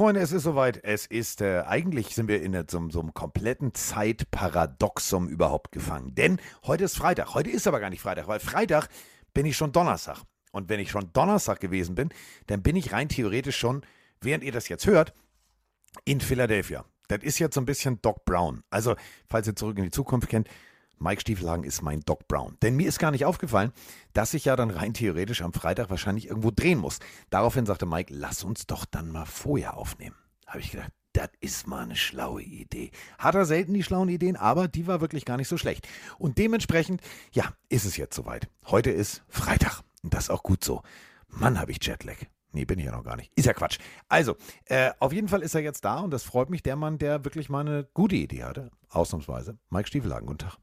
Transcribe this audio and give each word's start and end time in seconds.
Freunde, 0.00 0.22
es 0.22 0.32
ist 0.32 0.44
soweit. 0.44 0.82
Es 0.82 1.04
ist, 1.04 1.42
äh, 1.42 1.60
eigentlich 1.66 2.14
sind 2.14 2.26
wir 2.26 2.40
in 2.40 2.54
so, 2.70 2.88
so 2.88 3.00
einem 3.00 3.12
kompletten 3.12 3.74
Zeitparadoxum 3.74 5.28
überhaupt 5.28 5.72
gefangen. 5.72 6.14
Denn 6.14 6.40
heute 6.64 6.84
ist 6.84 6.96
Freitag. 6.96 7.34
Heute 7.34 7.50
ist 7.50 7.66
aber 7.66 7.80
gar 7.80 7.90
nicht 7.90 8.00
Freitag, 8.00 8.26
weil 8.26 8.40
Freitag 8.40 8.88
bin 9.34 9.44
ich 9.44 9.58
schon 9.58 9.72
Donnerstag. 9.72 10.22
Und 10.52 10.70
wenn 10.70 10.80
ich 10.80 10.90
schon 10.90 11.12
Donnerstag 11.12 11.60
gewesen 11.60 11.96
bin, 11.96 12.08
dann 12.46 12.62
bin 12.62 12.76
ich 12.76 12.94
rein 12.94 13.10
theoretisch 13.10 13.58
schon, 13.58 13.82
während 14.22 14.42
ihr 14.42 14.52
das 14.52 14.70
jetzt 14.70 14.86
hört, 14.86 15.12
in 16.06 16.22
Philadelphia. 16.22 16.86
Das 17.08 17.22
ist 17.22 17.38
jetzt 17.38 17.54
so 17.54 17.60
ein 17.60 17.66
bisschen 17.66 18.00
Doc 18.00 18.24
Brown. 18.24 18.62
Also, 18.70 18.96
falls 19.28 19.48
ihr 19.48 19.54
zurück 19.54 19.76
in 19.76 19.84
die 19.84 19.90
Zukunft 19.90 20.30
kennt, 20.30 20.48
Mike 21.00 21.22
Stiefelhagen 21.22 21.64
ist 21.64 21.82
mein 21.82 22.00
Doc 22.00 22.28
Brown. 22.28 22.56
Denn 22.62 22.76
mir 22.76 22.86
ist 22.86 22.98
gar 22.98 23.10
nicht 23.10 23.24
aufgefallen, 23.24 23.72
dass 24.12 24.34
ich 24.34 24.44
ja 24.44 24.54
dann 24.54 24.70
rein 24.70 24.92
theoretisch 24.92 25.40
am 25.42 25.54
Freitag 25.54 25.88
wahrscheinlich 25.88 26.28
irgendwo 26.28 26.50
drehen 26.50 26.78
muss. 26.78 26.98
Daraufhin 27.30 27.64
sagte 27.64 27.86
Mike, 27.86 28.12
lass 28.14 28.44
uns 28.44 28.66
doch 28.66 28.84
dann 28.84 29.10
mal 29.10 29.24
vorher 29.24 29.76
aufnehmen. 29.76 30.14
Habe 30.46 30.60
ich 30.60 30.70
gedacht, 30.70 30.92
das 31.14 31.30
ist 31.40 31.66
mal 31.66 31.84
eine 31.84 31.96
schlaue 31.96 32.42
Idee. 32.42 32.90
Hat 33.18 33.34
er 33.34 33.46
selten 33.46 33.72
die 33.72 33.82
schlauen 33.82 34.10
Ideen, 34.10 34.36
aber 34.36 34.68
die 34.68 34.86
war 34.86 35.00
wirklich 35.00 35.24
gar 35.24 35.38
nicht 35.38 35.48
so 35.48 35.56
schlecht. 35.56 35.88
Und 36.18 36.38
dementsprechend, 36.38 37.00
ja, 37.32 37.52
ist 37.68 37.86
es 37.86 37.96
jetzt 37.96 38.14
soweit. 38.14 38.48
Heute 38.66 38.90
ist 38.90 39.22
Freitag. 39.28 39.82
Und 40.02 40.14
das 40.14 40.30
auch 40.30 40.42
gut 40.42 40.62
so. 40.62 40.82
Mann, 41.28 41.58
habe 41.58 41.72
ich 41.72 41.78
Jetlag. 41.82 42.16
Nee, 42.52 42.64
bin 42.64 42.78
ich 42.80 42.84
ja 42.84 42.90
noch 42.90 43.04
gar 43.04 43.16
nicht. 43.16 43.30
Ist 43.36 43.44
ja 43.44 43.52
Quatsch. 43.52 43.78
Also, 44.08 44.36
äh, 44.64 44.90
auf 44.98 45.12
jeden 45.12 45.28
Fall 45.28 45.42
ist 45.42 45.54
er 45.54 45.60
jetzt 45.60 45.84
da 45.84 46.00
und 46.00 46.10
das 46.10 46.24
freut 46.24 46.50
mich, 46.50 46.62
der 46.62 46.74
Mann, 46.74 46.98
der 46.98 47.24
wirklich 47.24 47.48
mal 47.48 47.60
eine 47.60 47.88
gute 47.94 48.16
Idee 48.16 48.42
hatte. 48.42 48.70
Ausnahmsweise. 48.88 49.56
Mike 49.68 49.86
Stiefelhagen, 49.86 50.26
guten 50.26 50.38
Tag. 50.38 50.56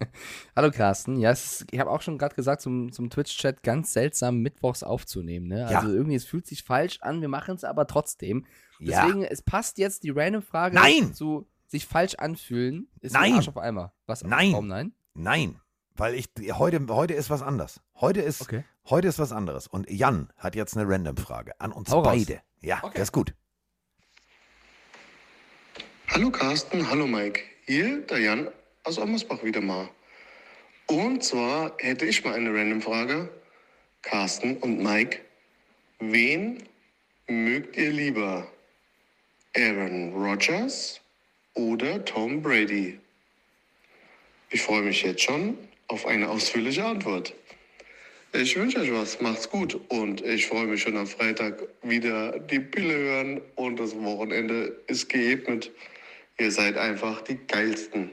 Hallo 0.56 0.72
Carsten. 0.72 1.16
Ja, 1.16 1.30
ist, 1.30 1.64
ich 1.70 1.78
habe 1.78 1.90
auch 1.90 2.02
schon 2.02 2.18
gerade 2.18 2.34
gesagt, 2.34 2.60
zum, 2.60 2.90
zum 2.90 3.08
Twitch-Chat 3.08 3.62
ganz 3.62 3.92
seltsam 3.92 4.38
mittwochs 4.38 4.82
aufzunehmen. 4.82 5.46
Ne? 5.46 5.66
Also 5.66 5.88
ja. 5.88 5.94
irgendwie, 5.94 6.16
es 6.16 6.24
fühlt 6.24 6.46
sich 6.46 6.64
falsch 6.64 6.98
an, 7.02 7.20
wir 7.20 7.28
machen 7.28 7.54
es 7.54 7.62
aber 7.62 7.86
trotzdem. 7.86 8.44
Deswegen, 8.80 9.22
ja. 9.22 9.28
es 9.28 9.42
passt 9.42 9.78
jetzt 9.78 10.02
die 10.02 10.10
random 10.10 10.42
Frage 10.42 10.74
nein! 10.74 11.14
zu 11.14 11.48
sich 11.68 11.86
falsch 11.86 12.16
anfühlen. 12.16 12.88
Ist 13.00 13.12
nein! 13.12 13.34
Arsch 13.34 13.48
auf 13.48 13.58
Eimer. 13.58 13.92
Was? 14.06 14.24
Nein! 14.24 14.52
Warum 14.52 14.66
nein? 14.66 14.92
Nein. 15.14 15.60
Weil 15.94 16.14
ich, 16.14 16.30
heute, 16.52 16.84
heute 16.90 17.14
ist 17.14 17.28
was 17.28 17.42
anders. 17.42 17.80
Heute 17.96 18.20
ist, 18.20 18.40
okay. 18.40 18.64
Heute 18.90 19.08
ist 19.08 19.18
was 19.18 19.32
anderes. 19.32 19.66
Und 19.66 19.90
Jan 19.90 20.32
hat 20.36 20.54
jetzt 20.54 20.76
eine 20.76 20.88
Random-Frage 20.88 21.60
an 21.60 21.72
uns 21.72 21.90
Hau 21.90 22.02
beide. 22.02 22.34
Raus. 22.34 22.42
Ja, 22.60 22.78
okay. 22.82 22.92
das 22.94 23.08
ist 23.08 23.12
gut. 23.12 23.34
Hallo 26.08 26.30
Carsten, 26.30 26.88
hallo 26.88 27.06
Mike. 27.06 27.42
Hier 27.66 28.00
der 28.06 28.18
Jan 28.18 28.48
aus 28.84 28.98
Ommersbach 28.98 29.42
wieder 29.44 29.60
mal. 29.60 29.88
Und 30.86 31.22
zwar 31.22 31.72
hätte 31.78 32.06
ich 32.06 32.24
mal 32.24 32.34
eine 32.34 32.52
Random-Frage. 32.52 33.28
Carsten 34.02 34.56
und 34.58 34.82
Mike, 34.82 35.20
wen 35.98 36.62
mögt 37.26 37.76
ihr 37.76 37.92
lieber? 37.92 38.46
Aaron 39.56 40.14
Rodgers 40.14 41.00
oder 41.54 42.04
Tom 42.04 42.42
Brady? 42.42 42.98
Ich 44.50 44.62
freue 44.62 44.82
mich 44.82 45.02
jetzt 45.02 45.22
schon 45.22 45.58
auf 45.88 46.06
eine 46.06 46.28
ausführliche 46.28 46.84
Antwort. 46.84 47.34
Ich 48.32 48.56
wünsche 48.56 48.80
euch 48.80 48.92
was, 48.92 49.20
macht's 49.20 49.48
gut 49.48 49.80
und 49.88 50.20
ich 50.20 50.46
freue 50.46 50.66
mich 50.66 50.82
schon 50.82 50.96
am 50.96 51.06
Freitag 51.06 51.62
wieder 51.82 52.38
die 52.38 52.60
Pille 52.60 52.94
hören 52.94 53.40
und 53.56 53.80
das 53.80 53.94
Wochenende 53.96 54.76
ist 54.86 55.08
geebnet. 55.08 55.70
Ihr 56.38 56.52
seid 56.52 56.76
einfach 56.76 57.22
die 57.22 57.36
geilsten. 57.46 58.10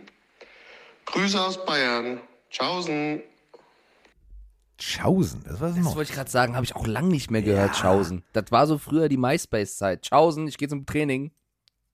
Grüße 1.06 1.40
aus 1.40 1.64
Bayern. 1.66 2.22
Tschaußen. 2.50 3.22
Tschaußen, 4.78 5.44
das 5.44 5.60
war 5.60 5.70
Das 5.70 5.96
wollte 5.96 6.10
ich 6.10 6.16
gerade 6.16 6.30
sagen, 6.30 6.56
habe 6.56 6.66
ich 6.66 6.76
auch 6.76 6.88
lange 6.88 7.10
nicht 7.10 7.30
mehr 7.30 7.42
gehört, 7.42 7.76
ja. 7.76 7.82
Tschaußen. 7.82 8.24
Das 8.34 8.52
war 8.52 8.68
so 8.68 8.78
früher 8.78 9.10
die 9.10 9.18
MySpace-Zeit. 9.18 10.04
Tschaußen, 10.04 10.48
ich 10.48 10.58
gehe 10.58 10.68
zum 10.68 10.86
Training. 10.86 11.32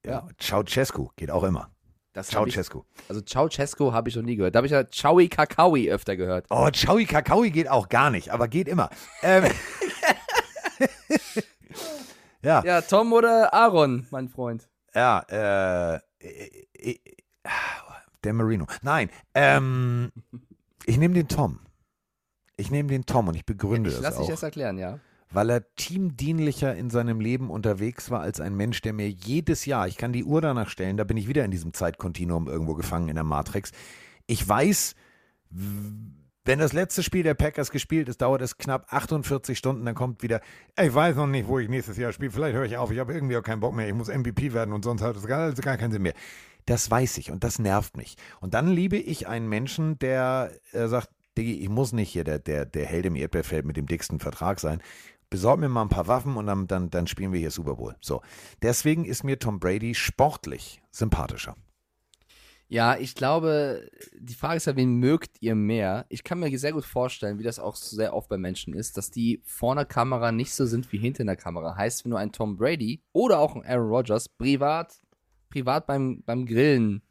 Ja, 0.06 0.28
Ceausescu 0.40 1.10
geht 1.16 1.30
auch 1.30 1.44
immer. 1.44 1.70
Das 2.14 2.28
Ceausescu. 2.28 2.84
Also 3.08 3.22
Ceausescu 3.22 3.94
habe 3.94 4.10
ich 4.10 4.16
noch 4.16 4.24
nie 4.24 4.36
gehört. 4.36 4.56
Da 4.56 4.58
habe 4.58 4.68
ich 4.68 4.74
ja 4.74 4.84
Chaui 4.84 5.30
Kakaoi 5.30 5.90
öfter 5.90 6.18
gehört. 6.18 6.46
Oh, 6.50 6.70
Chaui 6.72 7.06
Kakaoi 7.06 7.52
geht 7.52 7.70
auch 7.70 7.88
gar 7.88 8.10
nicht, 8.10 8.30
aber 8.30 8.50
geht 8.50 8.68
immer. 8.68 8.90
Ähm. 9.22 9.46
ja. 12.44 12.64
Ja, 12.66 12.82
Tom 12.82 13.14
oder 13.14 13.54
Aaron, 13.54 14.08
mein 14.12 14.28
Freund. 14.28 14.68
Ja, 14.94 15.24
äh, 15.30 15.96
äh, 16.20 16.66
äh 16.74 17.00
der 18.24 18.34
Marino. 18.34 18.68
Nein, 18.82 19.10
ähm, 19.34 20.12
ich 20.86 20.98
nehme 20.98 21.16
den 21.16 21.28
Tom. 21.28 21.60
Ich 22.56 22.70
nehme 22.70 22.90
den 22.90 23.06
Tom 23.06 23.30
und 23.30 23.36
ich 23.36 23.46
begründe 23.46 23.90
ja, 23.90 23.96
ich 23.96 24.02
das 24.04 24.14
auch. 24.14 24.20
Lass 24.20 24.28
dich 24.28 24.36
das 24.36 24.44
erklären, 24.44 24.78
ja 24.78 25.00
weil 25.32 25.50
er 25.50 25.76
teamdienlicher 25.76 26.76
in 26.76 26.90
seinem 26.90 27.20
Leben 27.20 27.50
unterwegs 27.50 28.12
war 28.12 28.22
als 28.22 28.40
ein 28.40 28.56
Mensch, 28.56 28.82
der 28.82 28.94
mir 28.94 29.10
jedes 29.10 29.66
Jahr, 29.66 29.88
ich 29.88 29.98
kann 29.98 30.14
die 30.14 30.26
Uhr 30.26 30.42
danach 30.42 30.70
stellen, 30.70 30.98
da 30.98 31.04
bin 31.04 31.18
ich 31.18 31.28
wieder 31.28 31.46
in 31.46 31.52
diesem 31.52 31.74
Zeitkontinuum 31.74 32.48
irgendwo 32.48 32.76
gefangen 32.76 33.10
in 33.10 33.16
der 33.16 33.24
Matrix. 33.24 33.72
Ich 34.28 34.48
weiß, 34.48 34.96
wenn 35.50 36.60
das 36.60 36.74
letzte 36.74 37.02
Spiel 37.02 37.24
der 37.24 37.34
Packers 37.34 37.72
gespielt 37.72 38.10
ist, 38.10 38.22
dauert 38.22 38.42
es 38.42 38.58
knapp 38.58 38.92
48 38.92 39.58
Stunden, 39.58 39.86
dann 39.86 39.96
kommt 39.96 40.22
wieder, 40.22 40.42
ich 40.80 40.94
weiß 40.94 41.16
noch 41.16 41.28
nicht, 41.28 41.48
wo 41.48 41.60
ich 41.60 41.70
nächstes 41.70 41.98
Jahr 41.98 42.12
spiele, 42.12 42.32
vielleicht 42.32 42.56
höre 42.56 42.66
ich 42.66 42.78
auf, 42.78 42.92
ich 42.92 43.00
habe 43.00 43.14
irgendwie 43.14 43.38
auch 43.38 43.44
keinen 43.44 43.62
Bock 43.62 43.74
mehr, 43.74 43.88
ich 43.88 43.94
muss 43.94 44.10
MVP 44.10 44.54
werden 44.54 44.74
und 44.74 44.84
sonst 44.84 45.02
hat 45.02 45.16
es 45.16 45.26
gar, 45.26 45.52
gar 45.54 45.78
keinen 45.78 45.92
Sinn 45.92 46.02
mehr. 46.02 46.14
Das 46.66 46.92
weiß 46.92 47.18
ich 47.18 47.32
und 47.32 47.44
das 47.44 47.58
nervt 47.58 47.98
mich. 47.98 48.18
Und 48.40 48.54
dann 48.54 48.68
liebe 48.68 48.98
ich 48.98 49.28
einen 49.28 49.50
Menschen, 49.50 49.98
der 49.98 50.52
äh, 50.74 50.88
sagt, 50.88 51.10
Diggi, 51.38 51.60
ich 51.60 51.70
muss 51.70 51.94
nicht 51.94 52.10
hier 52.10 52.24
der, 52.24 52.40
der, 52.40 52.66
der 52.66 52.86
Held 52.86 53.06
im 53.06 53.16
Erdbeerfeld 53.16 53.66
mit 53.66 53.78
dem 53.78 53.88
dicksten 53.88 54.20
Vertrag 54.20 54.60
sein 54.60 54.82
besorg 55.32 55.60
mir 55.60 55.70
mal 55.70 55.82
ein 55.82 55.90
paar 55.90 56.08
Waffen 56.08 56.38
und 56.38 56.46
dann, 56.46 56.68
dann, 56.68 56.92
dann 56.92 57.08
spielen 57.08 57.34
wir 57.34 57.40
hier 57.40 57.50
Super 57.50 57.76
Bowl. 57.76 57.96
So. 58.02 58.22
Deswegen 58.62 59.06
ist 59.06 59.24
mir 59.24 59.40
Tom 59.40 59.60
Brady 59.60 59.96
sportlich 59.96 60.84
sympathischer. 60.92 61.56
Ja, 62.68 62.96
ich 62.98 63.16
glaube, 63.16 63.90
die 64.18 64.34
Frage 64.34 64.58
ist 64.58 64.68
ja, 64.68 64.76
wen 64.76 64.96
mögt 64.96 65.42
ihr 65.42 65.56
mehr? 65.56 66.06
Ich 66.08 66.24
kann 66.24 66.40
mir 66.40 66.58
sehr 66.58 66.72
gut 66.72 66.86
vorstellen, 66.86 67.38
wie 67.40 67.44
das 67.44 67.60
auch 67.60 67.76
sehr 67.76 68.14
oft 68.14 68.30
bei 68.30 68.38
Menschen 68.38 68.74
ist, 68.74 68.96
dass 68.98 69.12
die 69.12 69.42
vor 69.44 69.76
der 69.76 69.86
Kamera 69.86 70.32
nicht 70.32 70.54
so 70.54 70.66
sind 70.66 70.90
wie 70.92 70.98
hinter 70.98 71.26
der 71.26 71.36
Kamera. 71.36 71.76
Heißt, 71.76 72.06
wenn 72.06 72.12
du 72.12 72.18
einen 72.18 72.32
Tom 72.32 72.56
Brady 72.56 73.02
oder 73.12 73.40
auch 73.40 73.56
einen 73.56 73.66
Aaron 73.66 73.90
Rodgers 73.90 74.30
privat, 74.30 75.02
privat 75.50 75.86
beim, 75.86 76.24
beim 76.26 76.46
Grillen 76.46 77.02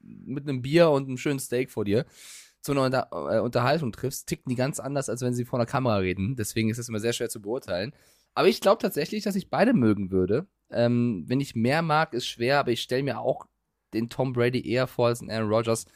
mit 0.00 0.48
einem 0.48 0.62
Bier 0.62 0.90
und 0.90 1.06
einem 1.06 1.18
schönen 1.18 1.38
Steak 1.38 1.70
vor 1.70 1.84
dir 1.84 2.04
zu 2.66 2.72
einer 2.72 2.82
Unter 2.82 3.08
äh, 3.12 3.40
Unterhaltung 3.40 3.92
triffst, 3.92 4.26
ticken 4.26 4.50
die 4.50 4.56
ganz 4.56 4.80
anders, 4.80 5.08
als 5.08 5.22
wenn 5.22 5.32
sie 5.32 5.44
vor 5.44 5.58
einer 5.58 5.66
Kamera 5.66 5.96
reden. 5.96 6.36
Deswegen 6.36 6.68
ist 6.68 6.78
es 6.78 6.88
immer 6.88 6.98
sehr 6.98 7.12
schwer 7.12 7.30
zu 7.30 7.40
beurteilen. 7.40 7.94
Aber 8.34 8.48
ich 8.48 8.60
glaube 8.60 8.82
tatsächlich, 8.82 9.24
dass 9.24 9.36
ich 9.36 9.48
beide 9.48 9.72
mögen 9.72 10.10
würde. 10.10 10.46
Ähm, 10.70 11.24
wenn 11.26 11.40
ich 11.40 11.54
mehr 11.54 11.80
mag, 11.80 12.12
ist 12.12 12.26
schwer, 12.26 12.58
aber 12.58 12.72
ich 12.72 12.82
stelle 12.82 13.04
mir 13.04 13.20
auch 13.20 13.46
den 13.94 14.10
Tom 14.10 14.32
Brady 14.32 14.68
eher 14.68 14.86
vor 14.88 15.06
als 15.06 15.20
den 15.20 15.30
Aaron 15.30 15.48
Rodgers, 15.48 15.86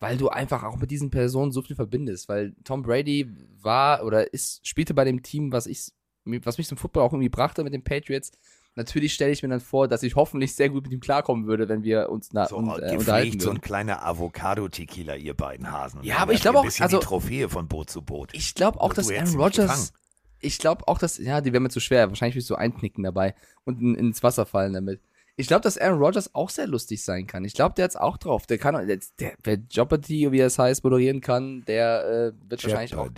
weil 0.00 0.18
du 0.18 0.28
einfach 0.28 0.64
auch 0.64 0.76
mit 0.76 0.90
diesen 0.90 1.10
Personen 1.10 1.52
so 1.52 1.62
viel 1.62 1.76
verbindest. 1.76 2.28
Weil 2.28 2.54
Tom 2.64 2.82
Brady 2.82 3.32
war 3.62 4.04
oder 4.04 4.32
ist, 4.34 4.66
spielte 4.66 4.92
bei 4.92 5.04
dem 5.04 5.22
Team, 5.22 5.52
was 5.52 5.66
ich, 5.66 5.92
was 6.24 6.58
mich 6.58 6.66
zum 6.66 6.76
Football 6.76 7.04
auch 7.04 7.12
irgendwie 7.12 7.30
brachte 7.30 7.64
mit 7.64 7.72
den 7.72 7.84
Patriots. 7.84 8.32
Natürlich 8.74 9.12
stelle 9.12 9.32
ich 9.32 9.42
mir 9.42 9.48
dann 9.48 9.60
vor, 9.60 9.88
dass 9.88 10.04
ich 10.04 10.14
hoffentlich 10.14 10.54
sehr 10.54 10.68
gut 10.68 10.84
mit 10.84 10.92
ihm 10.92 11.00
klarkommen 11.00 11.46
würde, 11.46 11.68
wenn 11.68 11.82
wir 11.82 12.10
uns 12.10 12.30
na, 12.32 12.46
so, 12.46 12.56
und, 12.56 12.68
äh, 12.80 12.96
unterhalten 12.96 13.40
so 13.40 13.50
ein 13.50 13.60
kleiner 13.60 14.06
Avocado-Tequila, 14.06 15.16
ihr 15.16 15.34
beiden 15.34 15.72
Hasen. 15.72 16.02
Ja, 16.04 16.18
aber 16.18 16.32
ich 16.32 16.42
glaube 16.42 16.60
auch, 16.60 16.64
also 16.64 16.98
die 16.98 17.04
Trophäe 17.04 17.48
von 17.48 17.66
Boot 17.66 17.90
zu 17.90 18.02
Boot. 18.02 18.30
Ich 18.34 18.54
glaube 18.54 18.80
auch, 18.80 18.94
dass 18.94 19.10
Aaron 19.10 19.34
Rodgers, 19.34 19.92
ich 20.38 20.58
glaube 20.58 20.86
auch, 20.86 20.98
dass, 20.98 21.18
ja, 21.18 21.40
die 21.40 21.52
wäre 21.52 21.60
mir 21.60 21.70
zu 21.70 21.80
schwer. 21.80 22.08
Wahrscheinlich 22.08 22.36
ich 22.36 22.46
so 22.46 22.54
einknicken 22.54 23.02
dabei 23.02 23.34
und 23.64 23.80
in, 23.80 23.96
ins 23.96 24.22
Wasser 24.22 24.46
fallen 24.46 24.72
damit. 24.72 25.00
Ich 25.34 25.46
glaube, 25.46 25.62
dass 25.62 25.78
Aaron 25.78 25.98
Rodgers 25.98 26.34
auch 26.34 26.50
sehr 26.50 26.66
lustig 26.66 27.02
sein 27.04 27.26
kann. 27.26 27.44
Ich 27.44 27.54
glaube, 27.54 27.74
der 27.76 27.84
hat's 27.84 27.96
auch 27.96 28.16
drauf. 28.16 28.46
Der 28.46 28.58
kann, 28.58 28.86
der, 28.86 28.98
der 29.20 29.34
wer 29.42 29.58
Jeopardy, 29.70 30.32
wie 30.32 30.40
es 30.40 30.58
heißt, 30.58 30.82
moderieren 30.82 31.20
kann, 31.20 31.64
der 31.66 32.04
äh, 32.04 32.50
wird 32.50 32.62
Jeopardy. 32.62 32.64
wahrscheinlich 32.64 32.94
auch. 32.94 33.08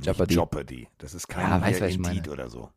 Jeopardy. 0.00 0.34
Jeopardy. 0.34 0.88
Das 0.98 1.14
ist 1.14 1.28
kein 1.28 1.48
ja, 1.48 1.60
weiß, 1.60 1.94
Indeed 1.94 2.28
oder 2.28 2.50
so. 2.50 2.70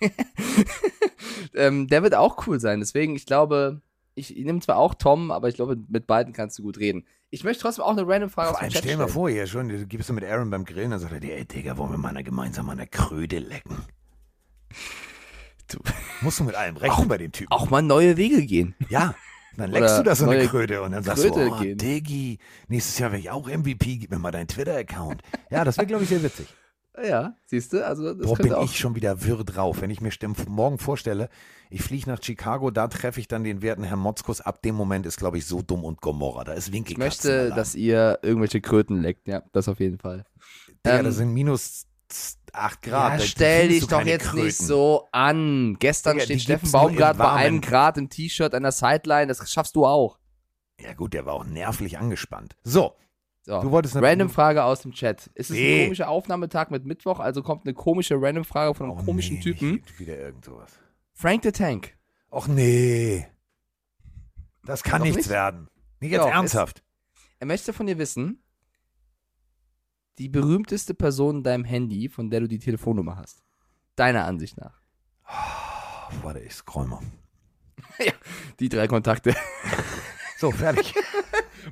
ähm, 1.54 1.88
der 1.88 2.02
wird 2.02 2.14
auch 2.14 2.46
cool 2.46 2.60
sein. 2.60 2.80
Deswegen, 2.80 3.16
ich 3.16 3.26
glaube, 3.26 3.80
ich, 4.14 4.36
ich 4.36 4.44
nehme 4.44 4.60
zwar 4.60 4.76
auch 4.76 4.94
Tom, 4.94 5.30
aber 5.30 5.48
ich 5.48 5.54
glaube, 5.54 5.76
mit 5.88 6.06
beiden 6.06 6.32
kannst 6.32 6.58
du 6.58 6.62
gut 6.62 6.78
reden. 6.78 7.04
Ich 7.30 7.44
möchte 7.44 7.62
trotzdem 7.62 7.84
auch 7.84 7.96
eine 7.96 8.06
random 8.06 8.30
Frage 8.30 8.50
aus 8.50 8.58
dem 8.58 8.70
Chat 8.70 8.78
Stell 8.78 8.92
dir 8.92 8.98
mal 8.98 9.08
vor, 9.08 9.30
hier 9.30 9.46
schon, 9.46 9.68
du 9.68 9.86
gibst 9.86 10.08
du 10.08 10.12
mit 10.12 10.24
Aaron 10.24 10.50
beim 10.50 10.64
Grillen, 10.64 10.90
dann 10.90 11.00
sagt 11.00 11.12
er, 11.12 11.22
ey 11.22 11.44
Digga, 11.44 11.76
wollen 11.76 11.92
wir 11.92 11.98
mal 11.98 12.08
eine 12.08 12.24
gemeinsam 12.24 12.68
an 12.70 12.78
der 12.78 12.88
Kröte 12.88 13.38
lecken? 13.38 13.76
Du. 15.68 15.78
Musst 16.22 16.40
du 16.40 16.44
mit 16.44 16.56
allem 16.56 16.76
rechnen 16.76 17.04
auch, 17.04 17.06
bei 17.06 17.18
dem 17.18 17.30
Typen. 17.30 17.52
Auch 17.52 17.70
mal 17.70 17.82
neue 17.82 18.16
Wege 18.16 18.44
gehen. 18.44 18.74
Ja, 18.88 19.14
dann 19.56 19.70
leckst 19.70 19.98
du 19.98 20.02
da 20.02 20.14
so 20.16 20.28
eine 20.28 20.46
Kröte 20.48 20.82
und 20.82 20.92
dann 20.92 21.04
sagst 21.04 21.22
Kröte 21.22 21.44
du, 21.44 21.54
oh, 21.54 21.74
Diggi, 21.74 22.38
nächstes 22.68 22.98
Jahr 22.98 23.12
werde 23.12 23.20
ich 23.20 23.30
auch 23.30 23.46
MVP, 23.46 23.98
gib 23.98 24.10
mir 24.10 24.18
mal 24.18 24.32
deinen 24.32 24.48
Twitter-Account. 24.48 25.22
Ja, 25.50 25.64
das 25.64 25.76
wäre, 25.76 25.86
glaube 25.86 26.02
ich, 26.02 26.08
sehr 26.08 26.22
witzig. 26.22 26.48
Ja, 27.02 27.34
siehst 27.46 27.72
du? 27.72 27.86
Also 27.86 28.14
das 28.14 28.26
Boah, 28.26 28.36
bin 28.36 28.52
auch. 28.52 28.64
ich 28.64 28.78
schon 28.78 28.94
wieder 28.94 29.24
wirr 29.24 29.44
drauf. 29.44 29.80
Wenn 29.80 29.90
ich 29.90 30.00
mir 30.00 30.10
morgen 30.48 30.78
vorstelle, 30.78 31.28
ich 31.70 31.82
fliege 31.82 32.10
nach 32.10 32.22
Chicago, 32.22 32.70
da 32.70 32.88
treffe 32.88 33.20
ich 33.20 33.28
dann 33.28 33.44
den 33.44 33.62
werten 33.62 33.84
Herrn 33.84 34.00
Motzkus. 34.00 34.40
Ab 34.40 34.60
dem 34.62 34.74
Moment 34.74 35.06
ist, 35.06 35.16
glaube 35.16 35.38
ich, 35.38 35.46
so 35.46 35.62
dumm 35.62 35.84
und 35.84 36.00
Gomorra. 36.00 36.44
Da 36.44 36.52
ist 36.52 36.68
Ich 36.68 36.72
Winkelkatzen. 36.74 37.30
möchte, 37.30 37.54
dass 37.54 37.74
ihr 37.74 38.18
irgendwelche 38.22 38.60
Kröten 38.60 39.00
leckt. 39.00 39.28
Ja, 39.28 39.42
das 39.52 39.68
auf 39.68 39.78
jeden 39.80 39.98
Fall. 39.98 40.24
Digga, 40.84 40.98
ähm, 40.98 41.04
das 41.04 41.16
sind 41.16 41.32
minus 41.32 41.86
8 42.52 42.82
Grad. 42.82 43.20
Ja, 43.20 43.24
stell 43.26 43.68
dich 43.68 43.86
doch 43.86 44.02
jetzt 44.04 44.26
Kröten. 44.30 44.46
nicht 44.46 44.58
so 44.58 45.08
an. 45.12 45.76
Gestern 45.78 46.14
Digga, 46.14 46.24
steht 46.24 46.42
Steffen 46.42 46.72
Baumgart 46.72 47.18
bei 47.18 47.30
einem 47.30 47.60
Grad 47.60 47.98
im 47.98 48.08
T-Shirt 48.08 48.52
an 48.54 48.64
der 48.64 48.72
Sideline. 48.72 49.28
Das 49.28 49.48
schaffst 49.50 49.76
du 49.76 49.86
auch. 49.86 50.18
Ja 50.80 50.94
gut, 50.94 51.12
der 51.14 51.24
war 51.24 51.34
auch 51.34 51.44
nervlich 51.44 51.98
angespannt. 51.98 52.56
So, 52.64 52.94
So. 53.42 53.60
du 53.62 53.70
wolltest 53.70 53.96
eine 53.96 54.06
Random 54.06 54.28
Frage 54.28 54.62
aus 54.64 54.82
dem 54.82 54.92
Chat. 54.92 55.28
Ist 55.34 55.50
es 55.50 55.56
Nee. 55.56 55.80
ein 55.80 55.84
komischer 55.86 56.08
Aufnahmetag 56.08 56.70
mit 56.70 56.84
Mittwoch? 56.84 57.20
Also 57.20 57.42
kommt 57.42 57.64
eine 57.64 57.72
komische 57.74 58.16
Random 58.20 58.44
Frage 58.44 58.74
von 58.74 58.90
einem 58.90 58.98
Oh, 59.00 59.02
komischen 59.04 59.36
nee, 59.36 59.42
Typen. 59.42 59.82
Wieder 59.96 60.18
irgend 60.18 60.44
sowas. 60.44 60.78
Frank 61.14 61.42
the 61.44 61.52
Tank. 61.52 61.96
Och 62.30 62.48
nee. 62.48 63.26
Das 64.64 64.82
kann 64.82 64.98
Doch 65.00 65.04
nichts 65.06 65.16
nicht? 65.18 65.30
werden. 65.30 65.68
Nicht 66.00 66.10
jetzt 66.12 66.20
Doch, 66.22 66.28
ernsthaft. 66.30 66.82
Er 67.38 67.46
möchte 67.46 67.72
von 67.72 67.86
dir 67.86 67.96
wissen, 67.98 68.42
die 70.18 70.28
berühmteste 70.28 70.92
Person 70.92 71.36
in 71.38 71.42
deinem 71.42 71.64
Handy, 71.64 72.08
von 72.10 72.28
der 72.30 72.40
du 72.40 72.46
die 72.48 72.58
Telefonnummer 72.58 73.16
hast. 73.16 73.42
Deiner 73.96 74.26
Ansicht 74.26 74.58
nach. 74.58 74.80
Oh, 75.26 76.12
warte, 76.22 76.40
ich 76.40 76.54
scroll 76.54 76.86
mal. 76.86 77.00
Die 78.60 78.68
drei 78.68 78.86
Kontakte. 78.86 79.34
So, 80.38 80.50
fertig. 80.50 80.94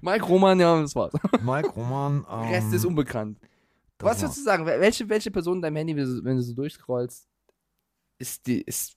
Mike 0.02 0.24
Roman, 0.24 0.58
ja, 0.60 0.80
das 0.80 0.94
war's. 0.94 1.12
Mike 1.42 1.68
Roman. 1.70 2.24
Ähm, 2.30 2.50
Rest 2.50 2.72
ist 2.72 2.84
unbekannt. 2.84 3.38
das 3.98 4.10
Was 4.10 4.20
würdest 4.22 4.38
du 4.38 4.42
sagen? 4.42 4.64
Wel- 4.66 4.80
Welche, 4.80 5.08
welche 5.08 5.30
Person 5.30 5.56
in 5.56 5.62
deinem 5.62 5.76
Handy, 5.76 5.96
wenn 5.96 6.04
du, 6.04 6.24
wenn 6.24 6.36
du 6.36 6.42
so 6.42 6.54
durchscrollst, 6.54 7.26
ist 8.20 8.46
die, 8.48 8.60
ist, 8.62 8.96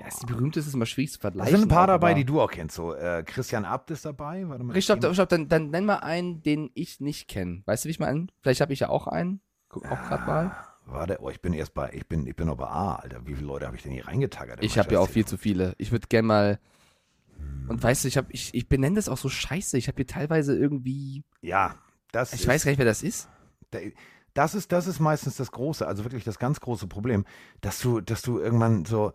ja, 0.00 0.06
ist 0.06 0.22
die 0.22 0.26
berühmteste, 0.26 0.68
ist 0.68 0.74
immer 0.74 0.86
schwierig 0.86 1.12
zu 1.12 1.18
Da 1.18 1.22
vergleichen. 1.22 1.56
sind 1.56 1.66
ein 1.66 1.68
paar 1.68 1.86
dabei, 1.86 2.14
die 2.14 2.24
du 2.24 2.40
auch 2.40 2.50
kennst. 2.50 2.74
So, 2.76 2.94
äh, 2.94 3.22
Christian 3.26 3.64
Abt 3.66 3.90
ist 3.90 4.04
dabei. 4.06 4.48
Warte 4.48 4.64
mal. 4.64 4.80
Stopp, 4.80 5.04
stopp, 5.14 5.28
dann, 5.28 5.48
dann 5.48 5.68
nenn 5.70 5.84
mal 5.84 5.96
einen, 5.96 6.42
den 6.42 6.70
ich 6.74 6.98
nicht 7.00 7.28
kenne. 7.28 7.62
Weißt 7.66 7.84
du, 7.84 7.88
wie 7.88 7.90
ich 7.90 8.00
meine? 8.00 8.28
Vielleicht 8.40 8.62
habe 8.62 8.72
ich 8.72 8.80
ja 8.80 8.88
auch 8.88 9.06
einen. 9.06 9.40
Guck 9.68 9.84
auch 9.84 10.02
gerade 10.08 10.26
mal. 10.26 10.56
Warte, 10.86 11.18
oh, 11.20 11.28
ich 11.28 11.40
bin 11.42 11.52
erst 11.52 11.74
bei, 11.74 11.90
ich 11.92 12.06
bin, 12.08 12.26
ich 12.26 12.34
bin 12.34 12.46
noch 12.46 12.56
bei 12.56 12.66
A, 12.66 12.96
Alter. 12.96 13.26
Wie 13.26 13.34
viele 13.34 13.46
Leute 13.46 13.66
habe 13.66 13.76
ich 13.76 13.82
denn 13.82 13.92
hier 13.92 14.06
reingetaggert? 14.08 14.60
in 14.60 14.64
Ich 14.66 14.78
habe 14.78 14.92
ja 14.94 15.00
auch 15.00 15.08
viel 15.08 15.24
zu 15.26 15.36
viele. 15.36 15.74
Ich 15.78 15.92
würde 15.92 16.06
gerne 16.08 16.26
mal. 16.28 16.58
Und 17.68 17.82
weißt 17.82 18.04
du, 18.04 18.08
ich, 18.08 18.16
hab, 18.18 18.26
ich, 18.32 18.52
ich 18.54 18.68
benenne 18.68 18.96
das 18.96 19.08
auch 19.08 19.18
so 19.18 19.28
scheiße. 19.28 19.78
Ich 19.78 19.88
habe 19.88 19.96
hier 19.96 20.06
teilweise 20.06 20.56
irgendwie. 20.56 21.24
Ja, 21.40 21.76
das 22.10 22.32
Ich 22.32 22.42
ist, 22.42 22.46
weiß 22.48 22.64
gar 22.64 22.70
nicht, 22.72 22.78
wer 22.78 22.84
das 22.84 23.02
ist. 23.02 23.28
das 24.34 24.54
ist, 24.54 24.72
das 24.72 24.86
ist 24.86 25.00
meistens 25.00 25.36
das 25.36 25.52
große, 25.52 25.86
also 25.86 26.04
wirklich 26.04 26.24
das 26.24 26.38
ganz 26.38 26.60
große 26.60 26.86
Problem, 26.86 27.24
dass 27.60 27.80
du, 27.80 28.00
dass 28.00 28.22
du 28.22 28.38
irgendwann 28.38 28.84
so 28.84 29.12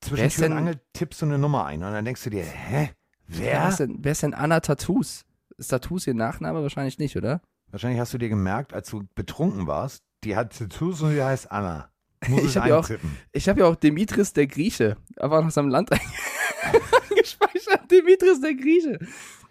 zwischen 0.00 0.28
Tür 0.30 0.46
und 0.46 0.52
Angel 0.52 0.80
tippst 0.92 1.22
du 1.22 1.26
eine 1.26 1.38
Nummer 1.38 1.66
ein 1.66 1.82
und 1.82 1.92
dann 1.92 2.04
denkst 2.04 2.24
du 2.24 2.30
dir, 2.30 2.44
hä, 2.44 2.90
Wer 3.26 3.46
wer? 3.52 3.68
ist 3.68 3.78
denn, 3.80 3.98
wer 4.00 4.12
ist 4.12 4.22
denn 4.22 4.34
Anna 4.34 4.60
Tattoos? 4.60 5.24
Ist 5.56 5.68
Tattoos 5.68 6.06
ihr 6.06 6.14
Nachname? 6.14 6.62
Wahrscheinlich 6.62 6.98
nicht, 6.98 7.16
oder? 7.16 7.40
Wahrscheinlich 7.70 8.00
hast 8.00 8.12
du 8.12 8.18
dir 8.18 8.28
gemerkt, 8.28 8.74
als 8.74 8.90
du 8.90 9.04
betrunken 9.14 9.66
warst, 9.66 10.02
die 10.24 10.36
hat 10.36 10.56
Tattoos 10.58 11.00
und 11.02 11.14
die 11.14 11.22
heißt 11.22 11.50
Anna. 11.50 11.90
Muss 12.28 12.40
Ich 12.44 12.46
es 12.50 12.56
hab 12.56 12.66
ja 12.66 12.78
auch-. 12.78 12.90
Ich 13.32 13.48
habe 13.48 13.60
ja 13.60 13.66
auch 13.66 13.76
Dimitris 13.76 14.32
der 14.32 14.46
Grieche. 14.46 14.96
Einfach 15.16 15.42
nach 15.42 15.50
seinem 15.50 15.68
Land 15.68 15.90
eingespeichert. 17.10 17.90
Dimitris 17.90 18.40
der 18.40 18.54
Grieche. 18.54 18.98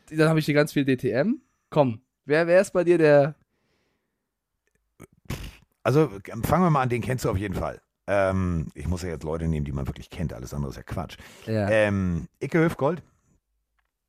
Dann 0.09 0.29
habe 0.29 0.39
ich 0.39 0.45
hier 0.45 0.55
ganz 0.55 0.73
viel 0.73 0.85
DTM. 0.85 1.41
Komm, 1.69 2.01
wer, 2.25 2.47
wer 2.47 2.61
ist 2.61 2.71
bei 2.71 2.83
dir 2.83 2.97
der. 2.97 3.35
Also 5.83 6.09
fangen 6.43 6.63
wir 6.63 6.69
mal 6.69 6.81
an, 6.83 6.89
den 6.89 7.01
kennst 7.01 7.25
du 7.25 7.29
auf 7.29 7.37
jeden 7.37 7.55
Fall. 7.55 7.81
Ähm, 8.07 8.67
ich 8.73 8.87
muss 8.87 9.03
ja 9.03 9.09
jetzt 9.09 9.23
Leute 9.23 9.47
nehmen, 9.47 9.65
die 9.65 9.71
man 9.71 9.87
wirklich 9.87 10.09
kennt, 10.09 10.33
alles 10.33 10.53
andere 10.53 10.71
ist 10.71 10.75
ja 10.75 10.83
Quatsch. 10.83 11.17
Ja. 11.45 11.69
Ähm, 11.69 12.27
Icke 12.39 12.59
Höfgold, 12.59 13.01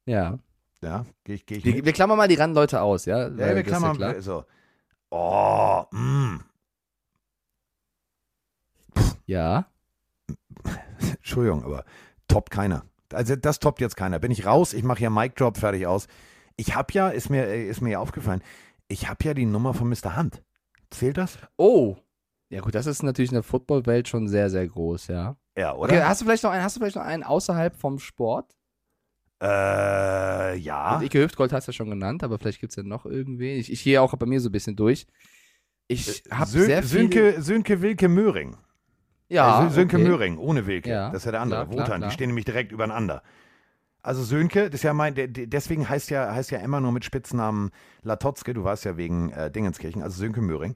ja. 0.06 0.38
ja, 0.82 1.06
gehe 1.24 1.36
ich, 1.36 1.46
geh 1.46 1.56
ich 1.56 1.64
Wir, 1.64 1.84
wir 1.84 1.92
klammern 1.92 2.16
mal 2.16 2.28
die 2.28 2.34
Randleute 2.34 2.80
aus, 2.80 3.04
ja? 3.04 3.28
Ja, 3.28 3.36
Weil 3.36 3.56
wir 3.56 3.62
klammern 3.62 3.96
klar. 3.96 4.20
so. 4.20 4.44
Oh, 5.10 5.84
mm. 5.92 6.40
Ja. 9.26 9.66
Entschuldigung, 10.98 11.64
aber 11.64 11.84
toppt 12.28 12.50
keiner. 12.50 12.84
Also 13.14 13.36
das 13.36 13.58
toppt 13.58 13.80
jetzt 13.80 13.96
keiner. 13.96 14.18
Bin 14.18 14.30
ich 14.30 14.46
raus, 14.46 14.72
ich 14.72 14.82
mache 14.82 14.98
hier 14.98 15.10
Mic 15.10 15.34
Drop, 15.36 15.56
fertig 15.56 15.86
aus. 15.86 16.06
Ich 16.56 16.74
habe 16.74 16.92
ja, 16.92 17.08
ist 17.08 17.30
mir, 17.30 17.46
ist 17.46 17.80
mir 17.80 17.92
ja 17.92 17.98
aufgefallen, 17.98 18.42
ich 18.88 19.08
habe 19.08 19.24
ja 19.24 19.34
die 19.34 19.46
Nummer 19.46 19.74
von 19.74 19.88
Mr. 19.88 20.16
Hunt. 20.16 20.42
Zählt 20.90 21.16
das? 21.16 21.38
Oh. 21.56 21.96
Ja, 22.50 22.60
gut, 22.60 22.74
das 22.74 22.86
ist 22.86 23.02
natürlich 23.02 23.30
in 23.30 23.36
der 23.36 23.42
Footballwelt 23.42 24.08
schon 24.08 24.28
sehr, 24.28 24.50
sehr 24.50 24.68
groß, 24.68 25.06
ja. 25.06 25.36
Ja, 25.56 25.74
oder? 25.74 25.94
Okay, 25.94 26.02
hast 26.02 26.20
du 26.20 26.26
vielleicht 26.26 26.42
noch 26.42 26.50
einen, 26.50 26.62
hast 26.62 26.76
du 26.76 26.80
vielleicht 26.80 26.96
noch 26.96 27.02
einen 27.04 27.22
außerhalb 27.22 27.74
vom 27.74 27.98
Sport? 27.98 28.54
Äh, 29.42 30.56
ja. 30.58 30.82
Also 30.84 31.06
Ike 31.06 31.22
Hüftgold 31.22 31.52
hast 31.52 31.66
du 31.66 31.72
ja 31.72 31.74
schon 31.74 31.90
genannt, 31.90 32.22
aber 32.22 32.38
vielleicht 32.38 32.60
gibt 32.60 32.72
es 32.72 32.76
ja 32.76 32.82
noch 32.82 33.06
irgendwen. 33.06 33.58
Ich, 33.58 33.72
ich 33.72 33.82
gehe 33.82 34.00
auch 34.00 34.14
bei 34.14 34.26
mir 34.26 34.40
so 34.40 34.50
ein 34.50 34.52
bisschen 34.52 34.76
durch. 34.76 35.06
Ich 35.88 36.22
habe 36.30 36.50
Sön 36.50 36.66
sehr 36.66 36.82
viel. 36.82 36.88
Sönke, 36.88 37.42
Sönke 37.42 37.82
Wilke 37.82 38.08
Möhring. 38.08 38.56
Ja, 39.32 39.66
Äh, 39.66 39.70
Sönke 39.70 39.96
okay. 39.96 40.06
Möhring, 40.06 40.38
ohne 40.38 40.66
Wilke. 40.66 40.90
Ja, 40.90 41.08
das 41.10 41.22
ist 41.22 41.24
ja 41.26 41.32
der 41.32 41.40
andere. 41.40 41.60
klar, 41.64 41.72
klar, 41.74 41.86
Wotan, 41.86 41.98
klar. 42.00 42.08
die 42.10 42.14
stehen 42.14 42.28
nämlich 42.28 42.44
direkt 42.44 42.72
übereinander. 42.72 43.22
Also 44.04 44.24
Sönke, 44.24 44.64
das 44.68 44.80
ist 44.80 44.82
ja 44.82 44.92
mein, 44.94 45.14
deswegen 45.16 45.88
heißt 45.88 46.10
ja, 46.10 46.34
heißt 46.34 46.50
ja 46.50 46.58
immer 46.58 46.80
nur 46.80 46.90
mit 46.90 47.04
Spitznamen 47.04 47.70
Latotzke, 48.02 48.52
du 48.52 48.64
warst 48.64 48.84
ja 48.84 48.96
wegen 48.96 49.30
äh, 49.30 49.48
Dingenskirchen, 49.48 50.02
also 50.02 50.18
Sönke 50.18 50.40
Möhring. 50.40 50.74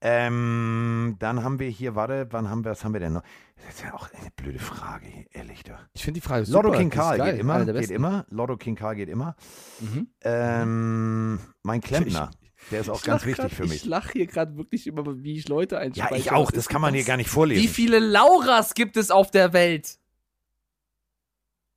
Ähm, 0.00 1.16
dann 1.18 1.42
haben 1.42 1.58
wir 1.58 1.68
hier, 1.68 1.96
warte, 1.96 2.28
wann 2.30 2.48
haben 2.48 2.64
wir, 2.64 2.70
was 2.70 2.84
haben 2.84 2.92
wir 2.92 3.00
denn 3.00 3.14
noch? 3.14 3.24
Das 3.56 3.74
ist 3.74 3.82
ja 3.82 3.94
auch 3.94 4.08
eine 4.12 4.30
blöde 4.36 4.60
Frage, 4.60 5.06
ehrlich. 5.32 5.64
Du. 5.64 5.72
Ich 5.92 6.04
finde 6.04 6.20
die 6.20 6.26
Frage 6.26 6.44
super. 6.44 6.62
Lotto 6.62 6.78
King 6.78 6.90
Karl 6.90 7.18
geht 7.18 7.40
immer, 7.40 7.64
geht 7.64 7.90
immer. 7.90 8.24
Lotto 8.30 8.56
King 8.56 8.76
Karl 8.76 8.94
geht 8.94 9.08
immer. 9.08 9.34
Mhm. 9.80 10.06
Ähm, 10.22 11.40
mein 11.64 11.80
Klempner, 11.80 12.30
der 12.70 12.80
ist 12.80 12.88
auch 12.90 12.98
Ich 13.00 13.04
ganz 13.04 13.24
wichtig 13.24 13.42
grad, 13.44 13.52
für 13.52 13.64
Ich 13.64 13.70
mich. 13.70 13.84
lache 13.84 14.12
hier 14.12 14.26
gerade 14.26 14.56
wirklich 14.56 14.86
über, 14.86 15.22
wie 15.22 15.36
ich 15.38 15.48
Leute 15.48 15.76
Ja, 15.76 15.80
einspeichere. 15.82 16.16
ich 16.18 16.32
auch, 16.32 16.50
das 16.50 16.68
kann 16.68 16.80
man 16.80 16.94
hier 16.94 17.04
gar 17.04 17.16
nicht 17.16 17.30
vorlesen. 17.30 17.62
Wie 17.62 17.68
viele 17.68 17.98
Lauras 17.98 18.74
gibt 18.74 18.96
es 18.96 19.10
auf 19.10 19.30
der 19.30 19.52
Welt? 19.52 19.98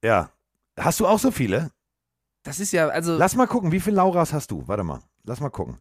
Ja. 0.04 0.32
Hast 0.80 1.00
du 1.00 1.08
auch 1.08 1.20
so 1.20 1.32
viele? 1.32 1.72
Das 2.44 2.60
ist 2.60 2.72
ja, 2.72 2.88
also. 2.88 3.18
Lass 3.18 3.36
mal 3.36 3.46
gucken, 3.48 3.72
wie 3.72 3.80
viele 3.80 3.98
Lauras 3.98 4.34
hast 4.34 4.50
du? 4.52 4.68
Warte 4.68 4.84
mal. 4.84 5.00
Lass 5.24 5.40
mal 5.40 5.50
gucken. 5.50 5.78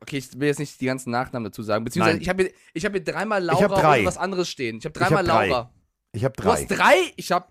Okay, 0.00 0.18
ich 0.18 0.38
will 0.38 0.46
jetzt 0.48 0.58
nicht 0.60 0.80
die 0.80 0.86
ganzen 0.86 1.10
Nachnamen 1.10 1.44
dazu 1.50 1.62
sagen. 1.62 1.84
Beziehungsweise, 1.84 2.16
Nein. 2.18 2.22
ich 2.22 2.28
habe 2.28 2.42
hier, 2.44 2.52
ich 2.74 2.84
hab 2.84 2.92
hier 2.92 3.02
dreimal 3.02 3.42
Ich 3.44 3.50
hab 3.50 3.70
Laura 3.70 3.80
drei. 3.80 4.00
und 4.00 4.06
was 4.06 4.18
anderes 4.18 4.48
stehen. 4.48 4.78
Ich 4.78 4.84
habe 4.84 4.96
Ich 4.96 5.02
hab 5.02 5.08
dreimal 5.08 5.24
drei. 5.24 5.48
Laura. 5.48 5.72
Ich 6.12 6.24
habe 6.24 6.34
Du 6.36 6.42
drei. 6.42 6.50
hast 6.52 6.66
drei? 6.68 6.94
Ich 7.16 7.32
habe 7.32 7.46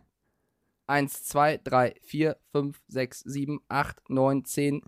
eins, 0.88 1.24
zwei, 1.26 1.58
drei, 1.58 1.96
vier, 2.04 2.38
fünf, 2.52 2.80
sechs, 2.88 3.20
sieben, 3.22 3.60
acht, 3.68 3.98
neun, 4.10 4.46
zehn. 4.46 4.82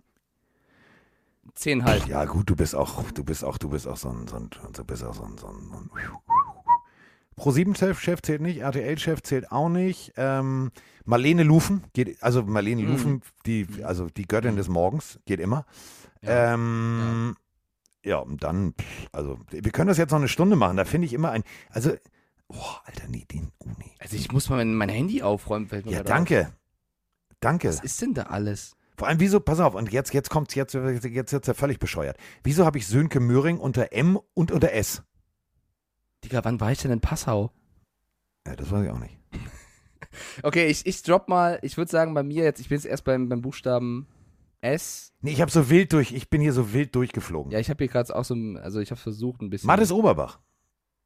Zehn 1.54 1.84
halt. 1.84 2.06
Ja, 2.06 2.24
gut, 2.24 2.48
du 2.50 2.56
bist 2.56 2.74
auch, 2.74 3.02
du 3.12 3.24
bist 3.24 3.44
auch, 3.44 3.58
du 3.58 3.68
bist 3.68 3.86
auch 3.88 3.96
so 3.96 4.08
ein, 4.10 4.26
so 4.28 4.36
ein, 4.36 4.50
du 4.72 4.84
bist 4.84 5.02
auch 5.04 5.14
so 5.14 5.22
ein, 5.24 5.36
so 5.38 5.46
ein, 5.48 5.68
so 5.70 5.76
ein 5.76 5.90
Pro-7-Chef 7.36 8.20
zählt 8.22 8.40
nicht, 8.40 8.58
RTL-Chef 8.58 9.22
zählt 9.22 9.52
auch 9.52 9.68
nicht. 9.68 10.12
Ähm, 10.16 10.72
Marlene 11.04 11.44
Lufen 11.44 11.84
geht, 11.92 12.20
also 12.22 12.42
Marlene 12.42 12.82
Mhm. 12.82 12.88
Lufen, 12.88 13.22
die, 13.46 13.66
also 13.84 14.08
die 14.08 14.26
Göttin 14.26 14.56
des 14.56 14.68
Morgens, 14.68 15.20
geht 15.24 15.38
immer. 15.40 15.64
Ja. 16.22 16.54
Ähm, 16.54 17.36
ja. 18.04 18.16
und 18.18 18.42
dann, 18.42 18.74
also 19.12 19.38
wir 19.50 19.70
können 19.70 19.86
das 19.88 19.98
jetzt 19.98 20.10
noch 20.10 20.18
eine 20.18 20.26
Stunde 20.28 20.56
machen. 20.56 20.76
Da 20.76 20.84
finde 20.84 21.06
ich 21.06 21.12
immer 21.12 21.30
ein, 21.30 21.44
also, 21.70 21.92
boah, 22.48 22.82
Alter, 22.86 23.06
nee, 23.08 23.24
den, 23.30 23.52
oh 23.60 23.68
nee. 23.78 23.92
Also 24.00 24.16
ich 24.16 24.32
muss 24.32 24.48
mal 24.50 24.56
mein, 24.56 24.74
mein 24.74 24.88
Handy 24.88 25.22
aufräumen. 25.22 25.68
fällt 25.68 25.86
mir 25.86 25.92
Ja, 25.92 25.98
gerade 25.98 26.10
auf. 26.10 26.16
danke. 26.16 26.52
Danke. 27.40 27.68
Was 27.68 27.84
ist 27.84 28.02
denn 28.02 28.14
da 28.14 28.24
alles? 28.24 28.74
Vor 28.98 29.06
allem, 29.06 29.20
wieso, 29.20 29.38
pass 29.38 29.60
auf, 29.60 29.74
und 29.74 29.92
jetzt, 29.92 30.12
jetzt 30.12 30.28
kommt 30.28 30.52
jetzt, 30.56 30.74
jetzt 30.74 31.04
jetzt 31.04 31.32
wird's 31.32 31.46
ja 31.46 31.54
völlig 31.54 31.78
bescheuert. 31.78 32.16
Wieso 32.42 32.66
habe 32.66 32.78
ich 32.78 32.86
Sönke 32.88 33.20
Möhring 33.20 33.58
unter 33.58 33.92
M 33.92 34.18
und 34.34 34.50
unter 34.50 34.72
S? 34.72 35.04
Digga, 36.24 36.44
wann 36.44 36.60
war 36.60 36.72
ich 36.72 36.82
denn 36.82 36.90
in 36.90 37.00
Passau? 37.00 37.52
Ja, 38.44 38.56
das 38.56 38.70
weiß 38.72 38.84
ich 38.84 38.90
auch 38.90 38.98
nicht. 38.98 39.16
Okay, 40.42 40.66
ich, 40.66 40.86
ich 40.86 41.02
drop 41.02 41.28
mal, 41.28 41.58
ich 41.62 41.76
würde 41.76 41.90
sagen, 41.90 42.14
bei 42.14 42.22
mir 42.22 42.42
jetzt, 42.42 42.60
ich 42.60 42.68
bin 42.68 42.76
jetzt 42.76 42.86
erst 42.86 43.04
beim, 43.04 43.28
beim 43.28 43.42
Buchstaben 43.42 44.08
S. 44.62 45.12
Nee, 45.20 45.32
ich 45.32 45.40
habe 45.40 45.50
so 45.50 45.68
wild 45.70 45.92
durch, 45.92 46.12
ich 46.12 46.30
bin 46.30 46.40
hier 46.40 46.52
so 46.52 46.72
wild 46.72 46.94
durchgeflogen. 46.94 47.52
Ja, 47.52 47.58
ich 47.58 47.68
habe 47.70 47.84
hier 47.84 47.92
gerade 47.92 48.16
auch 48.16 48.24
so, 48.24 48.34
also 48.60 48.80
ich 48.80 48.90
habe 48.90 49.00
versucht 49.00 49.42
ein 49.42 49.50
bisschen. 49.50 49.66
Mattes 49.66 49.92
Oberbach. 49.92 50.40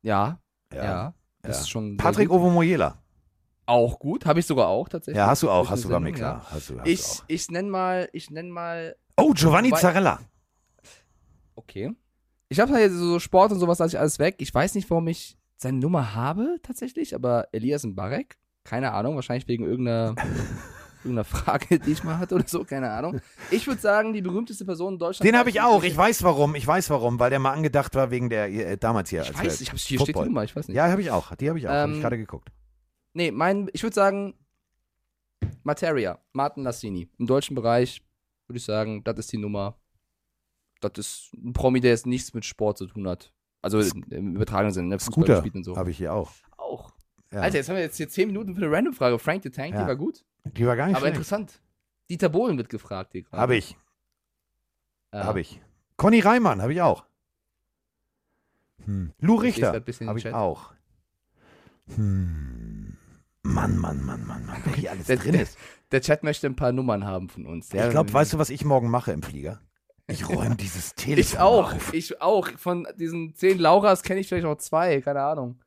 Ja, 0.02 0.40
ja. 0.72 0.84
Ja. 0.84 1.14
Das 1.42 1.56
Ja. 1.56 1.60
ist 1.62 1.70
schon. 1.70 1.96
Patrick. 1.96 2.30
Ovomoyela. 2.30 3.01
Auch 3.66 3.98
gut, 3.98 4.26
habe 4.26 4.40
ich 4.40 4.46
sogar 4.46 4.68
auch 4.68 4.88
tatsächlich. 4.88 5.18
Ja, 5.18 5.28
hast 5.28 5.42
du 5.42 5.50
auch, 5.50 5.70
hast 5.70 5.84
du, 5.84 5.88
Sendung, 5.88 6.12
klar. 6.12 6.44
Hast 6.50 6.70
du, 6.70 6.78
hast 6.80 6.86
Ich, 6.88 7.00
du 7.02 7.06
auch. 7.08 7.24
ich 7.28 7.50
nenne 7.50 7.68
mal, 7.70 8.08
ich 8.12 8.30
nenne 8.30 8.50
mal, 8.50 8.96
Oh, 9.16 9.32
Giovanni 9.32 9.70
Wobei- 9.70 9.80
Zarella. 9.80 10.18
okay. 11.54 11.92
Ich 12.48 12.60
habe 12.60 12.72
halt 12.72 12.92
so 12.92 13.18
Sport 13.18 13.52
und 13.52 13.58
sowas 13.60 13.78
lasse 13.78 13.96
ich 13.96 14.00
alles 14.00 14.18
weg. 14.18 14.36
Ich 14.38 14.52
weiß 14.54 14.74
nicht, 14.74 14.90
warum 14.90 15.08
ich 15.08 15.38
seine 15.56 15.78
Nummer 15.78 16.14
habe 16.14 16.58
tatsächlich, 16.62 17.14
aber 17.14 17.48
Elias 17.52 17.84
Mbarek, 17.84 18.36
keine 18.64 18.92
Ahnung, 18.92 19.14
wahrscheinlich 19.14 19.48
wegen 19.48 19.64
irgendeiner 19.64 20.14
irgendeiner 21.04 21.24
Frage, 21.24 21.78
die 21.78 21.92
ich 21.92 22.04
mal 22.04 22.18
hatte 22.18 22.34
oder 22.34 22.46
so, 22.46 22.64
keine 22.64 22.90
Ahnung. 22.90 23.20
Ich 23.50 23.66
würde 23.66 23.80
sagen, 23.80 24.12
die 24.12 24.22
berühmteste 24.22 24.64
Person 24.64 24.94
in 24.94 24.98
Deutschland. 24.98 25.26
Den 25.28 25.36
habe 25.38 25.50
ich 25.50 25.60
auch. 25.60 25.82
Ich 25.82 25.96
weiß 25.96 26.22
warum. 26.24 26.54
Ich 26.54 26.66
weiß 26.66 26.90
warum, 26.90 27.18
weil 27.18 27.30
der 27.30 27.38
mal 27.38 27.52
angedacht 27.52 27.94
war 27.94 28.10
wegen 28.10 28.28
der 28.28 28.50
äh, 28.52 28.76
damals 28.76 29.10
hier. 29.10 29.22
Ich 29.22 29.36
weiß, 29.38 29.60
ich 29.60 29.70
hab's 29.70 29.82
hier 29.84 29.98
steht 29.98 30.08
die 30.08 30.12
Football. 30.12 30.26
Nummer, 30.26 30.44
ich 30.44 30.54
weiß 30.54 30.68
nicht. 30.68 30.76
Ja, 30.76 30.88
habe 30.90 31.00
ich 31.00 31.10
auch. 31.10 31.34
Die 31.36 31.48
habe 31.48 31.58
ich 31.58 31.66
auch. 31.68 31.72
Hab 31.72 31.88
ich 31.88 31.94
Ähm, 31.96 32.00
gerade 32.02 32.18
geguckt. 32.18 32.48
Nee, 33.14 33.30
mein, 33.30 33.68
ich 33.72 33.82
würde 33.82 33.94
sagen, 33.94 34.34
Materia, 35.62 36.18
Martin 36.32 36.64
Lassini. 36.64 37.08
Im 37.18 37.26
deutschen 37.26 37.54
Bereich 37.54 38.02
würde 38.46 38.58
ich 38.58 38.64
sagen, 38.64 39.04
das 39.04 39.18
ist 39.18 39.32
die 39.32 39.38
Nummer. 39.38 39.76
Das 40.80 40.92
ist 40.96 41.32
ein 41.34 41.52
Promi, 41.52 41.80
der 41.80 41.90
jetzt 41.92 42.06
nichts 42.06 42.34
mit 42.34 42.44
Sport 42.44 42.78
zu 42.78 42.86
tun 42.86 43.06
hat. 43.06 43.32
Also 43.60 43.80
im 44.10 44.34
übertragenen 44.34 44.72
Sinne, 44.72 44.88
ne? 44.88 44.98
Fußball 44.98 45.24
Scooter 45.42 45.54
und 45.54 45.64
so. 45.64 45.76
habe 45.76 45.90
ich 45.90 45.98
hier 45.98 46.12
auch. 46.12 46.32
Auch. 46.56 46.90
Ja. 47.32 47.40
Alter, 47.40 47.58
jetzt 47.58 47.68
haben 47.68 47.76
wir 47.76 47.82
jetzt 47.82 47.96
hier 47.96 48.08
10 48.08 48.26
Minuten 48.28 48.54
für 48.56 48.62
eine 48.64 48.74
Random-Frage. 48.74 49.18
Frank 49.18 49.42
the 49.44 49.50
Tank, 49.50 49.74
Ja. 49.74 49.82
die 49.82 49.86
war 49.88 49.96
gut. 49.96 50.24
Die 50.44 50.66
war 50.66 50.74
gar 50.74 50.86
nicht 50.86 50.96
Aber 50.96 51.06
schlecht. 51.06 51.16
interessant. 51.16 51.60
Dieter 52.10 52.28
Bohlen 52.28 52.58
wird 52.58 52.68
gefragt 52.68 53.12
hier 53.12 53.22
gerade. 53.22 53.40
Habe 53.40 53.56
ich. 53.56 53.76
Ja. 55.14 55.24
Habe 55.24 55.40
ich. 55.40 55.60
Conny 55.96 56.20
Reimann 56.20 56.60
habe 56.60 56.72
ich 56.72 56.82
auch. 56.82 57.04
Hm. 58.84 59.12
Lou 59.20 59.36
Richter 59.36 59.72
habe 59.72 60.18
ich 60.18 60.34
auch. 60.34 60.72
Hm. 61.94 62.71
Mann, 63.44 63.76
Mann, 63.78 64.04
Mann, 64.04 64.24
Mann, 64.26 64.46
Mann, 64.46 64.60
wer 64.64 64.74
hier 64.74 64.90
alles 64.92 65.06
Der, 65.06 65.16
drin 65.16 65.32
der, 65.32 65.42
ist. 65.42 65.58
der 65.90 66.00
Chat 66.00 66.22
möchte 66.22 66.46
ein 66.46 66.54
paar 66.56 66.70
Nummern 66.72 67.04
haben 67.04 67.28
von 67.28 67.44
uns. 67.46 67.72
Ich 67.74 67.90
glaube, 67.90 68.12
weißt 68.12 68.32
du, 68.34 68.38
was 68.38 68.50
ich 68.50 68.64
morgen 68.64 68.88
mache 68.88 69.12
im 69.12 69.22
Flieger? 69.22 69.60
Ich 70.06 70.28
räume 70.28 70.54
dieses 70.56 70.94
Telefon 70.94 71.20
Ich 71.20 71.38
auch. 71.38 71.72
auf. 71.74 71.92
Ich 71.94 72.20
auch. 72.22 72.48
Von 72.56 72.86
diesen 72.98 73.34
10 73.34 73.58
Lauras 73.58 74.02
kenne 74.02 74.20
ich 74.20 74.28
vielleicht 74.28 74.46
auch 74.46 74.58
zwei. 74.58 75.00
Keine 75.00 75.22
Ahnung. 75.22 75.58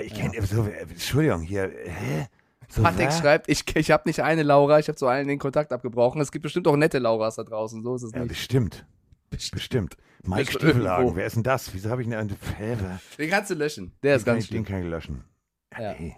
Ich 0.00 0.14
kenn, 0.14 0.32
so, 0.46 0.64
äh, 0.64 0.82
Entschuldigung, 0.82 1.42
hier, 1.42 1.70
hä? 1.84 2.26
So, 2.68 2.82
Patrick 2.82 3.06
wer? 3.08 3.12
schreibt, 3.12 3.48
ich, 3.48 3.64
ich 3.76 3.90
habe 3.90 4.04
nicht 4.06 4.20
eine 4.22 4.42
Laura, 4.42 4.78
ich 4.78 4.88
habe 4.88 4.96
zu 4.96 5.06
allen 5.06 5.26
den 5.26 5.38
Kontakt 5.38 5.72
abgebrochen. 5.72 6.20
Es 6.20 6.30
gibt 6.30 6.42
bestimmt 6.44 6.68
auch 6.68 6.76
nette 6.76 6.98
Lauras 6.98 7.36
da 7.36 7.42
draußen, 7.44 7.82
so 7.82 7.94
ist 7.96 8.02
es 8.04 8.12
Ja, 8.12 8.20
nicht. 8.20 8.28
bestimmt. 8.28 8.86
Bestimmt. 9.30 9.96
Mike 10.22 10.44
Bist 10.44 10.54
du 10.54 10.58
Stiefelhagen, 10.60 11.04
irgendwo? 11.04 11.16
wer 11.16 11.26
ist 11.26 11.36
denn 11.36 11.42
das? 11.42 11.72
Wieso 11.74 11.90
habe 11.90 12.02
ich 12.02 12.08
eine. 12.14 12.30
Wer- 12.58 13.00
Den 13.18 13.30
kannst 13.30 13.50
du 13.50 13.54
löschen. 13.54 13.92
Der 14.02 14.16
ist 14.16 14.22
den, 14.22 14.26
kann 14.26 14.34
ganz 14.36 14.44
ich, 14.44 14.50
den 14.50 14.64
schlimm. 14.64 14.74
kann 14.76 14.82
ich 14.84 14.88
löschen. 14.90 15.24
Ja, 15.76 15.82
Ja. 15.82 15.94
nee. 15.98 16.16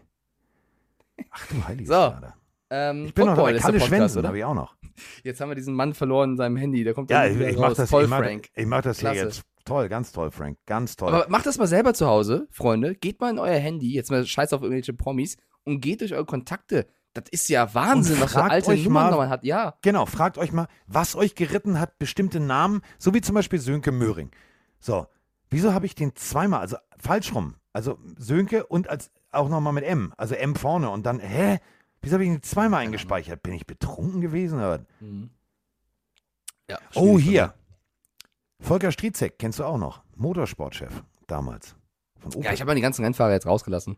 Ach 1.31 1.47
du 1.49 1.65
heilige 1.67 1.87
So. 1.89 1.95
Gnade. 1.95 2.35
Ähm, 2.73 3.07
Ich 3.07 3.15
bin 3.15 3.27
noch 3.27 3.33
Football 3.35 3.53
dabei. 3.55 3.57
ist 3.59 3.81
der 3.81 3.89
Kalle 3.99 4.13
oder? 4.19 4.29
habe 4.29 4.39
ich 4.39 4.45
auch 4.45 4.55
noch. 4.55 4.77
Jetzt 5.25 5.41
haben 5.41 5.49
wir 5.49 5.55
diesen 5.57 5.75
Mann 5.75 5.93
verloren 5.95 6.31
in 6.33 6.37
seinem 6.37 6.57
Handy, 6.57 6.85
der 6.85 6.95
kommt 6.95 7.11
Ja, 7.11 7.25
ich, 7.27 7.39
ich 7.41 7.57
mache 7.57 7.69
raus. 7.71 7.77
das, 7.79 7.91
Toll, 7.91 8.05
ich 8.05 8.11
mach, 8.11 8.19
Frank. 8.19 8.49
ich 8.55 8.67
mach 8.67 8.83
das 8.83 9.01
hier 9.01 9.11
Klasse. 9.11 9.25
jetzt. 9.27 9.43
Toll, 9.65 9.89
ganz 9.89 10.13
toll, 10.13 10.31
Frank. 10.31 10.59
Ganz 10.67 10.97
toll. 10.97 11.13
Aber 11.13 11.29
macht 11.29 11.47
das 11.47 11.59
mal 11.59 11.67
selber 11.67 11.95
zu 11.95 12.07
Hause, 12.07 12.47
Freunde. 12.51 12.95
Geht 12.95 13.21
mal 13.21 13.31
in 13.31 13.39
euer 13.39 13.59
Handy, 13.59 13.93
jetzt 13.93 14.11
mal 14.11 14.25
scheiß 14.25 14.53
auf 14.53 14.63
irgendwelche 14.63 14.93
Promis 14.95 15.37
und 15.65 15.81
geht 15.81 16.01
durch 16.01 16.15
eure 16.15 16.25
Kontakte. 16.27 16.87
Das 17.13 17.25
ist 17.31 17.49
ja 17.49 17.75
Wahnsinn, 17.75 18.21
was 18.21 18.33
für 18.33 18.39
fragt 18.39 18.53
alte 18.53 18.71
euch 18.71 18.85
Nummern 18.85 19.11
mal- 19.11 19.17
man 19.17 19.29
hat. 19.31 19.43
Ja. 19.45 19.75
Genau, 19.83 20.07
fragt 20.07 20.39
euch 20.39 20.53
mal, 20.53 20.69
was 20.87 21.17
euch 21.17 21.35
geritten 21.35 21.81
hat, 21.81 21.99
bestimmte 21.99 22.39
Namen, 22.41 22.83
so 22.99 23.13
wie 23.15 23.21
zum 23.21 23.35
Beispiel 23.35 23.59
Sönke 23.59 23.91
Möhring. 23.91 24.31
So, 24.79 25.07
wieso 25.51 25.75
habe 25.75 25.87
ich 25.87 25.95
den 25.95 26.15
zweimal, 26.15 26.61
also 26.61 26.77
falsch 26.99 27.35
rum, 27.35 27.57
also 27.73 27.99
Sönke 28.17 28.65
und 28.67 28.89
als 28.89 29.11
auch 29.33 29.49
nochmal 29.49 29.73
mit 29.73 29.85
M, 29.85 30.13
also 30.17 30.35
M 30.35 30.55
vorne 30.55 30.91
und 30.91 31.05
dann, 31.07 31.21
hä? 31.21 31.59
Wieso 32.03 32.15
habe 32.15 32.25
ich 32.25 32.31
ihn 32.31 32.43
zweimal 32.43 32.81
eingespeichert? 32.83 33.43
Bin 33.43 33.53
ich 33.53 33.67
betrunken 33.67 34.21
gewesen? 34.21 34.59
Oder? 34.59 34.81
ja 36.69 36.79
Oh, 36.95 37.19
hier. 37.19 37.55
Volker 38.61 38.93
Striezek, 38.93 39.39
kennst 39.39 39.59
du 39.59 39.65
auch 39.65 39.79
noch? 39.79 40.03
Motorsportchef 40.17 41.03
damals. 41.27 41.75
Von 42.19 42.33
Opel. 42.35 42.45
Ja, 42.45 42.53
ich 42.53 42.61
habe 42.61 42.71
mal 42.71 42.75
die 42.75 42.81
ganzen 42.83 43.05
Rennfahrer 43.05 43.33
jetzt 43.33 43.47
rausgelassen. 43.47 43.97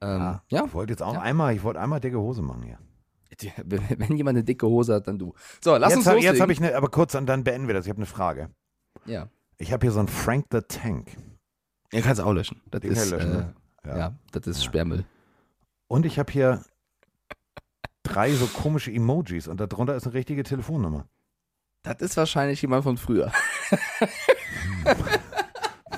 Ähm, 0.00 0.18
Ja, 0.20 0.42
ja. 0.48 0.64
Ich 0.66 0.74
wollte 0.74 0.92
jetzt 0.92 1.02
auch 1.02 1.14
Ja. 1.14 1.20
einmal, 1.20 1.54
ich 1.54 1.62
wollte 1.62 1.80
einmal 1.80 2.00
dicke 2.00 2.18
Hose 2.18 2.42
machen 2.42 2.62
hier. 2.62 2.78
Die- 3.40 3.52
Wenn 3.98 4.16
jemand 4.16 4.36
eine 4.36 4.44
dicke 4.44 4.66
Hose 4.66 4.94
hat, 4.94 5.06
dann 5.08 5.18
du. 5.18 5.34
So, 5.62 5.76
lass 5.76 5.90
jetzt 5.90 5.98
uns 5.98 6.06
hab- 6.06 6.14
loslegen. 6.14 6.34
jetzt 6.34 6.40
habe 6.42 6.52
ich 6.52 6.58
eine, 6.60 6.74
aber 6.76 6.88
kurz 6.88 7.14
und 7.14 7.26
dann 7.26 7.44
beenden 7.44 7.66
wir 7.68 7.74
das. 7.74 7.84
Ich 7.86 7.90
habe 7.90 7.98
eine 7.98 8.06
Frage. 8.06 8.50
Ja. 9.06 9.28
Ich 9.58 9.72
habe 9.72 9.84
hier 9.84 9.92
so 9.92 9.98
einen 10.00 10.08
Frank 10.08 10.46
the 10.50 10.60
Tank. 10.62 11.16
Den 11.92 12.02
kannst 12.02 12.20
du 12.20 12.24
auch 12.24 12.32
löschen. 12.32 12.60
Das 12.70 12.80
Den 12.80 12.92
kann 12.94 12.98
ist, 13.02 13.04
ich 13.06 13.10
löschen, 13.12 13.30
äh, 13.30 13.34
ne? 13.36 13.54
Ja. 13.86 14.14
das 14.32 14.46
ist 14.46 14.64
Sperrmüll. 14.64 15.04
Und 15.88 16.06
ich 16.06 16.18
habe 16.18 16.30
hier 16.32 16.62
drei 18.02 18.32
so 18.32 18.46
komische 18.46 18.90
Emojis 18.92 19.48
und 19.48 19.60
darunter 19.60 19.94
ist 19.94 20.04
eine 20.06 20.14
richtige 20.14 20.42
Telefonnummer. 20.42 21.06
Das 21.82 22.00
ist 22.00 22.16
wahrscheinlich 22.16 22.60
jemand 22.62 22.84
von 22.84 22.96
früher. 22.98 23.32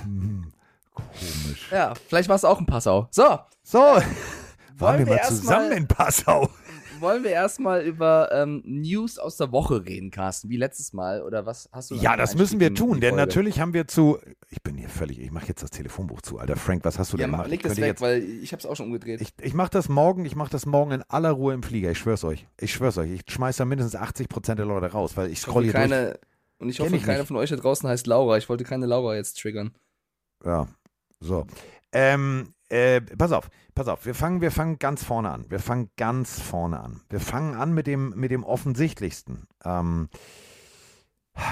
Hm, 0.02 0.52
komisch. 0.94 1.70
Ja, 1.70 1.94
vielleicht 1.94 2.28
war 2.28 2.36
es 2.36 2.44
auch 2.44 2.58
ein 2.58 2.66
Passau. 2.66 3.08
So, 3.10 3.38
So, 3.62 3.78
waren 3.78 4.04
Wollen 4.78 4.98
wir 5.00 5.06
mal 5.16 5.22
zusammen 5.24 5.68
mal- 5.70 5.76
in 5.76 5.88
Passau. 5.88 6.48
Wollen 7.02 7.24
wir 7.24 7.32
erstmal 7.32 7.82
über 7.82 8.30
ähm, 8.32 8.62
News 8.64 9.18
aus 9.18 9.36
der 9.36 9.52
Woche 9.52 9.84
reden, 9.84 10.10
Carsten, 10.10 10.48
wie 10.48 10.56
letztes 10.56 10.92
Mal 10.92 11.22
oder 11.22 11.44
was 11.44 11.68
hast 11.72 11.90
du? 11.90 11.96
Ja, 11.96 12.16
das 12.16 12.34
müssen 12.34 12.60
wir 12.60 12.74
tun, 12.74 13.00
denn 13.00 13.14
natürlich 13.16 13.60
haben 13.60 13.74
wir 13.74 13.86
zu. 13.86 14.18
Ich 14.48 14.62
bin 14.62 14.76
hier 14.78 14.88
völlig. 14.88 15.18
Ich 15.18 15.30
mache 15.30 15.48
jetzt 15.48 15.62
das 15.62 15.70
Telefonbuch 15.70 16.22
zu, 16.22 16.38
Alter. 16.38 16.56
Frank, 16.56 16.84
was 16.84 16.98
hast 16.98 17.12
du 17.12 17.16
Ja, 17.18 17.24
denn 17.24 17.32
mach, 17.32 17.38
gemacht? 17.44 17.50
leg 17.50 17.60
Ich 17.60 17.66
das 17.68 17.76
weg, 17.76 17.84
jetzt, 17.86 18.00
weil 18.00 18.22
ich 18.22 18.52
hab's 18.52 18.64
auch 18.64 18.76
schon 18.76 18.86
umgedreht. 18.86 19.20
ich 19.20 19.34
ich 19.42 19.52
mache 19.54 19.70
das 19.70 19.88
morgen. 19.88 20.24
Ich 20.24 20.36
mache 20.36 20.50
das 20.50 20.64
morgen 20.64 20.92
in 20.92 21.02
aller 21.08 21.30
Ruhe 21.32 21.52
im 21.52 21.62
Flieger. 21.62 21.90
Ich 21.90 21.98
schwör's 21.98 22.24
euch. 22.24 22.46
Ich 22.58 22.72
schwör's 22.72 22.96
euch. 22.96 23.10
Ich 23.10 23.22
schmeiß 23.28 23.56
da 23.58 23.64
mindestens 23.64 24.00
80 24.00 24.28
Prozent 24.28 24.58
der 24.58 24.66
Leute 24.66 24.86
raus, 24.92 25.16
weil 25.16 25.30
ich 25.30 25.40
scroll 25.40 25.64
hier 25.64 25.72
durch. 25.72 25.82
keine, 25.90 26.18
und 26.58 26.68
ich 26.68 26.80
hoffe, 26.80 26.96
ich 26.96 27.02
keiner 27.02 27.18
nicht. 27.18 27.28
von 27.28 27.36
euch 27.36 27.50
da 27.50 27.56
draußen 27.56 27.88
heißt 27.88 28.06
Laura. 28.06 28.38
Ich 28.38 28.48
wollte 28.48 28.64
keine 28.64 28.86
Laura 28.86 29.16
jetzt 29.16 29.38
triggern. 29.40 29.72
Ja, 30.44 30.68
so. 31.20 31.46
Ähm, 31.92 32.54
äh, 32.72 33.00
pass 33.00 33.32
auf, 33.32 33.50
pass 33.74 33.86
auf. 33.88 34.06
Wir 34.06 34.14
fangen, 34.14 34.40
wir 34.40 34.50
fangen 34.50 34.78
ganz 34.78 35.04
vorne 35.04 35.30
an. 35.30 35.44
Wir 35.48 35.60
fangen 35.60 35.90
ganz 35.96 36.40
vorne 36.40 36.80
an. 36.80 37.02
Wir 37.10 37.20
fangen 37.20 37.54
an 37.54 37.74
mit 37.74 37.86
dem, 37.86 38.10
mit 38.16 38.30
dem 38.30 38.44
offensichtlichsten. 38.44 39.46
Ähm, 39.64 40.08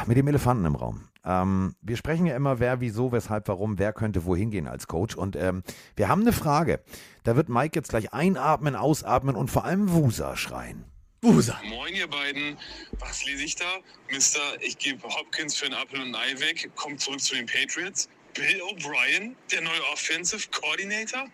mit 0.06 0.16
dem 0.16 0.28
Elefanten 0.28 0.64
im 0.64 0.74
Raum. 0.74 1.08
Ähm, 1.24 1.74
wir 1.82 1.96
sprechen 1.96 2.26
ja 2.26 2.34
immer, 2.34 2.58
wer, 2.58 2.80
wieso, 2.80 3.12
weshalb, 3.12 3.48
warum, 3.48 3.78
wer 3.78 3.92
könnte 3.92 4.24
wohin 4.24 4.50
gehen 4.50 4.66
als 4.66 4.86
Coach. 4.86 5.14
Und 5.14 5.36
ähm, 5.36 5.62
wir 5.96 6.08
haben 6.08 6.22
eine 6.22 6.32
Frage. 6.32 6.80
Da 7.22 7.36
wird 7.36 7.48
Mike 7.48 7.78
jetzt 7.78 7.90
gleich 7.90 8.12
einatmen, 8.12 8.74
ausatmen 8.74 9.36
und 9.36 9.50
vor 9.50 9.64
allem 9.64 9.92
Wusa 9.92 10.36
schreien. 10.36 10.84
Busa. 11.20 11.60
Moin, 11.68 11.94
ihr 11.94 12.08
beiden. 12.08 12.56
Was 12.98 13.26
lese 13.26 13.44
ich 13.44 13.56
da? 13.56 13.66
Mister, 14.10 14.40
ich 14.60 14.78
gebe 14.78 15.02
Hopkins 15.02 15.54
für 15.54 15.66
ein 15.66 15.74
Apfel 15.74 16.00
und 16.00 16.14
ein 16.14 16.14
Ei 16.14 16.40
weg. 16.40 16.70
Kommt 16.76 17.00
zurück 17.00 17.20
zu 17.20 17.34
den 17.34 17.44
Patriots. 17.44 18.08
Bill 18.40 18.62
O'Brien, 18.62 19.36
der 19.52 19.60
neue 19.60 19.84
Offensive 19.92 20.48
Coordinator. 20.50 21.26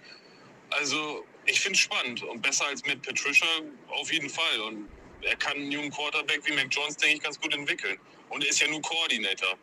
Also, 0.71 1.25
ich 1.45 1.61
finde 1.61 1.77
es 1.77 1.81
spannend 1.81 2.23
und 2.25 2.43
besser 2.43 2.67
als 2.67 2.85
mit 2.85 3.03
Patricia 3.03 3.47
auf 3.89 4.13
jeden 4.13 4.29
Fall. 4.29 4.61
Und 4.63 4.89
er 5.23 5.37
kann 5.37 5.57
einen 5.57 5.71
jungen 5.71 5.91
Quarterback 5.91 6.45
wie 6.45 6.53
Mac 6.53 6.67
Jones, 6.71 6.97
denke 6.97 7.17
ich, 7.17 7.23
ganz 7.23 7.41
gut 7.41 7.55
entwickeln. 7.55 7.99
Und 8.29 8.43
er 8.43 8.51
ist 8.51 8.61
ja 8.61 8.69
nur 8.69 8.83
Coordinator. 8.83 9.57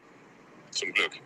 Zum 0.72 0.94
Glück. 0.94 1.20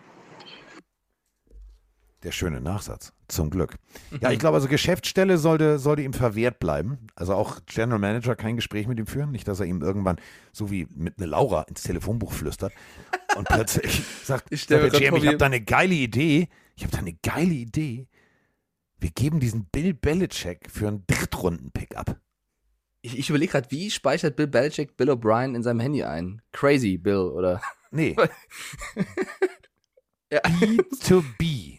Der 2.24 2.32
schöne 2.32 2.60
Nachsatz. 2.60 3.12
Zum 3.28 3.50
Glück. 3.50 3.76
Ja, 4.20 4.32
ich 4.32 4.38
glaube, 4.38 4.56
also 4.56 4.68
Geschäftsstelle 4.68 5.36
sollte, 5.36 5.78
sollte 5.78 6.02
ihm 6.02 6.14
verwehrt 6.14 6.58
bleiben. 6.58 7.08
Also 7.14 7.34
auch 7.34 7.60
General 7.66 7.98
Manager 7.98 8.34
kein 8.36 8.56
Gespräch 8.56 8.86
mit 8.86 8.98
ihm 8.98 9.06
führen. 9.06 9.30
Nicht, 9.30 9.46
dass 9.46 9.60
er 9.60 9.66
ihm 9.66 9.82
irgendwann 9.82 10.16
so 10.52 10.70
wie 10.70 10.88
mit 10.94 11.18
einer 11.18 11.26
Laura 11.26 11.62
ins 11.62 11.82
Telefonbuch 11.82 12.32
flüstert 12.32 12.72
und 13.36 13.46
plötzlich 13.48 14.02
sagt, 14.24 14.46
Ich 14.50 14.64
sagt 14.64 14.94
der 14.94 15.10
vor, 15.10 15.18
ich 15.18 15.26
habe 15.26 15.36
da 15.36 15.46
eine 15.46 15.60
geile 15.60 15.94
Idee. 15.94 16.48
Ich 16.74 16.84
habe 16.84 16.92
da 16.92 16.98
eine 16.98 17.14
geile 17.22 17.52
Idee. 17.52 18.08
Wir 18.98 19.10
geben 19.10 19.40
diesen 19.40 19.66
Bill 19.66 19.94
Belichick 19.94 20.70
für 20.70 20.88
einen 20.88 21.04
Drittrunden-Pickup. 21.06 22.18
Ich, 23.02 23.18
ich 23.18 23.28
überlege 23.28 23.52
gerade, 23.52 23.70
wie 23.70 23.90
speichert 23.90 24.36
Bill 24.36 24.48
Belichick 24.48 24.96
Bill 24.96 25.10
O'Brien 25.10 25.54
in 25.54 25.62
seinem 25.62 25.80
Handy 25.80 26.02
ein? 26.02 26.42
Crazy 26.52 26.98
Bill, 26.98 27.18
oder? 27.18 27.60
Nee, 27.90 28.16
Ja. 30.32 30.40
B 30.60 30.76
to 31.06 31.22
B. 31.38 31.78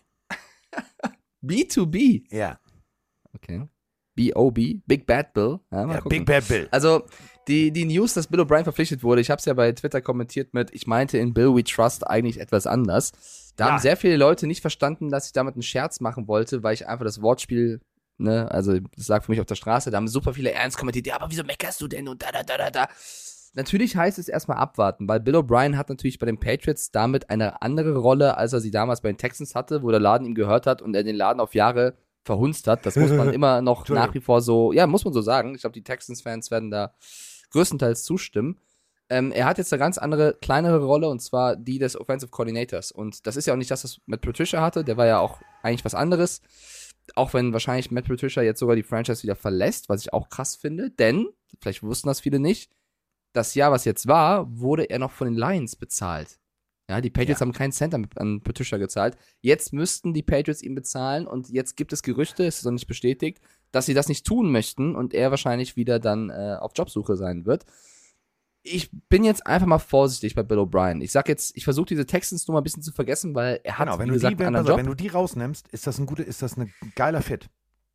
B2B. 1.43 2.23
Ja, 2.31 2.59
Okay. 3.35 3.67
B.O.B. 4.15 4.79
Big 4.85 5.05
Bad 5.05 5.33
Bill. 5.33 5.59
Ja, 5.71 5.85
mal 5.85 5.93
ja 5.95 6.01
gucken. 6.01 6.09
Big 6.09 6.25
Bad 6.25 6.47
Bill. 6.47 6.67
Also, 6.71 7.03
die, 7.47 7.71
die 7.71 7.85
News, 7.85 8.15
dass 8.15 8.27
Bill 8.27 8.41
O'Brien 8.41 8.63
verpflichtet 8.63 9.01
wurde, 9.01 9.21
ich 9.21 9.29
habe 9.29 9.39
es 9.39 9.45
ja 9.45 9.53
bei 9.53 9.71
Twitter 9.71 10.01
kommentiert 10.01 10.53
mit, 10.53 10.71
ich 10.73 10.87
meinte 10.87 11.17
in 11.17 11.33
Bill 11.33 11.55
We 11.55 11.63
Trust 11.63 12.05
eigentlich 12.05 12.39
etwas 12.39 12.67
anders. 12.67 13.13
Da 13.55 13.65
Ja. 13.67 13.71
haben 13.71 13.79
sehr 13.79 13.95
viele 13.95 14.17
Leute 14.17 14.45
nicht 14.45 14.59
verstanden, 14.61 15.09
dass 15.09 15.27
ich 15.27 15.31
damit 15.33 15.53
einen 15.53 15.61
Scherz 15.61 16.01
machen 16.01 16.27
wollte, 16.27 16.63
weil 16.63 16.73
ich 16.73 16.87
einfach 16.87 17.05
das 17.05 17.21
Wortspiel, 17.21 17.79
ne, 18.17 18.51
also 18.51 18.77
das 18.97 19.07
lag 19.07 19.23
für 19.23 19.31
mich 19.31 19.39
auf 19.39 19.45
der 19.47 19.55
Straße, 19.55 19.89
da 19.89 19.97
haben 19.97 20.07
super 20.09 20.33
viele 20.33 20.51
ernst 20.51 20.77
kommentiert, 20.77 21.07
ja, 21.07 21.15
aber 21.15 21.31
wieso 21.31 21.43
meckerst 21.43 21.79
du 21.79 21.87
denn 21.87 22.07
und 22.09 22.21
da, 22.21 22.31
da, 22.33 22.43
da, 22.43 22.57
da, 22.57 22.71
da. 22.71 22.87
Natürlich 23.53 23.95
heißt 23.95 24.19
es 24.19 24.27
erstmal 24.27 24.57
abwarten, 24.57 25.07
weil 25.07 25.19
Bill 25.19 25.35
O'Brien 25.35 25.75
hat 25.75 25.89
natürlich 25.89 26.19
bei 26.19 26.25
den 26.25 26.39
Patriots 26.39 26.91
damit 26.91 27.29
eine 27.29 27.61
andere 27.61 27.97
Rolle, 27.97 28.37
als 28.37 28.53
er 28.53 28.59
sie 28.59 28.71
damals 28.71 29.01
bei 29.01 29.11
den 29.11 29.17
Texans 29.17 29.55
hatte, 29.55 29.81
wo 29.81 29.89
der 29.89 29.99
Laden 29.99 30.27
ihm 30.27 30.35
gehört 30.35 30.67
hat 30.67 30.81
und 30.81 30.95
er 30.95 31.03
den 31.03 31.15
Laden 31.15 31.39
auf 31.39 31.55
Jahre 31.55 31.95
verhunzt 32.23 32.67
hat. 32.67 32.85
Das 32.85 32.95
muss 32.95 33.11
man 33.11 33.33
immer 33.33 33.61
noch 33.61 33.87
nach 33.89 34.13
wie 34.13 34.21
vor 34.21 34.41
so, 34.41 34.71
ja, 34.71 34.85
muss 34.87 35.03
man 35.03 35.13
so 35.13 35.21
sagen. 35.21 35.55
Ich 35.55 35.61
glaube, 35.61 35.73
die 35.73 35.83
Texans-Fans 35.83 36.51
werden 36.51 36.69
da 36.69 36.93
größtenteils 37.51 38.03
zustimmen. 38.03 38.59
Ähm, 39.09 39.31
er 39.31 39.45
hat 39.45 39.57
jetzt 39.57 39.73
eine 39.73 39.79
ganz 39.79 39.97
andere, 39.97 40.37
kleinere 40.39 40.83
Rolle 40.83 41.09
und 41.09 41.19
zwar 41.19 41.55
die 41.55 41.79
des 41.79 41.99
Offensive 41.99 42.29
Coordinators. 42.29 42.91
Und 42.91 43.25
das 43.25 43.35
ist 43.35 43.47
ja 43.47 43.53
auch 43.53 43.57
nicht 43.57 43.71
das, 43.71 43.83
was 43.83 43.99
mit 44.05 44.21
Patricia 44.21 44.61
hatte. 44.61 44.83
Der 44.83 44.97
war 44.97 45.07
ja 45.07 45.19
auch 45.19 45.41
eigentlich 45.63 45.85
was 45.85 45.95
anderes. 45.95 46.41
auch 47.15 47.33
wenn 47.33 47.53
wahrscheinlich 47.53 47.89
Matt 47.89 48.05
Patricia 48.05 48.43
jetzt 48.43 48.59
sogar 48.59 48.75
die 48.75 48.83
Franchise 48.83 49.23
wieder 49.23 49.35
verlässt, 49.35 49.89
was 49.89 50.01
ich 50.01 50.13
auch 50.13 50.29
krass 50.29 50.55
finde, 50.55 50.91
denn, 50.91 51.27
vielleicht 51.59 51.81
wussten 51.81 52.07
das 52.07 52.19
viele 52.19 52.39
nicht, 52.39 52.69
das 53.33 53.55
Jahr, 53.55 53.71
was 53.71 53.85
jetzt 53.85 54.07
war, 54.07 54.47
wurde 54.59 54.89
er 54.89 54.99
noch 54.99 55.11
von 55.11 55.27
den 55.27 55.35
Lions 55.35 55.75
bezahlt. 55.75 56.39
Ja, 56.89 57.01
die 57.01 57.11
Patriots 57.11 57.39
Ja. 57.39 57.45
haben 57.45 57.53
keinen 57.53 57.71
Cent 57.71 57.93
an, 57.93 58.41
Patricia 58.41 58.77
gezahlt. 58.79 59.15
Jetzt 59.41 59.73
müssten 59.73 60.13
die 60.13 60.23
Patriots 60.23 60.63
ihn 60.63 60.73
bezahlen 60.73 61.27
und 61.27 61.49
jetzt 61.49 61.77
gibt 61.77 61.93
es 61.93 62.01
Gerüchte, 62.01 62.45
es 62.45 62.57
ist 62.57 62.65
noch 62.65 62.71
nicht 62.71 62.87
bestätigt, 62.87 63.39
dass 63.71 63.85
sie 63.85 63.93
das 63.93 64.07
nicht 64.07 64.25
tun 64.25 64.51
möchten 64.51 64.95
und 64.95 65.13
er 65.13 65.29
wahrscheinlich 65.29 65.75
wieder 65.75 65.99
dann 65.99 66.31
äh, 66.31 66.57
auf 66.59 66.71
Jobsuche 66.75 67.15
sein 67.15 67.45
wird. 67.45 67.65
Ich 68.63 68.89
bin 69.07 69.23
jetzt 69.23 69.45
einfach 69.47 69.67
mal 69.67 69.79
vorsichtig 69.79 70.33
bei 70.35 70.43
Bill 70.43 70.57
O'Brien. 70.59 71.01
Ich 71.01 71.11
sag 71.11 71.29
jetzt, 71.29 71.55
ich 71.55 71.63
versuche 71.63 71.85
diese 71.85 72.05
Texans 72.05 72.47
nur 72.47 72.53
mal 72.53 72.61
ein 72.61 72.63
bisschen 72.63 72.83
zu 72.83 72.91
vergessen, 72.91 73.33
weil 73.35 73.59
er 73.63 73.77
hat, 73.77 73.87
Genau, 73.87 73.99
wenn 73.99 74.05
wie 74.07 74.09
du, 74.09 74.13
gesagt, 74.15 74.39
die, 74.39 74.43
einen 74.45 74.55
auf, 74.57 74.67
Job. 74.67 74.77
wenn 74.77 74.85
du 74.87 74.95
die 74.95 75.07
rausnimmst, 75.07 75.67
ist 75.69 75.87
das 75.87 75.97
ein 75.99 76.05
guter, 76.07 76.25
ist 76.25 76.41
das 76.41 76.57
ein 76.57 76.73
geiler 76.95 77.21
Fit. 77.21 77.47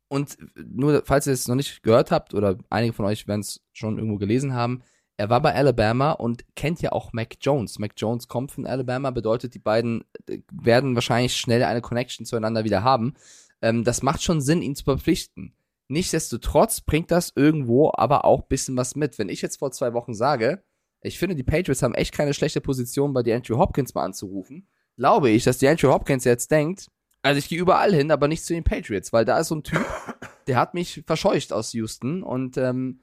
Und 0.07 0.37
nur, 0.55 1.03
falls 1.05 1.27
ihr 1.27 1.33
es 1.33 1.47
noch 1.47 1.55
nicht 1.55 1.83
gehört 1.83 2.11
habt, 2.11 2.33
oder 2.33 2.57
einige 2.69 2.93
von 2.93 3.05
euch 3.05 3.27
werden 3.27 3.41
es 3.41 3.61
schon 3.73 3.97
irgendwo 3.97 4.17
gelesen 4.17 4.53
haben, 4.53 4.81
er 5.17 5.29
war 5.29 5.41
bei 5.41 5.53
Alabama 5.55 6.11
und 6.11 6.45
kennt 6.55 6.81
ja 6.81 6.91
auch 6.91 7.13
Mac 7.13 7.37
Jones. 7.39 7.79
Mac 7.79 7.93
Jones 7.95 8.27
kommt 8.27 8.51
von 8.51 8.65
Alabama, 8.65 9.11
bedeutet, 9.11 9.53
die 9.53 9.59
beiden 9.59 10.03
äh, 10.27 10.39
werden 10.51 10.95
wahrscheinlich 10.95 11.35
schnell 11.37 11.63
eine 11.63 11.81
Connection 11.81 12.25
zueinander 12.25 12.63
wieder 12.63 12.83
haben. 12.83 13.13
Ähm, 13.61 13.83
das 13.83 14.03
macht 14.03 14.23
schon 14.23 14.41
Sinn, 14.41 14.61
ihn 14.61 14.75
zu 14.75 14.83
verpflichten. 14.83 15.55
Nichtsdestotrotz 15.87 16.81
bringt 16.81 17.11
das 17.11 17.31
irgendwo 17.35 17.91
aber 17.93 18.25
auch 18.25 18.41
ein 18.41 18.47
bisschen 18.49 18.75
was 18.75 18.95
mit. 18.95 19.17
Wenn 19.17 19.29
ich 19.29 19.41
jetzt 19.41 19.59
vor 19.59 19.71
zwei 19.71 19.93
Wochen 19.93 20.13
sage, 20.13 20.63
ich 21.01 21.19
finde, 21.19 21.35
die 21.35 21.43
Patriots 21.43 21.83
haben 21.83 21.93
echt 21.93 22.13
keine 22.13 22.33
schlechte 22.33 22.61
Position, 22.61 23.13
bei 23.13 23.21
die 23.21 23.31
Andrew 23.31 23.57
Hopkins 23.57 23.93
mal 23.93 24.03
anzurufen, 24.03 24.67
glaube 24.97 25.29
ich, 25.29 25.43
dass 25.43 25.59
die 25.59 25.67
Andrew 25.67 25.91
Hopkins 25.91 26.23
jetzt 26.23 26.49
denkt, 26.49 26.87
also 27.21 27.39
ich 27.39 27.49
gehe 27.49 27.59
überall 27.59 27.93
hin, 27.93 28.11
aber 28.11 28.27
nicht 28.27 28.45
zu 28.45 28.53
den 28.53 28.63
Patriots, 28.63 29.13
weil 29.13 29.25
da 29.25 29.39
ist 29.39 29.47
so 29.47 29.55
ein 29.55 29.63
Typ, 29.63 29.85
der 30.47 30.57
hat 30.57 30.73
mich 30.73 31.03
verscheucht 31.05 31.53
aus 31.53 31.73
Houston 31.73 32.23
und 32.23 32.57
ähm, 32.57 33.01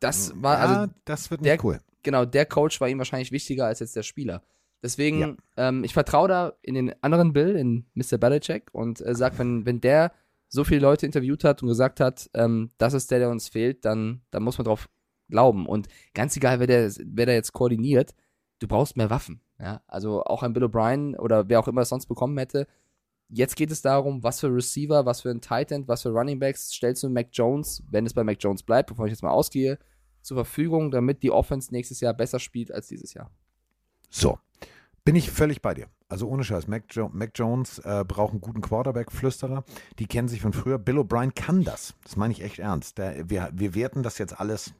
das 0.00 0.32
war, 0.42 0.58
ja, 0.58 0.64
also 0.80 0.92
das 1.04 1.30
wird 1.30 1.44
der- 1.44 1.54
nicht 1.54 1.64
cool. 1.64 1.80
genau, 2.02 2.24
der 2.24 2.46
Coach 2.46 2.80
war 2.80 2.88
ihm 2.88 2.98
wahrscheinlich 2.98 3.32
wichtiger 3.32 3.66
als 3.66 3.80
jetzt 3.80 3.96
der 3.96 4.02
Spieler. 4.02 4.42
Deswegen, 4.82 5.20
Ja. 5.20 5.36
ähm, 5.56 5.82
ich 5.84 5.92
vertraue 5.92 6.28
da 6.28 6.52
in 6.62 6.74
den 6.74 6.94
anderen 7.02 7.32
Bill, 7.32 7.56
in 7.56 7.86
Mr. 7.94 8.16
Belichick 8.18 8.68
und 8.72 9.00
äh, 9.00 9.14
sag, 9.14 9.38
wenn, 9.38 9.66
wenn 9.66 9.80
der 9.80 10.12
so 10.48 10.64
viele 10.64 10.80
Leute 10.80 11.04
interviewt 11.04 11.44
hat 11.44 11.62
und 11.62 11.68
gesagt 11.68 12.00
hat, 12.00 12.30
ähm, 12.34 12.70
das 12.78 12.94
ist 12.94 13.10
der, 13.10 13.18
der 13.18 13.30
uns 13.30 13.48
fehlt, 13.48 13.84
dann, 13.84 14.22
dann 14.30 14.42
muss 14.42 14.56
man 14.56 14.64
drauf 14.64 14.88
glauben. 15.28 15.66
Und 15.66 15.88
ganz 16.14 16.36
egal, 16.36 16.60
wer 16.60 16.66
der, 16.66 16.90
wer 17.04 17.26
der 17.26 17.34
jetzt 17.34 17.52
koordiniert, 17.52 18.14
du 18.60 18.68
brauchst 18.68 18.96
mehr 18.96 19.10
Waffen. 19.10 19.40
Ja? 19.58 19.82
Also 19.88 20.22
auch 20.24 20.42
ein 20.42 20.52
Bill 20.54 20.64
O'Brien 20.64 21.16
oder 21.18 21.48
wer 21.48 21.60
auch 21.60 21.68
immer 21.68 21.82
es 21.82 21.88
sonst 21.90 22.06
bekommen 22.06 22.38
hätte. 22.38 22.66
Jetzt 23.30 23.56
geht 23.56 23.70
es 23.70 23.82
darum, 23.82 24.22
was 24.22 24.40
für 24.40 24.52
Receiver, 24.52 25.04
was 25.04 25.20
für 25.20 25.30
ein 25.30 25.40
Tight 25.40 25.70
End, 25.70 25.86
was 25.86 26.02
für 26.02 26.10
Running 26.10 26.38
Backs 26.38 26.70
stellst 26.72 27.02
du 27.02 27.10
Mac 27.10 27.28
Jones, 27.32 27.82
wenn 27.90 28.06
es 28.06 28.14
bei 28.14 28.24
Mac 28.24 28.38
Jones 28.40 28.62
bleibt, 28.62 28.88
bevor 28.88 29.06
ich 29.06 29.12
jetzt 29.12 29.22
mal 29.22 29.30
ausgehe, 29.30 29.78
zur 30.22 30.36
Verfügung, 30.36 30.90
damit 30.90 31.22
die 31.22 31.30
Offense 31.30 31.72
nächstes 31.72 32.00
Jahr 32.00 32.14
besser 32.14 32.38
spielt 32.38 32.72
als 32.72 32.88
dieses 32.88 33.12
Jahr. 33.14 33.30
So, 34.08 34.38
bin 35.04 35.16
ich 35.16 35.30
völlig 35.30 35.60
bei 35.60 35.74
dir. 35.74 35.88
Also 36.08 36.26
ohne 36.26 36.42
Scheiß, 36.42 36.68
Mac, 36.68 36.84
jo 36.94 37.10
Mac 37.12 37.32
Jones 37.34 37.80
äh, 37.80 38.04
braucht 38.06 38.32
einen 38.32 38.40
guten 38.40 38.62
Quarterback-Flüsterer. 38.62 39.64
Die 39.98 40.06
kennen 40.06 40.28
sich 40.28 40.40
von 40.40 40.54
früher. 40.54 40.78
Bill 40.78 40.98
O'Brien 40.98 41.34
kann 41.34 41.64
das. 41.64 41.94
Das 42.04 42.16
meine 42.16 42.32
ich 42.32 42.42
echt 42.42 42.58
ernst. 42.58 42.96
Der, 42.96 43.28
wir, 43.28 43.50
wir 43.52 43.74
werten 43.74 44.02
das 44.02 44.16
jetzt 44.16 44.40
alles, 44.40 44.72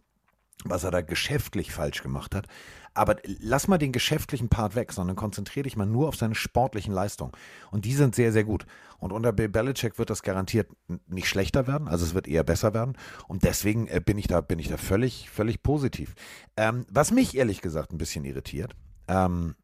was 0.65 0.85
er 0.85 0.91
da 0.91 1.01
geschäftlich 1.03 1.73
falsch 1.73 2.03
gemacht 2.03 2.35
hat. 2.35 2.47
Aber 2.95 3.17
lass 3.25 3.69
mal 3.69 3.79
den 3.79 3.93
geschäftlichen 3.93 4.49
Part 4.49 4.75
weg, 4.75 4.93
sondern 4.93 5.15
konzentriere 5.15 5.65
dich 5.65 5.77
mal 5.77 5.87
nur 5.87 6.09
auf 6.09 6.17
seine 6.17 6.35
sportlichen 6.35 6.93
Leistungen. 6.93 7.33
Und 7.71 7.85
die 7.85 7.95
sind 7.95 8.17
sehr, 8.17 8.33
sehr 8.33 8.43
gut. 8.43 8.67
Und 8.99 9.13
unter 9.13 9.33
Bill 9.33 9.49
Belichick 9.49 9.99
wird 9.99 10.11
das 10.11 10.23
garantiert 10.23 10.69
nicht 11.07 11.29
schlechter 11.29 11.69
werden, 11.69 11.87
also 11.87 12.05
es 12.05 12.15
wird 12.15 12.27
eher 12.27 12.43
besser 12.43 12.75
werden. 12.75 12.97
Und 13.29 13.45
deswegen 13.45 13.87
äh, 13.87 14.01
bin 14.05 14.19
ich 14.19 14.27
da, 14.27 14.41
bin 14.41 14.59
ich 14.59 14.69
da 14.69 14.77
völlig, 14.77 15.31
völlig 15.31 15.63
positiv. 15.63 16.15
Ähm, 16.57 16.87
was 16.91 17.13
mich 17.13 17.37
ehrlich 17.37 17.61
gesagt 17.61 17.93
ein 17.93 17.99
bisschen 17.99 18.25
irritiert, 18.25 18.75
ähm, 19.07 19.55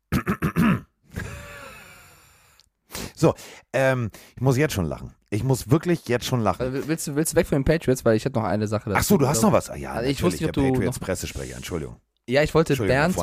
so, 3.14 3.34
ähm, 3.72 4.10
ich 4.36 4.42
muss 4.42 4.56
jetzt 4.56 4.74
schon 4.74 4.86
lachen. 4.86 5.14
Ich 5.30 5.42
muss 5.44 5.70
wirklich 5.70 6.06
jetzt 6.08 6.26
schon 6.26 6.40
lachen. 6.40 6.74
Äh, 6.74 6.88
Willst 6.88 7.06
du, 7.06 7.16
willst 7.16 7.32
du 7.32 7.36
weg 7.36 7.46
von 7.46 7.58
den 7.58 7.64
Patriots? 7.64 8.04
Weil 8.04 8.16
ich 8.16 8.24
hätte 8.24 8.38
noch 8.38 8.44
eine 8.46 8.66
Sache 8.68 8.90
dazu. 8.90 8.98
Ach 9.00 9.04
so, 9.04 9.16
du 9.18 9.26
hast 9.28 9.42
noch 9.42 9.52
was. 9.52 9.70
Ah, 9.70 9.76
ja, 9.76 9.92
Also 9.92 10.10
ich 10.10 10.22
wusste 10.22 10.44
nicht, 10.44 10.56
der 10.56 10.62
du 10.62 10.72
Patriots 10.72 11.00
noch- 11.00 11.06
Pressesprecher. 11.06 11.56
Entschuldigung. 11.56 11.96
Ja, 12.28 12.42
ich 12.42 12.54
wollte 12.54 12.76
Bernd. 12.76 13.16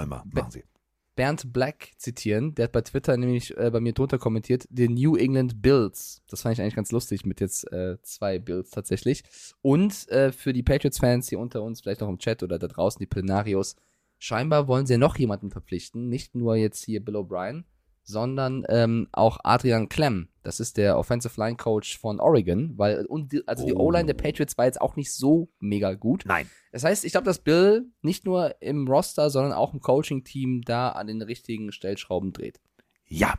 Bernd 1.15 1.51
Black 1.54 1.89
zitieren. 1.97 2.56
Der 2.56 2.65
hat 2.65 2.71
bei 2.71 2.82
Twitter 2.82 3.17
nämlich 3.17 3.56
äh, 3.58 3.69
bei 3.69 3.80
mir 3.82 3.91
drunter 3.93 4.17
kommentiert, 4.17 4.65
die 4.69 4.88
New 4.88 5.17
England 5.17 5.62
Bills. 5.62 6.21
Das 6.30 6.41
fand 6.41 6.54
ich 6.54 6.62
eigentlich 6.62 6.75
ganz 6.75 6.91
lustig 6.91 7.25
mit 7.25 7.41
jetzt 7.41 7.69
äh, 7.71 7.97
zwei 8.01 8.39
Bills 8.39 8.69
tatsächlich. 8.69 9.23
Und 9.62 10.08
äh, 10.10 10.32
für 10.32 10.54
die 10.54 10.63
Patriots-Fans 10.63 11.27
hier 11.27 11.39
unter 11.39 11.63
uns, 11.63 11.82
vielleicht 11.82 12.01
auch 12.01 12.08
im 12.10 12.17
Chat 12.17 12.43
oder 12.43 12.58
da 12.60 12.67
draußen, 12.67 12.97
die 12.99 13.08
Plenarios, 13.08 13.75
scheinbar 14.19 14.67
wollen 14.67 14.86
sie 14.86 14.97
noch 14.97 15.17
jemanden 15.17 15.51
verpflichten. 15.51 16.08
Nicht 16.08 16.34
nur 16.34 16.56
jetzt 16.56 16.84
hier 16.86 17.04
Bill 17.04 17.17
O'Brien, 17.17 17.65
sondern 18.04 18.66
ähm, 18.70 19.08
auch 19.12 19.40
Adrian 19.44 19.90
Clem. 19.90 20.28
Das 20.44 20.60
ist 20.60 20.78
der 20.78 20.98
Offensive 20.98 21.40
Line 21.40 21.56
Coach 21.56 21.98
von 22.00 22.20
Oregon, 22.20 22.74
weil 22.78 23.06
und 23.06 23.32
die, 23.32 23.48
also 23.48 23.66
die 23.66 23.74
Oh. 23.74 23.88
O-Line 23.88 24.08
der 24.08 24.16
Patriots 24.16 24.58
war 24.58 24.66
jetzt 24.66 24.82
auch 24.82 24.96
nicht 24.96 25.14
so 25.14 25.50
mega 25.60 25.94
gut. 25.94 26.24
Nein. 26.26 26.50
Das 26.72 26.84
heißt, 26.84 27.06
ich 27.06 27.12
glaube, 27.12 27.26
dass 27.26 27.40
Bill 27.40 27.86
nicht 28.02 28.26
nur 28.26 28.56
im 28.62 28.88
Roster, 28.88 29.30
sondern 29.30 29.54
auch 29.54 29.74
im 29.74 29.82
Coaching-Team 29.82 30.64
da 30.64 30.90
an 30.90 31.08
den 31.08 31.22
richtigen 31.22 31.72
Stellschrauben 31.72 32.34
dreht. 32.34 32.60
Ja. 33.08 33.36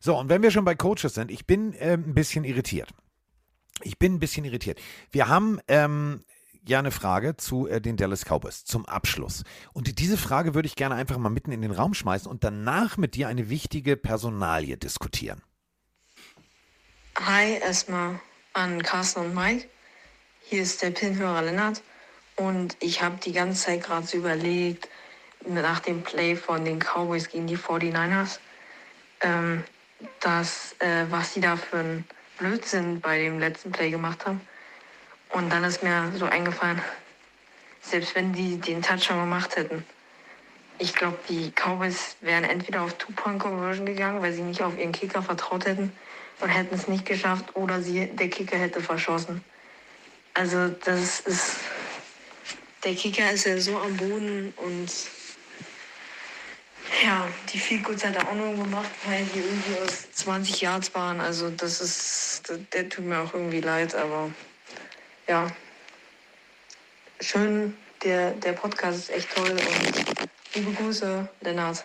So, 0.00 0.18
und 0.18 0.28
wenn 0.28 0.42
wir 0.42 0.50
schon 0.50 0.64
bei 0.64 0.74
Coaches 0.74 1.14
sind, 1.14 1.30
ich 1.30 1.46
bin 1.46 1.74
ähm, 1.78 2.04
ein 2.08 2.14
bisschen 2.14 2.44
irritiert. 2.44 2.90
Ich 3.82 3.98
bin 3.98 4.14
ein 4.14 4.20
bisschen 4.20 4.44
irritiert. 4.44 4.80
Wir 5.10 5.28
haben 5.28 5.60
ähm, 5.68 6.24
ja 6.68 6.78
eine 6.78 6.90
Frage 6.90 7.36
zu 7.36 7.66
äh, 7.66 7.80
den 7.80 7.96
Dallas 7.96 8.24
Cowboys 8.24 8.64
zum 8.64 8.86
Abschluss. 8.86 9.44
Und 9.72 9.98
diese 9.98 10.16
Frage 10.16 10.54
würde 10.54 10.66
ich 10.66 10.76
gerne 10.76 10.94
einfach 10.94 11.18
mal 11.18 11.28
mitten 11.28 11.52
in 11.52 11.62
den 11.62 11.70
Raum 11.70 11.94
schmeißen 11.94 12.30
und 12.30 12.44
danach 12.44 12.96
mit 12.96 13.14
dir 13.14 13.28
eine 13.28 13.50
wichtige 13.50 13.96
Personalie 13.96 14.76
diskutieren. 14.76 15.42
Hi, 17.16 17.58
erstmal 17.58 18.20
an 18.52 18.82
Carsten 18.82 19.20
und 19.20 19.34
Mike. 19.34 19.68
Hier 20.42 20.62
ist 20.62 20.82
der 20.82 20.90
Pinhörer 20.90 21.42
Lennart. 21.42 21.82
Und 22.36 22.76
ich 22.80 23.02
habe 23.02 23.16
die 23.24 23.32
ganze 23.32 23.66
Zeit 23.66 23.84
gerade 23.84 24.06
so 24.06 24.16
überlegt, 24.16 24.88
nach 25.46 25.80
dem 25.80 26.02
Play 26.02 26.36
von 26.36 26.64
den 26.64 26.80
Cowboys 26.80 27.28
gegen 27.28 27.46
die 27.46 27.56
49ers, 27.56 28.38
ähm, 29.20 29.62
dass, 30.20 30.74
äh, 30.80 31.06
was 31.10 31.34
sie 31.34 31.40
da 31.40 31.56
für 31.56 31.78
einen 31.78 32.04
Blödsinn 32.38 33.00
bei 33.00 33.18
dem 33.18 33.38
letzten 33.38 33.70
Play 33.70 33.90
gemacht 33.90 34.26
haben. 34.26 34.40
Und 35.34 35.50
dann 35.50 35.64
ist 35.64 35.82
mir 35.82 36.12
so 36.16 36.26
eingefallen, 36.26 36.80
selbst 37.82 38.14
wenn 38.14 38.32
die 38.32 38.56
den 38.56 38.82
Touchdown 38.82 39.18
gemacht 39.18 39.56
hätten, 39.56 39.84
ich 40.78 40.94
glaube, 40.94 41.18
die 41.28 41.50
Cowboys 41.50 42.16
wären 42.20 42.44
entweder 42.44 42.82
auf 42.82 42.94
Two-Point-Conversion 42.94 43.84
gegangen, 43.84 44.22
weil 44.22 44.32
sie 44.32 44.42
nicht 44.42 44.62
auf 44.62 44.78
ihren 44.78 44.92
Kicker 44.92 45.22
vertraut 45.22 45.66
hätten 45.66 45.92
und 46.40 46.48
hätten 46.48 46.76
es 46.76 46.86
nicht 46.86 47.04
geschafft, 47.04 47.56
oder 47.56 47.82
sie, 47.82 48.06
der 48.06 48.28
Kicker 48.28 48.56
hätte 48.56 48.80
verschossen. 48.80 49.44
Also 50.34 50.68
das 50.68 51.20
ist, 51.20 51.56
der 52.84 52.94
Kicker 52.94 53.28
ist 53.32 53.44
ja 53.44 53.58
so 53.58 53.76
am 53.78 53.96
Boden 53.96 54.52
und 54.56 54.88
ja, 57.04 57.26
die 57.52 57.58
viel 57.58 57.82
Goods 57.82 58.04
hat 58.04 58.14
er 58.14 58.28
auch 58.28 58.34
nur 58.34 58.54
gemacht, 58.54 58.90
weil 59.06 59.24
die 59.34 59.40
irgendwie 59.40 59.80
aus 59.80 60.12
20 60.12 60.60
Yards 60.60 60.94
waren. 60.94 61.20
Also 61.20 61.50
das 61.50 61.80
ist, 61.80 62.52
der 62.72 62.88
tut 62.88 63.04
mir 63.04 63.18
auch 63.18 63.34
irgendwie 63.34 63.60
leid, 63.60 63.96
aber 63.96 64.30
ja, 65.26 65.50
schön, 67.20 67.76
der, 68.02 68.32
der 68.32 68.52
Podcast 68.52 68.98
ist 68.98 69.10
echt 69.10 69.34
toll 69.34 69.50
und 69.50 70.54
liebe 70.54 70.72
Grüße, 70.72 71.28
Lennart. 71.40 71.84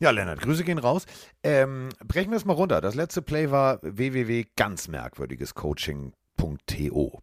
Ja, 0.00 0.10
Lennart, 0.10 0.40
Grüße 0.40 0.62
gehen 0.62 0.78
raus. 0.78 1.06
Ähm, 1.42 1.88
brechen 2.06 2.30
wir 2.30 2.36
es 2.36 2.44
mal 2.44 2.52
runter. 2.52 2.80
Das 2.80 2.94
letzte 2.94 3.20
Play 3.20 3.50
war 3.50 3.80
www 3.82 4.46
ganz 4.56 4.86
merkwürdiges 4.86 5.54
Coaching.to. 5.54 7.20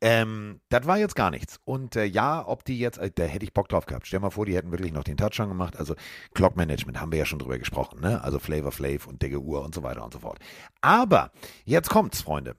Ähm, 0.00 0.60
das 0.70 0.86
war 0.86 0.96
jetzt 0.96 1.16
gar 1.16 1.30
nichts. 1.30 1.60
Und 1.64 1.96
äh, 1.96 2.04
ja, 2.04 2.42
ob 2.48 2.64
die 2.64 2.78
jetzt, 2.78 2.96
äh, 2.96 3.10
da 3.14 3.24
hätte 3.24 3.44
ich 3.44 3.52
Bock 3.52 3.68
drauf 3.68 3.84
gehabt. 3.84 4.06
Stell 4.06 4.20
mal 4.20 4.30
vor, 4.30 4.46
die 4.46 4.56
hätten 4.56 4.70
wirklich 4.70 4.92
noch 4.92 5.04
den 5.04 5.18
Touchdown 5.18 5.50
gemacht. 5.50 5.76
Also 5.76 5.96
Clock 6.32 6.56
Management 6.56 6.98
haben 6.98 7.12
wir 7.12 7.18
ja 7.18 7.26
schon 7.26 7.38
drüber 7.38 7.58
gesprochen, 7.58 8.00
ne? 8.00 8.24
Also 8.24 8.38
Flavor 8.38 8.72
Flav 8.72 9.06
und 9.06 9.20
dicke 9.20 9.38
Uhr 9.38 9.62
und 9.62 9.74
so 9.74 9.82
weiter 9.82 10.02
und 10.02 10.14
so 10.14 10.20
fort. 10.20 10.38
Aber 10.80 11.30
jetzt 11.66 11.90
kommt's, 11.90 12.22
Freunde. 12.22 12.56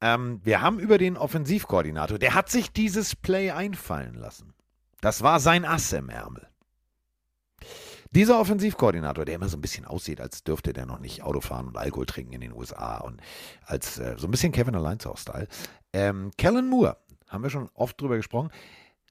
Ähm, 0.00 0.40
wir 0.44 0.60
haben 0.60 0.78
über 0.78 0.98
den 0.98 1.16
Offensivkoordinator, 1.16 2.18
der 2.18 2.34
hat 2.34 2.50
sich 2.50 2.72
dieses 2.72 3.16
Play 3.16 3.50
einfallen 3.50 4.14
lassen. 4.14 4.54
Das 5.00 5.22
war 5.22 5.40
sein 5.40 5.64
Ass 5.64 5.92
im 5.92 6.08
Ärmel. 6.08 6.48
Dieser 8.12 8.40
Offensivkoordinator, 8.40 9.24
der 9.24 9.34
immer 9.34 9.48
so 9.48 9.58
ein 9.58 9.60
bisschen 9.60 9.84
aussieht, 9.84 10.20
als 10.20 10.42
dürfte 10.42 10.72
der 10.72 10.86
noch 10.86 10.98
nicht 10.98 11.22
Auto 11.22 11.40
fahren 11.40 11.68
und 11.68 11.76
Alkohol 11.76 12.06
trinken 12.06 12.32
in 12.32 12.40
den 12.40 12.54
USA 12.54 12.98
und 12.98 13.20
als 13.66 13.98
äh, 13.98 14.14
so 14.16 14.26
ein 14.26 14.30
bisschen 14.30 14.52
Kevin 14.52 14.74
Alliance-Style. 14.74 15.46
Ähm, 15.92 16.30
Kellen 16.38 16.68
Moore, 16.68 16.96
haben 17.26 17.42
wir 17.42 17.50
schon 17.50 17.68
oft 17.74 18.00
drüber 18.00 18.16
gesprochen, 18.16 18.50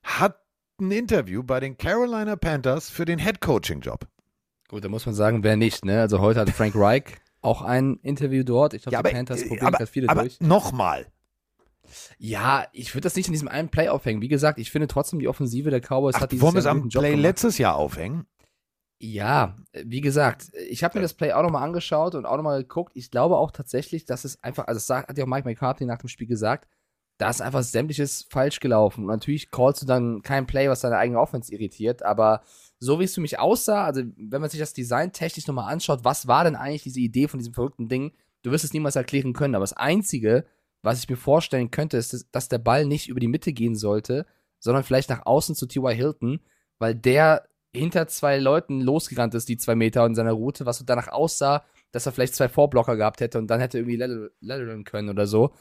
hat 0.03 0.39
ein 0.79 0.91
Interview 0.91 1.43
bei 1.43 1.59
den 1.59 1.77
Carolina 1.77 2.35
Panthers 2.35 2.89
für 2.89 3.05
den 3.05 3.19
Head-Coaching-Job. 3.19 4.07
Gut, 4.67 4.83
da 4.83 4.89
muss 4.89 5.05
man 5.05 5.15
sagen, 5.15 5.43
wer 5.43 5.57
nicht, 5.57 5.85
ne? 5.85 6.01
Also 6.01 6.19
heute 6.19 6.39
hat 6.39 6.49
Frank 6.49 6.75
Reich 6.75 7.03
auch 7.47 7.61
ein 7.61 7.97
Interview 8.03 8.43
dort. 8.43 8.73
Ich 8.73 8.83
glaube, 8.83 8.93
Ja, 8.93 9.01
die 9.01 9.07
aber, 9.09 9.15
Panthers 9.17 9.41
äh, 9.41 9.47
probieren 9.47 9.67
aber, 9.67 9.77
gerade 9.77 9.91
viele 9.91 10.09
aber 10.09 10.21
durch. 10.21 10.39
nochmal. 10.39 11.07
Ja, 12.17 12.65
ich 12.73 12.93
würde 12.93 13.03
das 13.03 13.15
nicht 13.15 13.27
in 13.27 13.33
diesem 13.33 13.47
einen 13.47 13.69
Play 13.69 13.87
aufhängen. 13.89 14.21
Wie 14.21 14.27
gesagt, 14.27 14.59
ich 14.59 14.71
finde 14.71 14.87
trotzdem, 14.87 15.19
die 15.19 15.27
Offensive 15.27 15.69
der 15.69 15.79
Cowboys 15.81 16.15
Ach, 16.17 16.21
hat 16.21 16.31
dieses 16.31 16.43
wollen 16.43 16.55
wir 16.55 16.59
es 16.59 16.65
am 16.65 16.89
Play 16.89 17.11
gemacht. 17.11 17.21
letztes 17.21 17.57
Jahr 17.57 17.75
aufhängen? 17.75 18.25
Ja, 18.99 19.55
wie 19.73 20.01
gesagt, 20.01 20.51
ich 20.69 20.83
habe 20.83 20.97
mir 20.97 21.03
das 21.03 21.13
Play 21.13 21.31
auch 21.31 21.43
nochmal 21.43 21.63
angeschaut 21.63 22.15
und 22.15 22.25
auch 22.25 22.35
nochmal 22.35 22.63
geguckt. 22.63 22.91
Ich 22.95 23.11
glaube 23.11 23.37
auch 23.37 23.51
tatsächlich, 23.51 24.05
dass 24.05 24.25
es 24.25 24.43
einfach, 24.43 24.67
also 24.67 24.79
das 24.79 24.89
hat 25.07 25.17
ja 25.17 25.23
auch 25.23 25.27
Mike 25.29 25.47
McCarthy 25.47 25.85
nach 25.85 25.99
dem 25.99 26.09
Spiel 26.09 26.27
gesagt, 26.27 26.67
da 27.19 27.29
ist 27.29 27.41
einfach 27.41 27.63
sämtliches 27.63 28.25
falsch 28.29 28.59
gelaufen. 28.59 29.01
Und 29.01 29.07
natürlich 29.11 29.49
callst 29.51 29.83
du 29.83 29.85
dann 29.85 30.23
kein 30.23 30.45
Play, 30.47 30.67
was 30.67 30.81
deine 30.81 30.97
eigene 30.97 31.19
Offense 31.19 31.53
irritiert, 31.53 32.03
aber 32.03 32.41
so 32.79 32.99
wie 32.99 33.05
es 33.05 33.15
für 33.15 33.21
mich 33.21 33.39
aussah, 33.39 33.85
also 33.85 34.01
wenn 34.17 34.41
man 34.41 34.49
sich 34.49 34.59
das 34.59 34.73
Design 34.73 35.11
technisch 35.11 35.47
nochmal 35.47 35.71
anschaut, 35.71 36.03
was 36.03 36.27
war 36.27 36.43
denn 36.43 36.55
eigentlich 36.55 36.83
diese 36.83 36.99
Idee 36.99 37.27
von 37.27 37.39
diesem 37.39 37.53
verrückten 37.53 37.87
Ding? 37.89 38.11
Du 38.43 38.51
wirst 38.51 38.63
es 38.63 38.73
niemals 38.73 38.95
erklären 38.95 39.33
können, 39.33 39.55
aber 39.55 39.63
das 39.63 39.73
Einzige, 39.73 40.45
was 40.83 40.99
ich 40.99 41.09
mir 41.09 41.17
vorstellen 41.17 41.71
könnte, 41.71 41.97
ist, 41.97 42.27
dass- 42.31 42.49
der 42.49 42.59
Ball 42.59 42.85
nicht 42.85 43.09
über 43.09 43.19
die 43.19 43.27
Mitte 43.27 43.51
gehen 43.51 43.75
sollte, 43.75 44.25
sondern 44.59 44.83
vielleicht 44.83 45.09
nach 45.09 45.25
außen 45.25 45.55
zu 45.55 45.65
T.Y. 45.65 45.93
Hilton, 45.95 46.39
weil 46.79 46.93
der 46.95 47.47
hinter 47.73 48.07
zwei 48.07 48.37
Leuten 48.37 48.79
losgerannt 48.81 49.33
ist, 49.35 49.49
die 49.49 49.57
zwei 49.57 49.75
Meter 49.75 50.05
in 50.05 50.15
seiner 50.15 50.31
Route, 50.31 50.65
was 50.65 50.77
so 50.77 50.85
danach 50.85 51.07
aussah, 51.09 51.63
dass 51.91 52.05
er 52.05 52.11
vielleicht 52.11 52.35
zwei 52.35 52.47
Vorblocker 52.47 52.95
gehabt 52.95 53.21
hätte 53.21 53.37
und 53.39 53.47
dann 53.47 53.59
hätte 53.59 53.77
er 53.79 53.87
irgendwie 53.87 54.29
lateral- 54.41 54.83
können 54.83 55.09
oder 55.09 55.25
so. 55.27 55.53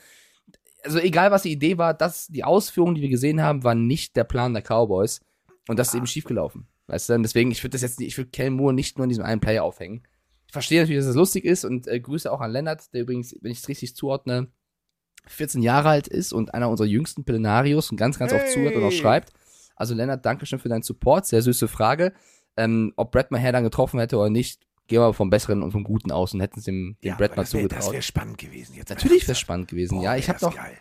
Also 0.83 0.99
egal, 0.99 1.31
was 1.31 1.43
die 1.43 1.53
Idee 1.53 1.79
war, 1.79 1.95
das, 1.95 2.29
die 2.29 2.45
Ausführungen, 2.45 2.95
die 2.95 3.03
wir 3.03 3.09
gesehen 3.09 3.43
haben, 3.43 3.65
waren 3.65 3.87
nicht 3.87 4.17
der 4.17 4.25
Plan 4.25 4.53
der 4.55 4.63
Cowboys 4.63 5.21
und 5.69 5.79
das 5.79 5.89
ist 5.89 5.95
eben 5.95 6.07
schiefgelaufen. 6.07 6.69
Weißt 6.89 7.09
du, 7.09 7.15
und 7.15 7.23
deswegen, 7.23 7.51
ich 7.51 7.63
würde 7.63 7.73
das 7.73 7.83
jetzt 7.83 7.99
nicht, 7.99 8.09
ich 8.09 8.17
würde 8.19 8.31
Kel 8.31 8.51
Moore 8.51 8.73
nicht 8.75 8.97
nur 8.99 9.05
in 9.05 9.09
diesem 9.09 9.25
einen 9.25 9.41
Player 9.41 9.65
aufhängen. 9.65 10.03
Ich 10.47 10.53
verstehe 10.53 10.81
natürlich, 10.81 11.01
dass 11.01 11.09
es 11.11 11.17
lustig 11.17 11.45
ist 11.45 11.65
und 11.65 11.89
äh, 11.89 11.99
Grüße 11.99 12.31
auch 12.31 12.41
an 12.41 12.53
Lennart, 12.53 12.93
der 12.95 13.03
übrigens, 13.03 13.35
wenn 13.41 13.51
ich 13.51 13.59
es 13.59 13.69
richtig 13.69 13.97
zuordne, 13.97 14.49
14 15.27 15.63
Jahre 15.63 15.89
alt 15.89 16.07
ist 16.07 16.33
und 16.33 16.55
einer 16.55 16.71
unserer 16.71 16.87
jüngsten 16.87 17.25
Pillenarios 17.25 17.91
und 17.91 17.97
ganz, 17.97 18.19
ganz 18.19 18.33
oft 18.33 18.45
Hey. 18.45 18.53
zuhört 18.53 18.77
und 18.77 18.85
auch 18.85 18.93
schreibt. 18.93 19.33
Also 19.75 19.95
Lennart, 19.95 20.25
danke 20.25 20.47
schön 20.47 20.61
für 20.61 20.69
deinen 20.69 20.83
Support. 20.83 21.27
Sehr 21.27 21.43
süße 21.43 21.67
Frage. 21.69 22.13
Ähm, 22.57 22.93
ob 22.97 23.11
Brett 23.11 23.31
Maher 23.33 23.53
dann 23.53 23.65
getroffen 23.65 23.99
hätte 23.99 24.17
oder 24.17 24.31
nicht, 24.31 24.63
gehen 24.87 25.01
wir 25.01 25.13
vom 25.13 25.29
Besseren 25.29 25.63
und 25.65 25.73
vom 25.73 25.83
Guten 25.83 26.13
aus 26.13 26.33
und 26.33 26.41
hätten 26.41 26.61
es 26.61 26.65
dem, 26.65 26.97
dem 27.03 27.17
Brett 27.17 27.33
aber 27.33 27.39
mal 27.39 27.43
das 27.43 27.53
wäre 27.55 27.69
zugetraut. 27.69 27.93
wär 27.93 28.03
spannend 28.03 28.39
gewesen. 28.39 28.77
Jetzt 28.77 28.91
Natürlich 28.91 29.23
wäre 29.25 29.33
es 29.33 29.39
spannend 29.41 29.69
gewesen. 29.69 29.97
Boah, 29.97 30.05
ja, 30.05 30.17
ich 30.17 30.29
habe 30.29 30.39
das 30.39 30.49
noch, 30.49 30.57
geil. 30.57 30.79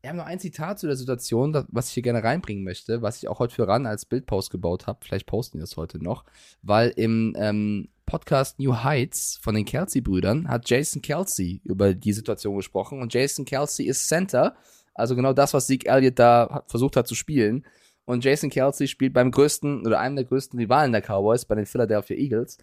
Wir 0.00 0.10
haben 0.10 0.16
noch 0.16 0.26
ein 0.26 0.38
Zitat 0.38 0.78
zu 0.78 0.86
der 0.86 0.96
Situation, 0.96 1.52
das, 1.52 1.66
was 1.68 1.88
ich 1.88 1.94
hier 1.94 2.02
gerne 2.02 2.22
reinbringen 2.22 2.62
möchte, 2.62 3.02
was 3.02 3.16
ich 3.18 3.28
auch 3.28 3.40
heute 3.40 3.54
für 3.54 3.66
RAN 3.66 3.86
als 3.86 4.04
Bildpost 4.04 4.50
gebaut 4.50 4.86
habe. 4.86 5.00
Vielleicht 5.02 5.26
posten 5.26 5.58
wir 5.58 5.62
das 5.62 5.76
heute 5.76 6.02
noch, 6.02 6.24
weil 6.62 6.90
im 6.90 7.34
ähm, 7.36 7.88
Podcast 8.06 8.58
New 8.58 8.74
Heights 8.84 9.38
von 9.42 9.54
den 9.54 9.64
Kelsey-Brüdern 9.64 10.48
hat 10.48 10.70
Jason 10.70 11.02
Kelsey 11.02 11.60
über 11.64 11.94
die 11.94 12.12
Situation 12.12 12.56
gesprochen 12.56 13.02
und 13.02 13.12
Jason 13.12 13.44
Kelsey 13.44 13.86
ist 13.86 14.06
Center, 14.06 14.56
also 14.94 15.16
genau 15.16 15.32
das, 15.32 15.52
was 15.52 15.66
Zeke 15.66 15.88
Elliott 15.88 16.18
da 16.18 16.64
versucht 16.68 16.96
hat 16.96 17.06
zu 17.06 17.14
spielen. 17.14 17.64
Und 18.04 18.24
Jason 18.24 18.50
Kelsey 18.50 18.88
spielt 18.88 19.12
beim 19.12 19.30
größten 19.30 19.86
oder 19.86 20.00
einem 20.00 20.16
der 20.16 20.24
größten 20.24 20.58
Rivalen 20.58 20.92
der 20.92 21.02
Cowboys, 21.02 21.44
bei 21.44 21.54
den 21.54 21.66
Philadelphia 21.66 22.16
Eagles. 22.16 22.58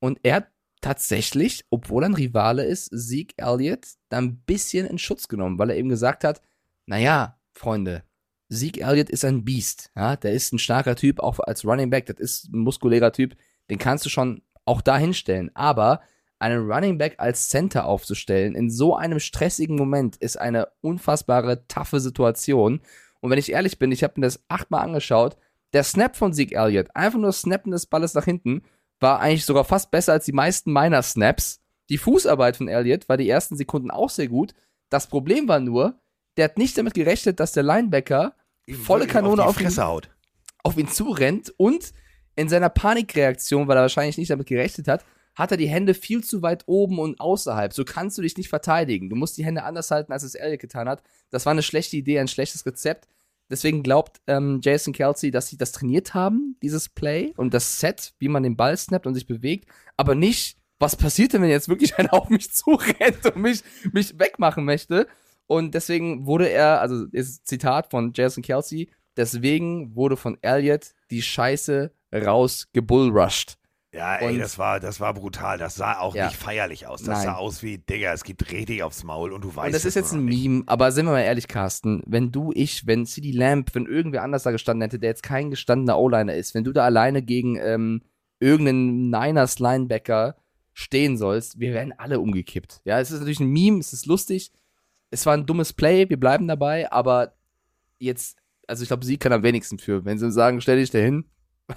Und 0.00 0.18
er 0.22 0.36
hat 0.36 0.46
tatsächlich, 0.80 1.64
obwohl 1.70 2.04
er 2.04 2.10
ein 2.10 2.14
Rivale 2.14 2.64
ist, 2.64 2.90
Zeke 2.96 3.34
Elliott 3.36 3.86
da 4.08 4.18
ein 4.18 4.38
bisschen 4.38 4.86
in 4.86 4.98
Schutz 4.98 5.28
genommen, 5.28 5.58
weil 5.58 5.70
er 5.70 5.76
eben 5.76 5.88
gesagt 5.88 6.24
hat, 6.24 6.40
naja, 6.86 7.38
Freunde, 7.52 8.04
Zeke 8.48 8.80
Elliott 8.80 9.10
ist 9.10 9.24
ein 9.24 9.44
Biest. 9.44 9.90
Ja? 9.96 10.16
Der 10.16 10.32
ist 10.32 10.52
ein 10.52 10.58
starker 10.58 10.96
Typ, 10.96 11.20
auch 11.20 11.40
als 11.40 11.64
Running 11.64 11.90
Back, 11.90 12.06
das 12.06 12.18
ist 12.18 12.52
ein 12.52 12.60
muskulärer 12.60 13.12
Typ, 13.12 13.36
den 13.70 13.78
kannst 13.78 14.04
du 14.04 14.08
schon 14.08 14.42
auch 14.64 14.80
da 14.80 14.96
hinstellen. 14.96 15.50
Aber 15.54 16.00
einen 16.38 16.70
Running 16.70 16.98
Back 16.98 17.16
als 17.18 17.48
Center 17.48 17.86
aufzustellen 17.86 18.54
in 18.54 18.70
so 18.70 18.94
einem 18.94 19.20
stressigen 19.20 19.76
Moment 19.76 20.16
ist 20.16 20.38
eine 20.38 20.68
unfassbare, 20.80 21.66
taffe 21.66 22.00
Situation. 22.00 22.80
Und 23.20 23.30
wenn 23.30 23.38
ich 23.38 23.52
ehrlich 23.52 23.78
bin, 23.78 23.90
ich 23.92 24.04
habe 24.04 24.14
mir 24.20 24.26
das 24.26 24.44
achtmal 24.48 24.82
angeschaut, 24.82 25.36
der 25.72 25.82
Snap 25.82 26.16
von 26.16 26.32
Zeke 26.32 26.56
Elliott, 26.56 26.88
einfach 26.94 27.18
nur 27.18 27.32
Snappen 27.32 27.72
des 27.72 27.86
Balles 27.86 28.14
nach 28.14 28.24
hinten, 28.24 28.62
war 29.00 29.20
eigentlich 29.20 29.44
sogar 29.44 29.64
fast 29.64 29.90
besser 29.90 30.12
als 30.12 30.24
die 30.24 30.32
meisten 30.32 30.72
meiner 30.72 31.02
Snaps. 31.02 31.60
Die 31.88 31.98
Fußarbeit 31.98 32.56
von 32.56 32.68
Elliott 32.68 33.08
war 33.08 33.16
die 33.16 33.28
ersten 33.28 33.56
Sekunden 33.56 33.90
auch 33.90 34.10
sehr 34.10 34.28
gut. 34.28 34.54
Das 34.88 35.06
Problem 35.06 35.48
war 35.48 35.60
nur, 35.60 36.00
der 36.36 36.46
hat 36.46 36.58
nicht 36.58 36.76
damit 36.76 36.94
gerechnet, 36.94 37.40
dass 37.40 37.52
der 37.52 37.62
Linebacker 37.62 38.34
Ihm 38.66 38.76
volle 38.76 39.06
Kanone 39.06 39.42
auf 39.42 39.56
auf 39.56 39.60
ihn, 39.60 39.76
haut. 39.76 40.10
auf 40.62 40.76
ihn 40.76 40.88
zurennt 40.88 41.52
und 41.56 41.92
in 42.34 42.48
seiner 42.48 42.68
Panikreaktion, 42.68 43.68
weil 43.68 43.78
er 43.78 43.82
wahrscheinlich 43.82 44.18
nicht 44.18 44.30
damit 44.30 44.46
gerechnet 44.46 44.88
hat, 44.88 45.04
hat 45.34 45.50
er 45.50 45.56
die 45.56 45.68
Hände 45.68 45.94
viel 45.94 46.24
zu 46.24 46.42
weit 46.42 46.64
oben 46.66 46.98
und 46.98 47.20
außerhalb. 47.20 47.72
So 47.72 47.84
kannst 47.84 48.16
du 48.18 48.22
dich 48.22 48.36
nicht 48.36 48.48
verteidigen. 48.48 49.10
Du 49.10 49.16
musst 49.16 49.36
die 49.36 49.44
Hände 49.44 49.64
anders 49.64 49.90
halten, 49.90 50.12
als 50.12 50.22
es 50.22 50.34
Elliott 50.34 50.60
getan 50.60 50.88
hat. 50.88 51.02
Das 51.30 51.44
war 51.46 51.50
eine 51.52 51.62
schlechte 51.62 51.96
Idee, 51.96 52.18
ein 52.18 52.28
schlechtes 52.28 52.64
Rezept. 52.64 53.06
Deswegen 53.50 53.82
glaubt 53.82 54.20
ähm, 54.26 54.60
Jason 54.62 54.92
Kelsey, 54.92 55.30
dass 55.30 55.48
sie 55.48 55.56
das 55.56 55.72
trainiert 55.72 56.14
haben, 56.14 56.56
dieses 56.62 56.88
Play 56.88 57.32
und 57.36 57.54
das 57.54 57.80
Set, 57.80 58.14
wie 58.18 58.28
man 58.28 58.42
den 58.42 58.56
Ball 58.56 58.76
snappt 58.76 59.06
und 59.06 59.14
sich 59.14 59.26
bewegt, 59.26 59.68
aber 59.96 60.14
nicht, 60.14 60.58
was 60.78 60.96
passiert 60.96 61.32
denn, 61.32 61.42
wenn 61.42 61.50
jetzt 61.50 61.68
wirklich 61.68 61.94
einer 61.98 62.12
auf 62.12 62.28
mich 62.28 62.52
zurennt 62.52 63.24
und 63.26 63.36
mich, 63.36 63.62
mich 63.92 64.18
wegmachen 64.18 64.64
möchte. 64.64 65.06
Und 65.46 65.74
deswegen 65.74 66.26
wurde 66.26 66.48
er, 66.48 66.80
also 66.80 67.04
ist 67.12 67.46
Zitat 67.46 67.90
von 67.90 68.12
Jason 68.14 68.42
Kelsey, 68.42 68.90
deswegen 69.16 69.94
wurde 69.94 70.16
von 70.16 70.36
Elliott 70.42 70.92
die 71.10 71.22
Scheiße 71.22 71.92
rausgebullrushed. 72.12 73.58
Ja, 73.94 74.16
ey, 74.16 74.34
Und- 74.34 74.40
das 74.40 74.58
war, 74.58 74.78
das 74.78 75.00
war 75.00 75.14
brutal. 75.14 75.56
Das 75.56 75.76
sah 75.76 75.98
auch 76.00 76.14
Ja. 76.14 76.26
nicht 76.26 76.36
feierlich 76.36 76.86
aus. 76.86 77.00
Das 77.02 77.18
Nein. 77.18 77.24
sah 77.26 77.34
aus 77.36 77.62
wie, 77.62 77.78
Digga, 77.78 78.12
es 78.12 78.24
gibt 78.24 78.50
richtig 78.52 78.82
aufs 78.82 79.04
Maul 79.04 79.32
und 79.32 79.42
du 79.42 79.48
weißt 79.54 79.66
Und 79.68 79.72
das 79.74 79.82
es 79.82 79.86
ist 79.86 79.94
jetzt 79.94 80.12
ein 80.12 80.24
nicht. 80.26 80.42
Meme, 80.44 80.62
aber 80.66 80.92
sind 80.92 81.06
wir 81.06 81.12
mal 81.12 81.22
ehrlich, 81.22 81.48
Carsten, 81.48 82.02
wenn 82.06 82.30
du, 82.30 82.52
ich, 82.54 82.86
wenn 82.86 83.06
CD 83.06 83.30
Lamp, 83.30 83.74
wenn 83.74 83.86
irgendwer 83.86 84.22
anders 84.22 84.42
da 84.42 84.50
gestanden 84.50 84.82
hätte, 84.82 84.98
der 84.98 85.10
jetzt 85.10 85.22
kein 85.22 85.48
gestandener 85.50 85.98
O-Liner 85.98 86.34
ist, 86.34 86.54
wenn 86.54 86.64
du 86.64 86.72
da 86.72 86.84
alleine 86.84 87.22
gegen 87.22 87.56
ähm, 87.56 88.02
irgendeinen 88.38 89.08
Niners 89.08 89.60
Linebacker 89.60 90.36
stehen 90.74 91.16
sollst, 91.16 91.58
wir 91.58 91.72
werden 91.72 91.94
alle 91.96 92.20
umgekippt. 92.20 92.82
Ja, 92.84 93.00
es 93.00 93.10
ist 93.10 93.20
natürlich 93.20 93.40
ein 93.40 93.48
Meme, 93.48 93.78
es 93.78 93.94
ist 93.94 94.04
lustig, 94.04 94.52
es 95.16 95.26
war 95.26 95.34
ein 95.34 95.46
dummes 95.46 95.72
Play, 95.72 96.08
wir 96.08 96.20
bleiben 96.20 96.46
dabei, 96.46 96.90
aber 96.92 97.34
jetzt, 97.98 98.38
also 98.66 98.82
ich 98.82 98.88
glaube, 98.88 99.04
sie 99.04 99.16
kann 99.16 99.32
am 99.32 99.42
wenigsten 99.42 99.78
für, 99.78 100.04
wenn 100.04 100.18
sie 100.18 100.30
sagen, 100.30 100.60
stell 100.60 100.76
dich 100.78 100.90
da 100.90 100.98
hin. 100.98 101.24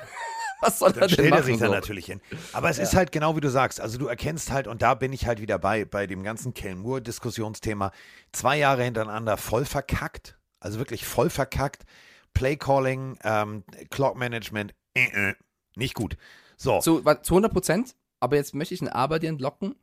Was 0.62 0.80
soll 0.80 0.89
er 0.89 0.93
Dann 0.93 1.02
denn 1.04 1.10
stellt 1.12 1.28
er 1.28 1.32
machen? 1.38 1.43
sich 1.45 1.58
dann 1.58 1.69
so? 1.69 1.73
natürlich 1.73 2.06
hin. 2.08 2.19
Aber 2.52 2.69
es 2.69 2.80
ist 2.80 2.93
halt 2.93 3.13
genau 3.13 3.34
wie 3.38 3.39
du 3.39 3.49
sagst. 3.49 3.80
Also 3.80 3.97
du 3.97 4.08
erkennst 4.08 4.52
halt, 4.52 4.67
und 4.67 4.82
da 4.82 4.93
bin 4.93 5.13
ich 5.13 5.25
halt 5.25 5.39
wieder 5.39 5.58
bei, 5.58 5.86
bei 5.86 6.06
dem 6.06 6.21
ganzen 6.21 6.54
Kellen 6.54 6.80
Moore-Diskussionsthema, 6.80 7.93
zwei 8.34 8.58
Jahre 8.58 8.84
hintereinander 8.84 9.38
voll 9.38 9.63
verkackt. 9.63 10.38
Also 10.60 10.78
wirklich 10.78 11.06
voll 11.06 11.30
verkackt. 11.30 11.86
Playcalling, 12.34 13.17
ähm, 13.23 13.63
Clock 13.89 14.17
Management, 14.17 14.73
äh, 14.95 15.30
äh, 15.30 15.34
nicht 15.78 15.93
gut. 15.93 16.17
So, 16.58 16.80
Zu, 16.80 16.99
zu 17.02 17.34
100 17.36 17.54
Prozent. 17.54 17.95
Aber 18.19 18.36
jetzt 18.36 18.54
möchte 18.54 18.73
ich 18.73 18.82
ein 18.82 18.89
Aber 18.89 19.19
dir 19.19 19.30
entlocken. 19.30 19.75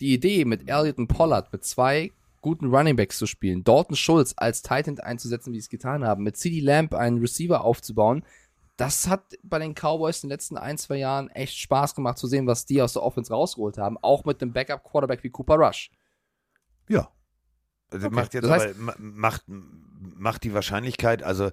Die 0.00 0.14
Idee, 0.14 0.46
mit 0.46 0.70
Elliott 0.70 0.96
und 0.96 1.08
Pollard, 1.08 1.52
mit 1.52 1.66
zwei 1.66 2.12
guten 2.44 2.66
Runningbacks 2.74 3.18
zu 3.18 3.26
spielen, 3.26 3.64
Dalton 3.64 3.96
Schulz 3.96 4.34
als 4.36 4.62
Titan 4.62 4.98
einzusetzen, 5.00 5.52
wie 5.52 5.56
sie 5.56 5.64
es 5.64 5.68
getan 5.70 6.04
haben, 6.04 6.22
mit 6.22 6.36
CD 6.36 6.60
Lamp 6.60 6.94
einen 6.94 7.18
Receiver 7.18 7.64
aufzubauen, 7.64 8.22
das 8.76 9.08
hat 9.08 9.22
bei 9.42 9.58
den 9.58 9.74
Cowboys 9.74 10.22
in 10.22 10.28
den 10.28 10.34
letzten 10.34 10.56
ein, 10.58 10.76
zwei 10.78 10.96
Jahren 10.96 11.30
echt 11.30 11.56
Spaß 11.56 11.94
gemacht 11.94 12.18
zu 12.18 12.26
sehen, 12.26 12.46
was 12.46 12.66
die 12.66 12.82
aus 12.82 12.92
der 12.92 13.02
Offense 13.02 13.32
rausgeholt 13.32 13.78
haben. 13.78 13.96
Auch 14.02 14.24
mit 14.24 14.42
einem 14.42 14.52
Backup-Quarterback 14.52 15.22
wie 15.24 15.30
Cooper 15.30 15.54
Rush. 15.56 15.90
ja. 16.88 17.08
Also 17.90 18.06
Okay. 18.08 18.16
macht 18.16 18.34
jetzt 18.34 18.44
Das 18.44 18.50
heißt- 18.50 18.70
aber, 18.70 18.78
ma- 18.78 18.94
macht, 18.98 19.44
macht 19.46 20.42
die 20.42 20.52
Wahrscheinlichkeit, 20.54 21.22
also, 21.22 21.50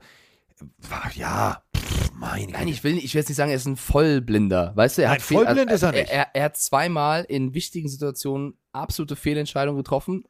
ja, 1.16 1.62
pff, 1.76 2.12
meine 2.14 2.52
Nein, 2.52 2.68
ich 2.68 2.84
will, 2.84 2.98
ich 2.98 3.14
will 3.14 3.20
jetzt 3.22 3.30
nicht 3.30 3.38
sagen, 3.38 3.52
er 3.52 3.58
ist 3.58 3.66
ein 3.68 3.76
Vollblinder. 3.78 4.72
Weißt 4.76 4.98
du, 4.98 5.02
er 5.04 5.10
Nein, 5.10 5.16
hat 5.18 5.22
viel- 5.22 5.38
vollblind 5.38 5.70
er, 5.70 5.76
ist 5.76 5.84
er 5.84 5.92
nicht. 5.92 6.10
Er, 6.12 6.28
er 6.36 6.44
hat 6.46 6.58
zweimal 6.58 7.24
in 7.26 7.54
wichtigen 7.54 7.90
Situationen 7.90 8.58
absolute 8.72 9.16
Fehlentscheidungen 9.16 9.78
getroffen. 9.78 10.24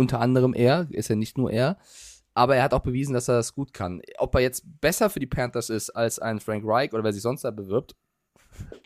Unter 0.00 0.20
anderem 0.20 0.54
er, 0.54 0.86
ist 0.90 1.08
ja 1.08 1.16
nicht 1.16 1.36
nur 1.36 1.50
er. 1.50 1.76
Aber 2.32 2.56
er 2.56 2.62
hat 2.62 2.72
auch 2.74 2.80
bewiesen, 2.80 3.12
dass 3.12 3.28
er 3.28 3.34
das 3.36 3.54
gut 3.54 3.74
kann. 3.74 4.00
Ob 4.18 4.34
er 4.34 4.40
jetzt 4.40 4.64
besser 4.80 5.10
für 5.10 5.20
die 5.20 5.26
Panthers 5.26 5.68
ist 5.68 5.90
als 5.90 6.18
ein 6.18 6.40
Frank 6.40 6.62
Reich 6.66 6.92
oder 6.94 7.04
wer 7.04 7.12
sich 7.12 7.22
sonst 7.22 7.42
da 7.42 7.50
bewirbt. 7.50 7.94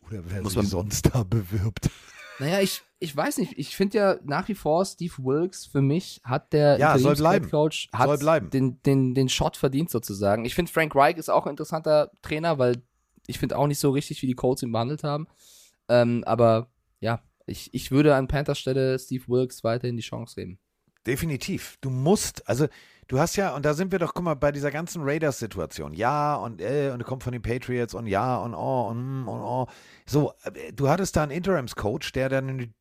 Oder 0.08 0.22
wer 0.26 0.42
muss 0.42 0.52
sich 0.52 0.56
man- 0.56 0.66
sonst 0.66 1.02
da 1.14 1.22
bewirbt. 1.22 1.88
Naja, 2.40 2.60
ich, 2.60 2.82
ich 2.98 3.16
weiß 3.16 3.38
nicht. 3.38 3.52
Ich 3.56 3.76
finde 3.76 3.96
ja 3.98 4.16
nach 4.24 4.48
wie 4.48 4.56
vor, 4.56 4.84
Steve 4.84 5.14
Wilkes 5.18 5.66
für 5.66 5.82
mich 5.82 6.20
hat 6.24 6.52
der 6.52 6.78
Ja, 6.78 6.98
soll 6.98 7.14
bleiben. 7.14 7.48
Coach 7.48 7.88
hat 7.92 8.08
Soll 8.08 8.18
bleiben. 8.18 8.50
Den, 8.50 8.82
den, 8.82 9.14
den 9.14 9.28
Shot 9.28 9.56
verdient 9.56 9.88
sozusagen. 9.90 10.44
Ich 10.44 10.56
finde 10.56 10.72
Frank 10.72 10.96
Reich 10.96 11.16
ist 11.16 11.28
auch 11.28 11.46
ein 11.46 11.50
interessanter 11.50 12.10
Trainer, 12.22 12.58
weil 12.58 12.82
ich 13.28 13.38
finde 13.38 13.56
auch 13.56 13.68
nicht 13.68 13.78
so 13.78 13.90
richtig, 13.90 14.20
wie 14.22 14.26
die 14.26 14.34
Colts 14.34 14.62
ihn 14.64 14.72
behandelt 14.72 15.04
haben. 15.04 15.28
Ähm, 15.88 16.24
aber 16.26 16.72
ja, 16.98 17.22
ich, 17.46 17.72
ich 17.72 17.90
würde 17.92 18.16
an 18.16 18.26
Panthers 18.26 18.58
Stelle 18.58 18.98
Steve 18.98 19.24
Wilkes 19.28 19.62
weiterhin 19.62 19.96
die 19.96 20.02
Chance 20.02 20.34
geben. 20.34 20.58
Definitiv. 21.06 21.76
Du 21.80 21.90
musst, 21.90 22.48
also 22.48 22.66
du 23.08 23.18
hast 23.18 23.36
ja, 23.36 23.54
und 23.54 23.64
da 23.64 23.74
sind 23.74 23.92
wir 23.92 23.98
doch, 23.98 24.14
guck 24.14 24.24
mal, 24.24 24.34
bei 24.34 24.52
dieser 24.52 24.70
ganzen 24.70 25.02
Raiders-Situation. 25.02 25.92
Ja 25.94 26.36
und 26.36 26.60
äh, 26.60 26.90
und 26.92 27.00
er 27.00 27.04
kommt 27.04 27.22
von 27.22 27.32
den 27.32 27.42
Patriots 27.42 27.94
und 27.94 28.06
ja 28.06 28.36
und 28.36 28.54
oh 28.54 28.88
und 28.88 29.24
mm 29.24 29.28
und 29.28 29.40
oh. 29.40 29.66
So, 30.06 30.32
äh, 30.44 30.72
du 30.72 30.88
hattest 30.88 31.16
da 31.16 31.22
einen 31.22 31.32
Interims-Coach, 31.32 32.12
der 32.12 32.28
dann, 32.28 32.72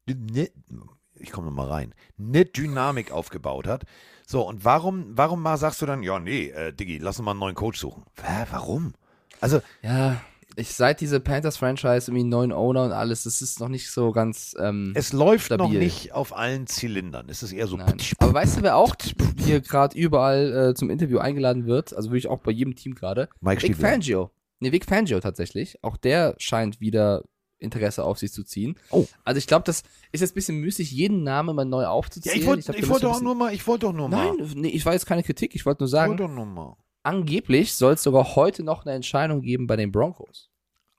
ich 1.15 1.31
komme 1.31 1.47
nochmal 1.47 1.67
rein, 1.69 1.93
eine 2.17 2.45
Dynamik 2.45 3.11
aufgebaut 3.11 3.67
hat. 3.67 3.83
So, 4.25 4.47
und 4.47 4.63
warum, 4.63 5.11
warum 5.17 5.41
mal 5.41 5.57
sagst 5.57 5.81
du 5.81 5.85
dann, 5.85 6.01
ja, 6.01 6.19
nee, 6.19 6.47
äh, 6.49 6.73
Diggi, 6.73 6.97
lass 6.97 7.19
uns 7.19 7.25
mal 7.25 7.31
einen 7.31 7.41
neuen 7.41 7.55
Coach 7.55 7.79
suchen? 7.79 8.03
Hä, 8.21 8.45
warum? 8.51 8.93
Also, 9.41 9.61
Ja, 9.81 10.21
ich 10.55 10.73
seit 10.73 11.01
diese 11.01 11.19
Panthers-Franchise 11.19 12.11
irgendwie 12.11 12.23
neuen 12.23 12.51
Owner 12.51 12.83
und 12.83 12.91
alles, 12.91 13.23
das 13.23 13.41
ist 13.41 13.59
noch 13.59 13.69
nicht 13.69 13.89
so 13.91 14.11
ganz. 14.11 14.55
Ähm, 14.59 14.93
es 14.95 15.13
läuft 15.13 15.49
noch 15.51 15.57
stabil. 15.65 15.79
nicht 15.79 16.13
auf 16.13 16.35
allen 16.35 16.67
Zylindern. 16.67 17.27
Es 17.29 17.43
ist 17.43 17.51
eher 17.53 17.67
so. 17.67 17.77
Nein. 17.77 17.97
Aber 18.19 18.33
weißt 18.33 18.57
du, 18.57 18.61
wer 18.63 18.77
auch 18.77 18.95
hier 19.37 19.61
gerade 19.61 19.97
überall 19.97 20.69
äh, 20.69 20.73
zum 20.73 20.89
Interview 20.89 21.19
eingeladen 21.19 21.65
wird? 21.65 21.95
Also 21.95 22.09
wirklich 22.09 22.27
auch 22.27 22.39
bei 22.39 22.51
jedem 22.51 22.75
Team 22.75 22.95
gerade. 22.95 23.29
Mike 23.41 23.61
Vic. 23.63 23.77
Fangio. 23.77 24.31
Nee, 24.59 24.71
Vic 24.71 24.85
Fangio 24.85 25.19
tatsächlich. 25.19 25.77
Auch 25.83 25.97
der 25.97 26.35
scheint 26.37 26.79
wieder 26.79 27.23
Interesse 27.63 28.03
auf 28.03 28.19
sich 28.19 28.31
zu 28.31 28.43
ziehen. 28.43 28.75
Oh. 28.91 29.05
Also 29.23 29.37
ich 29.37 29.47
glaube, 29.47 29.63
das 29.65 29.83
ist 30.11 30.21
jetzt 30.21 30.31
ein 30.33 30.35
bisschen 30.35 30.57
müßig, 30.59 30.91
jeden 30.91 31.23
Namen 31.23 31.55
mal 31.55 31.65
neu 31.65 31.83
Ja, 31.83 31.89
aufzuzählen. 31.89 32.39
ich 32.39 32.45
wollte 32.45 32.59
ich 32.77 33.05
auch 33.05 33.17
ein 33.17 33.23
nur 33.23 33.35
mal, 33.35 33.53
ich 33.53 33.65
wollte 33.65 33.87
doch 33.87 33.93
nur 33.93 34.09
mal. 34.09 34.35
Nein, 34.35 34.51
nee, 34.55 34.69
ich 34.69 34.85
war 34.85 34.93
jetzt 34.93 35.05
keine 35.05 35.23
Kritik. 35.23 35.55
Ich 35.55 35.65
wollte 35.65 35.83
nur 35.83 35.87
ich 35.87 35.91
sagen, 35.91 36.11
wollte 36.11 36.23
doch 36.23 36.29
nur 36.29 36.45
mal. 36.45 36.75
Angeblich 37.03 37.73
soll 37.73 37.93
es 37.93 38.03
sogar 38.03 38.35
heute 38.35 38.63
noch 38.63 38.85
eine 38.85 38.95
Entscheidung 38.95 39.41
geben 39.41 39.67
bei 39.67 39.75
den 39.75 39.91
Broncos. 39.91 40.49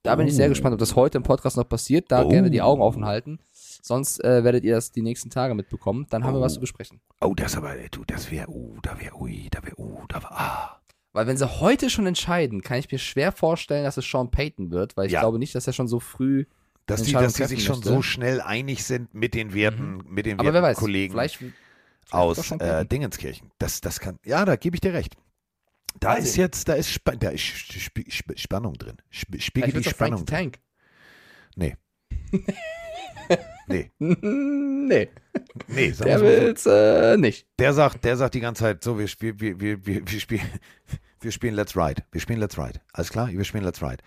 Da 0.02 0.14
bin 0.16 0.26
ich 0.26 0.34
sehr 0.34 0.46
Oh. 0.46 0.50
gespannt, 0.50 0.74
ob 0.74 0.78
das 0.78 0.96
heute 0.96 1.16
im 1.16 1.24
Podcast 1.24 1.56
noch 1.56 1.68
passiert. 1.68 2.12
Da 2.12 2.24
Oh. 2.24 2.28
gerne 2.28 2.50
die 2.50 2.60
Augen 2.60 2.82
offen 2.82 3.06
halten. 3.06 3.38
Sonst 3.52 4.22
äh, 4.22 4.44
werdet 4.44 4.62
ihr 4.64 4.74
das 4.74 4.92
die 4.92 5.00
nächsten 5.02 5.30
Tage 5.30 5.54
mitbekommen. 5.54 6.06
Dann 6.10 6.24
haben 6.24 6.34
wir 6.34 6.40
Oh. 6.40 6.42
was 6.42 6.54
zu 6.54 6.60
besprechen. 6.60 7.00
Oh, 7.22 7.32
das 7.34 7.56
aber, 7.56 7.74
du, 7.90 8.04
das 8.06 8.30
wäre, 8.30 8.48
uh, 8.50 8.76
da 8.82 9.00
wäre, 9.00 9.14
ui, 9.18 9.48
da 9.50 9.62
wäre, 9.64 9.78
uh, 9.78 10.02
da 10.08 10.22
war, 10.22 10.32
ah. 10.32 10.80
Weil 11.14 11.26
wenn 11.26 11.36
sie 11.38 11.60
heute 11.60 11.88
schon 11.88 12.06
entscheiden, 12.06 12.60
kann 12.60 12.78
ich 12.78 12.90
mir 12.90 12.98
schwer 12.98 13.32
vorstellen, 13.32 13.84
dass 13.84 13.96
es 13.96 14.04
Sean 14.04 14.30
Payton 14.30 14.70
wird, 14.70 14.96
weil 14.96 15.06
ich 15.06 15.12
Ja. 15.12 15.20
glaube 15.20 15.38
nicht, 15.38 15.54
dass 15.54 15.66
er 15.66 15.72
schon 15.72 15.88
so 15.88 16.00
früh. 16.00 16.44
Dass 16.86 17.02
die, 17.02 17.12
dass 17.12 17.32
die 17.34 17.44
sich 17.44 17.64
schon 17.64 17.76
möchte. 17.76 17.88
so 17.88 18.02
schnell 18.02 18.42
einig 18.42 18.84
sind 18.84 19.14
mit 19.14 19.32
den 19.32 19.54
Werten, 19.54 20.02
mit 20.06 20.26
den 20.26 20.38
werten 20.38 20.74
Kollegen 20.74 21.14
vielleicht, 21.14 21.36
vielleicht 21.36 21.54
aus 22.10 22.50
äh. 22.50 22.84
Dingenskirchen. 22.84 23.50
Das, 23.58 23.80
das 23.80 24.00
kann, 24.00 24.18
ja, 24.24 24.44
da 24.44 24.56
gebe 24.56 24.76
ich 24.76 24.80
dir 24.82 24.92
recht. 24.92 25.16
Da 26.00 26.08
Mal 26.14 26.18
ist 26.18 26.36
jetzt, 26.36 26.68
da 26.68 26.74
ist, 26.74 26.90
Spa 26.90 27.12
da 27.16 27.30
ist 27.30 27.42
Sp 27.44 28.04
Sp 28.10 28.34
Spannung 28.36 28.74
drin. 28.74 28.96
Sp 29.14 29.38
Spiegel 29.40 29.74
wird 29.74 29.84
die 29.86 29.90
Frank 29.90 30.18
Spannung 30.18 30.18
the 30.20 30.24
drin. 30.26 30.36
Tank. 30.52 30.58
Nee. 31.56 31.76
nee, 33.68 33.90
nee, 33.98 35.08
nee, 35.68 35.90
sagen 35.90 36.08
der 36.10 36.18
mal 36.18 36.18
so. 36.18 36.24
will's 36.24 36.66
äh, 36.66 37.16
nicht. 37.16 37.46
Der 37.58 37.72
sagt, 37.72 38.04
der 38.04 38.16
sagt 38.16 38.34
die 38.34 38.40
ganze 38.40 38.60
Zeit, 38.64 38.84
so, 38.84 38.98
wir, 38.98 39.08
spiel, 39.08 39.38
wir, 39.40 39.60
wir, 39.60 39.86
wir, 39.86 40.02
wir, 40.06 40.20
spielen, 40.20 40.48
wir 41.20 41.32
spielen 41.32 41.54
Let's 41.54 41.76
Ride. 41.76 42.02
Wir 42.12 42.20
spielen 42.20 42.40
Let's 42.40 42.58
Ride. 42.58 42.80
Alles 42.92 43.10
klar? 43.10 43.28
Wir 43.30 43.44
spielen 43.44 43.64
Let's 43.64 43.82
Ride. 43.82 43.98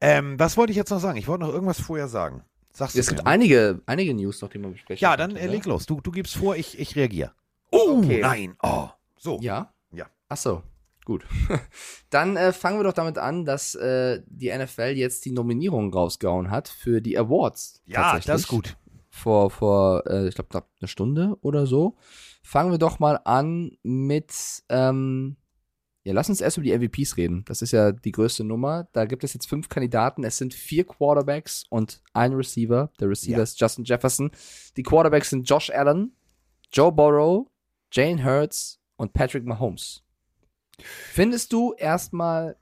Ähm, 0.00 0.38
was 0.38 0.56
wollte 0.56 0.70
ich 0.72 0.76
jetzt 0.76 0.90
noch 0.90 1.00
sagen? 1.00 1.16
Ich 1.18 1.28
wollte 1.28 1.44
noch 1.44 1.52
irgendwas 1.52 1.80
vorher 1.80 2.08
sagen. 2.08 2.44
Sagst 2.72 2.94
Es 2.96 3.08
gibt 3.08 3.24
mir? 3.24 3.30
einige, 3.30 3.80
einige 3.86 4.12
News 4.12 4.42
noch, 4.42 4.50
die 4.50 4.58
man 4.58 4.72
besprechen 4.72 5.02
Ja, 5.02 5.16
dann 5.16 5.30
könnte, 5.30 5.42
äh, 5.44 5.46
ne? 5.46 5.52
leg 5.54 5.64
los. 5.64 5.86
Du, 5.86 6.00
du 6.02 6.10
gibst 6.10 6.36
vor, 6.36 6.56
ich, 6.56 6.78
ich 6.78 6.94
reagiere. 6.94 7.32
Oh, 7.72 7.98
Okay. 8.02 8.20
nein. 8.20 8.54
Oh, 8.62 8.88
so. 9.16 9.38
Ja? 9.40 9.72
Ja. 9.92 10.06
Ach 10.28 10.36
so, 10.36 10.62
gut. 11.06 11.24
Dann 12.10 12.36
äh, 12.36 12.52
fangen 12.52 12.78
wir 12.78 12.84
doch 12.84 12.92
damit 12.92 13.16
an, 13.16 13.46
dass 13.46 13.74
äh, 13.74 14.20
die 14.26 14.54
NFL 14.54 14.92
jetzt 14.94 15.24
die 15.24 15.32
Nominierungen 15.32 15.90
rausgehauen 15.92 16.50
hat 16.50 16.68
für 16.68 17.00
die 17.00 17.16
Awards. 17.16 17.80
Ja, 17.86 18.18
das 18.18 18.42
ist 18.42 18.48
gut. 18.48 18.76
Vor, 19.08 19.48
vor 19.50 20.06
äh, 20.06 20.28
ich 20.28 20.34
glaube, 20.34 20.50
knapp 20.50 20.68
eine 20.80 20.88
Stunde 20.88 21.38
oder 21.40 21.66
so. 21.66 21.96
Fangen 22.42 22.70
wir 22.70 22.78
doch 22.78 22.98
mal 22.98 23.18
an 23.24 23.78
mit, 23.82 24.32
ähm, 24.68 25.36
ja, 26.04 26.12
lass 26.12 26.28
uns 26.28 26.40
erst 26.42 26.58
über 26.58 26.64
die 26.64 26.76
MVPs 26.78 27.16
reden. 27.16 27.44
Das 27.46 27.62
ist 27.62 27.72
ja 27.72 27.92
die 27.92 28.12
größte 28.12 28.44
Nummer. 28.44 28.86
Da 28.92 29.06
gibt 29.06 29.24
es 29.24 29.32
jetzt 29.32 29.48
fünf 29.48 29.68
Kandidaten. 29.70 30.22
Es 30.22 30.36
sind 30.36 30.52
vier 30.54 30.84
Quarterbacks 30.84 31.64
und 31.70 32.02
ein 32.12 32.34
Receiver. 32.34 32.92
Der 33.00 33.08
Receiver 33.08 33.38
Ja. 33.38 33.42
ist 33.42 33.58
Justin 33.58 33.84
Jefferson. 33.84 34.30
Die 34.76 34.82
Quarterbacks 34.82 35.30
sind 35.30 35.48
Josh 35.48 35.70
Allen, 35.70 36.14
Joe 36.72 36.92
Burrow, 36.92 37.46
Jane 37.90 38.22
Hurts 38.24 38.80
und 38.96 39.12
Patrick 39.14 39.44
Mahomes. 39.46 40.02
Findest 40.80 41.52
du 41.52 41.72
erstmal, 41.74 42.56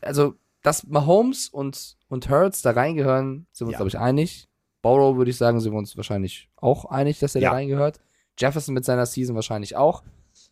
also, 0.00 0.34
dass 0.62 0.86
Mahomes 0.86 1.48
und, 1.48 1.96
und 2.08 2.28
Hurts 2.28 2.62
da 2.62 2.72
reingehören, 2.72 3.46
sind 3.52 3.66
wir 3.66 3.68
uns, 3.68 3.72
Ja. 3.72 3.78
glaube 3.78 3.88
ich, 3.88 3.98
einig. 3.98 4.48
Burrow 4.82 5.16
würde 5.16 5.30
ich 5.30 5.36
sagen, 5.36 5.60
sind 5.60 5.72
wir 5.72 5.78
uns 5.78 5.96
wahrscheinlich 5.96 6.50
auch 6.56 6.84
einig, 6.86 7.18
dass 7.20 7.34
er 7.34 7.42
Ja. 7.42 7.50
da 7.50 7.56
reingehört. 7.56 8.00
Jefferson 8.38 8.74
mit 8.74 8.84
seiner 8.84 9.06
Season 9.06 9.34
wahrscheinlich 9.34 9.76
auch. 9.76 10.02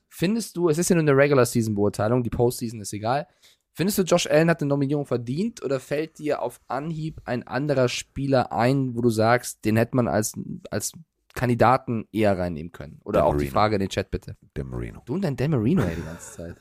Findest 0.08 0.56
du, 0.56 0.68
es 0.68 0.78
ist 0.78 0.88
ja 0.88 0.96
nur 0.96 1.02
eine 1.02 1.16
Regular 1.16 1.44
Season 1.46 1.74
Beurteilung, 1.74 2.22
die 2.22 2.30
Postseason 2.30 2.80
ist 2.80 2.92
egal. 2.92 3.26
Findest 3.74 3.98
du, 3.98 4.02
Josh 4.02 4.26
Allen 4.26 4.48
hat 4.48 4.62
eine 4.62 4.68
Nominierung 4.68 5.04
verdient 5.04 5.62
oder 5.62 5.78
fällt 5.80 6.18
dir 6.18 6.40
auf 6.40 6.60
Anhieb 6.66 7.20
ein 7.26 7.46
anderer 7.46 7.88
Spieler 7.88 8.50
ein, 8.50 8.96
wo 8.96 9.02
du 9.02 9.10
sagst, 9.10 9.64
den 9.64 9.76
hätte 9.76 9.94
man 9.96 10.08
als, 10.08 10.32
als 10.70 10.92
Kandidaten 11.34 12.08
eher 12.10 12.38
reinnehmen 12.38 12.72
können? 12.72 13.00
Oder 13.04 13.20
Dan 13.20 13.28
auch 13.28 13.36
die. 13.36 13.48
Frage 13.48 13.74
in 13.76 13.80
den 13.80 13.90
Chat 13.90 14.10
bitte. 14.10 14.36
Der 14.56 14.64
Marino. 14.64 15.02
Du 15.04 15.14
und 15.14 15.22
dein 15.22 15.36
Dan 15.36 15.50
Marino 15.50 15.82
ey, 15.82 15.94
die 15.94 16.02
ganze 16.02 16.32
Zeit. 16.32 16.56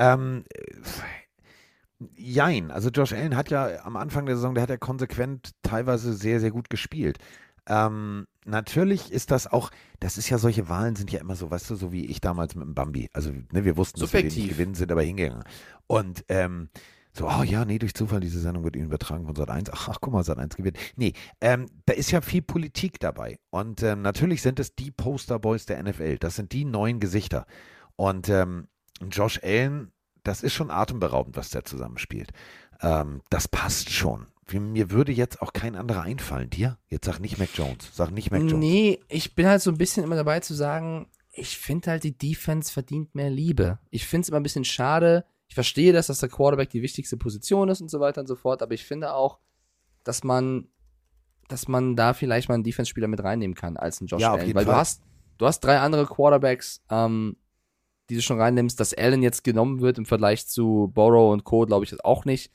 Ähm, 0.00 0.44
äh, 0.54 2.04
jein. 2.16 2.70
Also 2.70 2.88
Josh 2.88 3.12
Allen 3.12 3.36
hat 3.36 3.50
ja 3.50 3.84
am 3.84 3.96
Anfang 3.96 4.26
der 4.26 4.36
Saison, 4.36 4.54
der 4.54 4.62
hat 4.62 4.70
ja 4.70 4.78
konsequent 4.78 5.50
teilweise 5.62 6.14
sehr, 6.14 6.40
sehr 6.40 6.50
gut 6.50 6.70
gespielt. 6.70 7.18
Ähm, 7.66 8.26
natürlich 8.46 9.12
ist 9.12 9.30
das 9.30 9.46
auch, 9.46 9.70
das 10.00 10.16
ist 10.16 10.30
ja 10.30 10.38
solche 10.38 10.68
Wahlen 10.68 10.96
sind 10.96 11.12
ja 11.12 11.20
immer 11.20 11.36
so, 11.36 11.50
weißt 11.50 11.70
du, 11.70 11.74
so 11.76 11.92
wie 11.92 12.06
ich 12.06 12.20
damals 12.20 12.54
mit 12.54 12.64
dem 12.64 12.74
Bambi. 12.74 13.10
Also, 13.12 13.30
ne, 13.30 13.64
wir 13.64 13.76
wussten, 13.76 14.00
dass 14.00 14.12
wir 14.12 14.22
nicht 14.22 14.32
Subjektiv. 14.32 14.56
gewinnen, 14.56 14.74
sind 14.74 14.90
aber 14.90 15.02
hingegangen. 15.02 15.44
Und 15.86 16.24
ähm, 16.28 16.70
so, 17.12 17.28
oh 17.28 17.42
ja, 17.42 17.64
nee, 17.64 17.78
durch 17.78 17.94
Zufall, 17.94 18.20
diese 18.20 18.40
Sendung 18.40 18.64
wird 18.64 18.76
Ihnen 18.76 18.86
übertragen 18.86 19.26
von 19.26 19.34
Sat 19.36 19.50
1. 19.50 19.70
Ach, 19.70 19.88
ach 19.90 19.98
guck 20.00 20.12
mal, 20.12 20.24
Sat 20.24 20.38
1 20.38 20.56
gewinnt. 20.56 20.78
Nee, 20.96 21.12
ähm, 21.40 21.66
da 21.84 21.92
ist 21.92 22.10
ja 22.12 22.20
viel 22.20 22.42
Politik 22.42 22.98
dabei. 23.00 23.38
Und 23.50 23.82
ähm, 23.82 24.00
natürlich 24.00 24.42
sind 24.42 24.58
es 24.60 24.74
die 24.74 24.90
Posterboys 24.90 25.66
der 25.66 25.82
NFL. 25.82 26.18
Das 26.18 26.36
sind 26.36 26.52
die 26.52 26.64
neuen 26.64 27.00
Gesichter. 27.00 27.46
Und 27.96 28.28
ähm, 28.28 28.68
Josh 29.08 29.40
Allen, 29.42 29.92
das 30.22 30.42
ist 30.42 30.52
schon 30.52 30.70
atemberaubend, 30.70 31.36
was 31.36 31.50
der 31.50 31.64
zusammenspielt. 31.64 32.32
Ähm, 32.82 33.22
das 33.30 33.48
passt 33.48 33.90
schon. 33.90 34.26
Mir 34.52 34.90
würde 34.90 35.12
jetzt 35.12 35.42
auch 35.42 35.52
kein 35.52 35.76
anderer 35.76 36.02
einfallen. 36.02 36.50
Dir? 36.50 36.76
Jetzt 36.88 37.06
sag 37.06 37.20
nicht 37.20 37.38
Mac 37.38 37.50
Jones. 37.54 37.90
Sag 37.92 38.10
nicht 38.10 38.32
Mac 38.32 38.40
Jones. 38.40 38.54
Nee, 38.54 39.00
ich 39.08 39.36
bin 39.36 39.46
halt 39.46 39.62
so 39.62 39.70
ein 39.70 39.78
bisschen 39.78 40.02
immer 40.02 40.16
dabei 40.16 40.40
zu 40.40 40.54
sagen, 40.54 41.06
ich 41.32 41.56
finde 41.56 41.92
halt, 41.92 42.02
die 42.04 42.16
Defense 42.18 42.72
verdient 42.72 43.14
mehr 43.14 43.30
Liebe. 43.30 43.78
Ich 43.90 44.06
finde 44.06 44.22
es 44.22 44.28
immer 44.28 44.40
ein 44.40 44.42
bisschen 44.42 44.64
schade. 44.64 45.24
Ich 45.46 45.54
verstehe 45.54 45.92
das, 45.92 46.08
dass 46.08 46.18
der 46.18 46.28
Quarterback 46.28 46.70
die 46.70 46.82
wichtigste 46.82 47.16
Position 47.16 47.68
ist 47.68 47.80
und 47.80 47.90
so 47.90 48.00
weiter 48.00 48.20
und 48.20 48.26
so 48.26 48.36
fort, 48.36 48.62
aber 48.62 48.74
ich 48.74 48.84
finde 48.84 49.12
auch, 49.14 49.38
dass 50.04 50.24
man, 50.24 50.68
dass 51.48 51.68
man 51.68 51.96
da 51.96 52.12
vielleicht 52.14 52.48
mal 52.48 52.54
einen 52.56 52.64
Defense-Spieler 52.64 53.08
mit 53.08 53.22
reinnehmen 53.22 53.54
kann 53.54 53.76
als 53.76 54.00
einen 54.00 54.08
Josh 54.08 54.20
Ja, 54.20 54.32
Allen. 54.32 54.54
Weil 54.54 54.64
du 54.64 54.70
Fall. 54.70 54.80
hast, 54.80 55.02
du 55.38 55.46
hast 55.46 55.60
drei 55.60 55.78
andere 55.78 56.06
Quarterbacks, 56.06 56.82
ähm, 56.90 57.36
die 58.10 58.16
du 58.16 58.22
schon 58.22 58.40
reinnimmst, 58.40 58.80
dass 58.80 58.92
Allen 58.92 59.22
jetzt 59.22 59.44
genommen 59.44 59.80
wird 59.80 59.96
im 59.96 60.04
Vergleich 60.04 60.46
zu 60.48 60.90
Burrow 60.92 61.32
und 61.32 61.44
Co., 61.44 61.64
glaube 61.64 61.84
ich 61.84 61.90
das 61.90 62.00
auch 62.00 62.24
nicht. 62.24 62.52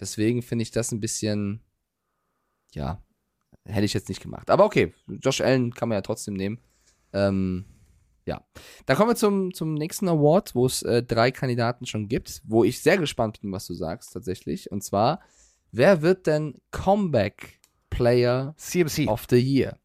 Deswegen 0.00 0.42
finde 0.42 0.64
ich 0.64 0.72
das 0.72 0.90
ein 0.92 1.00
bisschen, 1.00 1.62
ja, 2.74 3.00
hätte 3.64 3.84
ich 3.84 3.94
jetzt 3.94 4.08
nicht 4.08 4.20
gemacht. 4.20 4.50
Aber 4.50 4.64
okay, 4.64 4.92
Josh 5.06 5.40
Allen 5.40 5.72
kann 5.72 5.88
man 5.88 5.96
ja 5.96 6.02
trotzdem 6.02 6.34
nehmen. 6.34 6.58
Ähm, 7.12 7.64
ja. 8.26 8.44
Dann 8.86 8.96
kommen 8.96 9.10
wir 9.10 9.16
zum, 9.16 9.54
zum 9.54 9.74
nächsten 9.74 10.08
Award, 10.08 10.54
wo 10.54 10.66
es 10.66 10.82
äh, 10.82 11.02
drei 11.02 11.30
Kandidaten 11.30 11.86
schon 11.86 12.08
gibt, 12.08 12.42
wo 12.44 12.64
ich 12.64 12.80
sehr 12.80 12.98
gespannt 12.98 13.40
bin, 13.40 13.52
was 13.52 13.66
du 13.66 13.74
sagst 13.74 14.12
tatsächlich. 14.12 14.70
Und 14.70 14.82
zwar, 14.82 15.20
wer 15.70 16.02
wird 16.02 16.26
denn 16.26 16.60
Comeback 16.70 17.60
Player 17.88 18.54
CMC. 18.56 19.06
of 19.08 19.26
the 19.30 19.38
Year? 19.38 19.78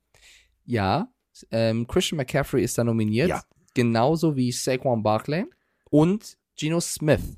Ja, 0.65 1.13
ähm, 1.51 1.87
Christian 1.87 2.17
McCaffrey 2.17 2.63
ist 2.63 2.77
da 2.77 2.83
nominiert, 2.83 3.29
Ja. 3.29 3.43
Genauso 3.73 4.35
wie 4.35 4.51
Saquon 4.51 5.03
Barkley 5.03 5.45
und 5.89 6.37
Geno 6.57 6.79
Smith. 6.79 7.37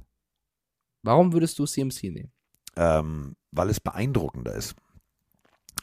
Warum 1.03 1.33
würdest 1.33 1.59
du 1.59 1.65
CMC 1.65 2.03
nehmen? 2.11 2.35
ähm, 2.75 3.35
weil 3.51 3.69
es 3.69 3.79
beeindruckender 3.79 4.53
ist. 4.53 4.75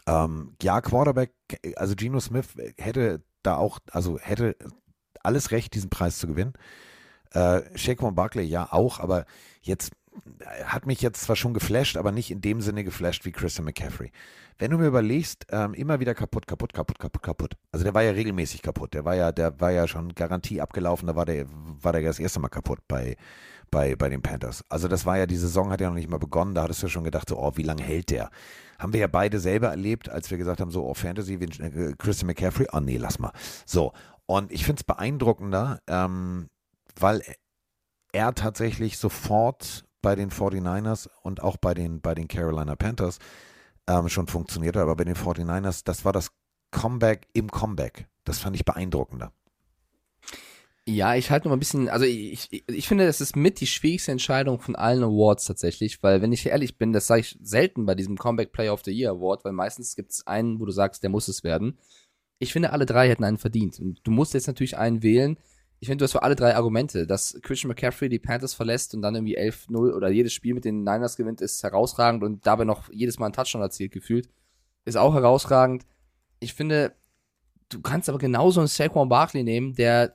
Ähm, 0.06 0.56
ja, 0.62 0.80
Quarterback, 0.80 1.32
also 1.76 1.94
Geno 1.94 2.20
Smith 2.20 2.48
hätte 2.76 3.22
da 3.42 3.56
auch, 3.56 3.78
also 3.90 4.18
hätte 4.18 4.56
alles 5.22 5.50
recht, 5.50 5.74
diesen 5.74 5.90
Preis 5.90 6.18
zu 6.18 6.26
gewinnen. 6.26 6.54
Äh, 7.30 7.62
Shaquan 7.76 8.14
Barkley 8.14 8.44
ja 8.44 8.72
auch, 8.72 9.00
aber 9.00 9.26
jetzt 9.62 9.92
hat 10.64 10.87
mich 10.87 11.01
jetzt 11.01 11.22
zwar 11.22 11.37
schon 11.37 11.55
geflasht, 11.55 11.96
aber 11.96 12.12
nicht 12.12 12.31
in 12.31 12.40
dem 12.40 12.61
Sinne 12.61 12.85
geflasht 12.85 13.25
wie 13.25 13.33
Christian 13.33 13.64
McCaffrey. 13.64 14.11
Wenn 14.59 14.70
du 14.70 14.79
mir 14.79 14.87
überlegst, 14.87 15.46
ähm, 15.51 15.75
immer 15.75 16.01
wieder 16.01 16.14
kaputt, 16.14 16.46
kaputt, 16.46 16.72
kaputt, 16.72 16.98
kaputt, 16.98 17.22
kaputt. 17.22 17.57
Also 17.72 17.85
der 17.85 17.94
war 17.94 18.03
ja 18.03 18.12
regelmäßig 18.12 18.62
kaputt. 18.62 18.94
Der 18.94 19.05
war 19.05 19.14
ja, 19.14 19.33
der 19.33 19.59
war 19.61 19.70
ja 19.70 19.88
schon 19.88 20.14
Garantie 20.14 20.61
abgelaufen. 20.61 21.07
Da 21.07 21.16
war 21.16 21.25
der, 21.25 21.46
war 21.48 21.92
der 21.92 22.03
ja 22.03 22.09
das 22.09 22.18
erste 22.18 22.40
Mal 22.40 22.48
kaputt 22.48 22.81
bei, 22.87 23.16
bei, 23.70 23.96
bei 23.96 24.09
den 24.09 24.22
Panthers. 24.22 24.64
Also 24.68 24.88
das 24.88 25.07
war 25.07 25.18
ja, 25.18 25.27
die 25.27 25.37
Saison 25.37 25.70
hat 25.70 25.81
ja 25.81 25.88
noch 25.88 25.96
nicht 25.96 26.11
mal 26.11 26.18
begonnen. 26.18 26.55
Da 26.55 26.62
hattest 26.62 26.83
du 26.83 26.88
schon 26.88 27.05
gedacht, 27.05 27.29
so, 27.29 27.38
oh, 27.38 27.53
wie 27.57 27.62
lange 27.62 27.83
hält 27.83 28.11
der? 28.11 28.31
Haben 28.79 28.92
wir 28.92 29.01
ja 29.01 29.07
beide 29.07 29.40
selber 29.40 29.68
erlebt, 29.68 30.09
als 30.09 30.31
wir 30.31 30.38
gesagt 30.38 30.61
haben, 30.61 30.70
so, 30.70 30.85
oh, 30.87 30.94
Fantasy, 30.94 31.35
äh, 31.35 31.94
Christian 31.98 32.27
McCaffrey, 32.27 32.66
oh 32.72 32.81
nee, 32.81 32.98
lass 32.98 33.18
mal. 33.18 33.33
So, 33.64 33.92
und 34.27 34.53
ich 34.53 34.64
finde 34.64 34.81
es 34.81 34.85
beeindruckender, 34.85 35.81
ähm, 35.88 36.48
weil 36.98 37.22
er 38.12 38.35
tatsächlich 38.35 38.98
sofort 38.98 39.85
bei 40.02 40.14
den 40.14 40.30
49ers 40.30 41.08
und 41.22 41.42
auch 41.42 41.56
bei 41.56 41.74
den, 41.74 42.00
bei 42.00 42.14
den 42.14 42.28
Carolina 42.28 42.76
Panthers 42.76 43.18
ähm, 43.88 44.08
schon 44.08 44.26
funktioniert 44.26 44.76
hat, 44.76 44.82
aber 44.82 44.96
bei 44.96 45.04
den 45.04 45.16
49ers, 45.16 45.82
das 45.84 46.04
war 46.04 46.12
das 46.12 46.30
Comeback 46.70 47.28
im 47.32 47.50
Comeback. 47.50 48.06
Das 48.24 48.38
fand 48.38 48.56
ich 48.56 48.64
beeindruckender. 48.64 49.32
Ja, 50.84 51.14
ich 51.14 51.30
halte 51.30 51.46
noch 51.46 51.54
ein 51.54 51.60
bisschen, 51.60 51.88
also 51.88 52.04
ich, 52.04 52.48
ich, 52.50 52.68
ich 52.68 52.88
finde, 52.88 53.06
das 53.06 53.20
ist 53.20 53.36
mit 53.36 53.60
die 53.60 53.68
schwierigste 53.68 54.10
Entscheidung 54.10 54.58
von 54.58 54.74
allen 54.74 55.04
Awards 55.04 55.44
tatsächlich, 55.44 56.02
weil 56.02 56.22
wenn 56.22 56.32
ich 56.32 56.44
ehrlich 56.44 56.76
bin, 56.76 56.92
das 56.92 57.06
sage 57.06 57.20
ich 57.20 57.38
selten 57.40 57.86
bei 57.86 57.94
diesem 57.94 58.18
Comeback 58.18 58.50
Player 58.50 58.72
of 58.72 58.82
the 58.84 58.90
Year 58.90 59.12
Award, 59.12 59.44
weil 59.44 59.52
meistens 59.52 59.94
gibt 59.94 60.10
es 60.10 60.26
einen, 60.26 60.58
wo 60.58 60.64
du 60.64 60.72
sagst, 60.72 61.04
der 61.04 61.10
muss 61.10 61.28
es 61.28 61.44
werden. 61.44 61.78
Ich 62.40 62.52
finde, 62.52 62.72
alle 62.72 62.84
drei 62.84 63.08
hätten 63.08 63.22
einen 63.22 63.38
verdient. 63.38 63.78
Und 63.78 64.00
du 64.02 64.10
musst 64.10 64.34
jetzt 64.34 64.48
natürlich 64.48 64.76
einen 64.76 65.04
wählen. 65.04 65.38
Ich 65.83 65.88
finde, 65.88 66.03
du 66.03 66.05
hast 66.05 66.12
für 66.12 66.23
alle 66.23 66.37
drei 66.37 66.55
Argumente. 66.55 67.09
Dass 67.09 67.37
Christian 67.42 67.66
McCaffrey 67.66 68.09
die 68.09 68.21
Panthers 68.21 68.55
verlässt 68.55 68.95
und 68.95 69.03
dann 69.03 69.16
irgendwie 69.16 69.37
11-0 69.37 69.92
oder 69.92 70.11
jedes 70.11 70.33
Spiel 70.33 70.55
mit 70.55 70.64
den 70.64 70.85
Niners 70.85 71.16
gewinnt, 71.16 71.40
ist 71.40 71.61
herausragend 71.64 72.23
und 72.23 72.47
dabei 72.47 72.62
noch 72.62 72.88
jedes 72.92 73.18
Mal 73.18 73.27
einen 73.27 73.33
Touchdown 73.33 73.62
erzielt 73.62 73.90
gefühlt, 73.90 74.29
ist 74.85 74.97
auch 74.97 75.12
herausragend. 75.12 75.85
Ich 76.38 76.55
finde, 76.55 76.95
du 77.68 77.81
kannst 77.81 78.09
aber 78.09 78.18
genauso 78.18 78.61
einen 78.61 78.68
Saquon 78.68 79.09
Barkley 79.09 79.42
nehmen, 79.42 79.75
der 79.75 80.12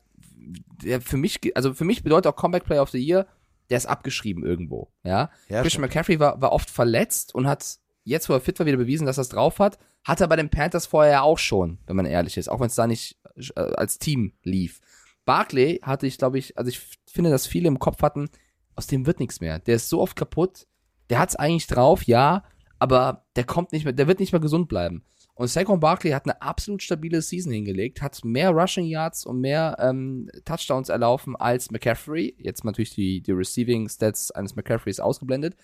der 0.81 1.01
für 1.01 1.17
mich, 1.17 1.41
also 1.53 1.73
für 1.73 1.83
mich 1.83 2.01
bedeutet 2.01 2.31
auch 2.31 2.37
Comeback 2.37 2.63
Player 2.63 2.81
of 2.81 2.91
the 2.91 3.05
Year, 3.05 3.27
der 3.69 3.75
ist 3.75 3.87
abgeschrieben 3.87 4.45
irgendwo, 4.45 4.93
ja. 5.03 5.29
Ja, 5.49 5.61
Christian 5.63 5.81
McCaffrey 5.81 6.17
war, 6.17 6.41
war 6.41 6.53
oft 6.53 6.69
verletzt 6.69 7.35
und 7.35 7.45
hat 7.45 7.79
jetzt, 8.05 8.29
wo 8.29 8.33
er 8.33 8.39
fit 8.39 8.57
war, 8.59 8.65
wieder 8.65 8.77
bewiesen, 8.77 9.05
dass 9.05 9.17
er 9.17 9.23
es 9.23 9.29
drauf 9.29 9.59
hat. 9.59 9.77
Hat 10.05 10.21
er 10.21 10.29
bei 10.29 10.37
den 10.37 10.49
Panthers 10.49 10.85
vorher 10.85 11.11
ja 11.11 11.21
auch 11.23 11.39
schon, 11.39 11.79
wenn 11.87 11.97
man 11.97 12.05
ehrlich 12.05 12.37
ist, 12.37 12.47
auch 12.47 12.61
wenn 12.61 12.67
es 12.67 12.75
da 12.75 12.87
nicht 12.87 13.19
äh, 13.35 13.59
als 13.59 13.99
Team 13.99 14.31
lief. 14.43 14.79
Barkley 15.27 15.79
hatte 15.83 16.07
ich, 16.07 16.17
glaube 16.17 16.39
ich, 16.39 16.57
also 16.57 16.69
ich 16.69 16.79
finde, 17.05 17.29
dass 17.29 17.45
viele 17.45 17.67
im 17.67 17.79
Kopf 17.79 18.01
hatten, 18.01 18.29
aus 18.75 18.87
dem 18.87 19.05
wird 19.05 19.19
nichts 19.19 19.41
mehr. 19.41 19.59
Der 19.59 19.75
ist 19.75 19.89
so 19.89 20.01
oft 20.01 20.15
kaputt, 20.15 20.65
der 21.09 21.19
hat 21.19 21.29
es 21.29 21.35
eigentlich 21.35 21.67
drauf, 21.67 22.03
ja, 22.03 22.43
aber 22.79 23.25
der 23.35 23.43
kommt 23.43 23.73
nicht 23.73 23.83
mehr, 23.83 23.93
der 23.93 24.07
wird 24.07 24.19
nicht 24.19 24.31
mehr 24.31 24.41
gesund 24.41 24.69
bleiben. 24.69 25.03
Und 25.35 25.49
Saquon 25.49 25.81
Barkley 25.81 26.11
hat 26.11 26.25
eine 26.25 26.41
absolut 26.41 26.81
stabile 26.81 27.21
Season 27.21 27.51
hingelegt, 27.51 28.01
hat 28.01 28.23
mehr 28.23 28.51
Rushing 28.51 28.85
Yards 28.85 29.25
und 29.25 29.41
mehr 29.41 29.75
ähm, 29.79 30.31
Touchdowns 30.45 30.89
erlaufen 30.89 31.35
als 31.35 31.71
McCaffrey. 31.71 32.35
Jetzt 32.39 32.63
natürlich 32.63 32.95
die, 32.95 33.21
die 33.21 33.33
Receiving 33.33 33.89
Stats 33.89 34.31
eines 34.31 34.55
McCaffreys 34.55 34.99
ausgeblendet. 34.99 35.55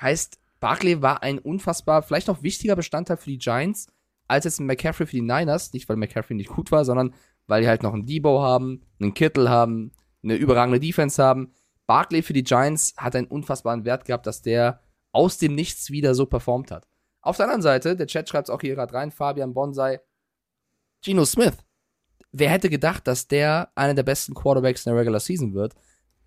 Heißt, 0.00 0.38
Barkley 0.58 1.00
war 1.00 1.22
ein 1.22 1.38
unfassbar, 1.38 2.02
vielleicht 2.02 2.26
noch 2.26 2.42
wichtiger 2.42 2.76
Bestandteil 2.76 3.16
für 3.16 3.30
die 3.30 3.38
Giants, 3.38 3.86
als 4.28 4.44
jetzt 4.44 4.60
McCaffrey 4.60 5.06
für 5.06 5.16
die 5.16 5.22
Niners. 5.22 5.72
Nicht, 5.72 5.88
weil 5.88 5.96
McCaffrey 5.96 6.34
nicht 6.36 6.50
gut 6.50 6.72
war, 6.72 6.84
sondern 6.84 7.14
weil 7.46 7.62
die 7.62 7.68
halt 7.68 7.82
noch 7.82 7.94
einen 7.94 8.06
Debo 8.06 8.42
haben, 8.42 8.82
einen 9.00 9.14
Kittel 9.14 9.48
haben, 9.48 9.92
eine 10.22 10.36
überragende 10.36 10.80
Defense 10.80 11.22
haben. 11.22 11.52
Barkley 11.86 12.22
für 12.22 12.32
die 12.32 12.42
Giants 12.42 12.94
hat 12.96 13.14
einen 13.14 13.28
unfassbaren 13.28 13.84
Wert 13.84 14.04
gehabt, 14.04 14.26
dass 14.26 14.42
der 14.42 14.80
aus 15.12 15.38
dem 15.38 15.54
Nichts 15.54 15.90
wieder 15.90 16.14
so 16.14 16.26
performt 16.26 16.70
hat. 16.70 16.86
Auf 17.22 17.36
der 17.36 17.46
anderen 17.46 17.62
Seite, 17.62 17.96
der 17.96 18.06
Chat 18.06 18.28
schreibt 18.28 18.48
es 18.48 18.54
auch 18.54 18.60
hier 18.60 18.74
gerade 18.74 18.92
rein, 18.92 19.10
Fabian 19.10 19.54
Bonsai, 19.54 20.00
Geno 21.02 21.24
Smith. 21.24 21.56
Wer 22.32 22.50
hätte 22.50 22.68
gedacht, 22.68 23.06
dass 23.06 23.28
der 23.28 23.70
einer 23.74 23.94
der 23.94 24.02
besten 24.02 24.34
Quarterbacks 24.34 24.84
in 24.84 24.92
der 24.92 25.00
Regular 25.00 25.20
Season 25.20 25.54
wird? 25.54 25.74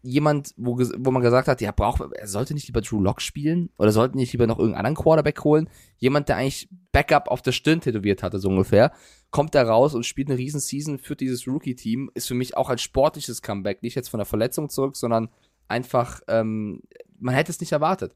Jemand, 0.01 0.53
wo, 0.55 0.77
wo 0.77 1.11
man 1.11 1.21
gesagt 1.21 1.47
hat, 1.47 1.59
ja, 1.59 1.71
braucht, 1.71 2.01
er 2.13 2.27
sollte 2.27 2.53
nicht 2.53 2.67
lieber 2.67 2.81
Drew 2.81 3.01
Lock 3.01 3.21
spielen 3.21 3.69
oder 3.77 3.91
sollte 3.91 4.15
nicht 4.15 4.31
lieber 4.31 4.47
noch 4.47 4.57
irgendeinen 4.57 4.85
anderen 4.85 5.03
Quarterback 5.03 5.43
holen. 5.43 5.69
Jemand, 5.97 6.29
der 6.29 6.37
eigentlich 6.37 6.69
Backup 6.91 7.27
auf 7.27 7.41
der 7.41 7.51
Stirn 7.51 7.81
tätowiert 7.81 8.23
hatte, 8.23 8.39
so 8.39 8.49
ungefähr, 8.49 8.93
kommt 9.29 9.55
da 9.55 9.63
raus 9.63 9.95
und 9.95 10.05
spielt 10.05 10.29
eine 10.29 10.37
riesen 10.37 10.61
Season 10.61 10.99
für 10.99 11.15
dieses 11.15 11.47
Rookie-Team. 11.47 12.11
Ist 12.13 12.27
für 12.27 12.33
mich 12.33 12.55
auch 12.55 12.69
ein 12.69 12.77
sportliches 12.77 13.41
Comeback, 13.41 13.83
nicht 13.83 13.95
jetzt 13.95 14.09
von 14.09 14.19
der 14.19 14.25
Verletzung 14.25 14.69
zurück, 14.69 14.95
sondern 14.95 15.29
einfach, 15.67 16.21
ähm, 16.27 16.81
man 17.19 17.35
hätte 17.35 17.51
es 17.51 17.59
nicht 17.59 17.71
erwartet. 17.71 18.15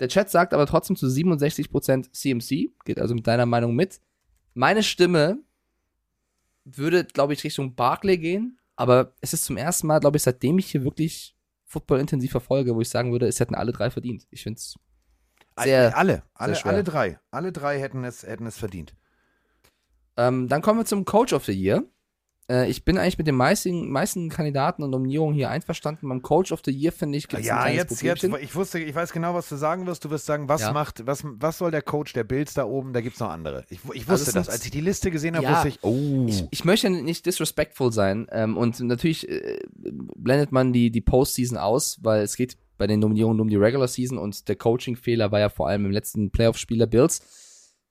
Der 0.00 0.08
Chat 0.08 0.30
sagt 0.30 0.54
aber 0.54 0.66
trotzdem 0.66 0.96
zu 0.96 1.06
67% 1.06 2.12
CMC, 2.12 2.70
geht 2.84 2.98
also 2.98 3.14
mit 3.14 3.26
deiner 3.26 3.46
Meinung 3.46 3.76
mit. 3.76 4.00
Meine 4.54 4.82
Stimme 4.82 5.38
würde, 6.64 7.04
glaube 7.04 7.34
ich, 7.34 7.44
Richtung 7.44 7.74
Barclay 7.74 8.16
gehen, 8.16 8.58
aber 8.76 9.14
es 9.20 9.32
ist 9.32 9.44
zum 9.44 9.56
ersten 9.56 9.86
Mal, 9.86 10.00
glaube 10.00 10.16
ich, 10.16 10.22
seitdem 10.22 10.58
ich 10.58 10.70
hier 10.70 10.84
wirklich 10.84 11.36
Football 11.66 12.00
intensiv 12.00 12.30
verfolge, 12.30 12.74
wo 12.74 12.80
ich 12.80 12.88
sagen 12.88 13.12
würde, 13.12 13.26
es 13.26 13.38
hätten 13.40 13.54
alle 13.54 13.72
drei 13.72 13.90
verdient. 13.90 14.26
Ich 14.30 14.42
finde 14.42 14.58
es 14.58 14.74
sehr. 15.62 15.96
alle, 15.96 16.22
alle, 16.34 16.64
alle 16.64 16.84
drei. 16.84 17.20
Alle 17.30 17.52
drei 17.52 17.78
hätten 17.78 18.04
es, 18.04 18.22
hätten 18.22 18.46
es 18.46 18.58
verdient. 18.58 18.94
Ähm, 20.16 20.48
dann 20.48 20.62
kommen 20.62 20.80
wir 20.80 20.84
zum 20.84 21.04
Coach 21.04 21.32
of 21.32 21.44
the 21.44 21.52
Year. 21.52 21.84
Äh, 22.50 22.68
ich 22.68 22.84
bin 22.84 22.98
eigentlich 22.98 23.16
mit 23.16 23.28
den 23.28 23.36
meisten, 23.36 23.88
meisten 23.90 24.28
Kandidaten 24.28 24.82
und 24.82 24.90
Nominierungen 24.90 25.34
hier 25.34 25.50
einverstanden. 25.50 26.08
Beim 26.08 26.20
Coach 26.20 26.50
of 26.50 26.60
the 26.64 26.72
Year, 26.72 26.90
finde 26.90 27.16
ich, 27.16 27.28
gibt 27.28 27.42
es 27.42 27.46
Ja, 27.48 27.68
jetzt, 27.68 28.02
jetzt, 28.02 28.22
Problemchen. 28.22 28.44
ich 28.44 28.54
wusste, 28.56 28.80
ich 28.80 28.94
weiß 28.94 29.12
genau, 29.12 29.34
was 29.34 29.48
du 29.48 29.56
sagen 29.56 29.86
wirst. 29.86 30.04
Du 30.04 30.10
wirst 30.10 30.26
sagen, 30.26 30.48
was 30.48 30.62
Ja. 30.62 30.72
macht, 30.72 31.06
was, 31.06 31.22
was 31.24 31.58
soll 31.58 31.70
der 31.70 31.82
Coach 31.82 32.12
der 32.12 32.24
Bills 32.24 32.54
da 32.54 32.64
oben? 32.64 32.92
Da 32.92 33.00
gibt 33.00 33.14
es 33.14 33.20
noch 33.20 33.30
andere. 33.30 33.64
Ich, 33.70 33.78
ich 33.94 34.00
Also 34.08 34.12
wusste 34.24 34.30
es 34.30 34.34
das. 34.46 34.48
Als 34.48 34.64
ich 34.64 34.72
die 34.72 34.80
Liste 34.80 35.10
gesehen 35.10 35.36
habe, 35.36 35.44
Ja. 35.44 35.52
wusste 35.54 35.68
ich, 35.68 35.78
oh. 35.82 36.26
ich, 36.26 36.44
ich 36.50 36.64
möchte 36.64 36.90
nicht 36.90 37.24
disrespectful 37.24 37.92
sein 37.92 38.26
ähm, 38.32 38.56
und 38.56 38.80
natürlich 38.80 39.28
äh, 39.28 39.60
blendet 40.16 40.50
man 40.50 40.72
die, 40.72 40.90
die 40.90 41.00
Postseason 41.00 41.56
aus, 41.56 41.98
weil 42.02 42.22
es 42.22 42.36
geht 42.36 42.56
bei 42.78 42.86
den 42.86 42.98
Nominierungen 43.00 43.40
um 43.40 43.48
die 43.48 43.56
Regular 43.56 43.86
Season 43.88 44.16
und 44.18 44.48
der 44.48 44.56
Coaching-Fehler 44.56 45.30
war 45.30 45.38
ja 45.38 45.50
vor 45.50 45.68
allem 45.68 45.84
im 45.84 45.90
letzten 45.92 46.30
Playoff-Spiel 46.30 46.78
der 46.78 46.86
Bills. 46.86 47.20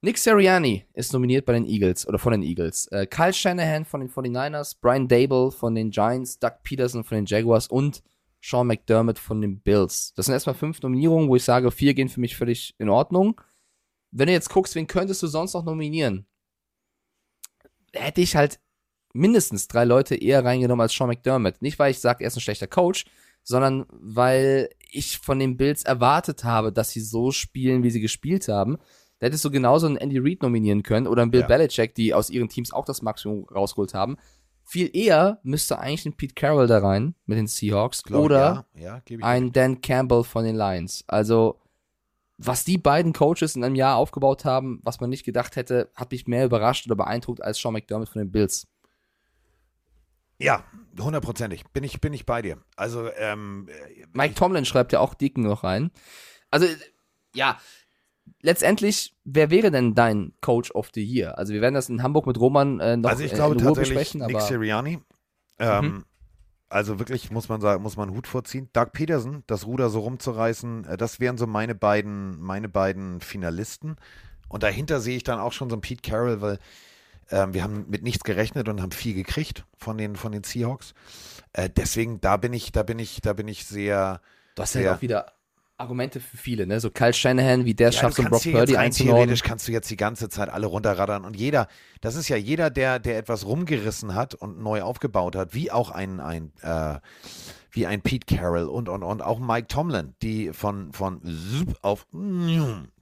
Nick 0.01 0.17
Sirianni 0.17 0.85
ist 0.93 1.11
nominiert 1.11 1.45
bei 1.45 1.53
den 1.53 1.65
Eagles 1.65 2.07
oder 2.07 2.19
von 2.19 2.31
den 2.31 2.43
Eagles. 2.43 2.87
Äh, 2.87 3.05
Kyle 3.05 3.33
Shanahan 3.33 3.83
von 3.83 3.99
den 3.99 4.09
49ers, 4.09 4.77
Brian 4.79 5.07
Dable 5.07 5.51
von 5.51 5.75
den 5.75 5.91
Giants, 5.91 6.39
Doug 6.39 6.53
Peterson 6.63 7.03
von 7.03 7.17
den 7.17 7.25
Jaguars 7.25 7.67
und 7.67 8.01
Sean 8.41 8.67
McDermott 8.67 9.19
von 9.19 9.41
den 9.41 9.59
Bills. 9.59 10.13
Das 10.15 10.27
sind 10.27 10.33
erstmal 10.33 10.55
fünf 10.55 10.81
Nominierungen, 10.81 11.27
wo 11.27 11.35
ich 11.35 11.43
sage, 11.43 11.69
vier 11.71 11.93
gehen 11.93 12.07
für 12.07 12.21
mich 12.21 12.37
völlig 12.37 12.75
in 12.77 12.87
Ordnung. 12.87 13.41
Wenn 14.11 14.27
du 14.27 14.33
jetzt 14.33 14.49
guckst, 14.49 14.75
wen 14.75 14.87
könntest 14.87 15.21
du 15.21 15.27
sonst 15.27 15.53
noch 15.53 15.65
nominieren? 15.65 16.25
hätte 17.93 18.21
ich 18.21 18.35
halt 18.35 18.59
mindestens 19.13 19.67
drei 19.67 19.85
Leute 19.85 20.15
eher 20.15 20.45
reingenommen 20.45 20.81
als 20.81 20.93
Sean 20.93 21.07
McDermott. 21.07 21.61
Nicht, 21.61 21.79
weil 21.79 21.91
ich 21.91 21.99
sage, 21.99 22.23
er 22.23 22.27
ist 22.27 22.37
ein 22.37 22.41
schlechter 22.41 22.67
Coach, 22.67 23.05
sondern 23.43 23.85
weil 23.89 24.69
ich 24.91 25.17
von 25.17 25.39
den 25.39 25.57
Bills 25.57 25.83
erwartet 25.83 26.43
habe, 26.43 26.71
dass 26.71 26.91
sie 26.91 27.01
so 27.01 27.31
spielen, 27.31 27.83
wie 27.83 27.91
sie 27.91 28.01
gespielt 28.01 28.47
haben. 28.47 28.77
Da 29.19 29.27
hättest 29.27 29.43
du 29.45 29.51
genauso 29.51 29.87
einen 29.87 29.97
Andy 29.97 30.17
Reid 30.17 30.41
nominieren 30.41 30.83
können 30.83 31.07
oder 31.07 31.21
einen 31.21 31.31
Bill 31.31 31.41
Ja. 31.41 31.47
Belichick, 31.47 31.93
die 31.95 32.13
aus 32.13 32.29
ihren 32.29 32.49
Teams 32.49 32.71
auch 32.71 32.85
das 32.85 33.01
Maximum 33.01 33.45
rausgeholt 33.45 33.93
haben. 33.93 34.17
Viel 34.63 34.89
eher 34.95 35.39
müsste 35.43 35.79
eigentlich 35.79 36.05
ein 36.05 36.15
Pete 36.15 36.35
Carroll 36.35 36.67
da 36.67 36.77
rein 36.79 37.15
mit 37.25 37.37
den 37.37 37.47
Seahawks 37.47 38.03
Glaub, 38.03 38.23
oder 38.25 38.65
ja, 38.75 39.01
ja, 39.07 39.17
ein 39.21 39.51
Dan 39.51 39.81
Campbell 39.81 40.23
von 40.23 40.45
den 40.45 40.55
Lions. 40.55 41.03
Also, 41.07 41.59
was 42.37 42.63
die 42.63 42.77
beiden 42.77 43.11
Coaches 43.11 43.55
in 43.55 43.63
einem 43.63 43.75
Jahr 43.75 43.97
aufgebaut 43.97 44.45
haben, 44.45 44.79
was 44.83 44.99
man 45.01 45.09
nicht 45.09 45.25
gedacht 45.25 45.55
hätte, 45.55 45.91
hat 45.95 46.11
mich 46.11 46.27
mehr 46.27 46.45
überrascht 46.45 46.85
oder 46.85 46.95
beeindruckt 46.95 47.43
als 47.43 47.59
Sean 47.59 47.73
McDermott 47.73 48.09
von 48.09 48.19
den 48.21 48.31
Bills. 48.31 48.67
Ja, 50.37 50.63
hundertprozentig. 50.97 51.65
Bin 51.73 51.83
ich, 51.83 51.99
bin 51.99 52.13
ich 52.13 52.25
bei 52.25 52.41
dir. 52.41 52.63
Also, 52.77 53.09
ähm, 53.17 53.67
Mike 54.13 54.35
Tomlin 54.35 54.63
schreibt 54.65 54.93
ja 54.93 54.99
auch 54.99 55.13
Dicken 55.13 55.43
noch 55.43 55.63
rein. 55.65 55.91
Also, 56.49 56.65
ja, 57.35 57.59
letztendlich, 58.41 59.15
wer 59.23 59.49
wäre 59.49 59.71
denn 59.71 59.95
dein 59.95 60.33
Coach 60.41 60.71
of 60.71 60.89
the 60.93 61.03
Year? 61.03 61.37
Also, 61.37 61.53
wir 61.53 61.61
werden 61.61 61.75
das 61.75 61.89
in 61.89 62.03
Hamburg 62.03 62.27
mit 62.27 62.39
Roman 62.39 62.79
äh, 62.79 62.97
noch 62.97 63.09
also 63.09 63.23
ich 63.23 63.33
äh, 63.33 63.35
glaube 63.35 63.55
in 63.55 63.61
Ruhe 63.61 63.75
tatsächlich 63.75 63.97
besprechen, 63.97 64.25
Nick 64.25 64.35
aber 64.35 64.45
Sirianni. 64.45 64.99
Ähm, 65.59 65.85
Mhm. 65.85 66.05
Also 66.69 66.99
wirklich 66.99 67.31
muss 67.31 67.49
man 67.49 67.61
sagen, 67.61 67.81
muss 67.81 67.97
man 67.97 68.09
einen 68.09 68.17
Hut 68.17 68.27
vorziehen. 68.27 68.69
Doug 68.73 68.91
Peterson, 68.93 69.43
das 69.47 69.65
Ruder 69.65 69.89
so 69.89 70.01
rumzureißen, 70.01 70.85
äh, 70.85 70.97
das 70.97 71.19
wären 71.19 71.37
so 71.37 71.47
meine 71.47 71.73
beiden, 71.73 72.39
meine 72.39 72.69
beiden 72.69 73.21
Finalisten. 73.21 73.95
Und 74.47 74.61
dahinter 74.61 74.99
sehe 74.99 75.17
ich 75.17 75.23
dann 75.23 75.39
auch 75.39 75.51
schon 75.51 75.69
so 75.69 75.75
einen 75.75 75.81
Pete 75.81 76.07
Carroll, 76.07 76.41
weil 76.41 76.59
ähm, 77.31 77.53
wir 77.53 77.63
haben 77.63 77.85
mit 77.89 78.03
nichts 78.03 78.23
gerechnet 78.23 78.69
und 78.69 78.81
haben 78.81 78.91
viel 78.91 79.15
gekriegt 79.15 79.65
von 79.77 79.97
den, 79.97 80.15
von 80.15 80.31
den 80.31 80.43
Seahawks. 80.43 80.93
Äh, 81.53 81.69
deswegen, 81.69 82.21
da 82.21 82.37
bin 82.37 82.53
ich, 82.53 82.71
da 82.71 82.83
bin 82.83 82.99
ich, 82.99 83.21
da 83.21 83.33
bin 83.33 83.47
ich 83.47 83.65
sehr. 83.65 84.21
du 84.53 84.61
hast 84.61 84.75
ja 84.75 84.95
auch 84.95 85.01
wieder 85.01 85.33
Argumente 85.79 86.19
für 86.19 86.37
viele, 86.37 86.67
ne? 86.67 86.79
So 86.79 86.89
Kyle 86.89 87.13
Shanahan, 87.13 87.65
wie 87.65 87.73
der 87.73 87.89
Ja, 87.89 87.99
schafft, 87.99 88.17
so 88.17 88.23
Brock 88.23 88.43
Purdy 88.43 88.73
rein 88.73 88.85
einzunorden. 88.85 89.23
theoretisch 89.23 89.43
kannst 89.43 89.67
du 89.67 89.71
jetzt 89.71 89.89
die 89.89 89.97
ganze 89.97 90.29
Zeit 90.29 90.49
alle 90.49 90.67
runterraddern 90.67 91.25
und 91.25 91.35
jeder, 91.35 91.67
das 92.01 92.15
ist 92.15 92.27
ja 92.27 92.35
jeder, 92.35 92.69
der, 92.69 92.99
der 92.99 93.17
etwas 93.17 93.45
rumgerissen 93.45 94.15
hat 94.15 94.35
und 94.35 94.61
neu 94.61 94.81
aufgebaut 94.81 95.35
hat, 95.35 95.53
wie 95.53 95.71
auch 95.71 95.91
ein, 95.91 96.19
ein 96.19 96.51
äh, 96.61 96.99
wie 97.71 97.85
ein 97.85 98.01
Pete 98.01 98.35
Carroll 98.35 98.63
und, 98.63 98.89
und, 98.89 99.03
und 99.03 99.21
auch 99.21 99.39
Mike 99.39 99.67
Tomlin, 99.67 100.15
die 100.21 100.51
von, 100.53 100.91
von 100.91 101.21
auf 101.81 102.07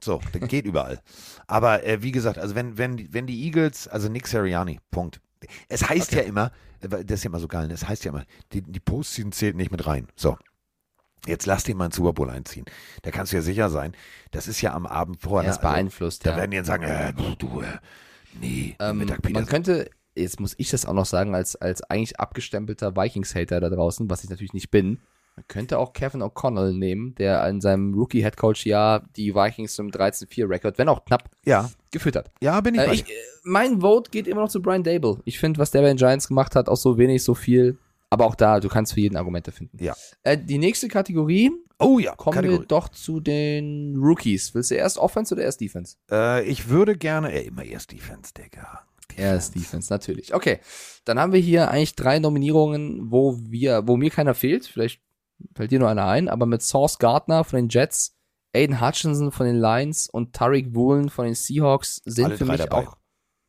so, 0.00 0.20
das 0.32 0.48
geht 0.48 0.66
überall. 0.66 1.00
Aber 1.46 1.84
äh, 1.84 2.02
wie 2.02 2.12
gesagt, 2.12 2.38
also 2.38 2.54
wenn, 2.54 2.78
wenn, 2.78 3.12
wenn 3.12 3.26
die 3.26 3.44
Eagles, 3.44 3.88
also 3.88 4.08
Nick 4.08 4.26
Sirianni, 4.26 4.80
Punkt. 4.90 5.20
Es 5.68 5.88
heißt 5.88 6.12
ja 6.12 6.22
immer, 6.22 6.52
äh, 6.80 6.88
das 6.88 7.18
ist 7.18 7.24
ja 7.24 7.30
immer 7.30 7.40
so 7.40 7.48
geil, 7.48 7.68
ne? 7.68 7.74
es 7.74 7.88
heißt 7.88 8.04
ja 8.04 8.10
immer, 8.10 8.24
die, 8.52 8.62
die 8.62 8.80
Postseason 8.80 9.32
zählt 9.32 9.56
nicht 9.56 9.70
mit 9.70 9.86
rein. 9.86 10.08
So. 10.16 10.36
Jetzt 11.26 11.46
lass 11.46 11.64
den 11.64 11.76
mal 11.76 11.84
einen 11.84 11.92
Super 11.92 12.12
Bowl 12.12 12.30
einziehen. 12.30 12.64
Da 13.02 13.10
kannst 13.10 13.32
du 13.32 13.36
ja 13.36 13.42
sicher 13.42 13.68
sein, 13.70 13.92
das 14.30 14.48
ist 14.48 14.60
ja 14.60 14.72
am 14.74 14.86
Abend 14.86 15.20
vorher. 15.20 15.48
Er 15.48 15.54
ist 15.54 15.60
beeinflusst, 15.60 16.24
Da 16.26 16.30
ja. 16.30 16.36
werden 16.38 16.50
die 16.52 16.56
jetzt 16.58 16.66
sagen, 16.68 16.84
äh, 16.84 17.12
du, 17.38 17.60
äh, 17.60 17.64
nee, 18.40 18.76
Ähm, 18.80 18.98
Mittag 18.98 19.28
man 19.30 19.46
könnte, 19.46 19.90
jetzt 20.14 20.40
muss 20.40 20.54
ich 20.58 20.70
das 20.70 20.86
auch 20.86 20.94
noch 20.94 21.06
sagen, 21.06 21.34
als, 21.34 21.56
als 21.56 21.82
eigentlich 21.82 22.18
abgestempelter 22.20 22.96
Vikings-Hater 22.96 23.60
da 23.60 23.68
draußen, 23.68 24.08
was 24.08 24.24
ich 24.24 24.30
natürlich 24.30 24.52
nicht 24.54 24.70
bin. 24.70 25.00
Man 25.36 25.44
könnte 25.46 25.78
auch 25.78 25.92
Kevin 25.92 26.20
O'Connell 26.22 26.72
nehmen, 26.72 27.14
der 27.14 27.46
in 27.48 27.60
seinem 27.60 27.94
Rookie-Headcoach-Jahr 27.94 29.04
die 29.16 29.34
Vikings 29.34 29.74
zum 29.74 29.88
13-4-Rekord, 29.88 30.78
wenn 30.78 30.88
auch 30.88 31.04
knapp, 31.04 31.30
Ja, 31.44 31.70
geführt 31.92 32.16
hat. 32.16 32.30
ja, 32.40 32.60
bin 32.60 32.74
ich 32.74 32.80
Äh, 32.80 32.92
ich, 32.94 33.04
dir. 33.04 33.12
äh, 33.12 33.16
mein 33.44 33.80
Vote 33.80 34.10
geht 34.10 34.26
immer 34.26 34.40
noch 34.42 34.48
zu 34.50 34.60
Brian 34.60 34.82
Dable. 34.82 35.18
Ich 35.24 35.38
finde, 35.38 35.58
was 35.60 35.70
der 35.70 35.82
bei 35.82 35.88
den 35.88 35.96
Giants 35.96 36.26
gemacht 36.28 36.56
hat, 36.56 36.68
auch 36.68 36.76
so 36.76 36.98
wenig, 36.98 37.22
so 37.22 37.34
viel. 37.34 37.78
Aber 38.10 38.24
auch 38.26 38.34
da, 38.34 38.60
du 38.60 38.68
kannst 38.68 38.94
für 38.94 39.00
jeden 39.00 39.16
Argumente 39.16 39.52
finden. 39.52 39.82
Ja. 39.82 39.94
Äh, 40.22 40.38
die 40.38 40.58
nächste 40.58 40.88
Kategorie, 40.88 41.50
Oh 41.80 41.98
ja, 41.98 42.14
kommen 42.16 42.34
Kategorie. 42.34 42.60
wir 42.60 42.66
doch 42.66 42.88
zu 42.88 43.20
den 43.20 43.96
Rookies. 43.96 44.52
Willst 44.54 44.70
du 44.70 44.74
erst 44.74 44.98
Offense 44.98 45.34
oder 45.34 45.44
erst 45.44 45.60
Defense? 45.60 45.96
Äh, 46.10 46.44
ich 46.48 46.68
würde 46.68 46.96
gerne, 46.96 47.32
ey, 47.32 47.46
immer 47.48 47.64
erst 47.64 47.92
Defense, 47.92 48.32
Digga. 48.34 48.80
Erst 49.16 49.54
Defense, 49.54 49.92
natürlich. 49.92 50.34
Okay, 50.34 50.58
dann 51.04 51.18
haben 51.18 51.32
wir 51.32 51.40
hier 51.40 51.70
eigentlich 51.70 51.94
drei 51.94 52.18
Nominierungen, 52.18 53.10
wo 53.12 53.38
wir, 53.38 53.86
wo 53.86 53.96
mir 53.96 54.10
keiner 54.10 54.34
fehlt. 54.34 54.66
Vielleicht 54.66 55.00
fällt 55.54 55.70
dir 55.70 55.78
nur 55.78 55.88
einer 55.88 56.06
ein, 56.06 56.28
aber 56.28 56.46
mit 56.46 56.62
Source 56.62 56.98
Gardner 56.98 57.44
von 57.44 57.58
den 57.58 57.68
Jets, 57.68 58.16
Aiden 58.54 58.80
Hutchinson 58.80 59.30
von 59.30 59.46
den 59.46 59.56
Lions 59.60 60.08
und 60.08 60.32
Tariq 60.34 60.74
Woolen 60.74 61.10
von 61.10 61.26
den 61.26 61.34
Seahawks 61.34 62.00
sind 62.04 62.24
Alle 62.24 62.36
für 62.38 62.44
mich 62.44 62.56
dabei. 62.60 62.88
auch 62.88 62.96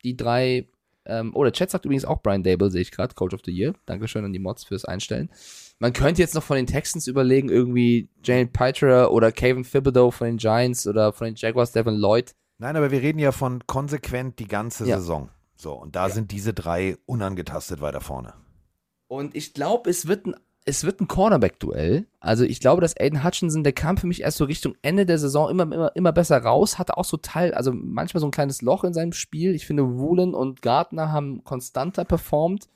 die 0.04 0.16
drei. 0.16 0.68
Ähm, 1.06 1.32
oh, 1.34 1.42
der 1.44 1.52
Chat 1.52 1.70
sagt 1.70 1.84
übrigens 1.84 2.04
auch 2.04 2.22
Brian 2.22 2.42
Dable, 2.42 2.70
sehe 2.70 2.82
ich 2.82 2.90
gerade, 2.90 3.14
Coach 3.14 3.34
of 3.34 3.40
the 3.44 3.50
Year. 3.52 3.72
Dankeschön 3.86 4.24
an 4.24 4.32
die 4.32 4.38
Mods 4.38 4.64
fürs 4.64 4.84
Einstellen. 4.84 5.30
Man 5.78 5.92
könnte 5.92 6.20
jetzt 6.20 6.34
noch 6.34 6.42
von 6.42 6.56
den 6.56 6.66
Texans 6.66 7.06
überlegen, 7.06 7.48
irgendwie 7.48 8.10
Jalen 8.22 8.52
Pitra 8.52 9.06
oder 9.06 9.32
Kevin 9.32 9.64
Thibodeau 9.64 10.10
von 10.10 10.26
den 10.26 10.36
Giants 10.36 10.86
oder 10.86 11.12
von 11.12 11.26
den 11.26 11.36
Jaguars, 11.36 11.72
Devin 11.72 11.94
Lloyd. 11.94 12.34
Nein, 12.58 12.76
aber 12.76 12.90
wir 12.90 13.00
reden 13.00 13.18
ja 13.18 13.32
von 13.32 13.66
konsequent 13.66 14.38
die 14.38 14.46
ganze 14.46 14.86
Ja. 14.86 14.98
Saison. 14.98 15.30
So, 15.56 15.72
und 15.72 15.96
da 15.96 16.10
sind 16.10 16.30
diese 16.32 16.52
drei 16.52 16.96
unangetastet 17.06 17.80
weiter 17.80 18.00
vorne. 18.00 18.34
Und 19.08 19.34
ich 19.34 19.54
glaube, 19.54 19.88
es 19.90 20.06
wird 20.06 20.26
ein, 20.26 20.34
es 20.70 20.84
wird 20.84 21.00
ein 21.00 21.08
Cornerback-Duell. 21.08 22.06
Also 22.20 22.44
ich 22.44 22.60
glaube, 22.60 22.80
dass 22.80 22.96
Aiden 22.96 23.24
Hutchinson, 23.24 23.64
der 23.64 23.72
kam 23.72 23.96
für 23.96 24.06
mich 24.06 24.22
erst 24.22 24.38
so 24.38 24.44
Richtung 24.44 24.76
Ende 24.82 25.04
der 25.04 25.18
Saison 25.18 25.50
immer, 25.50 25.64
immer, 25.64 25.94
immer 25.96 26.12
besser 26.12 26.38
raus, 26.38 26.78
hatte 26.78 26.96
auch 26.96 27.04
so 27.04 27.16
Teil, 27.16 27.52
also 27.52 27.72
manchmal 27.74 28.20
so 28.20 28.28
ein 28.28 28.30
kleines 28.30 28.62
Loch 28.62 28.84
in 28.84 28.94
seinem 28.94 29.12
Spiel. 29.12 29.54
Ich 29.54 29.66
finde, 29.66 29.98
Woolen 29.98 30.32
und 30.32 30.62
Gardner 30.62 31.10
haben 31.10 31.42
konstanter 31.44 32.04
performt. 32.04 32.68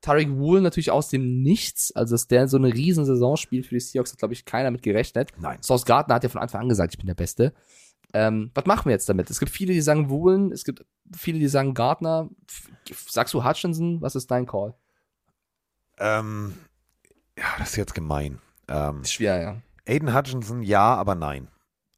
Tariq 0.00 0.36
Woolen 0.36 0.62
natürlich 0.62 0.90
aus 0.90 1.08
dem 1.08 1.42
Nichts, 1.42 1.92
also 1.94 2.14
dass 2.14 2.26
der 2.26 2.48
so 2.48 2.56
eine 2.56 2.74
riesen 2.74 3.04
Saison 3.04 3.36
spielt 3.36 3.66
für 3.66 3.74
die 3.74 3.80
Seahawks, 3.80 4.12
hat 4.12 4.18
glaube 4.18 4.34
ich 4.34 4.44
keiner 4.44 4.70
mit 4.70 4.82
gerechnet. 4.82 5.30
Nein. 5.38 5.58
Sauce 5.62 5.84
Gardner 5.84 6.16
hat 6.16 6.24
ja 6.24 6.28
von 6.28 6.42
Anfang 6.42 6.62
an 6.62 6.68
gesagt, 6.68 6.94
ich 6.94 6.98
bin 6.98 7.06
der 7.06 7.14
Beste. 7.14 7.54
Ähm, 8.12 8.50
was 8.54 8.66
machen 8.66 8.86
wir 8.86 8.92
jetzt 8.92 9.08
damit? 9.08 9.30
Es 9.30 9.38
gibt 9.38 9.50
viele, 9.52 9.72
die 9.72 9.80
sagen 9.80 10.10
Woolen, 10.10 10.52
es 10.52 10.64
gibt 10.64 10.84
viele, 11.16 11.38
die 11.38 11.48
sagen 11.48 11.74
Gardner. 11.74 12.28
Sagst 13.08 13.34
du 13.34 13.44
Hutchinson? 13.44 14.00
Was 14.00 14.16
ist 14.16 14.30
dein 14.30 14.46
Call? 14.46 14.74
Ähm, 15.98 16.54
ja, 17.38 17.44
das 17.58 17.70
ist 17.70 17.76
jetzt 17.76 17.94
gemein. 17.94 18.38
Ähm, 18.68 19.02
Ist 19.02 19.12
schwer, 19.12 19.40
ja. 19.40 19.56
Aiden 19.86 20.14
Hutchinson, 20.14 20.62
ja, 20.62 20.94
aber 20.94 21.14
nein. 21.14 21.48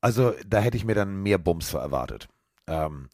Also, 0.01 0.35
da 0.47 0.61
hätte 0.61 0.77
ich 0.77 0.85
mir 0.85 0.95
dann 0.95 1.23
mehr 1.23 1.39
Bums 1.39 1.71
für 1.71 1.79
erwartet. 1.79 2.29
Ähm, 2.67 3.09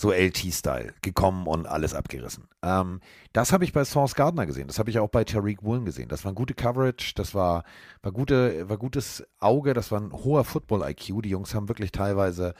so 0.00 0.12
LT-Style, 0.12 0.94
gekommen 1.02 1.46
und 1.46 1.66
alles 1.66 1.92
abgerissen. 1.92 2.48
Ähm, 2.62 3.00
das 3.34 3.52
habe 3.52 3.64
ich 3.64 3.74
bei 3.74 3.84
Source 3.84 4.14
Gardner 4.14 4.46
gesehen. 4.46 4.66
Das 4.66 4.78
habe 4.78 4.88
ich 4.88 4.98
auch 4.98 5.10
bei 5.10 5.24
Tariq 5.24 5.62
Woolen 5.62 5.84
gesehen. 5.84 6.08
Das 6.08 6.24
war 6.24 6.32
gute 6.32 6.54
Coverage, 6.54 7.12
das 7.16 7.34
war, 7.34 7.64
war, 8.02 8.12
gute, 8.12 8.68
war 8.70 8.78
gutes 8.78 9.22
Auge, 9.40 9.74
das 9.74 9.90
war 9.90 10.00
ein 10.00 10.12
hoher 10.12 10.44
Football-IQ. 10.44 11.22
Die 11.22 11.28
Jungs 11.28 11.54
haben 11.54 11.68
wirklich 11.68 11.92
teilweise 11.92 12.54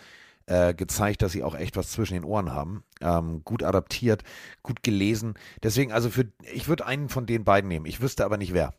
äh, 0.45 0.75
gezeigt, 0.75 1.23
dass 1.23 1.33
sie 1.33 1.43
auch 1.43 1.55
echt 1.55 1.79
was 1.79 1.91
zwischen 1.91 2.15
den 2.15 2.25
Ohren 2.25 2.53
haben. 2.53 2.85
Ähm, 3.01 3.43
gut 3.43 3.63
adaptiert, 3.63 4.23
gut 4.63 4.83
gelesen. 4.83 5.35
Deswegen, 5.63 5.93
also 5.93 6.11
für, 6.11 6.27
ich 6.53 6.69
würde 6.69 6.85
einen 6.85 7.09
von 7.09 7.25
den 7.25 7.45
beiden 7.45 7.69
nehmen. 7.69 7.87
Ich 7.87 8.03
wüsste 8.03 8.27
aber 8.27 8.37
nicht 8.37 8.53
wer. 8.53 8.75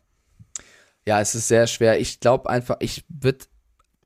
Ja, 1.06 1.20
es 1.20 1.34
ist 1.34 1.48
sehr 1.48 1.66
schwer. 1.66 2.00
Ich 2.00 2.20
glaube 2.20 2.48
einfach, 2.48 2.76
ich 2.80 3.04
würde, 3.08 3.46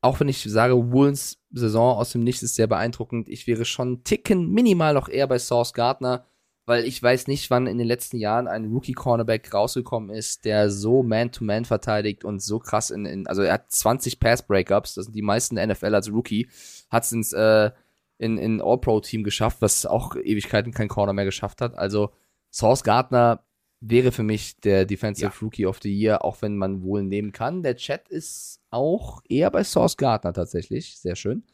auch 0.01 0.20
wenn 0.20 0.28
ich 0.28 0.42
sage, 0.42 0.92
Woolens 0.92 1.38
Saison 1.51 1.97
aus 1.97 2.12
dem 2.12 2.24
Nichts 2.24 2.42
ist 2.42 2.55
sehr 2.55 2.66
beeindruckend, 2.66 3.28
ich 3.28 3.47
wäre 3.47 3.64
schon 3.64 3.88
einen 3.88 4.05
Ticken 4.05 4.51
minimal 4.51 4.94
noch 4.94 5.09
eher 5.09 5.26
bei 5.26 5.38
Source 5.38 5.72
Gardner, 5.72 6.26
weil 6.64 6.84
ich 6.84 7.03
weiß 7.03 7.28
nicht, 7.28 7.51
wann 7.51 7.66
in 7.66 7.78
den 7.78 7.86
letzten 7.86 8.18
Jahren 8.18 8.49
ein 8.49 8.66
Rookie-Cornerback 8.66 9.53
rausgekommen 9.55 10.11
ist, 10.11 10.44
der 10.44 10.70
so 10.70 11.03
Man-to-Man 11.03 11.64
verteidigt 11.64 12.24
und 12.24 12.42
so 12.42 12.59
krass 12.59 12.90
in, 12.90 13.07
in 13.07 13.26
also 13.26 13.42
er 13.42 13.55
hat 13.55 13.70
20 13.70 14.18
Pass-Breakups, 14.18 14.94
das 14.94 15.05
sind 15.07 15.14
die 15.14 15.22
meisten 15.22 15.55
NFL 15.55 15.94
als 15.94 16.11
Rookie, 16.11 16.49
hat 16.90 17.05
es 17.05 17.12
ins 17.12 17.32
äh, 17.32 17.70
in, 18.18 18.38
in 18.38 18.62
All-Pro-Team 18.62 19.24
geschafft, 19.24 19.59
was 19.61 19.86
auch 19.86 20.16
Ewigkeiten 20.16 20.72
kein 20.72 20.88
Corner 20.88 21.12
mehr 21.12 21.24
geschafft 21.24 21.61
hat. 21.61 21.76
Also 21.76 22.12
Source 22.51 22.82
Gardner 22.82 23.44
wäre 23.81 24.12
für 24.12 24.22
mich 24.22 24.59
der 24.61 24.87
Defensive 24.87 25.33
Rookie 25.43 25.66
of 25.66 25.79
the 25.83 25.93
Year, 25.93 26.24
auch 26.24 26.43
wenn 26.43 26.57
man 26.57 26.83
wohl 26.83 27.03
nehmen 27.03 27.33
kann. 27.33 27.62
Der 27.62 27.77
Chat 27.77 28.09
ist 28.09 28.61
auch 28.70 29.22
eher 29.29 29.51
bei 29.51 29.64
Source 29.64 29.97
Gardner 29.97 30.33
tatsächlich. 30.33 30.99
Sehr 30.99 31.16
schön. 31.16 31.45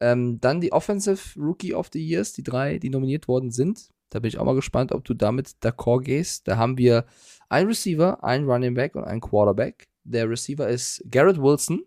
Ähm, 0.00 0.40
dann 0.40 0.60
die 0.60 0.72
Offensive 0.72 1.38
Rookie 1.40 1.74
of 1.74 1.88
the 1.92 2.04
Years, 2.04 2.32
die 2.32 2.42
drei, 2.42 2.78
die 2.78 2.90
nominiert 2.90 3.28
worden 3.28 3.50
sind. 3.50 3.88
Da 4.10 4.20
bin 4.20 4.28
ich 4.28 4.38
auch 4.38 4.44
mal 4.44 4.54
gespannt, 4.54 4.92
ob 4.92 5.04
du 5.04 5.14
damit 5.14 5.48
d'accord 5.62 6.02
gehst. 6.02 6.46
Da 6.46 6.56
haben 6.56 6.78
wir 6.78 7.06
einen 7.48 7.68
Receiver, 7.68 8.22
einen 8.22 8.48
Running 8.48 8.74
Back 8.74 8.94
und 8.94 9.04
einen 9.04 9.20
Quarterback. 9.20 9.88
Der 10.04 10.28
Receiver 10.28 10.68
ist 10.68 11.02
Garrett 11.10 11.40
Wilson. 11.40 11.82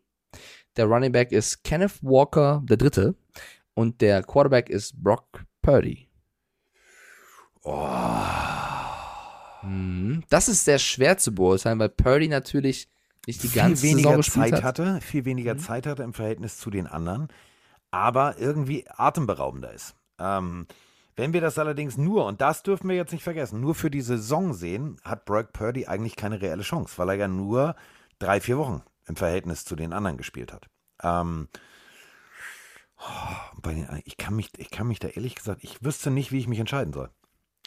Der 0.75 0.85
Running 0.85 1.11
Back 1.11 1.31
ist 1.31 1.63
Kenneth 1.63 2.03
Walker, 2.03 2.61
der 2.67 2.77
dritte. 2.77 3.15
Und 3.73 4.01
der 4.01 4.23
Quarterback 4.23 4.69
ist 4.69 5.01
Brock 5.01 5.45
Purdy. 5.61 6.09
Mhm. 7.65 8.58
Das 10.29 10.47
ist 10.47 10.65
sehr 10.65 10.79
schwer 10.79 11.17
zu 11.17 11.33
beurteilen, 11.33 11.79
weil 11.79 11.89
Purdy 11.89 12.27
natürlich 12.27 12.89
nicht 13.27 13.43
die 13.43 13.49
ganze 13.49 13.81
viel 13.81 13.91
weniger 13.91 14.21
Saison 14.21 14.23
Zeit 14.43 14.53
hat. 14.53 14.63
hatte, 14.63 15.01
viel 15.01 15.25
weniger 15.25 15.55
Mhm. 15.55 15.59
Zeit 15.59 15.85
hatte 15.85 16.03
im 16.03 16.13
Verhältnis 16.13 16.57
zu 16.57 16.69
den 16.69 16.87
anderen, 16.87 17.27
aber 17.91 18.37
irgendwie 18.37 18.85
atemberaubender 18.89 19.73
ist. 19.73 19.95
Ähm, 20.19 20.67
wenn 21.15 21.33
wir 21.33 21.41
das 21.41 21.57
allerdings 21.59 21.97
nur, 21.97 22.25
und 22.25 22.39
das 22.39 22.63
dürfen 22.63 22.87
wir 22.87 22.95
jetzt 22.95 23.11
nicht 23.11 23.23
vergessen, 23.23 23.59
nur 23.59 23.75
für 23.75 23.91
die 23.91 24.01
Saison 24.01 24.53
sehen, 24.53 24.97
hat 25.03 25.25
Brock 25.25 25.51
Purdy 25.51 25.85
eigentlich 25.85 26.15
keine 26.15 26.41
reelle 26.41 26.63
Chance, 26.63 26.97
weil 26.97 27.09
er 27.09 27.15
ja 27.15 27.27
nur 27.27 27.75
drei, 28.19 28.39
vier 28.39 28.57
Wochen 28.57 28.81
im 29.05 29.15
Verhältnis 29.17 29.65
zu 29.65 29.75
den 29.75 29.91
anderen 29.91 30.15
gespielt 30.17 30.53
hat. 30.53 30.67
Ähm, 31.03 31.49
oh, 32.99 33.59
bei 33.61 33.73
den, 33.73 34.01
ich, 34.05 34.17
kann 34.17 34.35
mich, 34.35 34.49
ich 34.57 34.71
kann 34.71 34.87
mich 34.87 34.99
da 34.99 35.09
ehrlich 35.09 35.35
gesagt, 35.35 35.63
ich 35.63 35.83
wüsste 35.83 36.09
nicht, 36.11 36.31
wie 36.31 36.39
ich 36.39 36.47
mich 36.47 36.59
entscheiden 36.59 36.93
soll. 36.93 37.09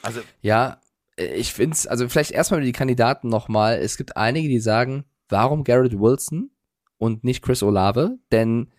Also, 0.02 0.20
Ja, 0.40 0.78
ich 1.24 1.52
finde 1.52 1.74
es, 1.74 1.86
also 1.86 2.08
vielleicht 2.08 2.30
erstmal 2.30 2.60
die 2.60 2.72
Kandidaten 2.72 3.28
nochmal. 3.28 3.78
Es 3.78 3.96
gibt 3.96 4.16
einige, 4.16 4.48
die 4.48 4.60
sagen, 4.60 5.04
warum 5.28 5.64
Garrett 5.64 5.98
Wilson 5.98 6.50
und 6.98 7.24
nicht 7.24 7.42
Chris 7.42 7.62
Olave? 7.62 8.18
Denn 8.30 8.70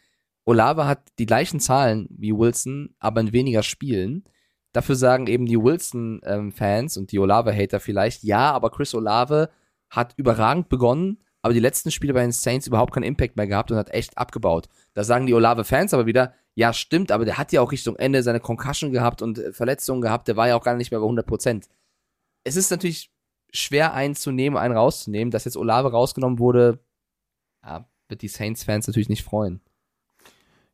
Olave 0.45 0.85
hat 0.85 1.01
die 1.19 1.25
gleichen 1.25 1.59
Zahlen 1.59 2.07
wie 2.09 2.33
Wilson, 2.33 2.95
aber 2.99 3.21
in 3.21 3.33
weniger 3.33 3.63
Spielen. 3.63 4.25
Dafür 4.73 4.95
sagen 4.95 5.27
eben 5.27 5.45
die 5.45 5.61
Wilson-Fans 5.61 6.97
und 6.97 7.11
die 7.11 7.19
Olave-Hater 7.19 7.79
vielleicht, 7.79 8.23
ja, 8.23 8.51
aber 8.51 8.71
Chris 8.71 8.95
Olave 8.95 9.49
hat 9.89 10.13
überragend 10.17 10.67
begonnen, 10.67 11.19
aber 11.43 11.53
die 11.53 11.59
letzten 11.59 11.91
Spiele 11.91 12.13
bei 12.13 12.21
den 12.21 12.31
Saints 12.31 12.67
überhaupt 12.67 12.93
keinen 12.93 13.03
Impact 13.03 13.37
mehr 13.37 13.47
gehabt 13.47 13.71
und 13.71 13.77
hat 13.77 13.93
echt 13.93 14.17
abgebaut. 14.17 14.67
Da 14.93 15.03
sagen 15.03 15.27
die 15.27 15.33
Olave-Fans 15.33 15.93
aber 15.93 16.07
wieder, 16.07 16.33
ja, 16.55 16.73
stimmt, 16.73 17.11
aber 17.11 17.25
der 17.25 17.37
hat 17.37 17.51
ja 17.51 17.61
auch 17.61 17.71
Richtung 17.71 17.95
Ende 17.97 18.23
seine 18.23 18.39
Concussion 18.39 18.91
gehabt 18.91 19.21
und 19.21 19.37
äh, 19.39 19.53
Verletzungen 19.53 20.01
gehabt, 20.01 20.27
der 20.27 20.37
war 20.37 20.47
ja 20.47 20.55
auch 20.55 20.63
gar 20.63 20.75
nicht 20.75 20.91
mehr 20.91 20.99
bei 20.99 21.05
100 21.05 21.25
Prozent. 21.25 21.67
Es 22.43 22.55
ist 22.55 22.71
natürlich 22.71 23.11
schwer, 23.51 23.93
einen 23.93 24.15
zu 24.15 24.31
nehmen, 24.31 24.57
einen 24.57 24.75
rauszunehmen. 24.75 25.31
Dass 25.31 25.45
jetzt 25.45 25.57
Olave 25.57 25.91
rausgenommen 25.91 26.39
wurde, 26.39 26.79
ja, 27.63 27.87
wird 28.07 28.21
die 28.21 28.27
Saints-Fans 28.27 28.87
natürlich 28.87 29.09
nicht 29.09 29.23
freuen. 29.23 29.61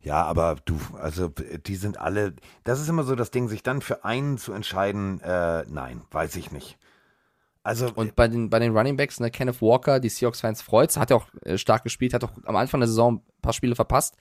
Ja, 0.02 0.24
aber 0.24 0.56
du, 0.64 0.80
also 0.98 1.28
die 1.28 1.76
sind 1.76 2.00
alle, 2.00 2.34
das 2.64 2.80
ist 2.80 2.88
immer 2.88 3.04
so 3.04 3.16
das 3.16 3.32
Ding, 3.32 3.50
sich 3.50 3.64
dann 3.64 3.82
für 3.82 4.06
einen 4.06 4.38
zu 4.38 4.54
entscheiden, 4.54 5.20
äh, 5.20 5.66
nein, 5.68 6.02
weiß 6.12 6.38
ich 6.38 6.52
nicht. 6.52 6.78
Also, 7.64 7.92
Und 7.94 8.16
bei 8.16 8.30
den, 8.30 8.50
bei 8.50 8.60
den 8.60 8.76
Running 8.76 8.96
Backs, 8.96 9.20
ne, 9.20 9.30
Kenneth 9.30 9.62
Walker, 9.62 10.00
die 10.00 10.08
Seahawks-Fans 10.08 10.62
freut's, 10.62 10.96
hat 10.96 11.10
ja 11.10 11.18
auch 11.18 11.28
äh, 11.42 11.58
stark 11.58 11.84
gespielt, 11.84 12.14
hat 12.14 12.24
auch 12.24 12.32
am 12.46 12.56
Anfang 12.56 12.80
der 12.80 12.88
Saison 12.88 13.16
ein 13.16 13.42
paar 13.42 13.52
Spiele 13.52 13.76
verpasst, 13.76 14.16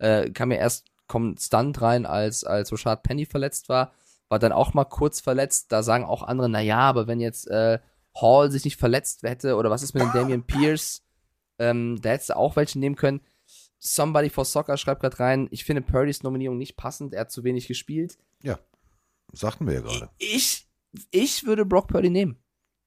äh, 0.00 0.30
kam 0.30 0.50
ja 0.50 0.58
erst 0.58 0.88
konstant 1.06 1.80
rein, 1.80 2.06
als, 2.06 2.42
als 2.42 2.72
Rashad 2.72 3.04
Penny 3.04 3.24
verletzt 3.24 3.68
war, 3.68 3.92
war 4.30 4.38
dann 4.38 4.52
auch 4.52 4.72
mal 4.72 4.84
kurz 4.84 5.20
verletzt, 5.20 5.72
da 5.72 5.82
sagen 5.82 6.04
auch 6.04 6.22
andere, 6.22 6.48
na 6.48 6.60
ja, 6.60 6.78
aber 6.78 7.06
wenn 7.08 7.20
jetzt 7.20 7.48
äh, 7.48 7.80
Hall 8.14 8.50
sich 8.50 8.64
nicht 8.64 8.76
verletzt 8.78 9.24
hätte, 9.24 9.56
oder 9.56 9.70
was 9.70 9.82
ist 9.82 9.92
mit 9.92 10.02
dem 10.02 10.12
Damian 10.12 10.46
Pierce, 10.46 11.02
ähm, 11.58 12.00
da 12.00 12.10
hättest 12.10 12.30
du 12.30 12.36
auch 12.36 12.56
welche 12.56 12.78
nehmen 12.78 12.96
können. 12.96 13.20
Somebody 13.80 14.30
for 14.30 14.44
Soccer 14.44 14.76
schreibt 14.76 15.02
gerade 15.02 15.18
rein, 15.18 15.48
ich 15.50 15.64
finde 15.64 15.82
Purdy's 15.82 16.22
Nominierung 16.22 16.58
nicht 16.58 16.76
passend, 16.76 17.12
er 17.12 17.22
hat 17.22 17.32
zu 17.32 17.42
wenig 17.42 17.66
gespielt. 17.66 18.18
sagten 19.32 19.66
wir 19.66 19.74
ja 19.74 19.80
gerade. 19.80 20.10
Ich, 20.18 20.68
ich 21.10 21.44
würde 21.44 21.64
Brock 21.64 21.88
Purdy 21.88 22.10
nehmen. 22.10 22.38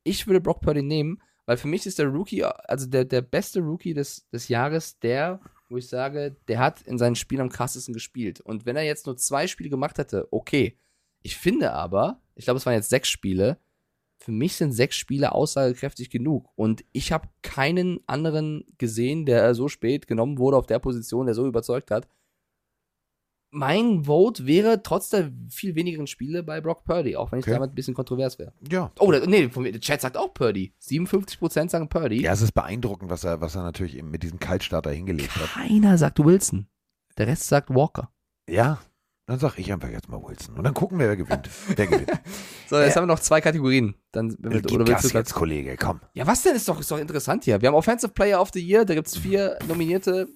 Ich 0.03 0.27
würde 0.27 0.39
Brock 0.39 0.61
Purdy 0.61 0.81
nehmen, 0.81 1.21
weil 1.45 1.57
für 1.57 1.67
mich 1.67 1.85
ist 1.85 1.99
der 1.99 2.07
Rookie, 2.07 2.43
also 2.43 2.87
der, 2.87 3.03
der 3.03 3.21
beste 3.21 3.59
Rookie 3.59 3.93
des, 3.93 4.29
des 4.29 4.47
Jahres, 4.47 4.97
der, 4.99 5.41
wo 5.67 5.75
ich 5.77 5.89
sage, 5.89 6.37
der 6.47 6.59
hat 6.59 6.81
in 6.83 6.97
seinen 6.97 7.15
Spielen 7.15 7.41
am 7.41 7.49
krassesten 7.49 7.93
gespielt. 7.93 8.39
Und 8.39 8.65
wenn 8.65 8.77
er 8.77 8.83
jetzt 8.83 9.07
nur 9.07 9.17
zwei 9.17 9.47
Spiele 9.47 9.69
gemacht 9.69 9.97
hätte, 9.97 10.27
okay. 10.31 10.79
Ich 11.23 11.35
finde 11.37 11.73
aber, 11.73 12.21
ich 12.35 12.45
glaube, 12.45 12.57
es 12.57 12.65
waren 12.65 12.73
jetzt 12.75 12.89
sechs 12.89 13.09
Spiele, 13.09 13.57
für 14.19 14.31
mich 14.31 14.55
sind 14.55 14.71
sechs 14.71 14.95
Spiele 14.95 15.33
aussagekräftig 15.33 16.09
genug. 16.09 16.49
Und 16.55 16.85
ich 16.93 17.11
habe 17.11 17.27
keinen 17.41 17.99
anderen 18.07 18.63
gesehen, 18.77 19.25
der 19.25 19.53
so 19.55 19.67
spät 19.67 20.07
genommen 20.07 20.37
wurde 20.37 20.55
auf 20.57 20.65
der 20.67 20.79
Position, 20.79 21.25
der 21.25 21.35
so 21.35 21.45
überzeugt 21.47 21.91
hat. 21.91 22.07
Mein 23.55 24.05
Vote 24.05 24.47
wäre 24.47 24.81
trotz 24.81 25.09
der 25.09 25.31
viel 25.49 25.75
wenigeren 25.75 26.07
Spiele 26.07 26.41
bei 26.41 26.59
Brock 26.59 26.85
Purdy, 26.85 27.15
auch 27.15 27.31
wenn 27.31 27.39
ich 27.39 27.45
Okay. 27.45 27.53
damit 27.53 27.71
ein 27.71 27.75
bisschen 27.75 27.93
kontrovers 27.93 28.39
wäre. 28.39 28.51
Ja. 28.67 28.91
Oh, 28.97 29.11
der, 29.11 29.27
nee, 29.27 29.47
von 29.49 29.61
mir- 29.61 29.71
der 29.71 29.81
Chat 29.81 30.01
sagt 30.01 30.17
auch 30.17 30.33
Purdy. 30.33 30.73
57% 30.81 31.69
sagen 31.69 31.87
Purdy. 31.87 32.23
Ja, 32.23 32.31
es 32.33 32.41
ist 32.41 32.53
beeindruckend, 32.53 33.11
was 33.11 33.23
er, 33.23 33.41
was 33.41 33.53
er 33.55 33.61
natürlich 33.61 33.95
eben 33.97 34.09
mit 34.09 34.23
diesem 34.23 34.39
Kaltstarter 34.39 34.89
hingelegt 34.91 35.35
hat. 35.35 35.49
Keiner 35.51 35.99
sagt 35.99 36.17
Wilson. 36.23 36.67
Der 37.19 37.27
Rest 37.27 37.43
sagt 37.47 37.69
Walker. 37.69 38.11
Ja, 38.49 38.79
dann 39.25 39.39
sag 39.39 39.57
ich 39.57 39.71
einfach 39.71 39.89
jetzt 39.89 40.09
mal 40.09 40.21
Wilson. 40.21 40.55
Und 40.57 40.63
dann 40.63 40.73
gucken 40.73 40.99
wir, 40.99 41.07
wer 41.07 41.15
gewinnt. 41.17 41.49
Wer 41.75 41.87
gewinnt. 41.87 42.11
So, 42.69 42.79
jetzt 42.79 42.89
Ja. 42.95 43.01
haben 43.01 43.03
wir 43.07 43.13
noch 43.13 43.19
zwei 43.19 43.39
Kategorien. 43.41 43.93
Dann, 44.11 44.35
wenn 44.39 44.53
wir, 44.53 44.61
Gib 44.61 44.79
oder 44.79 44.87
willst 44.87 45.03
Gas 45.03 45.11
du 45.11 45.17
jetzt, 45.17 45.33
Kollege, 45.33 45.77
komm. 45.77 45.99
Ja, 46.13 46.25
was 46.25 46.41
denn? 46.41 46.55
Ist 46.55 46.67
doch, 46.67 46.79
ist 46.79 46.89
doch 46.89 46.97
interessant 46.97 47.43
hier. 47.43 47.61
Wir 47.61 47.67
haben 47.67 47.75
Offensive 47.75 48.11
Player 48.13 48.41
of 48.41 48.49
the 48.53 48.59
Year, 48.65 48.83
da 48.85 48.95
gibt 48.95 49.07
es 49.07 49.17
vier 49.17 49.57
nominierte. 49.67 50.27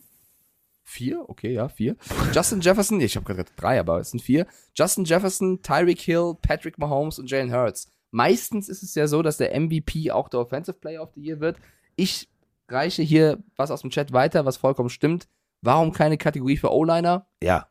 Vier? 0.84 1.28
Okay, 1.28 1.54
ja, 1.54 1.68
vier. 1.68 1.96
Justin 2.34 2.62
Jefferson, 2.62 3.02
ich 3.02 3.16
habe 3.16 3.26
gerade 3.26 3.50
drei, 3.58 3.80
aber 3.80 4.00
es 4.00 4.12
sind 4.12 4.22
vier. 4.22 4.46
Justin 4.76 5.04
Jefferson, 5.04 5.62
Tyreek 5.62 6.00
Hill, 6.00 6.36
Patrick 6.42 6.78
Mahomes 6.78 7.20
und 7.20 7.30
Jalen 7.30 7.52
Hurts. 7.54 7.92
Meistens 8.12 8.70
ist 8.70 8.84
es 8.84 8.96
ja 8.96 9.08
so, 9.08 9.22
dass 9.22 9.38
der 9.38 9.60
MVP 9.60 10.12
auch 10.12 10.30
der 10.30 10.40
Offensive 10.40 10.78
Player 10.80 11.02
of 11.02 11.10
the 11.16 11.22
Year 11.22 11.40
wird. 11.42 11.58
Ich 11.98 12.30
reiche 12.70 13.02
hier 13.04 13.44
was 13.58 13.72
aus 13.72 13.82
dem 13.82 13.90
Chat 13.90 14.14
weiter, 14.14 14.46
was 14.46 14.58
vollkommen 14.58 14.90
stimmt. 14.90 15.28
Warum 15.62 15.92
keine 15.92 16.18
Kategorie 16.18 16.56
für 16.58 16.72
O-Liner? 16.72 17.28
Ja, 17.44 17.68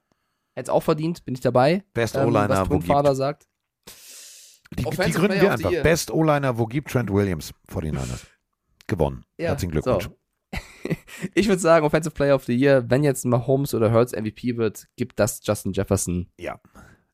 Hätte 0.56 0.64
es 0.64 0.68
auch 0.70 0.82
verdient, 0.82 1.24
bin 1.26 1.34
ich 1.34 1.40
dabei. 1.42 1.84
Best 1.92 2.16
Ähm, 2.16 2.28
O-Liner, 2.28 2.48
was 2.48 2.60
wo 2.60 2.64
Twin 2.64 2.78
gibt. 2.80 2.92
Father 2.92 3.14
sagt. 3.14 3.46
Die, 4.76 4.84
die 4.84 5.12
gründen 5.12 5.40
wir 5.40 5.52
einfach. 5.52 5.70
Best 5.82 6.10
O-Liner, 6.10 6.58
wo 6.58 6.66
gibt 6.66 6.90
Trent 6.90 7.12
Williams 7.12 7.52
49ers? 7.70 8.24
Gewonnen. 8.86 9.24
Herzlichen 9.38 9.72
Glückwunsch. 9.72 10.04
So. 10.04 10.16
ich 11.34 11.48
würde 11.48 11.60
sagen, 11.60 11.84
Offensive 11.84 12.14
Player 12.14 12.34
of 12.34 12.44
the 12.44 12.54
Year, 12.56 12.88
wenn 12.88 13.04
jetzt 13.04 13.24
Mahomes 13.26 13.74
oder 13.74 13.92
Hurts 13.92 14.12
MVP 14.12 14.56
wird, 14.56 14.86
gibt 14.96 15.18
das 15.20 15.40
Justin 15.44 15.72
Jefferson. 15.72 16.30
Ja. 16.38 16.58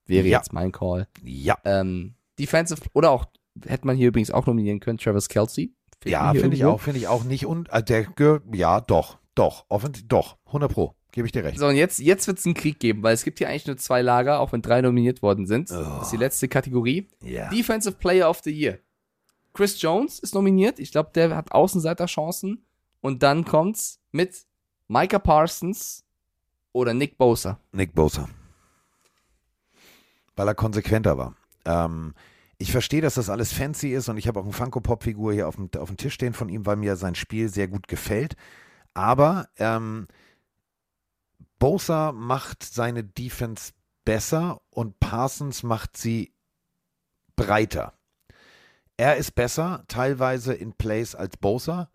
Wäre 0.06 0.26
Ja. 0.28 0.38
jetzt 0.38 0.52
mein 0.52 0.70
Call. 0.70 1.08
Ja. 1.24 1.58
Ähm, 1.64 2.14
Defensive, 2.38 2.80
oder 2.92 3.10
auch, 3.10 3.26
hätte 3.66 3.86
man 3.86 3.96
hier 3.96 4.08
übrigens 4.08 4.30
auch 4.30 4.46
nominieren 4.46 4.80
können, 4.80 4.98
Travis 4.98 5.28
Kelsey. 5.28 5.74
Ja, 6.04 6.32
finde 6.32 6.56
ich 6.56 6.64
auch, 6.64 6.80
finde 6.80 6.98
ich 7.00 7.08
auch 7.08 7.24
nicht. 7.24 7.46
Und 7.46 7.68
äh, 7.72 7.82
der 7.82 8.04
gehört, 8.04 8.44
ja, 8.54 8.80
doch, 8.80 9.18
doch, 9.34 9.66
offensichtlich, 9.68 10.08
doch, 10.08 10.38
100 10.46 10.72
Pro, 10.72 10.94
gebe 11.12 11.26
ich 11.26 11.32
dir 11.32 11.44
recht. 11.44 11.58
So, 11.58 11.66
und 11.68 11.76
jetzt, 11.76 12.00
jetzt 12.00 12.26
wird 12.26 12.38
es 12.38 12.46
einen 12.46 12.54
Krieg 12.54 12.80
geben, 12.80 13.02
weil 13.02 13.14
es 13.14 13.22
gibt 13.22 13.38
hier 13.38 13.48
eigentlich 13.48 13.66
nur 13.66 13.76
zwei 13.76 14.02
Lager, 14.02 14.40
auch 14.40 14.52
wenn 14.52 14.62
drei 14.62 14.80
nominiert 14.80 15.22
worden 15.22 15.46
sind. 15.46 15.70
Oh. 15.70 15.74
Das 15.74 16.04
ist 16.04 16.12
die 16.12 16.16
letzte 16.16 16.48
Kategorie. 16.48 17.08
Ja. 17.22 17.48
Defensive 17.50 17.96
Player 17.96 18.28
of 18.28 18.40
the 18.42 18.50
Year. 18.50 18.78
Chris 19.54 19.80
Jones 19.80 20.18
ist 20.18 20.34
nominiert. 20.34 20.78
Ich 20.78 20.90
glaube, 20.92 21.10
der 21.14 21.36
hat 21.36 21.52
Außenseiterchancen. 21.52 22.64
Und 23.00 23.22
dann 23.22 23.44
kommt's 23.44 24.00
mit 24.10 24.46
Micah 24.88 25.18
Parsons 25.18 26.04
oder 26.72 26.94
Nick 26.94 27.18
Bosa. 27.18 27.58
Nick 27.72 27.94
Bosa. 27.94 28.28
Weil 30.36 30.48
er 30.48 30.54
konsequenter 30.54 31.18
war. 31.18 31.36
Ähm, 31.64 32.14
ich 32.58 32.72
verstehe, 32.72 33.02
dass 33.02 33.14
das 33.14 33.28
alles 33.28 33.52
fancy 33.52 33.92
ist 33.92 34.08
und 34.08 34.16
ich 34.16 34.28
habe 34.28 34.40
auch 34.40 34.44
eine 34.44 34.52
Funko-Pop-Figur 34.52 35.32
hier 35.32 35.48
auf 35.48 35.56
dem, 35.56 35.68
auf 35.78 35.88
dem 35.88 35.96
Tisch 35.96 36.14
stehen 36.14 36.32
von 36.32 36.48
ihm, 36.48 36.64
weil 36.64 36.76
mir 36.76 36.96
sein 36.96 37.14
Spiel 37.14 37.48
sehr 37.48 37.68
gut 37.68 37.88
gefällt. 37.88 38.36
Aber 38.94 39.48
ähm, 39.58 40.06
Bosa 41.62 42.10
macht 42.10 42.64
seine 42.64 43.04
Defense 43.04 43.70
besser 44.04 44.62
und 44.70 44.98
Parsons 44.98 45.62
macht 45.62 45.96
sie 45.96 46.34
breiter. 47.36 47.92
Er 48.96 49.16
ist 49.16 49.36
besser, 49.36 49.84
teilweise 49.86 50.54
in 50.54 50.72
Plays 50.72 51.14
als 51.14 51.36
Bosa, 51.36 51.88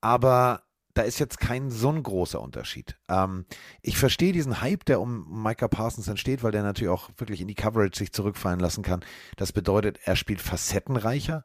aber 0.00 0.64
da 0.92 1.02
ist 1.02 1.20
jetzt 1.20 1.38
kein 1.38 1.70
so 1.70 1.90
ein 1.90 2.02
großer 2.02 2.40
Unterschied. 2.40 2.98
Ähm, 3.08 3.46
ich 3.80 3.96
verstehe 3.96 4.32
diesen 4.32 4.60
Hype, 4.60 4.84
der 4.86 5.00
um 5.00 5.40
Micah 5.40 5.68
Parsons 5.68 6.08
entsteht, 6.08 6.42
weil 6.42 6.50
der 6.50 6.64
natürlich 6.64 6.90
auch 6.90 7.10
wirklich 7.16 7.40
in 7.40 7.46
die 7.46 7.54
Coverage 7.54 7.96
sich 7.96 8.12
zurückfallen 8.12 8.58
lassen 8.58 8.82
kann. 8.82 9.04
Das 9.36 9.52
bedeutet, 9.52 10.00
er 10.02 10.16
spielt 10.16 10.40
facettenreicher. 10.40 11.44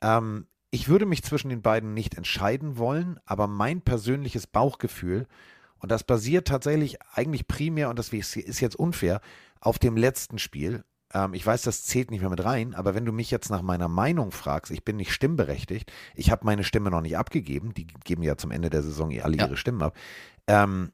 Ähm, 0.00 0.46
ich 0.70 0.88
würde 0.88 1.06
mich 1.06 1.24
zwischen 1.24 1.48
den 1.48 1.60
beiden 1.60 1.92
nicht 1.92 2.14
entscheiden 2.16 2.78
wollen, 2.78 3.18
aber 3.24 3.48
mein 3.48 3.80
persönliches 3.80 4.46
Bauchgefühl, 4.46 5.26
und 5.84 5.90
das 5.90 6.02
basiert 6.02 6.48
tatsächlich 6.48 6.96
eigentlich 7.12 7.46
primär, 7.46 7.90
und 7.90 7.98
das 7.98 8.10
ist 8.10 8.60
jetzt 8.60 8.74
unfair, 8.74 9.20
auf 9.60 9.78
dem 9.78 9.98
letzten 9.98 10.38
Spiel. 10.38 10.82
Ähm, 11.12 11.34
ich 11.34 11.44
weiß, 11.44 11.60
das 11.60 11.84
zählt 11.84 12.10
nicht 12.10 12.22
mehr 12.22 12.30
mit 12.30 12.42
rein, 12.42 12.74
aber 12.74 12.94
wenn 12.94 13.04
du 13.04 13.12
mich 13.12 13.30
jetzt 13.30 13.50
nach 13.50 13.60
meiner 13.60 13.88
Meinung 13.88 14.30
fragst, 14.32 14.72
ich 14.72 14.82
bin 14.82 14.96
nicht 14.96 15.12
stimmberechtigt, 15.12 15.92
ich 16.14 16.30
habe 16.30 16.46
meine 16.46 16.64
Stimme 16.64 16.90
noch 16.90 17.02
nicht 17.02 17.18
abgegeben, 17.18 17.74
die 17.74 17.86
geben 17.86 18.22
ja 18.22 18.38
zum 18.38 18.50
Ende 18.50 18.70
der 18.70 18.82
Saison 18.82 19.10
alle 19.20 19.36
Ja. 19.36 19.44
ihre 19.44 19.58
Stimmen 19.58 19.82
ab. 19.82 19.94
Ähm, 20.46 20.90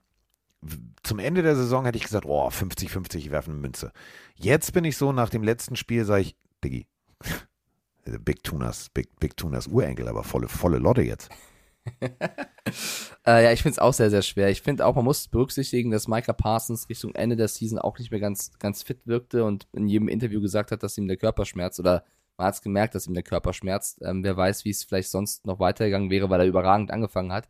zum 1.05 1.20
Ende 1.20 1.43
der 1.43 1.55
Saison 1.55 1.84
hätte 1.84 1.97
ich 1.97 2.03
gesagt, 2.03 2.26
oh, 2.26 2.49
50-50, 2.49 3.14
ich 3.18 3.30
werfe 3.30 3.53
eine 3.53 3.61
Münze. 3.61 3.93
Jetzt 4.34 4.72
bin 4.72 4.84
ich 4.84 4.97
so, 4.97 5.12
nach 5.12 5.30
dem 5.30 5.45
letzten 5.45 5.76
Spiel 5.76 6.05
sage 6.05 6.22
ich, 6.22 6.36
Diggi, 6.64 6.88
Big 8.24 8.43
Tunas, 8.43 8.88
Big, 8.88 9.20
Big 9.20 9.36
Tunas 9.36 9.68
Urenkel, 9.68 10.09
aber 10.09 10.24
volle, 10.24 10.49
volle 10.49 10.78
Lotte 10.78 11.03
jetzt. 11.03 11.30
Äh, 13.26 13.45
ja, 13.45 13.53
ich 13.53 13.62
finde 13.62 13.72
es 13.72 13.78
auch 13.78 13.93
sehr, 13.93 14.09
sehr 14.11 14.22
schwer. 14.22 14.49
Ich 14.49 14.62
finde 14.62 14.87
auch, 14.87 14.95
man 14.95 15.05
muss 15.05 15.28
berücksichtigen, 15.28 15.91
dass 15.91 16.09
Micah 16.09 16.33
Parsons 16.33 16.89
Richtung 16.89 17.14
Ende 17.14 17.37
der 17.37 17.49
Season 17.49 17.78
auch 17.78 17.99
nicht 17.99 18.11
mehr 18.11 18.20
ganz, 18.20 18.53
ganz 18.59 18.83
fit 18.83 19.07
wirkte 19.07 19.45
und 19.45 19.66
in 19.72 19.89
jedem 19.89 20.09
Interview 20.09 20.41
gesagt 20.41 20.70
hat, 20.70 20.83
dass 20.83 20.97
ihm 20.97 21.07
der 21.09 21.16
Körper 21.16 21.45
schmerzt 21.45 21.81
oder 21.81 22.05
man 22.39 22.47
hat 22.47 22.55
es 22.55 22.62
gemerkt, 22.62 22.95
dass 22.95 23.07
ihm 23.07 23.14
der 23.14 23.22
Körper 23.22 23.53
schmerzt. 23.53 24.01
Ähm, 24.03 24.24
wer 24.24 24.37
weiß, 24.37 24.64
wie 24.64 24.70
es 24.70 24.85
vielleicht 24.85 25.11
sonst 25.11 25.45
noch 25.47 25.59
weitergegangen 25.59 26.11
wäre, 26.11 26.31
weil 26.31 26.41
er 26.41 26.47
überragend 26.47 26.91
angefangen 26.91 27.33
hat. 27.33 27.49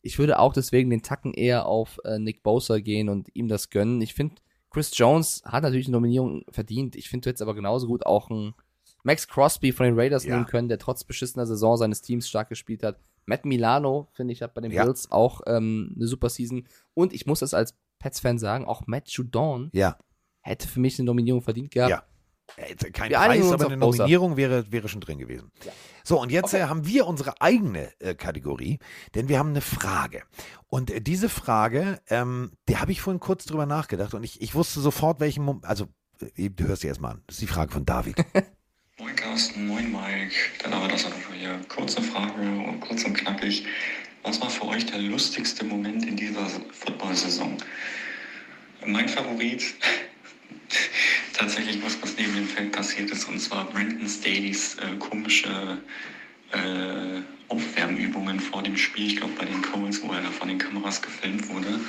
Ich 0.00 0.18
würde 0.18 0.38
auch 0.40 0.52
deswegen 0.52 0.90
den 0.90 1.02
Tacken 1.02 1.34
eher 1.34 1.66
auf 1.66 2.00
äh, 2.04 2.18
Nick 2.18 2.42
Bosa 2.42 2.80
gehen 2.80 3.08
und 3.08 3.28
ihm 3.34 3.46
das 3.46 3.70
gönnen. 3.70 4.00
Ich 4.00 4.14
finde, 4.14 4.36
Chris 4.70 4.96
Jones 4.96 5.42
hat 5.44 5.62
natürlich 5.62 5.86
eine 5.86 5.96
Nominierung 5.96 6.44
verdient. 6.50 6.96
Ich 6.96 7.08
finde, 7.08 7.24
du 7.24 7.28
hättest 7.30 7.42
aber 7.42 7.54
genauso 7.54 7.86
gut 7.86 8.06
auch 8.06 8.30
einen 8.30 8.54
Max 9.04 9.28
Crosby 9.28 9.70
von 9.70 9.86
den 9.86 9.98
Raiders 9.98 10.24
Ja. 10.24 10.34
nehmen 10.34 10.46
können, 10.46 10.68
der 10.68 10.78
trotz 10.78 11.04
beschissener 11.04 11.46
Saison 11.46 11.76
seines 11.76 12.02
Teams 12.02 12.28
stark 12.28 12.48
gespielt 12.48 12.82
hat. 12.82 12.98
Matt 13.26 13.44
Milano, 13.44 14.08
finde 14.12 14.32
ich, 14.32 14.42
hat 14.42 14.54
bei 14.54 14.60
den 14.60 14.70
Ja. 14.72 14.84
Bills 14.84 15.10
auch 15.10 15.40
ähm, 15.46 15.92
eine 15.96 16.06
super 16.06 16.28
Season. 16.28 16.66
Und 16.94 17.12
ich 17.12 17.26
muss 17.26 17.40
das 17.40 17.54
als 17.54 17.76
Pets-Fan 17.98 18.38
sagen, 18.38 18.64
auch 18.64 18.86
Matt 18.86 19.08
Judon 19.10 19.70
Ja, 19.72 19.96
hätte 20.40 20.66
für 20.68 20.80
mich 20.80 20.98
eine 20.98 21.06
Nominierung 21.06 21.42
verdient 21.42 21.70
gehabt. 21.70 21.90
Ja. 21.90 22.02
Äh, 22.56 22.74
Kein 22.90 23.10
Wir 23.10 23.16
Preis, 23.18 23.52
aber 23.52 23.66
eine. 23.66 23.76
Nominierung 23.76 24.36
wäre, 24.36 24.70
wäre 24.72 24.88
schon 24.88 25.00
drin 25.00 25.18
gewesen. 25.18 25.50
So, 26.04 26.20
und 26.20 26.32
jetzt 26.32 26.52
Okay. 26.52 26.64
äh, 26.64 26.66
haben 26.66 26.84
wir 26.86 27.06
unsere 27.06 27.40
eigene 27.40 27.92
äh, 28.00 28.14
Kategorie, 28.14 28.78
denn 29.14 29.28
wir 29.28 29.38
haben 29.38 29.50
eine 29.50 29.60
Frage. 29.60 30.24
Und 30.66 30.90
äh, 30.90 31.00
diese 31.00 31.28
Frage, 31.28 32.00
ähm, 32.08 32.52
die 32.68 32.76
habe 32.78 32.90
ich 32.92 33.00
vorhin 33.00 33.20
kurz 33.20 33.44
drüber 33.46 33.64
nachgedacht 33.66 34.12
und 34.14 34.24
ich, 34.24 34.42
ich 34.42 34.54
wusste 34.54 34.80
sofort, 34.80 35.20
welchen 35.20 35.44
Moment, 35.44 35.64
also 35.64 35.86
äh, 36.36 36.50
du 36.50 36.66
hörst 36.66 36.82
sie 36.82 36.88
erstmal 36.88 37.12
an. 37.12 37.22
Das 37.28 37.36
ist 37.36 37.42
die 37.42 37.46
Frage 37.46 37.72
von 37.72 37.86
David. 37.86 38.16
Moin 38.98 39.16
Carsten, 39.16 39.66
moin 39.68 39.90
Mike, 39.90 40.34
der 40.62 40.70
David 40.70 40.92
aus 40.92 41.04
Hannover 41.06 41.31
hier. 41.42 41.60
Kurze 41.68 42.00
Frage 42.00 42.40
und 42.40 42.80
kurz 42.80 43.04
und 43.04 43.14
knackig. 43.14 43.64
Was 44.22 44.40
war 44.40 44.48
für 44.48 44.66
euch 44.66 44.86
der 44.86 45.00
lustigste 45.00 45.64
Moment 45.64 46.06
in 46.06 46.16
dieser 46.16 46.46
Football-Saison? 46.70 47.56
Mein 48.86 49.08
Favorit, 49.08 49.74
tatsächlich 51.32 51.82
was, 51.84 52.00
was 52.00 52.16
neben 52.16 52.34
dem 52.34 52.46
Feld 52.46 52.70
passiert 52.70 53.10
ist, 53.10 53.28
und 53.28 53.40
zwar 53.40 53.64
Brandon 53.64 54.08
Staley's 54.08 54.76
äh, 54.76 54.96
komische 54.98 55.78
äh, 56.52 57.20
Aufwärmübungen 57.48 58.38
vor 58.38 58.62
dem 58.62 58.76
Spiel, 58.76 59.08
ich 59.08 59.16
glaube 59.16 59.32
bei 59.36 59.44
den 59.44 59.62
Coles, 59.62 60.00
wo 60.02 60.12
er 60.12 60.22
da 60.22 60.30
von 60.30 60.48
den 60.48 60.58
Kameras 60.58 61.02
gefilmt 61.02 61.48
wurde. 61.48 61.80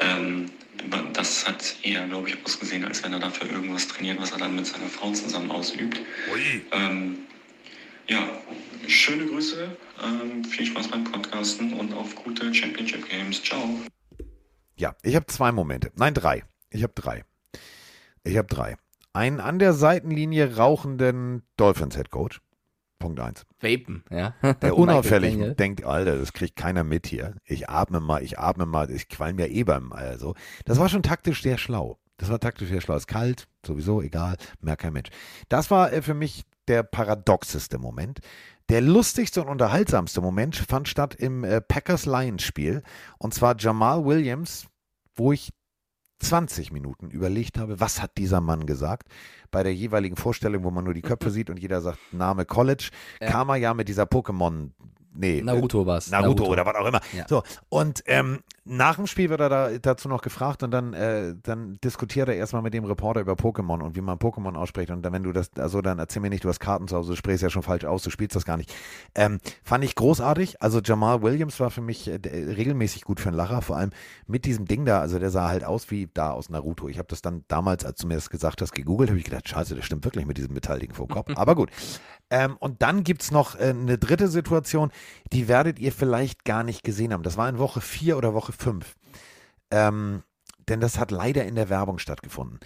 Ähm, 0.00 0.50
das 1.12 1.46
hat 1.46 1.76
eher, 1.82 2.06
glaube 2.06 2.30
ich, 2.30 2.36
ausgesehen, 2.44 2.84
als 2.86 3.04
wenn 3.04 3.12
er 3.12 3.20
dafür 3.20 3.50
irgendwas 3.50 3.86
trainiert, 3.88 4.18
was 4.18 4.32
er 4.32 4.38
dann 4.38 4.56
mit 4.56 4.66
seiner 4.66 4.88
Frau 4.88 5.12
zusammen 5.12 5.50
ausübt. 5.50 6.00
Ähm, 6.72 7.18
ja, 8.12 8.28
schöne 8.86 9.26
Grüße, 9.26 9.74
ähm, 10.04 10.44
viel 10.44 10.66
Spaß 10.66 10.88
beim 10.88 11.04
Podcasten 11.04 11.72
und 11.72 11.94
auf 11.94 12.14
gute 12.14 12.52
Championship 12.52 13.08
Games. 13.08 13.42
Ciao. 13.42 13.62
Ja, 14.76 14.94
ich 15.02 15.16
habe 15.16 15.26
zwei 15.26 15.50
Momente. 15.50 15.90
Nein, 15.96 16.12
drei. 16.12 16.44
Ich 16.70 16.82
habe 16.82 16.92
drei. 16.94 17.24
Ich 18.22 18.36
habe 18.36 18.48
drei. 18.48 18.76
Einen 19.14 19.40
an 19.40 19.58
der 19.58 19.72
Seitenlinie 19.72 20.56
rauchenden 20.56 21.42
Dolphins-Head 21.56 22.10
Coach. 22.10 22.40
Punkt 22.98 23.18
eins. 23.18 23.46
Vapen, 23.60 24.04
ja. 24.10 24.34
Der 24.60 24.76
unauffällig 24.78 25.56
denkt, 25.56 25.84
Alter, 25.84 26.18
das 26.18 26.32
kriegt 26.32 26.56
keiner 26.56 26.84
mit 26.84 27.06
hier. 27.06 27.34
Ich 27.44 27.68
atme 27.68 28.00
mal, 28.00 28.22
ich 28.22 28.38
atme 28.38 28.66
mal, 28.66 28.90
ich 28.90 29.08
qualm 29.08 29.38
ja 29.38 29.46
eh 29.46 29.64
beim, 29.64 29.92
also. 29.92 30.34
Das 30.66 30.78
war 30.78 30.88
schon 30.88 31.02
taktisch 31.02 31.42
sehr 31.42 31.58
schlau. 31.58 31.98
Das 32.18 32.30
war 32.30 32.38
taktisch 32.38 32.68
sehr 32.68 32.80
schlau. 32.80 32.94
Ist 32.94 33.08
kalt, 33.08 33.48
sowieso, 33.66 34.02
egal, 34.02 34.36
merkt 34.60 34.82
kein 34.82 34.92
Mensch. 34.92 35.10
Das 35.48 35.70
war 35.70 35.92
äh, 35.92 36.02
für 36.02 36.14
mich 36.14 36.44
der 36.68 36.82
paradoxeste 36.82 37.78
Moment. 37.78 38.20
Der 38.68 38.80
lustigste 38.80 39.42
und 39.42 39.48
unterhaltsamste 39.48 40.20
Moment 40.20 40.56
fand 40.56 40.88
statt 40.88 41.14
im 41.14 41.44
äh, 41.44 41.60
Packers-Lions-Spiel. 41.60 42.82
Und 43.18 43.34
zwar 43.34 43.56
Jamal 43.58 44.04
Williams, 44.04 44.66
wo 45.14 45.32
ich 45.32 45.52
20 46.20 46.72
Minuten 46.72 47.10
überlegt 47.10 47.58
habe, 47.58 47.80
was 47.80 48.00
hat 48.00 48.16
dieser 48.16 48.40
Mann 48.40 48.64
gesagt. 48.64 49.08
Bei 49.50 49.62
der 49.64 49.74
jeweiligen 49.74 50.16
Vorstellung, 50.16 50.62
wo 50.62 50.70
man 50.70 50.84
nur 50.84 50.94
die 50.94 51.02
Köpfe 51.02 51.30
sieht 51.30 51.50
und 51.50 51.58
jeder 51.58 51.80
sagt 51.80 51.98
Name 52.12 52.44
College, 52.44 52.90
Ja. 53.20 53.28
kam 53.28 53.48
er 53.48 53.56
ja 53.56 53.74
mit 53.74 53.88
dieser 53.88 54.04
Pokémon. 54.04 54.70
Nee, 55.14 55.42
Naruto 55.42 55.84
war's. 55.84 56.10
Naruto, 56.10 56.46
oder 56.46 56.64
was 56.64 56.76
auch 56.76 56.86
immer. 56.86 57.00
Ja. 57.12 57.26
So, 57.28 57.42
und 57.68 58.02
ähm, 58.06 58.38
nach 58.64 58.94
dem 58.94 59.08
Spiel 59.08 59.28
wird 59.28 59.40
er 59.40 59.48
da, 59.48 59.70
dazu 59.78 60.08
noch 60.08 60.22
gefragt 60.22 60.62
und 60.62 60.70
dann, 60.70 60.92
äh, 60.92 61.34
dann 61.42 61.78
diskutiert 61.82 62.28
er 62.28 62.36
erstmal 62.36 62.62
mit 62.62 62.72
dem 62.74 62.84
Reporter 62.84 63.20
über 63.20 63.32
Pokémon 63.32 63.80
und 63.80 63.96
wie 63.96 64.00
man 64.00 64.18
Pokémon 64.18 64.54
ausspricht. 64.54 64.90
Und 64.90 65.02
dann, 65.02 65.12
wenn 65.12 65.24
du 65.24 65.32
das, 65.32 65.50
also 65.58 65.82
dann 65.82 65.98
erzähl 65.98 66.22
mir 66.22 66.30
nicht, 66.30 66.44
du 66.44 66.48
hast 66.48 66.60
Karten 66.60 66.86
zu 66.86 66.96
Hause, 66.96 67.10
du 67.10 67.16
sprichst 67.16 67.42
ja 67.42 67.50
schon 67.50 67.64
falsch 67.64 67.84
aus, 67.84 68.04
du 68.04 68.10
spielst 68.10 68.36
das 68.36 68.44
gar 68.44 68.56
nicht. 68.56 68.72
Ähm, 69.16 69.40
fand 69.64 69.82
ich 69.84 69.96
großartig. 69.96 70.62
Also 70.62 70.80
Jamal 70.80 71.22
Williams 71.22 71.58
war 71.58 71.70
für 71.70 71.80
mich 71.80 72.06
äh, 72.06 72.20
regelmäßig 72.22 73.02
gut 73.02 73.18
für 73.18 73.30
einen 73.30 73.36
Lacher, 73.36 73.62
vor 73.62 73.76
allem 73.76 73.90
mit 74.28 74.44
diesem 74.44 74.66
Ding 74.66 74.84
da. 74.84 75.00
Also 75.00 75.18
der 75.18 75.30
sah 75.30 75.48
halt 75.48 75.64
aus 75.64 75.90
wie 75.90 76.08
da 76.14 76.30
aus 76.30 76.48
Naruto. 76.48 76.88
Ich 76.88 76.98
habe 76.98 77.08
das 77.08 77.20
dann 77.20 77.44
damals, 77.48 77.84
als 77.84 77.98
du 77.98 78.06
mir 78.06 78.14
das 78.14 78.30
gesagt 78.30 78.62
hast, 78.62 78.72
gegoogelt, 78.72 79.10
habe 79.10 79.18
ich 79.18 79.24
gedacht, 79.24 79.48
scheiße, 79.48 79.74
das 79.74 79.84
stimmt 79.84 80.04
wirklich 80.04 80.24
mit 80.24 80.38
diesem 80.38 80.54
Metallding 80.54 80.92
vor 80.92 81.06
dem 81.06 81.14
Kopf. 81.14 81.32
Aber 81.36 81.56
gut. 81.56 81.70
Ähm, 82.30 82.56
und 82.60 82.80
dann 82.80 83.02
gibt's 83.02 83.30
noch 83.30 83.56
äh, 83.56 83.70
eine 83.70 83.98
dritte 83.98 84.28
Situation, 84.28 84.90
die 85.32 85.48
werdet 85.48 85.80
ihr 85.80 85.92
vielleicht 85.92 86.44
gar 86.44 86.62
nicht 86.62 86.84
gesehen 86.84 87.12
haben. 87.12 87.22
Das 87.24 87.36
war 87.36 87.48
in 87.48 87.58
Woche 87.58 87.80
4 87.80 88.16
oder 88.16 88.32
Woche 88.32 88.51
5. 88.52 88.94
Ähm, 89.70 90.22
denn 90.68 90.80
das 90.80 90.98
hat 90.98 91.10
leider 91.10 91.44
in 91.44 91.54
der 91.54 91.68
Werbung 91.68 91.98
stattgefunden. 91.98 92.60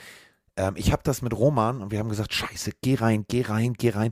Ähm, 0.56 0.74
ich 0.76 0.92
habe 0.92 1.02
das 1.04 1.22
mit 1.22 1.34
Roman 1.34 1.80
und 1.80 1.90
wir 1.90 1.98
haben 1.98 2.08
gesagt, 2.08 2.32
scheiße, 2.34 2.72
geh 2.82 2.94
rein, 2.96 3.24
geh 3.28 3.42
rein, 3.42 3.74
geh 3.74 3.90
rein. 3.90 4.10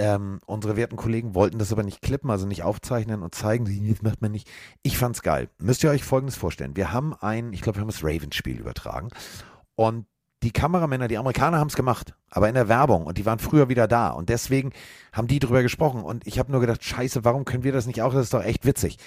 Ähm, 0.00 0.38
unsere 0.46 0.76
werten 0.76 0.96
Kollegen 0.96 1.34
wollten 1.34 1.58
das 1.58 1.72
aber 1.72 1.82
nicht 1.82 2.02
klippen, 2.02 2.30
also 2.30 2.46
nicht 2.46 2.62
aufzeichnen 2.62 3.22
und 3.22 3.34
zeigen, 3.34 3.64
das 3.64 4.02
macht 4.02 4.22
man 4.22 4.30
nicht. 4.30 4.48
Ich 4.82 4.96
fand's 4.96 5.22
geil. 5.22 5.48
Müsst 5.58 5.82
ihr 5.82 5.90
euch 5.90 6.04
Folgendes 6.04 6.36
vorstellen. 6.36 6.76
Wir 6.76 6.92
haben 6.92 7.14
ein, 7.14 7.52
ich 7.52 7.62
glaube, 7.62 7.78
wir 7.78 7.80
haben 7.80 7.88
das 7.88 8.04
Ravens-Spiel 8.04 8.60
übertragen 8.60 9.08
und 9.74 10.06
die 10.44 10.52
Kameramänner, 10.52 11.08
die 11.08 11.18
Amerikaner 11.18 11.58
haben 11.58 11.66
es 11.66 11.74
gemacht, 11.74 12.14
aber 12.30 12.48
in 12.48 12.54
der 12.54 12.68
Werbung 12.68 13.06
und 13.06 13.18
die 13.18 13.26
waren 13.26 13.40
früher 13.40 13.68
wieder 13.68 13.88
da 13.88 14.10
und 14.10 14.28
deswegen 14.28 14.72
haben 15.12 15.26
die 15.26 15.40
drüber 15.40 15.62
gesprochen 15.62 16.04
und 16.04 16.24
ich 16.28 16.38
habe 16.38 16.52
nur 16.52 16.60
gedacht, 16.60 16.84
scheiße, 16.84 17.24
warum 17.24 17.44
können 17.44 17.64
wir 17.64 17.72
das 17.72 17.88
nicht 17.88 18.02
auch? 18.02 18.12
Das 18.14 18.22
ist 18.22 18.34
doch 18.34 18.44
echt 18.44 18.64
witzig. 18.64 18.98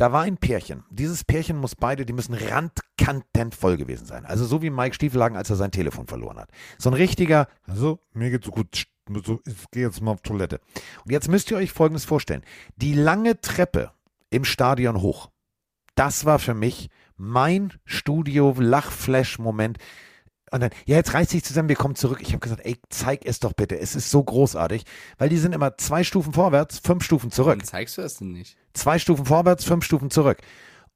Da 0.00 0.12
war 0.12 0.22
ein 0.22 0.38
Pärchen. 0.38 0.84
Dieses 0.88 1.24
Pärchen 1.24 1.58
muss 1.58 1.76
beide, 1.76 2.06
die 2.06 2.14
müssen 2.14 2.32
randkantent 2.32 3.54
voll 3.54 3.76
gewesen 3.76 4.06
sein. 4.06 4.24
Also 4.24 4.46
so 4.46 4.62
wie 4.62 4.70
Mike 4.70 4.94
Stiefelhagen, 4.94 5.36
als 5.36 5.50
er 5.50 5.56
sein 5.56 5.72
Telefon 5.72 6.06
verloren 6.06 6.38
hat. 6.38 6.48
So 6.78 6.88
ein 6.88 6.94
richtiger, 6.94 7.48
also 7.66 7.98
mir 8.14 8.30
geht's 8.30 8.46
so 8.46 8.50
gut, 8.50 8.68
ich 8.72 8.86
gehe 9.70 9.84
jetzt 9.84 10.00
mal 10.00 10.12
auf 10.12 10.22
Toilette. 10.22 10.62
Und 11.04 11.12
jetzt 11.12 11.28
müsst 11.28 11.50
ihr 11.50 11.58
euch 11.58 11.72
Folgendes 11.72 12.06
vorstellen. 12.06 12.44
Die 12.76 12.94
lange 12.94 13.42
Treppe 13.42 13.92
im 14.30 14.46
Stadion 14.46 15.02
hoch, 15.02 15.28
das 15.96 16.24
war 16.24 16.38
für 16.38 16.54
mich 16.54 16.88
mein 17.18 17.74
Studio-Lachflash-Moment. 17.84 19.76
Und 20.50 20.60
dann, 20.60 20.70
ja, 20.84 20.96
jetzt 20.96 21.14
reißt 21.14 21.30
sich 21.30 21.44
zusammen, 21.44 21.68
wir 21.68 21.76
kommen 21.76 21.94
zurück. 21.94 22.18
Ich 22.22 22.28
habe 22.28 22.40
gesagt, 22.40 22.62
ey, 22.64 22.76
zeig 22.88 23.24
es 23.24 23.38
doch 23.38 23.52
bitte. 23.52 23.78
Es 23.78 23.94
ist 23.94 24.10
so 24.10 24.22
großartig, 24.22 24.84
weil 25.16 25.28
die 25.28 25.38
sind 25.38 25.54
immer 25.54 25.76
zwei 25.78 26.02
Stufen 26.02 26.32
vorwärts, 26.32 26.80
fünf 26.80 27.04
Stufen 27.04 27.30
zurück. 27.30 27.58
Warum 27.58 27.64
zeigst 27.64 27.98
du 27.98 28.02
das 28.02 28.16
denn 28.16 28.32
nicht? 28.32 28.56
Zwei 28.74 28.98
Stufen 28.98 29.26
vorwärts, 29.26 29.64
fünf 29.64 29.84
Stufen 29.84 30.10
zurück. 30.10 30.38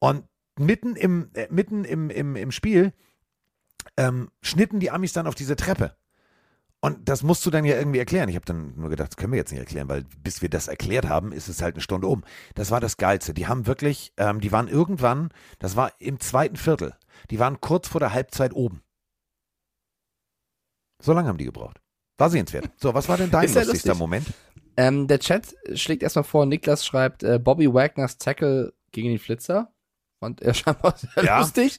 Und 0.01 0.25
mitten 0.59 0.97
im, 0.97 1.31
äh, 1.35 1.47
mitten 1.51 1.85
im, 1.85 2.11
im, 2.11 2.37
im 2.37 2.51
Spiel 2.51 2.93
ähm, 3.97 4.29
schnitten 4.43 4.81
die 4.81 4.91
Amis 4.91 5.13
dann 5.13 5.27
auf 5.27 5.35
diese 5.35 5.57
Treppe. 5.57 5.97
Und 6.81 7.09
das 7.09 7.23
musst 7.23 7.47
du 7.47 7.51
dann 7.51 7.65
ja 7.65 7.77
irgendwie 7.77 7.99
erklären. 7.99 8.29
Ich 8.29 8.35
habe 8.35 8.45
dann 8.45 8.75
nur 8.77 8.91
gedacht, 8.91 9.13
das 9.13 9.17
können 9.17 9.33
wir 9.33 9.39
jetzt 9.39 9.53
nicht 9.53 9.61
erklären, 9.61 9.89
weil 9.89 10.05
bis 10.23 10.43
wir 10.43 10.51
das 10.51 10.69
erklärt 10.69 11.09
haben, 11.09 11.33
ist 11.33 11.49
es 11.49 11.63
halt 11.63 11.77
eine 11.77 11.81
Stunde 11.81 12.09
um. 12.09 12.25
Das 12.55 12.71
war 12.71 12.79
das 12.79 12.99
Geilste. 12.99 13.33
Die 13.33 13.47
haben 13.47 13.67
wirklich, 13.67 14.13
ähm, 14.19 14.41
die 14.41 14.53
waren 14.53 14.69
irgendwann, 14.69 15.31
das 15.59 15.77
war 15.77 15.93
im 15.99 16.21
zweiten 16.21 16.57
Viertel, 16.57 16.95
die 17.31 17.39
waren 17.39 17.59
kurz 17.63 17.89
vor 17.89 18.01
der 18.01 18.13
Halbzeit 18.13 18.53
oben. 18.53 18.83
So 21.05 21.13
lange 21.13 21.29
haben 21.29 21.39
die 21.39 21.45
gebraucht. 21.45 21.81
War 22.19 22.31
sehenswert. 22.31 22.71
So, 22.77 22.95
was 22.95 23.09
war 23.09 23.17
denn 23.19 23.31
dein 23.31 23.49
ja 23.53 23.61
lustigster 23.61 23.89
lustig. 23.91 23.99
Moment? 23.99 24.27
Ähm, 24.77 25.07
der 25.07 25.19
Chat 25.21 25.55
schlägt 25.75 26.03
erstmal 26.03 26.25
vor, 26.25 26.47
Niklas 26.47 26.85
schreibt, 26.87 27.23
äh, 27.23 27.39
Bobby 27.39 27.73
Wagners 27.73 28.19
Tackle 28.19 28.73
gegen 28.93 29.09
den 29.11 29.19
Flitzer. 29.19 29.71
Fand 30.21 30.41
er 30.43 30.55
scheinbar 30.55 30.95
sehr 30.97 31.25
Ja. 31.25 31.41
lustig. 31.41 31.79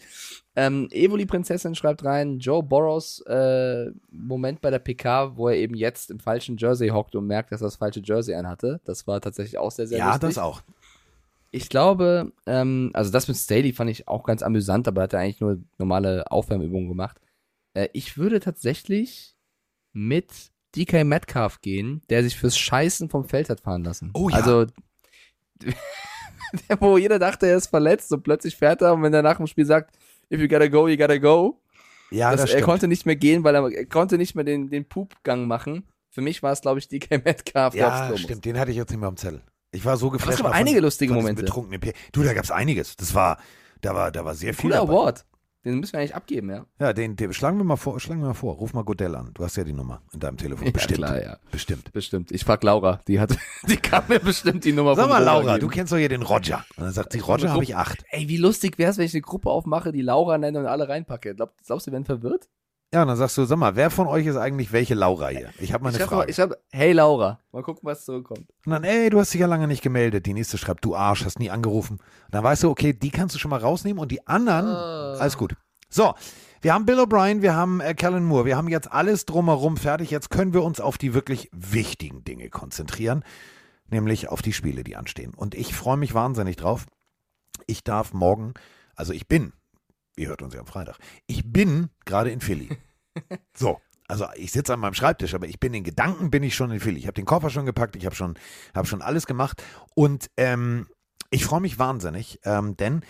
Ähm, 0.57 0.87
Evoli 0.91 1.25
Prinzessin 1.25 1.75
schreibt 1.75 2.05
rein, 2.05 2.39
Joe 2.39 2.63
Burrows 2.63 3.19
äh, 3.27 3.91
Moment 4.11 4.61
bei 4.61 4.69
der 4.69 4.79
PK, 4.79 5.35
wo 5.35 5.49
er 5.49 5.55
eben 5.57 5.75
jetzt 5.75 6.09
im 6.11 6.19
falschen 6.19 6.55
Jersey 6.57 6.89
hockt 6.89 7.15
und 7.15 7.27
merkt, 7.27 7.51
dass 7.51 7.61
er 7.61 7.65
das 7.67 7.75
falsche 7.75 8.01
Jersey 8.03 8.35
anhatte. 8.35 8.79
Das 8.85 9.05
war 9.07 9.19
tatsächlich 9.19 9.57
auch 9.57 9.71
sehr, 9.71 9.87
sehr 9.87 9.97
Ja, 9.97 10.07
lustig. 10.11 10.21
das 10.29 10.37
auch. 10.37 10.61
Ich 11.51 11.67
glaube, 11.69 12.31
ähm, 12.45 12.91
also 12.93 13.11
das 13.11 13.27
mit 13.27 13.35
Staley 13.37 13.73
fand 13.73 13.89
ich 13.89 14.07
auch 14.07 14.23
ganz 14.23 14.43
amüsant, 14.43 14.87
aber 14.87 15.03
hat 15.03 15.13
er 15.13 15.19
eigentlich 15.21 15.41
nur 15.41 15.57
normale 15.77 16.29
Aufwärmübungen 16.31 16.87
gemacht. 16.89 17.19
Äh, 17.75 17.89
ich 17.93 18.17
würde 18.17 18.39
tatsächlich 18.39 19.35
mit 19.93 20.51
DK 20.75 21.03
Metcalf 21.03 21.61
gehen, 21.61 22.01
der 22.09 22.23
sich 22.23 22.35
fürs 22.35 22.57
Scheißen 22.57 23.09
vom 23.09 23.25
Feld 23.25 23.49
hat 23.49 23.61
fahren 23.61 23.83
lassen. 23.83 24.11
Oh 24.13 24.29
ja. 24.29 24.37
Also, 24.37 24.65
der, 26.69 26.81
wo 26.81 26.97
jeder 26.97 27.19
dachte, 27.19 27.47
er 27.47 27.57
ist 27.57 27.67
verletzt 27.67 28.11
und 28.11 28.23
plötzlich 28.23 28.57
fährt 28.57 28.81
er 28.81 28.93
und 28.93 29.03
wenn 29.03 29.13
er 29.13 29.21
nach 29.21 29.37
dem 29.37 29.47
Spiel 29.47 29.65
sagt, 29.65 29.95
if 30.31 30.41
you 30.41 30.47
gotta 30.47 30.67
go, 30.67 30.87
you 30.87 30.97
gotta 30.97 31.17
go. 31.17 31.61
Ja, 32.11 32.31
das, 32.31 32.41
das, 32.41 32.49
er 32.49 32.53
stimmt. 32.57 32.65
konnte 32.65 32.87
nicht 32.87 33.05
mehr 33.05 33.15
gehen, 33.15 33.43
weil 33.43 33.55
er, 33.55 33.71
er 33.71 33.85
konnte 33.85 34.17
nicht 34.17 34.35
mehr 34.35 34.43
den, 34.43 34.69
den 34.69 34.85
Pupgang 34.85 35.47
machen. 35.47 35.87
Für 36.09 36.21
mich 36.21 36.43
war 36.43 36.51
es, 36.51 36.61
glaube 36.61 36.79
ich, 36.79 36.87
DK 36.87 37.23
Metcalf, 37.25 37.73
Ja, 37.73 38.15
stimmt, 38.17 38.45
den 38.45 38.57
hatte 38.59 38.71
ich 38.71 38.77
jetzt 38.77 38.89
nicht 38.89 38.99
mehr 38.99 39.09
am 39.09 39.17
Zettel. 39.17 39.41
Ich 39.71 39.83
war 39.83 39.97
so 39.97 40.09
geflasht. 40.09 40.39
aber 40.39 40.49
mal 40.49 40.55
einige 40.55 40.79
lustige 40.79 41.13
Momente. 41.13 41.43
Du, 41.43 42.23
da 42.23 42.33
gab's 42.33 42.51
einiges. 42.51 42.95
Das 42.95 43.13
war, 43.13 43.37
da 43.81 43.93
war, 43.93 44.11
da 44.11 44.23
war 44.23 44.33
sehr 44.33 44.53
viel 44.53 44.69
Cooler 44.69 44.77
dabei. 44.77 44.93
Award. 44.93 45.25
Den 45.65 45.79
müssen 45.79 45.93
wir 45.93 45.99
eigentlich 45.99 46.15
abgeben, 46.15 46.49
ja. 46.51 46.65
Ja, 46.79 46.93
den, 46.93 47.15
den 47.15 47.33
schlagen 47.33 47.57
wir 47.57 47.63
mal 47.63 47.75
vor, 47.75 47.99
schlagen 47.99 48.21
wir 48.21 48.27
mal 48.27 48.33
vor. 48.35 48.53
Ruf 48.53 48.73
mal 48.73 48.83
Godell 48.83 49.15
an. 49.15 49.31
Du 49.33 49.43
hast 49.43 49.57
ja 49.57 49.63
die 49.63 49.73
Nummer 49.73 50.03
in 50.13 50.19
deinem 50.19 50.37
Telefon. 50.37 50.67
Ja, 50.67 50.71
Bestimmt. 50.71 50.99
klar, 50.99 51.21
ja. 51.21 51.37
Bestimmt. 51.51 51.91
Bestimmt. 51.91 52.31
Ich 52.31 52.45
frag 52.45 52.63
Laura. 52.63 53.01
Die 53.07 53.19
hat, 53.19 53.35
die 53.67 53.77
kann 53.77 54.03
mir 54.07 54.19
bestimmt 54.19 54.63
die 54.63 54.73
Nummer 54.73 54.95
Sag 54.95 55.09
mal, 55.09 55.23
Laura, 55.23 55.55
geben. 55.55 55.61
du 55.61 55.67
kennst 55.67 55.91
doch 55.91 55.97
hier 55.97 56.07
den 56.09 56.21
Roger. 56.21 56.63
Und 56.77 56.83
dann 56.83 56.93
sagt 56.93 57.13
sie, 57.13 57.19
Roger 57.19 57.51
habe 57.51 57.63
ich 57.63 57.75
acht. 57.75 58.03
Ey, 58.11 58.29
wie 58.29 58.37
lustig 58.37 58.77
wär's, 58.77 58.97
wenn 58.99 59.05
ich 59.05 59.13
eine 59.15 59.21
Gruppe 59.21 59.49
aufmache, 59.49 59.91
die 59.91 60.03
Laura 60.03 60.37
nenne 60.37 60.59
und 60.59 60.67
alle 60.67 60.87
reinpacke. 60.87 61.33
Glaub, 61.33 61.53
glaubst 61.65 61.87
du, 61.87 61.91
wir 61.91 61.93
werden 61.93 62.05
verwirrt? 62.05 62.47
Ja, 62.95 63.01
und 63.01 63.09
dann 63.09 63.17
sagst 63.17 63.37
du, 63.37 63.43
sag 63.43 63.57
mal, 63.57 63.75
wer 63.75 63.89
von 63.89 64.07
euch 64.07 64.25
ist 64.25 64.37
eigentlich 64.37 64.71
welche 64.71 64.93
Laura 64.93 65.27
hier? 65.27 65.49
Ich 65.59 65.73
habe 65.73 65.83
mal 65.83 65.89
eine 65.89 65.97
ich 65.97 66.03
hab, 66.03 66.09
Frage. 66.09 66.31
ich 66.31 66.39
hab, 66.39 66.51
hey 66.71 66.93
Laura, 66.93 67.41
mal 67.51 67.61
gucken, 67.61 67.81
was 67.83 68.05
zurückkommt. 68.05 68.47
Und 68.65 68.71
dann, 68.71 68.85
ey, 68.85 69.09
du 69.09 69.19
hast 69.19 69.33
dich 69.33 69.41
ja 69.41 69.47
lange 69.47 69.67
nicht 69.67 69.81
gemeldet. 69.81 70.25
Die 70.25 70.33
nächste 70.33 70.57
schreibt, 70.57 70.85
du 70.85 70.95
Arsch, 70.95 71.25
hast 71.25 71.37
nie 71.37 71.49
angerufen. 71.49 71.97
Und 71.97 72.33
dann 72.33 72.41
weißt 72.41 72.63
du, 72.63 72.69
okay, 72.69 72.93
die 72.93 73.09
kannst 73.11 73.35
du 73.35 73.39
schon 73.39 73.49
mal 73.51 73.59
rausnehmen 73.59 73.99
und 74.01 74.13
die 74.13 74.25
anderen, 74.25 74.67
Ah. 74.67 75.15
alles 75.19 75.37
gut. 75.37 75.57
So, 75.89 76.13
wir 76.61 76.73
haben 76.73 76.85
Bill 76.85 77.01
O'Brien, 77.01 77.41
wir 77.41 77.53
haben 77.53 77.81
äh, 77.81 77.95
Kellen 77.95 78.23
Moore, 78.23 78.45
wir 78.45 78.55
haben 78.55 78.69
jetzt 78.69 78.89
alles 78.89 79.25
drumherum 79.25 79.75
fertig. 79.75 80.09
Jetzt 80.09 80.29
können 80.29 80.53
wir 80.53 80.63
uns 80.63 80.79
auf 80.79 80.97
die 80.97 81.13
wirklich 81.13 81.49
wichtigen 81.51 82.23
Dinge 82.23 82.49
konzentrieren, 82.49 83.25
nämlich 83.89 84.29
auf 84.29 84.41
die 84.41 84.53
Spiele, 84.53 84.85
die 84.85 84.95
anstehen. 84.95 85.33
Und 85.35 85.53
ich 85.53 85.75
freue 85.75 85.97
mich 85.97 86.13
wahnsinnig 86.13 86.55
drauf. 86.55 86.85
Ich 87.67 87.83
darf 87.83 88.13
morgen, 88.13 88.53
also 88.95 89.11
ich 89.11 89.27
bin, 89.27 89.51
ihr 90.15 90.29
hört 90.29 90.41
uns 90.41 90.53
ja 90.53 90.59
am 90.59 90.67
Freitag, 90.67 90.97
ich 91.27 91.51
bin 91.51 91.89
gerade 92.05 92.31
in 92.31 92.41
Philly. 92.41 92.69
So, 93.55 93.79
also 94.09 94.27
ich 94.35 94.51
sitze 94.51 94.73
an 94.73 94.81
meinem 94.81 94.93
Schreibtisch, 94.93 95.33
aber 95.35 95.47
ich 95.47 95.57
bin 95.57 95.73
in 95.73 95.85
Gedanken, 95.85 96.31
bin 96.31 96.43
ich 96.43 96.53
schon 96.53 96.69
in 96.69 96.81
Philly. 96.81 96.99
Ich 96.99 97.07
habe 97.07 97.13
den 97.13 97.23
Koffer 97.23 97.49
schon 97.49 97.65
gepackt, 97.65 97.95
ich 97.95 98.05
habe 98.05 98.13
schon, 98.13 98.37
hab 98.73 98.87
schon 98.87 99.01
alles 99.01 99.25
gemacht 99.25 99.63
und 99.93 100.29
ähm, 100.35 100.87
ich 101.31 101.45
freue 101.45 101.61
mich 101.61 101.79
wahnsinnig, 101.79 102.41
ähm, 102.43 102.75
denn 102.75 103.05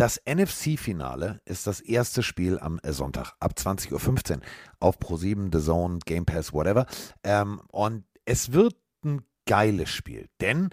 das 0.00 0.18
NFC-Finale 0.24 1.42
ist 1.44 1.66
das 1.66 1.80
erste 1.80 2.22
Spiel 2.22 2.58
am 2.58 2.80
äh, 2.82 2.92
Sonntag 2.92 3.34
ab 3.38 3.52
20.15 3.54 4.36
Uhr 4.36 4.42
auf 4.78 4.98
Pro7, 4.98 5.54
The 5.54 5.62
Zone, 5.62 5.98
Game 6.06 6.24
Pass, 6.24 6.54
whatever. 6.54 6.86
Ähm, 7.22 7.60
und 7.68 8.04
es 8.24 8.52
wird 8.52 8.76
ein 9.04 9.20
geiles 9.44 9.90
Spiel, 9.90 10.30
denn 10.40 10.70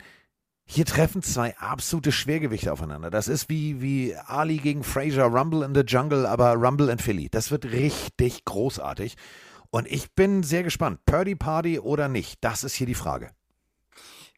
hier 0.69 0.85
treffen 0.85 1.21
zwei 1.21 1.57
absolute 1.57 2.11
Schwergewichte 2.11 2.73
aufeinander. 2.73 3.09
Das 3.09 3.29
ist 3.29 3.49
wie, 3.49 3.81
wie 3.81 4.15
Ali 4.15 4.57
gegen 4.57 4.83
Fraser, 4.83 5.23
Rumble 5.23 5.63
in 5.63 5.73
the 5.73 5.81
Jungle, 5.81 6.25
aber 6.25 6.53
Rumble 6.53 6.89
in 6.89 6.99
Philly. 6.99 7.29
Das 7.29 7.51
wird 7.51 7.65
richtig 7.65 8.43
großartig. 8.43 9.15
Und 9.69 9.87
ich 9.87 10.11
bin 10.11 10.43
sehr 10.43 10.63
gespannt. 10.63 10.99
Purdy 11.05 11.35
Party 11.35 11.79
oder 11.79 12.09
nicht? 12.09 12.39
Das 12.41 12.65
ist 12.65 12.75
hier 12.75 12.85
die 12.85 12.95
Frage. 12.95 13.31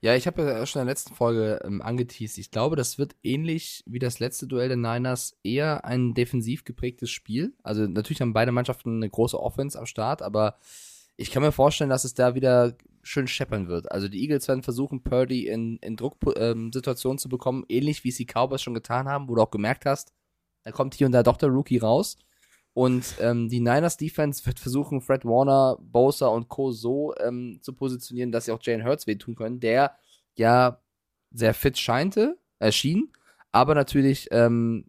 Ja, 0.01 0.15
ich 0.15 0.27
habe 0.27 0.43
ja 0.43 0.65
schon 0.65 0.82
in 0.82 0.86
der 0.86 0.93
letzten 0.93 1.15
Folge 1.15 1.61
ähm, 1.65 1.82
angeteased. 1.82 2.38
Ich 2.38 2.51
glaube, 2.51 2.75
das 2.75 2.97
wird 2.97 3.15
ähnlich 3.23 3.84
wie 3.86 3.99
das 3.99 4.19
letzte 4.19 4.47
Duell 4.47 4.69
der 4.69 4.77
Niners 4.77 5.36
eher 5.43 5.84
ein 5.84 6.13
defensiv 6.13 6.63
geprägtes 6.63 7.09
Spiel. 7.09 7.53
Also 7.63 7.88
natürlich 7.88 8.21
haben 8.21 8.34
beide 8.34 8.51
Mannschaften 8.51 8.97
eine 8.97 9.09
große 9.09 9.38
Offense 9.38 9.77
am 9.77 9.88
Start, 9.88 10.21
aber 10.21 10.57
ich 11.17 11.32
kann 11.32 11.43
mir 11.43 11.51
vorstellen, 11.51 11.89
dass 11.89 12.05
es 12.05 12.13
da 12.13 12.34
wieder 12.34 12.77
schön 13.03 13.27
scheppern 13.27 13.67
wird. 13.67 13.91
Also 13.91 14.07
die 14.07 14.21
Eagles 14.21 14.47
werden 14.47 14.63
versuchen, 14.63 15.03
Purdy 15.03 15.47
in, 15.47 15.77
in 15.77 15.95
Drucksituationen 15.95 17.17
zu 17.17 17.29
bekommen, 17.29 17.65
ähnlich 17.69 18.03
wie 18.03 18.09
es 18.09 18.17
die 18.17 18.25
Cowboys 18.25 18.61
schon 18.61 18.73
getan 18.73 19.07
haben, 19.07 19.27
wo 19.27 19.35
du 19.35 19.41
auch 19.41 19.51
gemerkt 19.51 19.85
hast, 19.85 20.13
da 20.63 20.71
kommt 20.71 20.95
hier 20.95 21.07
und 21.07 21.13
da 21.13 21.23
doch 21.23 21.37
der 21.37 21.49
Rookie 21.49 21.77
raus. 21.77 22.17
Und 22.73 23.15
ähm, 23.19 23.49
die 23.49 23.59
Niners 23.59 23.97
Defense 23.97 24.45
wird 24.45 24.59
versuchen, 24.59 25.01
Fred 25.01 25.25
Warner, 25.25 25.77
Bosa 25.81 26.27
und 26.27 26.49
Co. 26.49 26.71
so 26.71 27.15
ähm, 27.17 27.59
zu 27.61 27.73
positionieren, 27.73 28.31
dass 28.31 28.45
sie 28.45 28.51
auch 28.51 28.61
Jalen 28.61 28.85
Hurts 28.85 29.07
wehtun 29.07 29.35
können, 29.35 29.59
der 29.59 29.95
ja 30.35 30.79
sehr 31.31 31.53
fit 31.53 31.77
scheinte, 31.77 32.37
erschien, 32.59 33.11
aber 33.51 33.75
natürlich 33.75 34.27
ähm, 34.31 34.85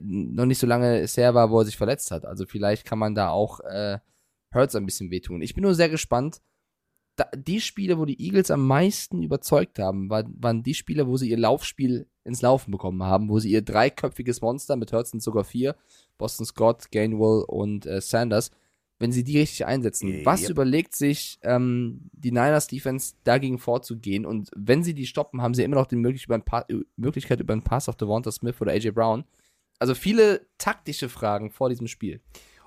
noch 0.00 0.46
nicht 0.46 0.58
so 0.58 0.66
lange 0.66 1.06
her 1.06 1.34
war, 1.34 1.50
wo 1.50 1.60
er 1.60 1.64
sich 1.64 1.76
verletzt 1.76 2.10
hat. 2.10 2.24
Also 2.24 2.46
vielleicht 2.46 2.84
kann 2.84 2.98
man 2.98 3.14
da 3.14 3.30
auch 3.30 3.60
äh, 3.60 3.98
Hurts 4.52 4.74
ein 4.74 4.86
bisschen 4.86 5.10
wehtun. 5.10 5.42
Ich 5.42 5.54
bin 5.54 5.62
nur 5.62 5.74
sehr 5.74 5.88
gespannt. 5.88 6.40
Die 7.36 7.60
Spiele, 7.60 7.98
wo 7.98 8.06
die 8.06 8.20
Eagles 8.20 8.50
am 8.50 8.66
meisten 8.66 9.22
überzeugt 9.22 9.78
haben, 9.78 10.08
war, 10.08 10.24
waren 10.40 10.62
die 10.62 10.74
Spiele, 10.74 11.06
wo 11.06 11.16
sie 11.16 11.30
ihr 11.30 11.38
Laufspiel 11.38 12.06
ins 12.24 12.42
Laufen 12.42 12.70
bekommen 12.70 13.02
haben, 13.02 13.28
wo 13.28 13.38
sie 13.38 13.50
ihr 13.50 13.62
dreiköpfiges 13.62 14.40
Monster 14.40 14.76
mit 14.76 14.92
Hurts 14.92 15.10
sind 15.10 15.22
sogar 15.22 15.44
vier, 15.44 15.76
Boston 16.16 16.46
Scott, 16.46 16.90
Gainwell 16.90 17.44
und 17.46 17.84
äh, 17.84 18.00
Sanders, 18.00 18.50
wenn 18.98 19.12
sie 19.12 19.24
die 19.24 19.38
richtig 19.38 19.66
einsetzen. 19.66 20.08
Yep. 20.08 20.26
Was 20.26 20.48
überlegt 20.48 20.94
sich 20.94 21.38
ähm, 21.42 22.08
die 22.12 22.30
Niners 22.30 22.68
Defense 22.68 23.14
dagegen 23.24 23.58
vorzugehen? 23.58 24.24
Und 24.24 24.50
wenn 24.54 24.82
sie 24.82 24.94
die 24.94 25.06
stoppen, 25.06 25.42
haben 25.42 25.54
sie 25.54 25.64
immer 25.64 25.76
noch 25.76 25.86
die 25.86 25.96
Möglichkeit 25.96 26.26
über, 26.26 26.34
einen 26.34 26.44
pa 26.44 26.66
Möglichkeit 26.96 27.40
über 27.40 27.52
einen 27.52 27.62
Pass 27.64 27.88
auf 27.88 27.96
Devonta 27.96 28.30
Smith 28.30 28.60
oder 28.60 28.72
AJ 28.72 28.92
Brown. 28.92 29.24
Also 29.80 29.94
viele 29.94 30.46
taktische 30.56 31.08
Fragen 31.08 31.50
vor 31.50 31.68
diesem 31.68 31.88
Spiel. 31.88 32.20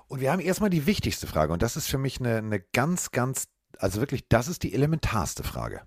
Und 0.08 0.20
wir 0.20 0.30
haben 0.30 0.40
erstmal 0.40 0.70
die 0.70 0.86
wichtigste 0.86 1.26
Frage 1.26 1.52
und 1.52 1.62
das 1.62 1.76
ist 1.76 1.88
für 1.88 1.98
mich 1.98 2.20
eine, 2.20 2.36
eine 2.36 2.60
ganz, 2.60 3.10
ganz, 3.10 3.48
also 3.78 4.00
wirklich, 4.00 4.28
das 4.28 4.48
ist 4.48 4.62
die 4.62 4.74
elementarste 4.74 5.42
Frage. 5.42 5.86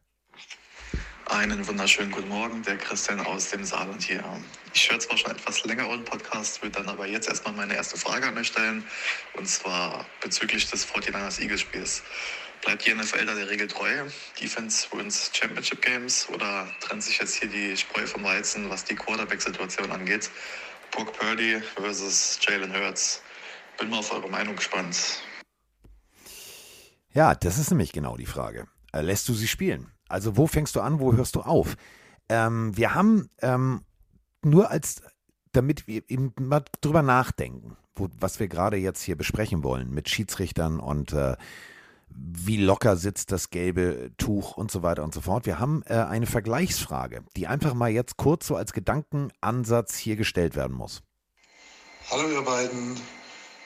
Einen 1.29 1.67
wunderschönen 1.67 2.11
guten 2.11 2.29
Morgen, 2.29 2.63
der 2.63 2.77
Christian 2.77 3.19
aus 3.19 3.51
dem 3.51 3.63
Saarland 3.63 4.01
hier. 4.01 4.23
Ich 4.73 4.89
höre 4.89 4.99
zwar 4.99 5.15
schon 5.15 5.31
etwas 5.31 5.63
länger 5.63 5.87
euren 5.87 6.03
Podcast, 6.03 6.61
würde 6.63 6.79
dann 6.79 6.89
aber 6.89 7.05
jetzt 7.05 7.29
erstmal 7.29 7.53
meine 7.53 7.75
erste 7.75 7.97
Frage 7.97 8.27
an 8.27 8.37
euch 8.37 8.47
stellen. 8.47 8.83
Und 9.35 9.47
zwar 9.47 10.07
bezüglich 10.21 10.69
des 10.71 10.87
49ers 10.87 11.39
Eagles 11.39 11.61
Spiels. 11.61 12.01
Bleibt 12.61 12.85
die 12.85 12.93
NFL 12.93 13.27
da 13.27 13.35
der 13.35 13.47
Regel 13.47 13.67
treu? 13.67 14.09
Defense 14.41 14.87
wins 14.91 15.29
Championship 15.31 15.83
Games 15.83 16.27
oder 16.29 16.67
trennt 16.81 17.03
sich 17.03 17.19
jetzt 17.19 17.35
hier 17.35 17.47
die 17.47 17.77
Spreu 17.77 18.07
vom 18.07 18.23
Weizen, 18.23 18.69
was 18.69 18.83
die 18.83 18.95
Quarterback-Situation 18.95 19.91
angeht? 19.91 20.31
Brock 20.91 21.13
Purdy 21.13 21.61
versus 21.75 22.39
Jalen 22.41 22.73
Hurts. 22.73 23.21
Bin 23.77 23.89
mal 23.89 23.99
auf 23.99 24.11
eure 24.11 24.29
Meinung 24.29 24.55
gespannt. 24.55 25.21
Ja, 27.13 27.35
das 27.35 27.57
ist 27.57 27.71
nämlich 27.71 27.91
genau 27.91 28.17
die 28.17 28.25
Frage. 28.25 28.67
Äh, 28.93 29.01
lässt 29.01 29.27
du 29.29 29.33
sie 29.33 29.47
spielen? 29.47 29.91
Also 30.07 30.37
wo 30.37 30.47
fängst 30.47 30.75
du 30.75 30.81
an, 30.81 30.99
wo 30.99 31.13
hörst 31.13 31.35
du 31.35 31.41
auf? 31.41 31.75
Ähm, 32.29 32.75
wir 32.77 32.93
haben 32.93 33.29
ähm, 33.41 33.81
nur 34.43 34.69
als, 34.69 35.01
damit 35.51 35.87
wir 35.87 36.03
eben 36.09 36.33
mal 36.39 36.63
drüber 36.81 37.01
nachdenken, 37.01 37.77
wo, 37.95 38.09
was 38.19 38.39
wir 38.39 38.47
gerade 38.47 38.77
jetzt 38.77 39.01
hier 39.01 39.15
besprechen 39.15 39.63
wollen 39.63 39.91
mit 39.91 40.09
Schiedsrichtern 40.09 40.79
und 40.79 41.13
äh, 41.13 41.35
wie 42.11 42.57
locker 42.57 42.95
sitzt 42.95 43.31
das 43.31 43.49
gelbe 43.49 44.11
Tuch 44.17 44.57
und 44.57 44.71
so 44.71 44.81
weiter 44.81 45.03
und 45.03 45.13
so 45.13 45.21
fort. 45.21 45.45
Wir 45.45 45.59
haben 45.59 45.83
äh, 45.85 45.93
eine 45.93 46.25
Vergleichsfrage, 46.25 47.23
die 47.35 47.47
einfach 47.47 47.73
mal 47.73 47.89
jetzt 47.89 48.17
kurz 48.17 48.47
so 48.47 48.55
als 48.55 48.73
Gedankenansatz 48.73 49.95
hier 49.95 50.15
gestellt 50.15 50.55
werden 50.55 50.75
muss. 50.75 51.01
Hallo 52.09 52.27
ihr 52.29 52.41
beiden, 52.41 52.97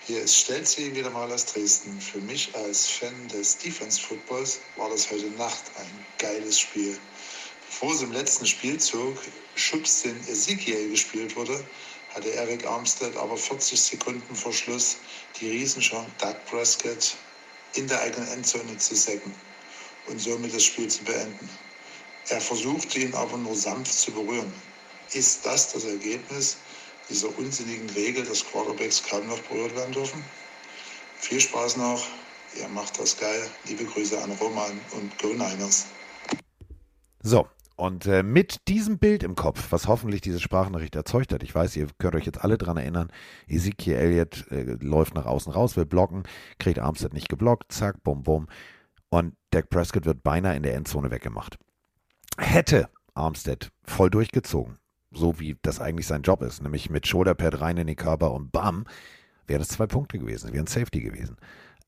hier 0.06 0.22
ist 0.22 0.38
Stelzig 0.38 0.96
wieder 0.96 1.10
mal 1.10 1.32
aus 1.32 1.46
Dresden. 1.46 2.00
Für 2.02 2.20
mich 2.20 2.54
als 2.56 2.88
Fan 2.88 3.28
des 3.30 3.58
Defense 3.58 4.02
Footballs 4.02 4.60
war 4.76 4.90
das 4.90 5.10
heute 5.10 5.30
Nacht 5.32 5.64
ein 5.78 6.06
geiles 6.18 6.60
Spiel. 6.60 6.98
Bevor 7.70 7.94
es 7.94 8.02
im 8.02 8.12
letzten 8.12 8.46
Spielzug 8.46 9.18
Schubs 9.56 10.04
in 10.04 10.20
Ezekiel 10.28 10.90
gespielt 10.90 11.36
wurde, 11.38 11.64
hatte 12.14 12.34
Eric 12.34 12.66
Armstead 12.66 13.16
aber 13.16 13.38
40 13.38 13.80
Sekunden 13.80 14.36
vor 14.36 14.52
Schluss 14.52 14.98
die 15.40 15.50
Riesenchance, 15.50 16.12
Doug 16.20 16.36
Prescott 16.50 17.16
in 17.76 17.88
der 17.88 18.02
eigenen 18.02 18.28
Endzone 18.28 18.78
zu 18.78 18.96
sacken 18.96 19.34
und 20.08 20.20
somit 20.20 20.54
das 20.54 20.66
Spiel 20.66 20.90
zu 20.90 21.04
beenden. 21.06 21.50
Er 22.28 22.42
versuchte 22.42 23.00
ihn 23.00 23.14
aber 23.14 23.38
nur 23.38 23.56
sanft 23.56 23.94
zu 23.94 24.12
berühren. 24.12 24.52
Ist 25.14 25.46
das 25.46 25.72
das 25.72 25.86
Ergebnis 25.86 26.58
dieser 27.10 27.38
unsinnigen 27.38 27.90
Regel, 27.92 28.26
dass 28.26 28.46
Quarterbacks 28.46 29.04
kaum 29.04 29.28
noch 29.28 29.40
berührt 29.40 29.76
werden 29.76 29.94
dürfen? 29.94 30.24
Viel 31.18 31.40
Spaß 31.40 31.78
noch, 31.78 32.06
ihr 32.60 32.68
macht 32.70 33.00
das 33.00 33.18
geil. 33.18 33.50
Liebe 33.68 33.86
Grüße 33.86 34.22
an 34.22 34.32
Roman 34.32 34.80
und 34.92 35.18
Go 35.20 35.30
Niners. 35.30 35.86
So, 37.22 37.48
und 37.76 38.06
äh, 38.06 38.22
mit 38.22 38.68
diesem 38.68 39.00
Bild 39.00 39.24
im 39.24 39.36
Kopf, 39.36 39.72
was 39.72 39.88
hoffentlich 39.88 40.22
diese 40.22 40.40
Sprachnachricht 40.40 40.96
erzeugt 40.96 41.34
hat, 41.34 41.42
ich 41.42 41.56
weiß, 41.56 41.76
ihr 41.76 41.88
könnt 41.98 42.16
euch 42.16 42.26
jetzt 42.26 42.42
alle 42.42 42.58
dran 42.58 42.78
erinnern, 42.78 43.12
Ezekiel 43.48 43.96
Elliott 43.96 44.46
äh, 44.52 44.78
läuft 44.80 45.16
nach 45.16 45.26
außen 45.26 45.52
raus, 45.52 45.76
will 45.76 45.86
blocken, 45.86 46.24
kriegt 46.60 46.80
Armstead 46.80 47.14
nicht 47.14 47.30
geblockt, 47.30 47.72
zack, 47.72 48.04
bum, 48.04 48.24
bum. 48.24 48.48
Und 49.10 49.36
Dak 49.52 49.70
Prescott 49.70 50.06
wird 50.06 50.24
beinahe 50.24 50.56
in 50.56 50.64
der 50.64 50.76
Endzone 50.76 51.12
weggemacht. 51.12 51.58
Hätte 52.38 52.90
Armstead 53.16 53.72
voll 53.84 54.10
durchgezogen, 54.10 54.78
so 55.14 55.40
wie 55.40 55.58
das 55.62 55.80
eigentlich 55.80 56.08
sein 56.08 56.22
Job 56.22 56.42
ist, 56.42 56.62
nämlich 56.62 56.90
mit 56.90 57.08
Shoulderpad 57.08 57.62
rein 57.62 57.78
in 57.78 57.88
den 57.88 57.96
Körper 57.96 58.32
und 58.32 58.52
bam, 58.52 58.86
wäre 59.48 59.60
das 59.60 59.70
zwei 59.70 59.88
Punkte 59.88 60.20
gewesen, 60.20 60.54
wäre 60.54 60.64
ein 60.64 60.68
Safety 60.68 61.02
gewesen. 61.02 61.38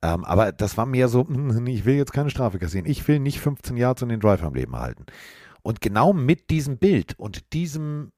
Ähm, 0.01 0.23
aber 0.23 0.51
das 0.51 0.77
war 0.77 0.85
mehr 0.85 1.07
so, 1.07 1.27
ich 1.67 1.85
will 1.85 1.95
jetzt 1.95 2.13
keine 2.13 2.29
Strafe 2.29 2.59
kassieren, 2.59 2.85
ich 2.85 3.07
will 3.07 3.19
nicht 3.19 3.39
15 3.39 3.77
Yards 3.77 4.03
und 4.03 4.09
den 4.09 4.19
Drive 4.19 4.43
am 4.43 4.53
Leben 4.53 4.75
halten. 4.75 5.05
Und 5.61 5.81
genau 5.81 6.13
mit 6.13 6.49
diesem 6.51 6.77
Bild 6.77 7.17
und 7.17 7.53
diesem 7.53 8.11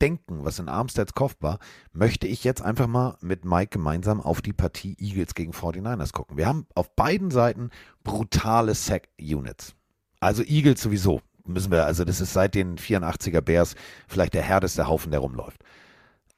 Denken, 0.00 0.44
was 0.44 0.58
in 0.58 0.68
Armsteads 0.68 1.14
Kopf 1.14 1.36
war, 1.40 1.58
möchte 1.92 2.26
ich 2.26 2.42
jetzt 2.42 2.62
einfach 2.62 2.86
mal 2.86 3.16
mit 3.20 3.44
Mike 3.44 3.70
gemeinsam 3.70 4.20
auf 4.20 4.40
die 4.40 4.54
Partie 4.54 4.96
Eagles 4.98 5.34
gegen 5.34 5.52
49ers 5.52 6.12
gucken. 6.12 6.36
Wir 6.38 6.46
haben 6.46 6.66
auf 6.74 6.96
beiden 6.96 7.30
Seiten 7.30 7.70
brutale 8.02 8.74
Sack-Units. 8.74 9.74
Also 10.20 10.42
Eagles 10.42 10.82
sowieso. 10.82 11.20
Müssen 11.46 11.72
wir, 11.72 11.86
also 11.86 12.04
das 12.04 12.20
ist 12.20 12.32
seit 12.32 12.54
den 12.54 12.76
84er 12.76 13.40
Bears 13.40 13.74
vielleicht 14.08 14.34
der 14.34 14.42
härteste 14.42 14.88
Haufen, 14.88 15.10
der 15.10 15.20
rumläuft. 15.20 15.62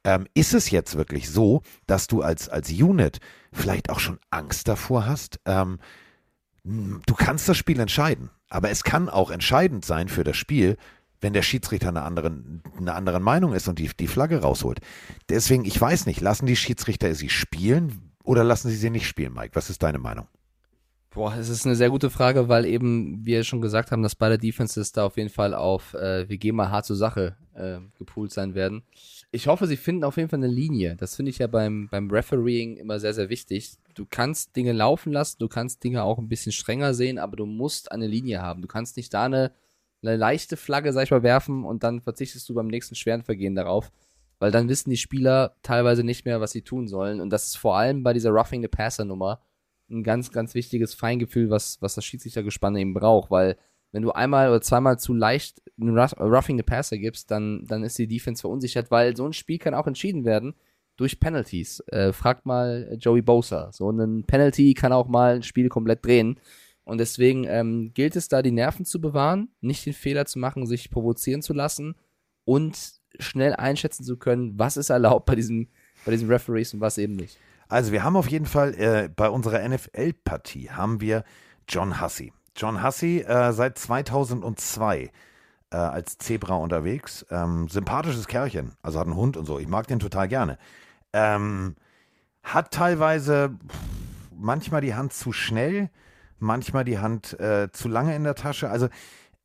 Ähm, 0.03 0.27
ist 0.33 0.53
es 0.53 0.69
jetzt 0.69 0.97
wirklich 0.97 1.29
so, 1.29 1.61
dass 1.87 2.07
du 2.07 2.21
als, 2.21 2.49
als 2.49 2.69
Unit 2.71 3.19
vielleicht 3.53 3.89
auch 3.89 3.99
schon 3.99 4.19
Angst 4.31 4.67
davor 4.67 5.05
hast? 5.05 5.39
Ähm, 5.45 5.79
du 6.63 7.13
kannst 7.15 7.47
das 7.47 7.57
Spiel 7.57 7.79
entscheiden. 7.79 8.29
Aber 8.49 8.69
es 8.69 8.83
kann 8.83 9.09
auch 9.09 9.31
entscheidend 9.31 9.83
sein 9.83 10.09
für 10.09 10.23
das 10.23 10.37
Spiel, 10.37 10.77
wenn 11.21 11.33
der 11.33 11.41
Schiedsrichter 11.41 11.87
eine 11.87 12.03
andere, 12.03 12.37
eine 12.77 12.93
andere 12.93 13.19
Meinung 13.19 13.53
ist 13.53 13.67
und 13.67 13.79
die, 13.79 13.89
die 13.97 14.07
Flagge 14.07 14.41
rausholt. 14.41 14.79
Deswegen, 15.29 15.65
ich 15.65 15.79
weiß 15.79 16.05
nicht, 16.05 16.21
lassen 16.21 16.45
die 16.45 16.55
Schiedsrichter 16.55 17.15
sie 17.15 17.29
spielen 17.29 18.11
oder 18.23 18.43
lassen 18.43 18.69
sie 18.69 18.75
sie 18.75 18.89
nicht 18.89 19.07
spielen, 19.07 19.33
Mike? 19.33 19.55
Was 19.55 19.69
ist 19.69 19.81
deine 19.81 19.99
Meinung? 19.99 20.27
Boah, 21.13 21.35
es 21.37 21.47
ist 21.47 21.67
eine 21.67 21.75
sehr 21.75 21.91
gute 21.91 22.09
Frage, 22.09 22.49
weil 22.49 22.65
eben 22.65 23.23
wir 23.23 23.43
schon 23.43 23.61
gesagt 23.61 23.91
haben, 23.91 24.01
dass 24.01 24.15
beide 24.15 24.39
Defenses 24.39 24.93
da 24.93 25.05
auf 25.05 25.15
jeden 25.15 25.29
Fall 25.29 25.53
auf 25.53 25.93
äh, 25.93 26.27
wir 26.27 26.37
gehen 26.37 26.55
mal 26.55 26.71
hart 26.71 26.87
zur 26.87 26.95
Sache 26.95 27.37
äh, 27.53 27.77
gepoolt 27.99 28.31
sein 28.31 28.55
werden. 28.55 28.81
Ich 29.31 29.45
hoffe, 29.45 29.67
sie 29.67 29.77
finden 29.77 30.05
auf 30.05 30.17
jeden 30.17 30.29
Fall 30.29 30.39
eine 30.39 30.47
Linie. 30.47 30.95
Das 30.95 31.15
finde 31.15 31.29
ich 31.29 31.37
ja 31.37 31.45
beim, 31.45 31.87
beim 31.91 32.09
Refereeing 32.09 32.77
immer 32.77 32.99
sehr, 32.99 33.13
sehr 33.13 33.29
wichtig. 33.29 33.75
Du 33.93 34.07
kannst 34.09 34.55
Dinge 34.55 34.71
laufen 34.71 35.13
lassen, 35.13 35.37
du 35.37 35.47
kannst 35.47 35.83
Dinge 35.83 36.01
auch 36.01 36.17
ein 36.17 36.29
bisschen 36.29 36.51
strenger 36.51 36.95
sehen, 36.95 37.19
aber 37.19 37.37
du 37.37 37.45
musst 37.45 37.91
eine 37.91 38.07
Linie 38.07 38.41
haben. 38.41 38.63
Du 38.63 38.67
kannst 38.67 38.97
nicht 38.97 39.13
da 39.13 39.25
eine, 39.25 39.51
eine 40.01 40.17
leichte 40.17 40.57
Flagge, 40.57 40.93
sag 40.93 41.03
ich 41.03 41.11
mal, 41.11 41.21
werfen 41.21 41.63
und 41.63 41.83
dann 41.83 42.01
verzichtest 42.01 42.49
du 42.49 42.55
beim 42.55 42.67
nächsten 42.67 42.95
schweren 42.95 43.21
Vergehen 43.21 43.53
darauf, 43.53 43.91
weil 44.39 44.49
dann 44.49 44.67
wissen 44.67 44.89
die 44.89 44.97
Spieler 44.97 45.57
teilweise 45.61 46.03
nicht 46.03 46.25
mehr, 46.25 46.41
was 46.41 46.53
sie 46.53 46.63
tun 46.63 46.87
sollen. 46.87 47.21
Und 47.21 47.29
das 47.29 47.45
ist 47.45 47.57
vor 47.57 47.77
allem 47.77 48.01
bei 48.01 48.13
dieser 48.13 48.31
Roughing 48.31 48.63
the 48.63 48.67
Passer 48.67 49.05
Nummer 49.05 49.41
ein 49.93 50.03
ganz, 50.03 50.31
ganz 50.31 50.55
wichtiges 50.55 50.93
Feingefühl, 50.93 51.49
was, 51.49 51.81
was 51.81 51.95
das 51.95 52.05
Schiedsrichtergespann 52.05 52.75
eben 52.75 52.93
braucht, 52.93 53.31
weil 53.31 53.57
wenn 53.93 54.01
du 54.01 54.11
einmal 54.11 54.49
oder 54.49 54.61
zweimal 54.61 54.97
zu 54.97 55.13
leicht 55.13 55.61
einen 55.79 55.95
Roughing 55.97 56.57
the 56.57 56.63
Passer 56.63 56.97
gibst, 56.97 57.29
dann, 57.29 57.63
dann 57.67 57.83
ist 57.83 57.97
die 57.97 58.07
Defense 58.07 58.41
verunsichert, 58.41 58.89
weil 58.89 59.15
so 59.15 59.25
ein 59.25 59.33
Spiel 59.33 59.59
kann 59.59 59.75
auch 59.75 59.87
entschieden 59.87 60.25
werden 60.25 60.55
durch 60.97 61.19
Penalties. 61.19 61.79
Äh, 61.87 62.11
fragt 62.11 62.45
mal 62.45 62.97
Joey 62.99 63.21
Bosa. 63.21 63.71
So 63.71 63.89
ein 63.91 64.25
Penalty 64.25 64.73
kann 64.73 64.91
auch 64.93 65.07
mal 65.07 65.35
ein 65.35 65.43
Spiel 65.43 65.69
komplett 65.69 66.03
drehen. 66.03 66.39
Und 66.85 66.97
deswegen 66.97 67.45
ähm, 67.47 67.91
gilt 67.93 68.15
es 68.15 68.27
da, 68.27 68.41
die 68.41 68.51
Nerven 68.51 68.83
zu 68.83 68.99
bewahren, 68.99 69.49
nicht 69.61 69.85
den 69.85 69.93
Fehler 69.93 70.25
zu 70.25 70.39
machen, 70.39 70.65
sich 70.65 70.89
provozieren 70.89 71.41
zu 71.41 71.53
lassen 71.53 71.95
und 72.45 72.75
schnell 73.19 73.53
einschätzen 73.53 74.03
zu 74.03 74.17
können, 74.17 74.57
was 74.57 74.75
ist 74.75 74.89
erlaubt 74.89 75.27
bei 75.27 75.35
diesem, 75.35 75.67
bei 76.03 76.11
diesen 76.11 76.29
Referees 76.29 76.73
und 76.73 76.81
was 76.81 76.97
eben 76.97 77.15
nicht. 77.15 77.37
Also 77.73 77.91
wir 77.91 78.03
haben 78.03 78.15
auf 78.15 78.29
jeden 78.29 78.45
Fall 78.45 78.75
äh, 78.75 79.09
bei 79.09 79.27
unserer 79.27 79.67
NFL-Partie 79.67 80.69
haben 80.69 81.01
wir 81.01 81.23
John 81.67 81.99
Hussey. 81.99 82.31
John 82.55 82.83
Hussey 82.83 83.21
äh, 83.21 83.51
seit 83.51 83.79
2002 83.79 85.09
äh, 85.71 85.75
als 85.75 86.19
Zebra 86.19 86.53
unterwegs. 86.53 87.25
Ähm, 87.31 87.67
sympathisches 87.69 88.27
Kerlchen, 88.27 88.73
also 88.83 88.99
hat 88.99 89.07
einen 89.07 89.15
Hund 89.15 89.37
und 89.37 89.47
so. 89.47 89.57
Ich 89.57 89.67
mag 89.67 89.87
den 89.87 89.97
total 89.97 90.27
gerne. 90.27 90.59
Ähm, 91.13 91.75
hat 92.43 92.69
teilweise 92.69 93.57
manchmal 94.37 94.81
die 94.81 94.93
Hand 94.93 95.13
zu 95.13 95.31
schnell, 95.31 95.89
manchmal 96.37 96.83
die 96.83 96.99
Hand 96.99 97.39
äh, 97.39 97.71
zu 97.71 97.87
lange 97.87 98.15
in 98.15 98.23
der 98.23 98.35
Tasche. 98.35 98.69
Also 98.69 98.87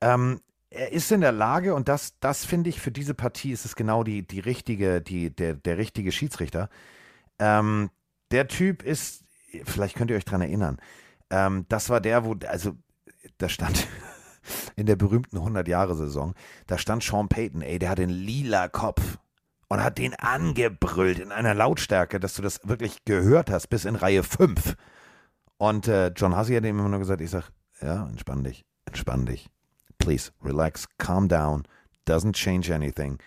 ähm, 0.02 0.42
er 0.68 0.92
ist 0.92 1.10
in 1.12 1.22
der 1.22 1.32
Lage, 1.32 1.74
und 1.74 1.88
das, 1.88 2.18
das 2.20 2.44
finde 2.44 2.68
ich, 2.68 2.78
für 2.78 2.92
diese 2.92 3.14
Partie 3.14 3.52
ist 3.52 3.64
es 3.64 3.74
genau 3.74 4.04
die, 4.04 4.26
die 4.26 4.40
richtige, 4.40 5.00
die, 5.00 5.34
der, 5.34 5.54
der 5.54 5.78
richtige 5.78 6.12
Schiedsrichter. 6.12 6.68
Ähm, 7.38 7.88
der 8.30 8.48
Typ 8.48 8.82
ist, 8.82 9.24
vielleicht 9.64 9.96
könnt 9.96 10.10
ihr 10.10 10.16
euch 10.16 10.24
dran 10.24 10.40
erinnern, 10.40 10.78
ähm, 11.30 11.66
das 11.68 11.90
war 11.90 12.00
der, 12.00 12.24
wo, 12.24 12.34
also 12.46 12.72
da 13.38 13.48
stand 13.48 13.86
in 14.76 14.86
der 14.86 14.96
berühmten 14.96 15.38
100-Jahre-Saison, 15.38 16.34
da 16.66 16.78
stand 16.78 17.02
Sean 17.02 17.28
Payton, 17.28 17.62
ey, 17.62 17.78
der 17.78 17.90
hat 17.90 18.00
einen 18.00 18.10
lila 18.10 18.68
Kopf. 18.68 19.18
und 19.68 19.82
hat 19.82 19.98
den 19.98 20.14
angebrüllt 20.14 21.18
in 21.18 21.30
einer 21.30 21.54
Lautstärke, 21.54 22.18
dass 22.20 22.34
du 22.34 22.42
das 22.42 22.60
wirklich 22.64 23.04
gehört 23.04 23.50
hast, 23.50 23.68
bis 23.68 23.84
in 23.84 23.96
Reihe 23.96 24.22
5. 24.22 24.76
Und 25.58 25.88
äh, 25.88 26.08
John 26.08 26.36
Hussey 26.36 26.54
hat 26.54 26.64
ihm 26.64 26.78
immer 26.78 26.88
nur 26.88 27.00
gesagt, 27.00 27.20
ich 27.20 27.30
sag, 27.30 27.50
ja, 27.82 28.06
entspann 28.08 28.44
dich, 28.44 28.64
entspann 28.86 29.26
dich. 29.26 29.50
Please, 29.98 30.30
relax, 30.42 30.86
calm 30.96 31.28
down, 31.28 31.64
doesn't 32.08 32.32
change 32.34 32.74
anything. 32.74 33.18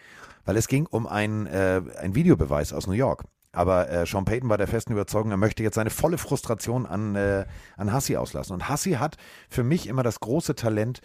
Weil 0.45 0.57
es 0.57 0.67
ging 0.67 0.87
um 0.87 1.05
einen, 1.05 1.45
äh, 1.45 1.81
einen 1.99 2.15
Videobeweis 2.15 2.73
aus 2.73 2.87
New 2.87 2.93
York. 2.93 3.25
Aber 3.51 3.89
äh, 3.89 4.05
Sean 4.05 4.25
Payton 4.25 4.49
war 4.49 4.57
der 4.57 4.67
festen 4.67 4.93
Überzeugung, 4.93 5.31
er 5.31 5.37
möchte 5.37 5.63
jetzt 5.63 5.75
seine 5.75 5.89
volle 5.89 6.17
Frustration 6.17 6.85
an, 6.85 7.15
äh, 7.15 7.45
an 7.77 7.91
Hassi 7.91 8.15
auslassen. 8.15 8.53
Und 8.53 8.69
Hassi 8.69 8.91
hat 8.91 9.17
für 9.49 9.63
mich 9.63 9.87
immer 9.87 10.03
das 10.03 10.19
große 10.21 10.55
Talent, 10.55 11.01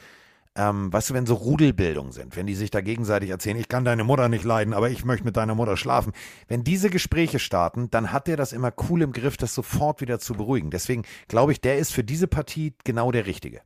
ähm, 0.55 0.93
weißt 0.93 1.11
du, 1.11 1.15
wenn 1.15 1.27
so 1.27 1.35
Rudelbildungen 1.35 2.13
sind, 2.13 2.37
wenn 2.37 2.47
die 2.47 2.55
sich 2.55 2.71
da 2.71 2.81
gegenseitig 2.81 3.31
erzählen, 3.31 3.59
ich 3.59 3.69
kann 3.69 3.85
deine 3.85 4.05
Mutter 4.05 4.29
nicht 4.29 4.45
leiden, 4.45 4.75
aber 4.75 4.91
ich 4.91 5.05
möchte 5.05 5.25
mit 5.25 5.37
deiner 5.37 5.55
Mutter 5.55 5.77
schlafen. 5.77 6.13
Wenn 6.49 6.65
diese 6.65 6.89
Gespräche 6.89 7.39
starten, 7.39 7.91
dann 7.91 8.13
hat 8.13 8.27
der 8.27 8.37
das 8.37 8.53
immer 8.53 8.73
cool 8.89 9.03
im 9.03 9.13
Griff, 9.13 9.37
das 9.37 9.55
sofort 9.55 10.01
wieder 10.01 10.19
zu 10.19 10.35
beruhigen. 10.35 10.71
Deswegen 10.71 11.03
glaube 11.29 11.53
ich, 11.53 11.61
der 11.61 11.79
ist 11.79 11.93
für 11.93 12.05
diese 12.05 12.29
Partie 12.29 12.75
genau 12.85 13.13
der 13.13 13.27
Richtige. 13.27 13.61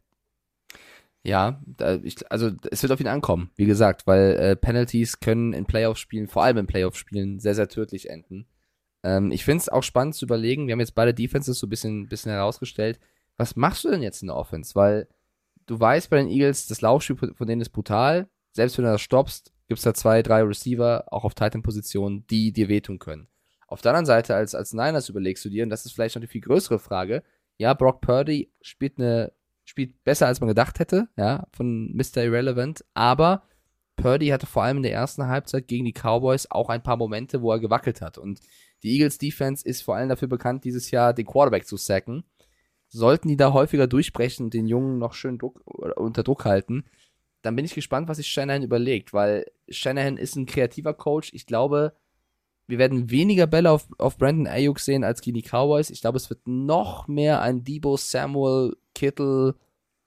Ja, 1.23 1.61
da, 1.67 1.97
ich, 1.97 2.31
also 2.33 2.51
es 2.71 2.83
wird 2.83 2.93
auf 2.93 3.01
ihn 3.01 3.07
ankommen, 3.07 3.51
wie 3.57 3.67
gesagt, 3.67 4.07
weil 4.07 4.31
äh, 4.37 4.57
Penalties 4.57 5.21
können 5.21 5.53
in 5.53 5.67
Playoff-Spielen, 5.67 6.29
vor 6.29 6.45
allem 6.45 6.57
in 6.57 6.67
Playoff-Spielen, 6.67 7.41
sehr, 7.41 7.55
sehr 7.55 7.69
tödlich 7.69 8.09
enden. 8.09 8.47
Ähm, 9.03 9.31
ich 9.31 9.45
finde 9.45 9.63
es 9.63 9.69
auch 9.69 9.83
spannend 9.83 10.15
zu 10.15 10.25
überlegen, 10.25 10.67
wir 10.67 10.73
haben 10.73 10.81
jetzt 10.81 10.95
beide 10.95 11.15
Defenses 11.15 11.59
so 11.59 11.67
ein 11.67 11.71
bisschen, 11.71 12.09
bisschen 12.09 12.33
herausgestellt, 12.33 12.99
was 13.37 13.57
machst 13.57 13.85
du 13.85 13.91
denn 13.91 14.03
jetzt 14.03 14.23
in 14.23 14.29
der 14.29 14.37
Offense? 14.37 14.75
Weil 14.75 15.09
du 15.67 15.79
weißt 15.79 16.11
bei 16.11 16.19
den 16.19 16.29
Eagles, 16.29 16.67
das 16.67 16.81
Laufspiel 16.81 17.17
von 17.17 17.47
denen 17.47 17.63
ist 17.63 17.71
brutal. 17.71 18.29
Selbst 18.53 18.77
wenn 18.77 18.85
du 18.85 18.91
das 18.91 19.01
stoppst, 19.01 19.53
gibt 19.69 19.79
es 19.79 19.85
da 19.85 19.95
zwei, 19.95 20.23
drei 20.23 20.43
Receiver, 20.43 21.05
auch 21.11 21.25
auf 21.25 21.35
Titan-Positionen, 21.35 22.27
die 22.27 22.53
dir 22.53 22.69
wehtun 22.69 22.99
können. 22.99 23.29
Auf 23.69 23.81
der 23.81 23.93
anderen 23.93 24.07
Seite, 24.07 24.35
als, 24.35 24.55
als 24.55 24.73
Niners 24.73 25.09
überlegst 25.09 25.45
du 25.45 25.49
dir, 25.49 25.63
und 25.63 25.71
das 25.71 25.87
ist 25.87 25.93
vielleicht 25.93 26.17
noch 26.17 26.21
eine 26.21 26.29
viel 26.29 26.41
größere 26.41 26.81
Frage, 26.81 27.23
ja, 27.57 27.73
Brock 27.75 28.01
Purdy 28.01 28.53
spielt 28.61 28.99
eine, 28.99 29.33
spielt 29.65 30.03
besser, 30.03 30.27
als 30.27 30.41
man 30.41 30.49
gedacht 30.49 30.81
hätte, 30.81 31.09
ja, 31.17 31.47
von 31.53 31.95
Mr. 31.95 32.25
Irrelevant, 32.25 32.85
aber 32.95 33.45
Purdy 33.97 34.29
hatte 34.29 34.47
vor 34.47 34.65
allem 34.65 34.79
in 34.79 34.83
der 34.83 34.93
ersten 34.93 35.27
Halbzeit 35.27 35.69
gegen 35.69 35.85
die 35.85 35.93
Cowboys 35.93 36.51
auch 36.51 36.69
ein 36.69 36.83
paar 36.83 36.97
Momente, 36.97 37.43
wo 37.43 37.53
er 37.53 37.61
gewackelt 37.61 38.01
hat. 38.01 38.19
Und 38.19 38.41
die 38.83 38.95
Eagles 38.95 39.19
Defense 39.19 39.67
ist 39.67 39.83
vor 39.83 39.97
allem 39.97 40.09
dafür 40.09 40.29
bekannt, 40.29 40.65
dieses 40.65 40.91
Jahr 40.91 41.13
den 41.13 41.27
Quarterback 41.27 41.67
zu 41.67 41.77
sacken 41.77 42.25
sollten 42.91 43.29
die 43.29 43.37
da 43.37 43.53
häufiger 43.53 43.87
durchbrechen 43.87 44.47
und 44.47 44.55
den 44.55 44.67
Jungen 44.67 44.99
noch 44.99 45.15
schön 45.15 45.39
Druck, 45.39 45.63
unter 45.65 46.23
Druck 46.23 46.45
halten, 46.45 46.85
dann 47.43 47.57
bin 47.57 47.65
ich 47.65 47.75
gespannt, 47.75 48.09
was 48.09 48.19
sich 48.19 48.29
Shanahan 48.29 48.63
überlegt, 48.63 49.15
weil 49.15 49.47
Shanahan 49.69 50.19
ist 50.19 50.37
ein 50.37 50.47
kreativer 50.47 50.93
Coach. 50.93 51.33
Ich 51.33 51.47
glaube, 51.47 51.95
wir 52.67 52.79
werden 52.79 53.11
weniger 53.11 53.47
Bälle 53.47 53.71
auf, 53.71 53.89
auf 53.99 54.19
Brandon 54.19 54.47
Ayuk 54.47 54.79
sehen 54.79 55.05
als 55.05 55.23
gegen 55.23 55.37
die 55.37 55.49
Cowboys. 55.49 55.91
Ich 55.91 56.03
glaube, 56.03 56.19
es 56.19 56.29
wird 56.29 56.47
noch 56.47 57.09
mehr 57.09 57.41
ein 57.41 57.65
Debo 57.65 57.97
Samuel 57.97 58.77
Kittle 58.95 59.55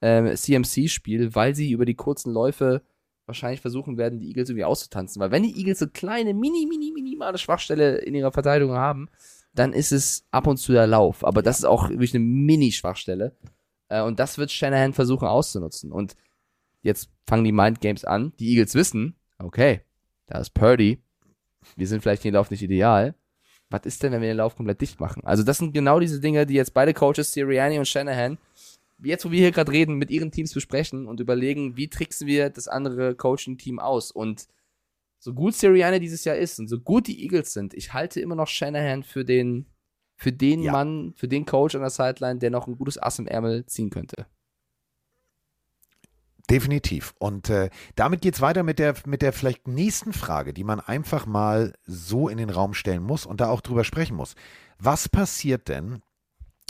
ähm, 0.01 0.35
CMC-Spiel, 0.35 1.33
weil 1.33 1.55
sie 1.55 1.71
über 1.71 1.85
die 1.85 1.95
kurzen 1.95 2.31
Läufe 2.31 2.83
wahrscheinlich 3.25 3.61
versuchen 3.61 3.97
werden, 3.97 4.19
die 4.19 4.27
Eagles 4.27 4.49
irgendwie 4.49 4.65
auszutanzen. 4.65 5.21
Weil 5.21 5.31
wenn 5.31 5.43
die 5.43 5.57
Eagles 5.57 5.79
so 5.79 5.87
kleine, 5.87 6.33
mini, 6.33 6.65
mini, 6.67 6.91
minimale 6.93 7.37
Schwachstelle 7.37 7.97
in 7.97 8.15
ihrer 8.15 8.31
Verteidigung 8.31 8.75
haben, 8.75 9.09
dann 9.53 9.73
ist 9.73 9.91
es 9.91 10.25
ab 10.31 10.47
und 10.47 10.57
zu 10.57 10.71
der 10.71 10.87
Lauf. 10.87 11.23
Aber 11.23 11.41
das 11.41 11.59
ist 11.59 11.65
auch 11.65 11.89
wirklich 11.89 12.13
eine 12.15 12.23
Mini-Schwachstelle. 12.23 13.35
Äh, 13.89 14.01
und 14.01 14.19
das 14.19 14.37
wird 14.37 14.51
Shanahan 14.51 14.93
versuchen 14.93 15.27
auszunutzen. 15.27 15.91
Und 15.91 16.15
jetzt 16.81 17.09
fangen 17.27 17.43
die 17.43 17.51
Mind 17.51 17.79
Games 17.79 18.03
an. 18.03 18.33
Die 18.39 18.49
Eagles 18.51 18.75
wissen, 18.75 19.15
okay, 19.37 19.81
da 20.27 20.39
ist 20.39 20.53
Purdy. 20.53 21.01
Wir 21.75 21.87
sind 21.87 22.01
vielleicht 22.01 22.23
den 22.23 22.33
Lauf 22.33 22.51
nicht 22.51 22.63
ideal. 22.63 23.15
Was 23.69 23.85
ist 23.85 24.03
denn, 24.03 24.11
wenn 24.11 24.21
wir 24.21 24.27
den 24.27 24.37
Lauf 24.37 24.55
komplett 24.55 24.81
dicht 24.81 24.99
machen? 24.99 25.23
Also 25.23 25.43
das 25.43 25.57
sind 25.57 25.73
genau 25.73 25.99
diese 25.99 26.19
Dinge, 26.19 26.45
die 26.45 26.53
jetzt 26.53 26.73
beide 26.73 26.93
Coaches, 26.93 27.31
Sirianni 27.31 27.79
und 27.79 27.87
Shanahan, 27.87 28.37
jetzt 29.09 29.25
wo 29.25 29.31
wir 29.31 29.39
hier 29.39 29.51
gerade 29.51 29.71
reden, 29.71 29.95
mit 29.95 30.09
ihren 30.11 30.31
Teams 30.31 30.53
besprechen 30.53 31.07
und 31.07 31.19
überlegen, 31.19 31.77
wie 31.77 31.89
tricksen 31.89 32.27
wir 32.27 32.49
das 32.49 32.67
andere 32.67 33.15
Coaching-Team 33.15 33.79
aus. 33.79 34.11
Und 34.11 34.47
so 35.19 35.33
gut 35.33 35.55
Sirianni 35.55 35.99
dieses 35.99 36.25
Jahr 36.25 36.35
ist 36.35 36.59
und 36.59 36.67
so 36.67 36.79
gut 36.79 37.07
die 37.07 37.23
Eagles 37.23 37.53
sind, 37.53 37.73
ich 37.73 37.93
halte 37.93 38.19
immer 38.19 38.35
noch 38.35 38.47
Shanahan 38.47 39.03
für 39.03 39.23
den, 39.23 39.67
für 40.15 40.31
den 40.31 40.61
ja. 40.61 40.71
Mann, 40.71 41.13
für 41.15 41.27
den 41.27 41.45
Coach 41.45 41.75
an 41.75 41.81
der 41.81 41.89
Sideline, 41.89 42.39
der 42.39 42.49
noch 42.49 42.67
ein 42.67 42.77
gutes 42.77 43.01
Ass 43.01 43.19
im 43.19 43.27
Ärmel 43.27 43.65
ziehen 43.65 43.89
könnte. 43.89 44.25
Definitiv. 46.49 47.15
Und 47.19 47.49
äh, 47.49 47.69
damit 47.95 48.21
geht 48.21 48.35
es 48.35 48.41
weiter 48.41 48.63
mit 48.63 48.77
der, 48.77 48.95
mit 49.05 49.21
der 49.21 49.31
vielleicht 49.31 49.67
nächsten 49.67 50.11
Frage, 50.11 50.53
die 50.53 50.65
man 50.65 50.81
einfach 50.81 51.25
mal 51.25 51.73
so 51.85 52.27
in 52.27 52.37
den 52.37 52.49
Raum 52.49 52.73
stellen 52.73 53.01
muss 53.01 53.25
und 53.25 53.39
da 53.39 53.47
auch 53.47 53.61
drüber 53.61 53.85
sprechen 53.85 54.17
muss. 54.17 54.35
Was 54.77 55.07
passiert 55.07 55.69
denn, 55.69 56.01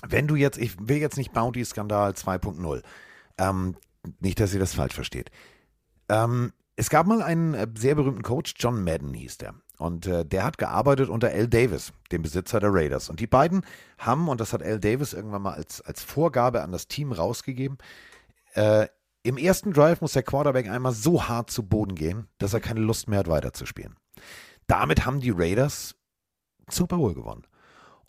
wenn 0.07 0.27
du 0.27 0.35
jetzt, 0.35 0.57
ich 0.57 0.75
will 0.79 0.97
jetzt 0.97 1.17
nicht 1.17 1.33
Bounty-Skandal 1.33 2.11
2.0, 2.11 2.83
ähm, 3.37 3.75
nicht, 4.19 4.39
dass 4.39 4.53
ihr 4.53 4.59
das 4.59 4.75
falsch 4.75 4.93
versteht. 4.93 5.31
Ähm, 6.09 6.51
es 6.75 6.89
gab 6.89 7.07
mal 7.07 7.21
einen 7.21 7.53
äh, 7.53 7.67
sehr 7.75 7.95
berühmten 7.95 8.23
Coach, 8.23 8.55
John 8.57 8.83
Madden 8.83 9.13
hieß 9.13 9.37
der. 9.37 9.55
Und 9.77 10.05
äh, 10.07 10.25
der 10.25 10.43
hat 10.43 10.57
gearbeitet 10.57 11.09
unter 11.09 11.29
Al 11.29 11.47
Davis, 11.47 11.93
dem 12.11 12.21
Besitzer 12.21 12.59
der 12.59 12.73
Raiders. 12.73 13.09
Und 13.09 13.19
die 13.19 13.27
beiden 13.27 13.65
haben, 13.97 14.27
und 14.27 14.39
das 14.39 14.53
hat 14.53 14.61
Al 14.61 14.79
Davis 14.79 15.13
irgendwann 15.13 15.41
mal 15.41 15.53
als, 15.53 15.81
als 15.81 16.03
Vorgabe 16.03 16.61
an 16.61 16.71
das 16.71 16.87
Team 16.87 17.11
rausgegeben, 17.11 17.77
äh, 18.53 18.87
im 19.23 19.37
ersten 19.37 19.71
Drive 19.71 20.01
muss 20.01 20.13
der 20.13 20.23
Quarterback 20.23 20.69
einmal 20.69 20.91
so 20.91 21.27
hart 21.27 21.49
zu 21.49 21.63
Boden 21.63 21.95
gehen, 21.95 22.27
dass 22.39 22.53
er 22.53 22.59
keine 22.59 22.81
Lust 22.81 23.07
mehr 23.07 23.19
hat, 23.19 23.29
weiterzuspielen. 23.29 23.95
Damit 24.67 25.05
haben 25.05 25.21
die 25.21 25.31
Raiders 25.31 25.95
Super 26.69 26.97
Bowl 26.97 27.13
gewonnen. 27.13 27.43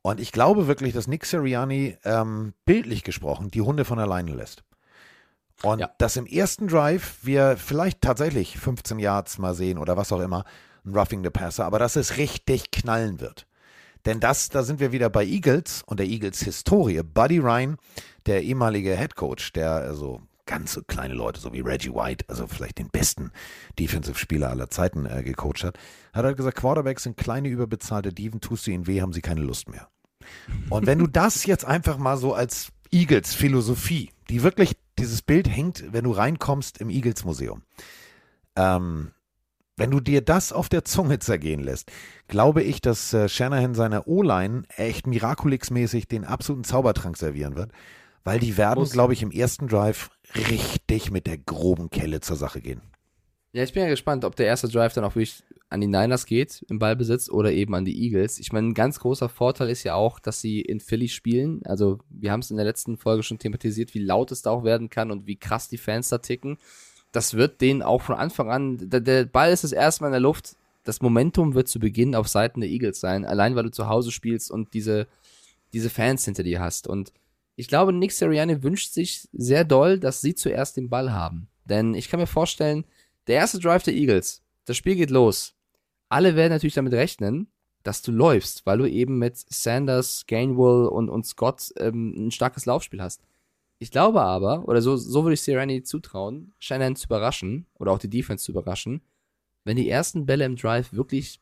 Und 0.07 0.21
ich 0.21 0.33
glaube 0.33 0.67
wirklich, 0.67 0.93
dass 0.93 1.07
Nick 1.07 1.25
Sirianni 1.25 1.97
ähm, 2.05 2.53
bildlich 2.67 3.05
gesprochen 3.05 3.51
die 3.51 3.63
Hunde 3.63 3.87
von 3.87 3.99
alleine 3.99 4.35
lässt. 4.35 4.63
Und 5.63 5.79
ja. 5.79 5.91
dass 5.97 6.19
im 6.19 6.27
ersten 6.27 6.69
Drive 6.69 7.17
wir 7.23 7.57
vielleicht 7.57 8.03
tatsächlich 8.03 8.59
15 8.59 8.99
Yards 8.99 9.39
mal 9.39 9.55
sehen 9.55 9.79
oder 9.79 9.97
was 9.97 10.13
auch 10.13 10.21
immer, 10.21 10.45
ein 10.85 10.95
Roughing 10.95 11.25
the 11.25 11.31
Passer, 11.31 11.65
aber 11.65 11.79
dass 11.79 11.97
es 11.97 12.19
richtig 12.19 12.71
knallen 12.71 13.19
wird. 13.21 13.47
Denn 14.05 14.21
das, 14.21 14.51
da 14.51 14.63
sind 14.63 14.79
wir 14.79 14.93
wieder 14.93 15.09
bei 15.09 15.25
Eagles 15.25 15.83
und 15.87 15.99
der 15.99 16.07
Eagles 16.07 16.41
Historie. 16.41 17.03
Buddy 17.03 17.39
Ryan, 17.39 17.79
der 18.27 18.43
ehemalige 18.43 18.99
Head 18.99 19.17
Coach, 19.17 19.55
der 19.55 19.73
also 19.73 20.21
ganz 20.45 20.75
so 20.75 20.83
kleine 20.83 21.15
Leute, 21.15 21.41
so 21.41 21.55
wie 21.55 21.61
Reggie 21.61 21.95
White, 21.95 22.27
also 22.29 22.47
vielleicht 22.47 22.77
den 22.77 22.91
besten 22.91 23.33
Defensive-Spieler 23.79 24.51
aller 24.51 24.69
Zeiten 24.69 25.07
äh, 25.07 25.23
gecoacht 25.23 25.65
hat, 25.65 25.79
hat 26.13 26.27
halt 26.27 26.37
gesagt, 26.37 26.59
Quarterbacks 26.59 27.05
sind 27.05 27.17
kleine 27.17 27.49
überbezahlte 27.49 28.13
Dieven, 28.13 28.43
tust 28.43 28.67
du 28.67 28.71
ihnen 28.71 28.87
weh, 28.87 29.01
haben 29.01 29.15
sie 29.15 29.23
keine 29.23 29.41
Lust 29.41 29.71
mehr. 29.71 29.89
Und 30.71 30.87
wenn 30.87 30.99
du 30.99 31.07
das 31.07 31.47
jetzt 31.47 31.65
einfach 31.65 31.99
mal 31.99 32.17
so 32.17 32.35
als 32.35 32.73
Eagles-Philosophie, 32.91 34.11
die 34.31 34.43
wirklich 34.43 34.77
dieses 34.99 35.23
Bild 35.23 35.49
hängt, 35.49 35.93
wenn 35.93 36.05
du 36.05 36.13
reinkommst 36.13 36.79
im 36.79 36.91
Eagles 36.91 37.25
Museum. 37.25 37.63
Ähm, 38.57 39.11
wenn 39.77 39.91
du 39.91 39.99
dir 39.99 40.21
das 40.21 40.53
auf 40.53 40.69
der 40.69 40.85
Zunge 40.85 41.19
zergehen 41.19 41.61
lässt, 41.61 41.91
glaube 42.29 42.63
ich, 42.63 42.81
dass 42.81 43.13
äh, 43.13 43.29
Shanahan 43.29 43.75
seiner 43.75 44.07
O-Line 44.07 44.63
echt 44.77 45.07
Miraculix-mäßig 45.07 46.07
den 46.07 46.25
absoluten 46.25 46.63
Zaubertrank 46.63 47.17
servieren 47.17 47.57
wird, 47.57 47.73
weil 48.23 48.39
die 48.39 48.57
werden, 48.57 48.85
glaube 48.85 49.13
ich, 49.15 49.23
im 49.23 49.33
ersten 49.33 49.67
Drive 49.67 50.11
richtig 50.35 51.11
mit 51.11 51.27
der 51.27 51.39
groben 51.39 51.91
Kelle 51.91 52.21
zur 52.21 52.37
Sache 52.37 52.61
gehen. 52.61 52.81
Ja, 53.53 53.65
ich 53.65 53.73
bin 53.73 53.83
ja 53.83 53.89
gespannt, 53.89 54.25
ob 54.25 54.37
der 54.37 54.47
erste 54.47 54.69
Drive 54.69 54.95
dann 54.95 55.05
auch 55.05 55.17
wirklich 55.17 55.43
an 55.75 55.81
die 55.81 55.87
Niners 55.87 56.25
geht 56.25 56.65
im 56.69 56.79
Ballbesitz 56.79 57.29
oder 57.29 57.53
eben 57.53 57.75
an 57.75 57.85
die 57.85 58.03
Eagles. 58.03 58.39
Ich 58.39 58.53
meine, 58.53 58.69
ein 58.69 58.75
ganz 58.75 59.01
großer 59.01 59.29
Vorteil 59.29 59.69
ist 59.69 59.83
ja 59.83 59.95
auch, 59.95 60.19
dass 60.19 60.41
sie 60.41 60.61
in 60.61 60.81
Philly 60.81 61.09
spielen. 61.09 61.61
Also, 61.67 61.99
wir 62.09 62.33
haben 62.33 62.41
es 62.41 62.51
in 62.51 62.57
der 62.57 62.65
letzten 62.65 62.97
Folge 62.97 63.23
schon 63.23 63.39
thematisiert, 63.39 63.93
wie 63.95 63.99
laut 63.99 64.33
es 64.33 64.43
da 64.43 64.51
auch 64.51 64.65
werden 64.65 64.89
kann 64.89 65.11
und 65.11 65.27
wie 65.27 65.37
krass 65.37 65.69
die 65.69 65.79
Fans 65.79 66.09
da 66.09 66.19
ticken. 66.19 66.59
Das 67.13 67.35
wird 67.35 67.61
denen 67.61 67.83
auch 67.83 68.03
von 68.03 68.17
Anfang 68.17 68.51
an, 68.51 68.89
der, 68.89 69.01
der 69.01 69.25
Ball 69.25 69.53
ist 69.53 69.65
das 69.65 69.73
erste 69.73 70.03
Mal 70.03 70.09
in 70.09 70.15
der 70.15 70.21
Luft. 70.21 70.57
Das 70.85 71.03
Momentum 71.03 71.55
wird 71.55 71.69
zu 71.69 71.79
Beginn 71.79 72.15
auf 72.15 72.29
Seiten 72.29 72.61
der 72.61 72.71
Eagles 72.71 73.01
sein, 73.01 73.25
allein 73.25 73.57
weil 73.57 73.65
du 73.65 73.71
zu 73.71 73.89
Hause 73.89 74.13
spielst 74.13 74.51
und 74.51 74.75
diese, 74.75 75.07
diese 75.73 75.91
Fans 75.91 76.25
hinter 76.25 76.43
dir 76.43 76.61
hast. 76.61 76.87
Und 76.87 77.13
ich 77.57 77.69
glaube, 77.69 77.93
Nick 77.93 78.13
Sirianni 78.13 78.63
wünscht 78.63 78.93
sich 78.93 79.29
sehr 79.33 79.65
doll, 79.65 79.99
dass 79.99 80.21
sie 80.21 80.35
zuerst 80.35 80.77
den 80.77 80.91
Ball 80.91 81.13
haben. 81.13 81.49
Denn 81.65 81.95
ich 81.95 82.09
kann 82.09 82.21
mir 82.21 82.27
vorstellen, 82.27 82.85
der 83.27 83.37
erste 83.37 83.59
Drive 83.59 83.83
der 83.83 83.95
Eagles. 83.95 84.43
Das 84.67 84.77
Spiel 84.77 84.97
geht 84.97 85.11
los. 85.11 85.54
Alle 86.15 86.37
werden 86.37 86.53
natürlich 86.53 86.75
damit 86.75 86.93
rechnen, 86.93 87.49
dass 87.83 88.01
du 88.01 88.13
läufst, 88.13 88.65
weil 88.67 88.79
du 88.79 88.89
eben 88.89 89.19
mit 89.19 89.37
Sanders, 89.37 90.27
Gainwell 90.29 90.87
und, 90.87 91.09
und 91.09 91.27
Scott 91.27 91.73
ähm, 91.77 92.29
ein 92.29 92.31
starkes 92.31 92.67
Laufspiel 92.67 93.03
hast. 93.03 93.21
Ich 93.81 93.91
glaube 93.91 94.21
aber, 94.21 94.69
oder 94.69 94.81
so, 94.81 94.97
so 94.97 95.25
würde 95.25 95.35
ich 95.35 95.41
Sirani 95.41 95.83
zutrauen, 95.83 96.53
Shannon 96.61 96.95
zu 96.95 97.07
überraschen 97.07 97.67
oder 97.81 97.91
auch 97.91 97.99
die 97.99 98.09
Defense 98.09 98.45
zu 98.45 98.53
überraschen, 98.53 99.01
wenn 99.65 99.77
die 99.77 99.91
ersten 99.91 100.25
Bälle 100.25 100.45
im 100.45 100.55
Drive 100.55 100.93
wirklich 100.93 101.41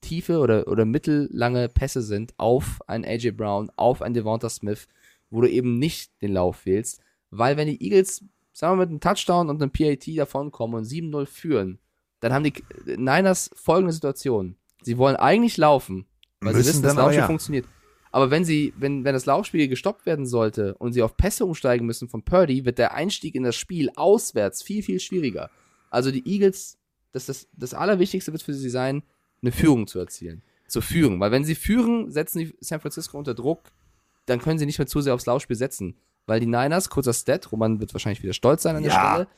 tiefe 0.00 0.38
oder, 0.38 0.66
oder 0.66 0.86
mittellange 0.86 1.68
Pässe 1.68 2.00
sind 2.00 2.32
auf 2.38 2.80
einen 2.86 3.04
AJ 3.04 3.32
Brown, 3.32 3.70
auf 3.76 4.00
einen 4.00 4.14
Devonta 4.14 4.48
Smith, 4.48 4.88
wo 5.28 5.42
du 5.42 5.50
eben 5.50 5.78
nicht 5.78 6.10
den 6.22 6.32
Lauf 6.32 6.64
wählst, 6.64 7.02
weil 7.30 7.58
wenn 7.58 7.68
die 7.68 7.84
Eagles 7.84 8.24
sagen 8.54 8.78
wir, 8.78 8.86
mit 8.86 8.88
einem 8.88 9.00
Touchdown 9.00 9.50
und 9.50 9.60
einem 9.60 9.72
PAT 9.72 10.08
davonkommen 10.16 10.78
und 10.78 10.84
7-0 10.84 11.26
führen, 11.26 11.78
dann 12.20 12.32
haben 12.32 12.44
die 12.44 12.54
Niners 12.84 13.50
folgende 13.54 13.92
Situation. 13.92 14.56
Sie 14.82 14.98
wollen 14.98 15.16
eigentlich 15.16 15.56
laufen, 15.56 16.06
weil 16.40 16.52
Müssen 16.52 16.62
sie 16.62 16.68
wissen, 16.70 16.82
dann 16.82 16.96
das 16.96 17.04
Laufspiel 17.04 17.20
ja. 17.20 17.26
funktioniert. 17.26 17.66
Aber 18.12 18.30
wenn 18.30 18.44
sie, 18.44 18.72
wenn, 18.78 19.04
wenn 19.04 19.12
das 19.12 19.26
Laufspiel 19.26 19.68
gestoppt 19.68 20.06
werden 20.06 20.26
sollte 20.26 20.74
und 20.78 20.92
sie 20.92 21.02
auf 21.02 21.16
Pässe 21.16 21.44
umsteigen 21.44 21.84
müssen 21.84 22.08
von 22.08 22.22
Purdy, 22.22 22.64
wird 22.64 22.78
der 22.78 22.94
Einstieg 22.94 23.34
in 23.34 23.42
das 23.42 23.56
Spiel 23.56 23.90
auswärts 23.94 24.62
viel, 24.62 24.82
viel 24.82 25.00
schwieriger. 25.00 25.50
Also 25.90 26.10
die 26.10 26.26
Eagles, 26.26 26.78
das, 27.12 27.26
das, 27.26 27.48
das 27.52 27.74
Allerwichtigste 27.74 28.32
wird 28.32 28.42
für 28.42 28.54
sie 28.54 28.70
sein, 28.70 29.02
eine 29.42 29.52
Führung 29.52 29.86
zu 29.86 29.98
erzielen. 29.98 30.42
Zu 30.66 30.80
führen. 30.80 31.20
Weil 31.20 31.30
wenn 31.30 31.44
sie 31.44 31.54
führen, 31.54 32.10
setzen 32.10 32.38
die 32.38 32.56
San 32.60 32.80
Francisco 32.80 33.18
unter 33.18 33.34
Druck, 33.34 33.70
dann 34.24 34.40
können 34.40 34.58
sie 34.58 34.66
nicht 34.66 34.78
mehr 34.78 34.86
zu 34.86 35.00
sehr 35.00 35.14
aufs 35.14 35.26
Laufspiel 35.26 35.56
setzen. 35.56 35.96
Weil 36.26 36.40
die 36.40 36.46
Niners, 36.46 36.88
kurzer 36.88 37.12
Stat, 37.12 37.52
Roman 37.52 37.80
wird 37.80 37.92
wahrscheinlich 37.94 38.22
wieder 38.22 38.32
stolz 38.32 38.62
sein 38.62 38.76
an 38.76 38.82
der 38.82 38.92
Ja. 38.92 39.10
Stelle, 39.10 39.28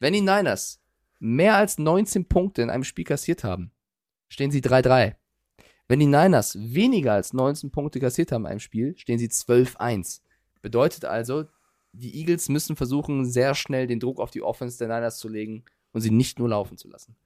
wenn 0.00 0.12
die 0.12 0.20
Niners 0.20 0.80
mehr 1.18 1.56
als 1.56 1.78
19 1.78 2.26
Punkte 2.28 2.62
in 2.62 2.70
einem 2.70 2.84
Spiel 2.84 3.04
kassiert 3.04 3.44
haben, 3.44 3.72
stehen 4.28 4.50
sie 4.50 4.60
3-3. 4.60 5.14
Wenn 5.88 6.00
die 6.00 6.06
Niners 6.06 6.56
weniger 6.60 7.14
als 7.14 7.32
19 7.32 7.70
Punkte 7.70 7.98
kassiert 7.98 8.30
haben 8.32 8.42
in 8.42 8.50
einem 8.50 8.60
Spiel, 8.60 8.96
stehen 8.98 9.18
sie 9.18 9.28
12-1. 9.28 10.20
Bedeutet 10.60 11.04
also, 11.04 11.46
die 11.92 12.14
Eagles 12.18 12.48
müssen 12.48 12.76
versuchen, 12.76 13.24
sehr 13.24 13.54
schnell 13.54 13.86
den 13.86 14.00
Druck 14.00 14.20
auf 14.20 14.30
die 14.30 14.42
Offense 14.42 14.78
der 14.78 14.88
Niners 14.88 15.18
zu 15.18 15.28
legen 15.28 15.64
und 15.92 16.02
sie 16.02 16.10
nicht 16.10 16.38
nur 16.38 16.50
laufen 16.50 16.76
zu 16.76 16.88
lassen. 16.88 17.16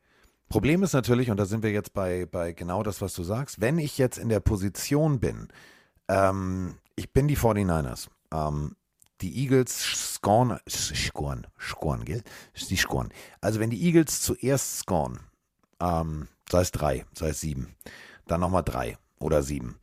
Problem 0.48 0.82
ist 0.82 0.92
natürlich, 0.92 1.30
und 1.30 1.38
da 1.38 1.46
sind 1.46 1.62
wir 1.62 1.72
jetzt 1.72 1.94
bei, 1.94 2.26
bei 2.26 2.52
genau 2.52 2.82
das, 2.82 3.00
was 3.00 3.14
du 3.14 3.22
sagst, 3.22 3.60
wenn 3.60 3.78
ich 3.78 3.98
jetzt 3.98 4.18
in 4.18 4.28
der 4.28 4.40
Position 4.40 5.18
bin, 5.18 5.48
ähm, 6.08 6.76
ich 6.94 7.12
bin 7.12 7.26
die 7.26 7.36
49ers, 7.36 8.08
ähm, 8.32 8.76
die 9.22 9.38
Eagles 9.38 10.14
scoren, 10.14 10.58
scoren, 10.68 11.46
scoren, 11.60 12.04
gell? 12.04 12.22
Die 12.68 12.76
scoren. 12.76 13.12
Also 13.40 13.60
wenn 13.60 13.70
die 13.70 13.82
Eagles 13.82 14.20
zuerst 14.20 14.78
scoren, 14.78 15.20
ähm, 15.80 16.28
sei 16.50 16.60
es 16.60 16.72
drei, 16.72 17.06
sei 17.14 17.28
es 17.28 17.40
sieben, 17.40 17.74
dann 18.26 18.40
nochmal 18.40 18.64
drei 18.64 18.98
oder 19.18 19.42
sieben, 19.42 19.78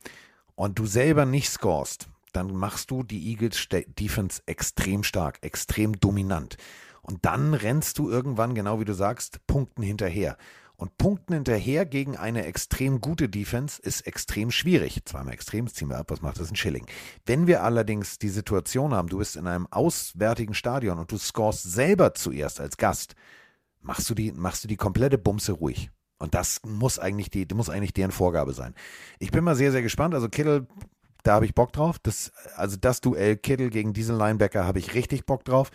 und 0.54 0.78
du 0.78 0.86
selber 0.86 1.24
nicht 1.24 1.48
scorest, 1.48 2.08
dann 2.32 2.54
machst 2.54 2.90
du 2.90 3.02
die 3.02 3.30
Eagles 3.30 3.66
Defense 3.98 4.42
extrem 4.46 5.02
stark, 5.02 5.38
extrem 5.40 5.98
dominant. 5.98 6.56
Und 7.02 7.24
dann 7.24 7.54
rennst 7.54 7.98
du 7.98 8.10
irgendwann, 8.10 8.54
genau 8.54 8.78
wie 8.78 8.84
du 8.84 8.92
sagst, 8.92 9.44
Punkten 9.46 9.82
hinterher. 9.82 10.36
Und 10.80 10.96
Punkten 10.96 11.34
hinterher 11.34 11.84
gegen 11.84 12.16
eine 12.16 12.46
extrem 12.46 13.02
gute 13.02 13.28
Defense 13.28 13.82
ist 13.82 14.06
extrem 14.06 14.50
schwierig. 14.50 15.02
Zweimal 15.04 15.34
extrem, 15.34 15.66
ziehen 15.66 15.90
wir 15.90 15.98
ab, 15.98 16.10
was 16.10 16.22
macht 16.22 16.40
das? 16.40 16.50
Ein 16.50 16.56
Schilling. 16.56 16.86
Wenn 17.26 17.46
wir 17.46 17.62
allerdings 17.62 18.18
die 18.18 18.30
Situation 18.30 18.94
haben, 18.94 19.08
du 19.08 19.18
bist 19.18 19.36
in 19.36 19.46
einem 19.46 19.66
auswärtigen 19.70 20.54
Stadion 20.54 20.98
und 20.98 21.12
du 21.12 21.18
scorest 21.18 21.70
selber 21.70 22.14
zuerst 22.14 22.60
als 22.60 22.78
Gast, 22.78 23.14
machst 23.82 24.08
du 24.08 24.14
die, 24.14 24.32
machst 24.32 24.64
du 24.64 24.68
die 24.68 24.78
komplette 24.78 25.18
Bumse 25.18 25.52
ruhig. 25.52 25.90
Und 26.18 26.34
das 26.34 26.62
muss 26.64 26.98
eigentlich 26.98 27.28
die, 27.28 27.46
muss 27.52 27.68
eigentlich 27.68 27.92
deren 27.92 28.10
Vorgabe 28.10 28.54
sein. 28.54 28.74
Ich 29.18 29.32
bin 29.32 29.44
mal 29.44 29.56
sehr, 29.56 29.72
sehr 29.72 29.82
gespannt. 29.82 30.14
Also 30.14 30.30
Kittel, 30.30 30.66
da 31.24 31.34
habe 31.34 31.44
ich 31.44 31.54
Bock 31.54 31.74
drauf. 31.74 31.98
Das, 31.98 32.32
also 32.56 32.78
das 32.80 33.02
Duell 33.02 33.36
Kittel 33.36 33.68
gegen 33.68 33.92
diesen 33.92 34.16
Linebacker 34.16 34.64
habe 34.64 34.78
ich 34.78 34.94
richtig 34.94 35.26
Bock 35.26 35.44
drauf. 35.44 35.70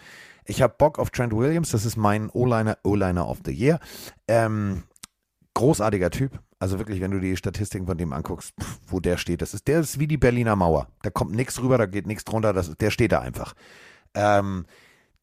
Ich 0.46 0.62
habe 0.62 0.74
Bock 0.78 1.00
auf 1.00 1.10
Trent 1.10 1.34
Williams, 1.34 1.72
das 1.72 1.86
ist 1.86 1.96
mein 1.96 2.30
O-Liner, 2.30 2.78
O-Liner 2.84 3.28
of 3.28 3.40
the 3.46 3.52
Year. 3.52 3.80
Ähm, 4.28 4.84
großartiger 5.56 6.12
Typ. 6.12 6.40
Also 6.60 6.78
wirklich, 6.78 7.02
wenn 7.02 7.12
du 7.12 7.20
die 7.20 7.36
Statistiken 7.36 7.88
von 7.88 7.98
dem 7.98 8.14
anguckst, 8.14 8.54
pf, 8.62 8.80
wo 8.88 9.00
der 9.00 9.18
steht, 9.18 9.42
das 9.42 9.56
ist, 9.56 9.68
der 9.68 9.80
ist 9.80 10.00
wie 10.00 10.08
die 10.08 10.18
Berliner 10.18 10.56
Mauer. 10.56 10.88
Da 11.02 11.10
kommt 11.10 11.32
nichts 11.32 11.62
rüber, 11.62 11.78
da 11.80 11.88
geht 11.88 12.06
nichts 12.06 12.24
drunter, 12.24 12.54
das, 12.54 12.76
der 12.78 12.92
steht 12.92 13.12
da 13.12 13.20
einfach. 13.20 13.56
Ähm, 14.14 14.66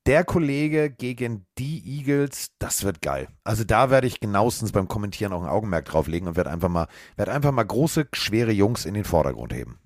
der 0.06 0.24
Kollege 0.24 0.90
gegen 0.90 1.46
die 1.58 1.80
Eagles, 1.86 2.48
das 2.58 2.82
wird 2.82 3.02
geil. 3.02 3.28
Also 3.44 3.62
da 3.62 3.88
werde 3.90 4.08
ich 4.08 4.18
genauestens 4.18 4.72
beim 4.72 4.88
Kommentieren 4.88 5.32
auch 5.32 5.42
ein 5.42 5.48
Augenmerk 5.48 5.84
drauf 5.84 6.08
legen 6.08 6.26
und 6.26 6.36
werde 6.36 6.50
einfach 6.50 6.68
mal, 6.68 6.88
werde 7.16 7.32
einfach 7.32 7.52
mal 7.52 7.62
große, 7.62 8.08
schwere 8.12 8.50
Jungs 8.50 8.84
in 8.84 8.94
den 8.94 9.04
Vordergrund 9.04 9.54
heben. 9.54 9.78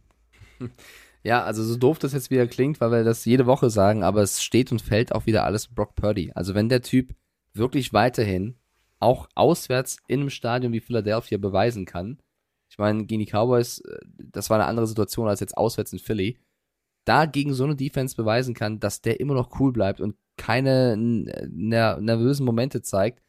Ja, 1.22 1.42
also 1.42 1.64
so 1.64 1.76
doof 1.76 1.98
das 1.98 2.12
jetzt 2.12 2.30
wieder 2.30 2.46
klingt, 2.46 2.80
weil 2.80 2.92
wir 2.92 3.02
das 3.02 3.24
jede 3.24 3.46
Woche 3.46 3.68
sagen, 3.68 4.04
aber 4.04 4.22
es 4.22 4.44
steht 4.44 4.70
und 4.70 4.80
fällt 4.80 5.12
auch 5.12 5.26
wieder 5.26 5.42
alles 5.42 5.66
Brock 5.66 5.96
Purdy. 5.96 6.30
Also 6.36 6.54
wenn 6.54 6.68
der 6.68 6.82
Typ 6.82 7.16
wirklich 7.52 7.92
weiterhin 7.92 8.54
auch 8.98 9.28
auswärts 9.34 9.98
in 10.08 10.20
einem 10.20 10.30
Stadion 10.30 10.72
wie 10.72 10.80
Philadelphia 10.80 11.38
beweisen 11.38 11.84
kann, 11.84 12.18
ich 12.68 12.78
meine, 12.78 13.06
gegen 13.06 13.20
die 13.20 13.30
Cowboys, 13.30 13.78
äh, 13.80 13.98
das 14.18 14.50
war 14.50 14.58
eine 14.58 14.66
andere 14.66 14.86
Situation 14.86 15.28
als 15.28 15.40
jetzt 15.40 15.56
auswärts 15.56 15.92
in 15.92 15.98
Philly, 15.98 16.38
da 17.04 17.26
gegen 17.26 17.54
so 17.54 17.64
eine 17.64 17.76
Defense 17.76 18.16
beweisen 18.16 18.54
kann, 18.54 18.80
dass 18.80 19.00
der 19.00 19.20
immer 19.20 19.34
noch 19.34 19.60
cool 19.60 19.72
bleibt 19.72 20.00
und 20.00 20.16
keine 20.36 20.96
ner 20.96 22.00
nervösen 22.00 22.44
Momente 22.44 22.82
zeigt, 22.82 23.22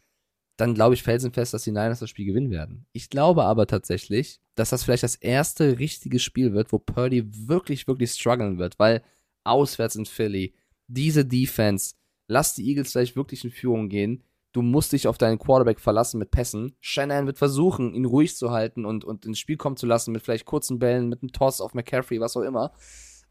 dann 0.57 0.73
glaube 0.73 0.95
ich 0.95 1.03
felsenfest, 1.03 1.53
dass 1.53 1.63
die 1.63 1.71
Niners 1.71 1.99
das 1.99 2.09
Spiel 2.09 2.25
gewinnen 2.25 2.49
werden. 2.49 2.87
Ich 2.91 3.09
glaube 3.09 3.43
aber 3.43 3.67
tatsächlich, 3.67 4.41
dass 4.55 4.71
das 4.71 4.83
vielleicht 4.83 5.03
das 5.03 5.15
erste 5.15 5.77
richtige 5.77 6.19
Spiel 6.19 6.53
wird, 6.53 6.73
wo 6.73 6.79
Purdy 6.79 7.47
wirklich, 7.47 7.87
wirklich 7.87 8.11
strugglen 8.11 8.57
wird, 8.57 8.79
weil 8.79 9.03
auswärts 9.43 9.95
in 9.95 10.07
Philly, 10.07 10.55
diese 10.87 11.23
Defense, 11.23 11.95
lass 12.27 12.55
die 12.55 12.67
Eagles 12.67 12.91
vielleicht 12.91 13.15
wirklich 13.15 13.43
in 13.43 13.51
Führung 13.51 13.87
gehen. 13.87 14.23
Du 14.53 14.61
musst 14.61 14.93
dich 14.93 15.07
auf 15.07 15.17
deinen 15.17 15.39
Quarterback 15.39 15.79
verlassen 15.79 16.17
mit 16.19 16.31
Pässen. 16.31 16.75
Shanahan 16.79 17.25
wird 17.27 17.37
versuchen, 17.37 17.93
ihn 17.93 18.05
ruhig 18.05 18.35
zu 18.35 18.51
halten 18.51 18.85
und, 18.85 19.03
und 19.03 19.25
ins 19.25 19.39
Spiel 19.39 19.57
kommen 19.57 19.77
zu 19.77 19.85
lassen 19.85 20.11
mit 20.11 20.23
vielleicht 20.23 20.45
kurzen 20.45 20.79
Bällen, 20.79 21.09
mit 21.09 21.21
einem 21.21 21.31
Toss 21.31 21.61
auf 21.61 21.73
McCaffrey, 21.73 22.19
was 22.19 22.37
auch 22.37 22.41
immer. 22.41 22.71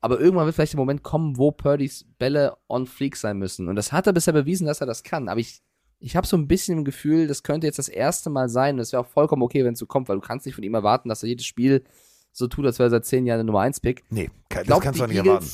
Aber 0.00 0.20
irgendwann 0.20 0.46
wird 0.46 0.54
vielleicht 0.54 0.74
der 0.74 0.78
Moment 0.80 1.02
kommen, 1.02 1.36
wo 1.36 1.50
Purdys 1.50 2.06
Bälle 2.18 2.56
on 2.68 2.86
fleek 2.86 3.16
sein 3.16 3.38
müssen. 3.38 3.68
Und 3.68 3.76
das 3.76 3.92
hat 3.92 4.06
er 4.06 4.12
bisher 4.12 4.34
bewiesen, 4.34 4.66
dass 4.66 4.80
er 4.80 4.86
das 4.86 5.02
kann. 5.02 5.28
Aber 5.28 5.40
ich, 5.40 5.62
ich 5.98 6.16
habe 6.16 6.26
so 6.26 6.36
ein 6.36 6.46
bisschen 6.46 6.78
im 6.78 6.84
Gefühl, 6.84 7.26
das 7.26 7.42
könnte 7.42 7.66
jetzt 7.66 7.78
das 7.78 7.88
erste 7.88 8.30
Mal 8.30 8.48
sein. 8.48 8.76
Und 8.76 8.82
es 8.82 8.92
wäre 8.92 9.02
auch 9.02 9.08
vollkommen 9.08 9.42
okay, 9.42 9.64
wenn 9.64 9.72
es 9.72 9.78
so 9.78 9.86
kommt, 9.86 10.08
weil 10.08 10.16
du 10.16 10.22
kannst 10.22 10.46
nicht 10.46 10.54
von 10.54 10.64
ihm 10.64 10.74
erwarten, 10.74 11.08
dass 11.08 11.22
er 11.22 11.30
jedes 11.30 11.46
Spiel 11.46 11.82
so 12.30 12.46
tut, 12.46 12.66
als 12.66 12.78
wäre 12.78 12.88
er 12.88 12.90
seit 12.90 13.06
zehn 13.06 13.26
Jahren 13.26 13.38
der 13.38 13.44
Nummer 13.44 13.60
1 13.60 13.80
Pick. 13.80 14.04
Nee, 14.10 14.30
das 14.50 14.64
Glaub, 14.64 14.82
kannst 14.82 15.00
du 15.00 15.06
nicht 15.06 15.16
erwarten. 15.16 15.46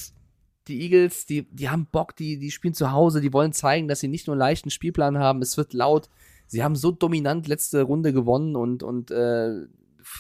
Die 0.69 0.81
Eagles, 0.83 1.27
die, 1.27 1.43
die 1.51 1.71
haben 1.71 1.87
Bock, 1.87 2.15
die, 2.17 2.39
die 2.39 2.51
spielen 2.51 2.75
zu 2.75 2.93
Hause, 2.93 3.21
die 3.21 3.33
wollen 3.33 3.53
zeigen, 3.53 3.89
dass 3.89 4.01
sie 4.01 4.09
nicht 4.09 4.27
nur 4.27 4.35
einen 4.35 4.41
leichten 4.41 4.71
Spielplan 4.71 5.19
haben. 5.19 5.43
Es 5.43 5.57
wird 5.57 5.73
laut. 5.73 6.09
Sie 6.47 6.63
haben 6.63 6.77
so 6.77 6.91
dominant 6.91 7.49
letzte 7.49 7.83
Runde 7.83 8.13
gewonnen 8.13 8.57
und, 8.57 8.83
und 8.83 9.11
äh, 9.11 9.67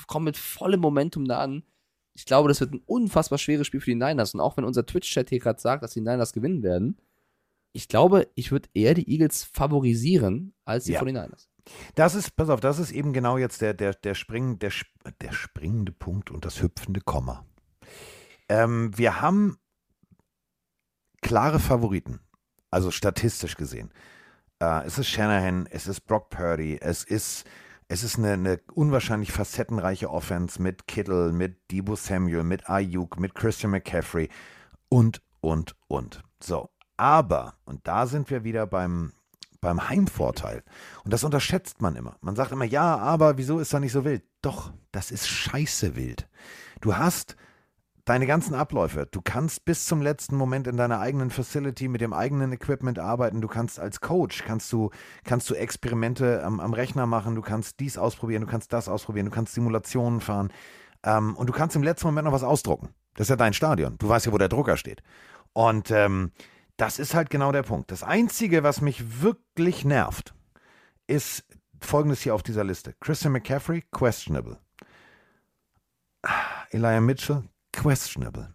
kommen 0.06 0.24
mit 0.24 0.36
vollem 0.36 0.80
Momentum 0.80 1.26
da 1.26 1.38
an. 1.38 1.62
Ich 2.14 2.26
glaube, 2.26 2.48
das 2.48 2.60
wird 2.60 2.72
ein 2.72 2.82
unfassbar 2.86 3.38
schweres 3.38 3.66
Spiel 3.66 3.80
für 3.80 3.90
die 3.90 3.96
Niners. 3.96 4.34
Und 4.34 4.40
auch 4.40 4.56
wenn 4.56 4.64
unser 4.64 4.84
Twitch-Chat 4.84 5.30
hier 5.30 5.38
gerade 5.40 5.60
sagt, 5.60 5.82
dass 5.82 5.92
die 5.92 6.00
Niners 6.00 6.32
gewinnen 6.32 6.62
werden, 6.62 6.98
ich 7.72 7.88
glaube, 7.88 8.28
ich 8.34 8.52
würde 8.52 8.68
eher 8.74 8.94
die 8.94 9.10
Eagles 9.10 9.44
favorisieren 9.44 10.54
als 10.64 10.84
die 10.84 10.92
Ja. 10.92 11.02
49ers. 11.02 11.48
Das 11.94 12.14
ist, 12.14 12.36
pass 12.36 12.50
auf, 12.50 12.60
das 12.60 12.78
ist 12.78 12.90
eben 12.90 13.12
genau 13.12 13.38
jetzt 13.38 13.60
der, 13.60 13.72
der, 13.72 13.94
der, 13.94 14.14
spring, 14.14 14.58
der, 14.58 14.72
der 15.20 15.32
springende 15.32 15.92
Punkt 15.92 16.30
und 16.30 16.44
das 16.44 16.60
hüpfende 16.60 17.00
Komma. 17.00 17.46
Ähm, 18.48 18.96
wir 18.96 19.20
haben 19.20 19.58
klare 21.22 21.58
Favoriten, 21.58 22.20
also 22.70 22.90
statistisch 22.90 23.56
gesehen. 23.56 23.90
Äh, 24.60 24.84
es 24.84 24.98
ist 24.98 25.08
Shanahan, 25.08 25.66
es 25.70 25.86
ist 25.86 26.02
Brock 26.02 26.28
Purdy, 26.28 26.78
es 26.80 27.04
ist, 27.04 27.44
es 27.88 28.02
ist 28.02 28.18
eine, 28.18 28.32
eine 28.32 28.60
unwahrscheinlich 28.74 29.32
facettenreiche 29.32 30.10
Offense 30.10 30.60
mit 30.60 30.86
Kittle, 30.86 31.32
mit 31.32 31.70
Debo 31.70 31.96
Samuel, 31.96 32.42
mit 32.42 32.68
Ayuk, 32.68 33.18
mit 33.18 33.34
Christian 33.34 33.70
McCaffrey 33.70 34.28
und, 34.88 35.22
und, 35.40 35.74
und. 35.88 36.22
So, 36.40 36.68
aber, 36.96 37.54
und 37.64 37.86
da 37.86 38.06
sind 38.06 38.30
wir 38.30 38.44
wieder 38.44 38.66
beim, 38.66 39.12
beim 39.60 39.88
Heimvorteil. 39.88 40.62
Und 41.04 41.12
das 41.12 41.24
unterschätzt 41.24 41.80
man 41.80 41.96
immer. 41.96 42.16
Man 42.20 42.36
sagt 42.36 42.52
immer, 42.52 42.64
ja, 42.64 42.96
aber 42.98 43.38
wieso 43.38 43.58
ist 43.58 43.72
er 43.72 43.80
nicht 43.80 43.92
so 43.92 44.04
wild? 44.04 44.24
Doch, 44.42 44.72
das 44.90 45.10
ist 45.10 45.28
scheiße 45.28 45.96
wild. 45.96 46.28
Du 46.80 46.96
hast 46.96 47.36
deine 48.04 48.26
ganzen 48.26 48.54
Abläufe. 48.54 49.06
Du 49.10 49.20
kannst 49.22 49.64
bis 49.64 49.86
zum 49.86 50.02
letzten 50.02 50.36
Moment 50.36 50.66
in 50.66 50.76
deiner 50.76 51.00
eigenen 51.00 51.30
Facility 51.30 51.88
mit 51.88 52.00
dem 52.00 52.12
eigenen 52.12 52.52
Equipment 52.52 52.98
arbeiten. 52.98 53.40
Du 53.40 53.48
kannst 53.48 53.78
als 53.78 54.00
Coach, 54.00 54.42
kannst 54.44 54.72
du, 54.72 54.90
kannst 55.24 55.48
du 55.50 55.54
Experimente 55.54 56.42
am, 56.44 56.60
am 56.60 56.72
Rechner 56.72 57.06
machen. 57.06 57.34
Du 57.34 57.42
kannst 57.42 57.80
dies 57.80 57.98
ausprobieren, 57.98 58.42
du 58.42 58.48
kannst 58.48 58.72
das 58.72 58.88
ausprobieren, 58.88 59.26
du 59.26 59.32
kannst 59.32 59.54
Simulationen 59.54 60.20
fahren. 60.20 60.52
Ähm, 61.04 61.36
und 61.36 61.48
du 61.48 61.52
kannst 61.52 61.76
im 61.76 61.82
letzten 61.82 62.08
Moment 62.08 62.24
noch 62.24 62.32
was 62.32 62.44
ausdrucken. 62.44 62.88
Das 63.14 63.26
ist 63.26 63.30
ja 63.30 63.36
dein 63.36 63.52
Stadion. 63.52 63.96
Du 63.98 64.08
weißt 64.08 64.26
ja, 64.26 64.32
wo 64.32 64.38
der 64.38 64.48
Drucker 64.48 64.76
steht. 64.76 65.02
Und 65.52 65.90
ähm, 65.90 66.32
das 66.76 66.98
ist 66.98 67.14
halt 67.14 67.30
genau 67.30 67.52
der 67.52 67.62
Punkt. 67.62 67.90
Das 67.90 68.02
Einzige, 68.02 68.62
was 68.62 68.80
mich 68.80 69.22
wirklich 69.22 69.84
nervt, 69.84 70.34
ist 71.06 71.44
folgendes 71.80 72.22
hier 72.22 72.34
auf 72.34 72.42
dieser 72.42 72.64
Liste. 72.64 72.94
Christian 73.00 73.32
McCaffrey, 73.32 73.84
questionable. 73.92 74.58
Elijah 76.70 77.00
Mitchell, 77.00 77.42
questionable. 77.82 78.54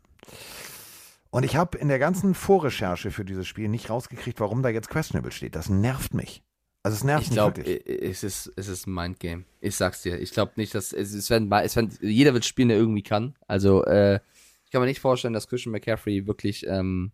Und 1.30 1.43
ich 1.43 1.55
habe 1.55 1.78
in 1.78 1.88
der 1.89 1.99
ganzen 1.99 2.34
Vorrecherche 2.34 3.11
für 3.11 3.25
dieses 3.25 3.47
Spiel 3.47 3.67
nicht 3.67 3.89
rausgekriegt, 3.89 4.39
warum 4.39 4.63
da 4.63 4.69
jetzt 4.69 4.89
questionable 4.89 5.32
steht. 5.32 5.55
Das 5.55 5.69
nervt 5.69 6.13
mich. 6.13 6.43
Also 6.84 6.95
es 6.95 7.03
nervt 7.03 7.23
Ich 7.23 7.30
mich 7.30 7.36
glaube, 7.36 7.57
wirklich. 7.57 8.01
es 8.01 8.23
ist, 8.23 8.51
es 8.55 8.67
ist 8.67 8.88
ein 8.88 8.93
Mindgame. 8.93 9.43
Ich 9.59 9.75
sag's 9.75 10.01
dir. 10.03 10.19
Ich 10.19 10.32
glaube 10.32 10.53
nicht, 10.55 10.73
dass 10.73 10.93
es, 10.93 11.13
es, 11.13 11.30
werden, 11.30 11.51
es 11.51 11.75
werden, 11.75 11.97
jeder 12.01 12.34
wird 12.34 12.45
spielen, 12.45 12.69
der 12.69 12.78
irgendwie 12.78 13.03
kann. 13.03 13.36
Also 13.47 13.84
äh, 13.84 14.19
ich 14.63 14.71
kann 14.71 14.82
mir 14.82 14.88
nicht 14.88 15.01
vorstellen, 15.01 15.34
dass 15.34 15.47
Christian 15.47 15.73
McCaffrey 15.73 16.28
wirklich 16.28 16.65
ähm, 16.65 17.11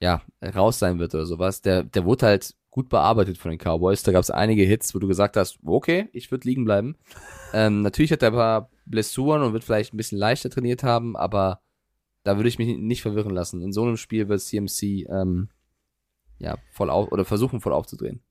ja 0.00 0.22
raus 0.42 0.78
sein 0.78 0.98
wird 0.98 1.14
oder 1.14 1.26
sowas. 1.26 1.62
Der, 1.62 1.84
der 1.84 2.04
wurde 2.04 2.26
halt 2.26 2.54
gut 2.70 2.88
bearbeitet 2.88 3.38
von 3.38 3.50
den 3.50 3.58
Cowboys. 3.58 4.02
Da 4.02 4.12
gab 4.12 4.22
es 4.22 4.30
einige 4.30 4.62
Hits, 4.62 4.94
wo 4.94 4.98
du 4.98 5.08
gesagt 5.08 5.36
hast, 5.36 5.58
okay, 5.64 6.08
ich 6.12 6.30
würde 6.30 6.48
liegen 6.48 6.64
bleiben. 6.64 6.96
Ähm, 7.52 7.82
natürlich 7.82 8.12
hat 8.12 8.22
er 8.22 8.28
ein 8.28 8.34
paar 8.34 8.70
Blessuren 8.86 9.42
und 9.42 9.52
wird 9.52 9.64
vielleicht 9.64 9.92
ein 9.92 9.96
bisschen 9.96 10.18
leichter 10.18 10.50
trainiert 10.50 10.84
haben, 10.84 11.16
aber 11.16 11.60
da 12.22 12.36
würde 12.36 12.48
ich 12.48 12.58
mich 12.58 12.78
nicht 12.78 13.02
verwirren 13.02 13.34
lassen. 13.34 13.60
In 13.60 13.72
so 13.72 13.82
einem 13.82 13.96
Spiel 13.96 14.28
wird 14.28 14.40
CMC 14.40 15.08
ähm, 15.10 15.48
ja 16.38 16.58
voll 16.70 16.90
auf 16.90 17.10
oder 17.10 17.24
versuchen 17.24 17.60
voll 17.60 17.72
aufzudrehen. 17.72 18.22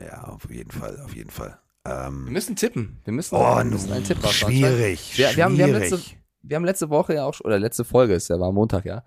Ja, 0.00 0.28
auf 0.28 0.48
jeden 0.48 0.70
Fall, 0.70 1.00
auf 1.00 1.16
jeden 1.16 1.30
Fall. 1.30 1.58
Ähm, 1.84 2.26
wir 2.26 2.32
müssen 2.32 2.56
tippen. 2.56 2.98
Wir 3.04 3.12
müssen, 3.12 3.34
oh, 3.34 3.56
wir 3.56 3.64
müssen 3.64 3.92
einen 3.92 4.04
Tipp 4.04 4.24
Schwierig. 4.28 5.18
Wir, 5.18 5.34
wir, 5.36 5.44
haben, 5.44 5.56
wir, 5.56 5.64
haben 5.64 5.72
letzte, 5.72 6.00
wir 6.42 6.56
haben 6.56 6.64
letzte 6.64 6.90
Woche 6.90 7.14
ja 7.14 7.24
auch, 7.24 7.40
oder 7.40 7.58
letzte 7.58 7.84
Folge, 7.84 8.14
ist 8.14 8.28
ja 8.28 8.38
war 8.38 8.52
Montag, 8.52 8.84
ja, 8.84 9.02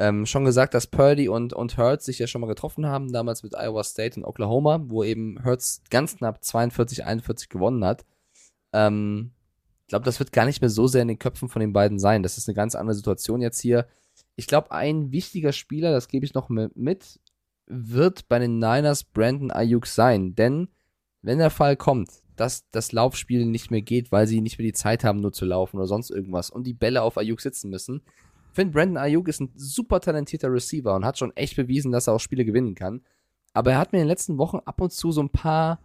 ähm, 0.00 0.24
schon 0.24 0.46
gesagt, 0.46 0.72
dass 0.72 0.86
Purdy 0.86 1.28
und, 1.28 1.52
und 1.52 1.76
Hurts 1.76 2.06
sich 2.06 2.18
ja 2.18 2.26
schon 2.26 2.40
mal 2.40 2.46
getroffen 2.46 2.86
haben, 2.86 3.12
damals 3.12 3.42
mit 3.42 3.54
Iowa 3.54 3.84
State 3.84 4.18
und 4.18 4.24
Oklahoma, 4.24 4.80
wo 4.86 5.04
eben 5.04 5.44
Hurts 5.44 5.82
ganz 5.90 6.16
knapp 6.16 6.42
42, 6.42 7.04
41 7.04 7.50
gewonnen 7.50 7.84
hat. 7.84 8.06
Ähm, 8.72 9.32
ich 9.82 9.88
glaube, 9.88 10.06
das 10.06 10.18
wird 10.18 10.32
gar 10.32 10.46
nicht 10.46 10.62
mehr 10.62 10.70
so 10.70 10.86
sehr 10.86 11.02
in 11.02 11.08
den 11.08 11.18
Köpfen 11.18 11.50
von 11.50 11.60
den 11.60 11.74
beiden 11.74 11.98
sein. 11.98 12.22
Das 12.22 12.38
ist 12.38 12.48
eine 12.48 12.54
ganz 12.54 12.74
andere 12.74 12.94
Situation 12.94 13.42
jetzt 13.42 13.60
hier. 13.60 13.88
Ich 14.36 14.46
glaube, 14.46 14.70
ein 14.70 15.12
wichtiger 15.12 15.52
Spieler, 15.52 15.92
das 15.92 16.08
gebe 16.08 16.24
ich 16.24 16.32
noch 16.32 16.48
mit, 16.48 17.20
wird 17.66 18.26
bei 18.26 18.38
den 18.38 18.58
Niners 18.58 19.04
Brandon 19.04 19.50
Ayuk 19.50 19.86
sein. 19.86 20.34
Denn 20.34 20.68
wenn 21.20 21.36
der 21.36 21.50
Fall 21.50 21.76
kommt, 21.76 22.08
dass 22.36 22.70
das 22.70 22.92
Laufspiel 22.92 23.44
nicht 23.44 23.70
mehr 23.70 23.82
geht, 23.82 24.10
weil 24.12 24.26
sie 24.26 24.40
nicht 24.40 24.58
mehr 24.58 24.66
die 24.66 24.72
Zeit 24.72 25.04
haben, 25.04 25.20
nur 25.20 25.34
zu 25.34 25.44
laufen 25.44 25.76
oder 25.76 25.86
sonst 25.86 26.08
irgendwas 26.08 26.48
und 26.48 26.66
die 26.66 26.72
Bälle 26.72 27.02
auf 27.02 27.18
Ayuk 27.18 27.42
sitzen 27.42 27.68
müssen, 27.68 28.00
finde, 28.52 28.72
Brandon 28.72 28.96
Ayuk 28.96 29.28
ist 29.28 29.40
ein 29.40 29.50
super 29.54 30.00
talentierter 30.00 30.52
Receiver 30.52 30.94
und 30.94 31.04
hat 31.04 31.18
schon 31.18 31.36
echt 31.36 31.56
bewiesen, 31.56 31.92
dass 31.92 32.06
er 32.06 32.14
auch 32.14 32.20
Spiele 32.20 32.44
gewinnen 32.44 32.74
kann. 32.74 33.02
Aber 33.52 33.72
er 33.72 33.78
hat 33.78 33.92
mir 33.92 33.98
in 33.98 34.04
den 34.04 34.08
letzten 34.08 34.38
Wochen 34.38 34.58
ab 34.64 34.80
und 34.80 34.92
zu 34.92 35.12
so 35.12 35.22
ein 35.22 35.30
paar 35.30 35.80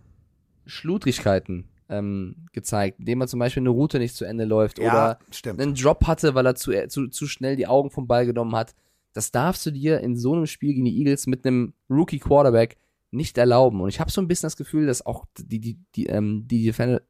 Schludrigkeiten 0.66 1.66
ähm, 1.90 2.48
gezeigt, 2.52 3.00
indem 3.00 3.22
er 3.22 3.28
zum 3.28 3.40
Beispiel 3.40 3.62
eine 3.62 3.70
Route 3.70 4.00
nicht 4.00 4.16
zu 4.16 4.26
Ende 4.26 4.46
läuft 4.46 4.80
ja, 4.80 4.86
oder 4.86 5.20
stimmt. 5.32 5.62
einen 5.62 5.76
Drop 5.76 6.08
hatte, 6.08 6.36
weil 6.36 6.46
er 6.46 6.56
zu, 6.56 6.72
äh, 6.72 6.88
zu, 6.88 7.08
zu 7.08 7.28
schnell 7.28 7.56
die 7.56 7.68
Augen 7.68 7.92
vom 7.92 8.08
Ball 8.08 8.26
genommen 8.26 8.56
hat. 8.56 8.76
Das 9.14 9.32
darfst 9.32 9.66
du 9.66 9.72
dir 9.72 10.02
in 10.02 10.16
so 10.16 10.34
einem 10.34 10.46
Spiel 10.46 10.74
gegen 10.74 10.86
die 10.86 10.98
Eagles 10.98 11.28
mit 11.28 11.46
einem 11.46 11.74
Rookie 11.90 12.20
Quarterback 12.20 12.78
nicht 13.12 13.38
erlauben. 13.38 13.82
Und 13.82 13.90
ich 13.90 14.00
habe 14.00 14.12
so 14.12 14.20
ein 14.20 14.28
bisschen 14.28 14.48
das 14.48 14.58
Gefühl, 14.58 14.88
dass 14.88 15.06
auch 15.06 15.26
die, 15.38 15.60
die, 15.60 15.80
die, 15.96 16.08
ähm, 16.08 16.48
die 16.48 16.66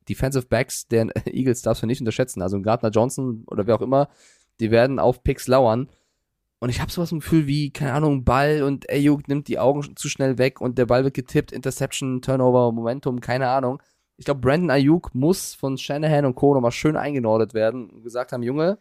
Defensive 0.08 0.46
Backs 0.48 0.88
der 0.88 1.08
Eagles 1.26 1.64
darfst 1.64 1.84
du 1.84 1.88
nicht 1.88 2.00
unterschätzen. 2.00 2.42
Also 2.42 2.62
Gardner 2.62 2.90
Johnson 2.90 3.44
oder 3.48 3.66
wer 3.66 3.76
auch 3.76 3.82
immer, 3.82 4.10
die 4.60 4.72
werden 4.72 5.00
auf 5.00 5.24
Picks 5.24 5.48
lauern. 5.48 5.90
Und 6.60 6.70
ich 6.70 6.82
habe 6.82 6.92
sowas 6.92 7.12
im 7.12 7.20
Gefühl 7.20 7.48
wie, 7.48 7.72
keine 7.72 7.94
Ahnung, 7.94 8.24
Ball 8.24 8.64
und 8.64 8.90
Ayuk 8.90 9.28
nimmt 9.28 9.48
die 9.48 9.60
Augen 9.60 9.96
zu 9.96 10.10
schnell 10.10 10.38
weg 10.38 10.62
und 10.62 10.78
der 10.78 10.86
Ball 10.86 11.04
wird 11.04 11.14
getippt, 11.14 11.52
Interception, 11.52 12.22
Turnover, 12.22 12.72
Momentum, 12.72 13.22
keine 13.22 13.50
Ahnung. 13.50 13.82
Ich 14.18 14.26
glaube, 14.26 14.40
Brandon 14.40 14.72
Ayuk 14.72 15.14
muss 15.14 15.54
von 15.54 15.78
Shanahan 15.78 16.26
und 16.26 16.36
Co. 16.36 16.54
nochmal 16.54 16.72
schön 16.72 16.96
eingenordet 16.96 17.54
werden 17.54 17.90
und 17.90 18.04
gesagt 18.04 18.32
haben, 18.32 18.44
Junge, 18.44 18.80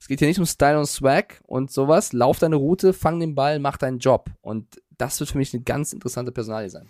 es 0.00 0.06
geht 0.06 0.18
hier 0.20 0.28
nicht 0.28 0.38
um 0.38 0.46
Style 0.46 0.78
und 0.78 0.86
Swag 0.86 1.40
und 1.46 1.70
sowas. 1.70 2.12
Lauf 2.12 2.38
deine 2.38 2.56
Route, 2.56 2.92
fang 2.92 3.20
den 3.20 3.34
Ball, 3.34 3.58
mach 3.58 3.76
deinen 3.76 3.98
Job. 3.98 4.30
Und 4.40 4.80
das 4.96 5.18
wird 5.20 5.30
für 5.30 5.38
mich 5.38 5.52
eine 5.54 5.62
ganz 5.62 5.92
interessante 5.92 6.32
Personalie 6.32 6.70
sein. 6.70 6.88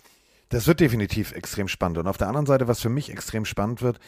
Das 0.49 0.67
wird 0.67 0.79
definitiv 0.79 1.31
extrem 1.33 1.67
spannend. 1.67 1.99
Und 1.99 2.07
auf 2.07 2.17
der 2.17 2.27
anderen 2.27 2.47
Seite, 2.47 2.67
was 2.67 2.81
für 2.81 2.89
mich 2.89 3.11
extrem 3.11 3.45
spannend 3.45 3.81
wird, 3.81 3.99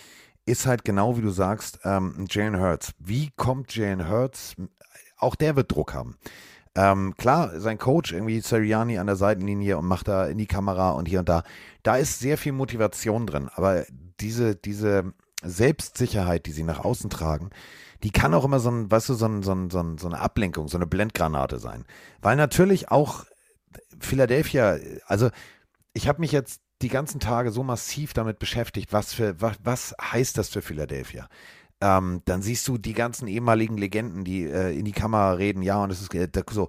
ist 0.46 0.66
halt 0.66 0.84
genau 0.84 1.18
wie 1.18 1.22
du 1.22 1.30
sagst, 1.30 1.80
ähm, 1.84 2.26
Jalen 2.30 2.60
Hurts. 2.60 2.94
Wie 3.00 3.32
kommt 3.36 3.76
Jalen 3.76 4.10
Hurts? 4.10 4.56
Auch 5.18 5.36
der 5.36 5.56
wird 5.56 5.72
Druck 5.72 5.94
haben. 5.94 6.18
Ähm, 6.74 7.16
klar, 7.18 7.60
sein 7.60 7.78
Coach, 7.78 8.14
irgendwie 8.14 8.40
Siriani 8.40 8.98
an 8.98 9.08
der 9.08 9.18
Seitenlinie 9.18 9.78
und 9.78 9.86
macht 9.86 10.08
da 10.08 10.26
in 10.26 10.38
die 10.38 10.48
Kamera 10.48 10.92
und 10.92 11.08
hier 11.08 11.20
und 11.20 11.30
da. 11.30 11.44
Da 11.84 11.98
ist 11.98 12.20
sehr 12.20 12.38
viel 12.38 12.54
Motivation 12.54 13.28
drin. 13.28 13.50
Aber 13.54 13.86
diese, 14.20 14.56
diese 14.56 15.14
Selbstsicherheit, 15.44 16.46
die 16.46 16.52
sie 16.52 16.64
nach 16.64 16.80
außen 16.80 17.10
tragen, 17.10 17.50
die 18.04 18.12
kann 18.12 18.34
auch 18.34 18.46
immer 18.46 18.60
so 18.60 18.72
ein, 18.72 18.90
weißt 18.90 19.10
du, 19.10 19.14
so, 19.14 19.26
ein, 19.26 19.44
so, 19.44 19.52
ein, 19.54 19.70
so, 19.70 20.08
eine 20.08 20.20
Ablenkung, 20.20 20.68
so 20.70 20.78
eine 20.78 20.88
Blendgranate 20.88 21.60
sein. 21.60 21.86
Weil 22.22 22.36
natürlich 22.36 22.90
auch 22.90 23.26
Philadelphia, 24.00 24.78
also 25.06 25.30
ich 25.94 26.08
habe 26.08 26.22
mich 26.22 26.32
jetzt 26.32 26.62
die 26.82 26.90
ganzen 26.90 27.20
Tage 27.20 27.52
so 27.52 27.64
massiv 27.64 28.14
damit 28.14 28.40
beschäftigt, 28.40 28.94
was 28.94 29.14
für, 29.14 29.40
was, 29.40 29.58
was 29.64 29.96
heißt 30.02 30.38
das 30.38 30.50
für 30.50 30.62
Philadelphia? 30.62 31.28
Ähm, 31.80 32.22
dann 32.26 32.42
siehst 32.42 32.68
du 32.68 32.78
die 32.78 32.94
ganzen 32.94 33.28
ehemaligen 33.28 33.78
Legenden, 33.78 34.24
die 34.24 34.44
äh, 34.44 34.78
in 34.78 34.86
die 34.86 34.92
Kamera 34.92 35.34
reden, 35.34 35.64
ja, 35.64 35.84
und 35.84 35.92
es 35.92 36.02
ist 36.02 36.14
äh, 36.14 36.30
so. 36.52 36.68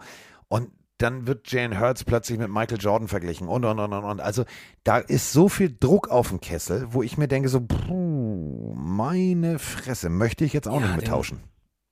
Und 0.48 0.70
dann 0.98 1.26
wird 1.26 1.50
Jane 1.50 1.80
Hurts 1.80 2.04
plötzlich 2.04 2.38
mit 2.38 2.48
Michael 2.48 2.78
Jordan 2.78 3.08
verglichen 3.08 3.48
und, 3.48 3.64
und, 3.64 3.78
und, 3.78 3.92
und, 3.92 4.04
und. 4.04 4.20
Also 4.20 4.44
da 4.84 4.98
ist 4.98 5.32
so 5.32 5.48
viel 5.48 5.74
Druck 5.78 6.08
auf 6.08 6.28
dem 6.28 6.40
Kessel, 6.40 6.86
wo 6.90 7.02
ich 7.02 7.18
mir 7.18 7.28
denke, 7.28 7.48
so, 7.48 7.60
puh, 7.60 8.74
meine 8.76 9.58
Fresse, 9.58 10.08
möchte 10.08 10.44
ich 10.44 10.52
jetzt 10.52 10.68
auch 10.68 10.80
ja, 10.80 10.86
nicht 10.86 10.96
mittauschen. 10.96 11.40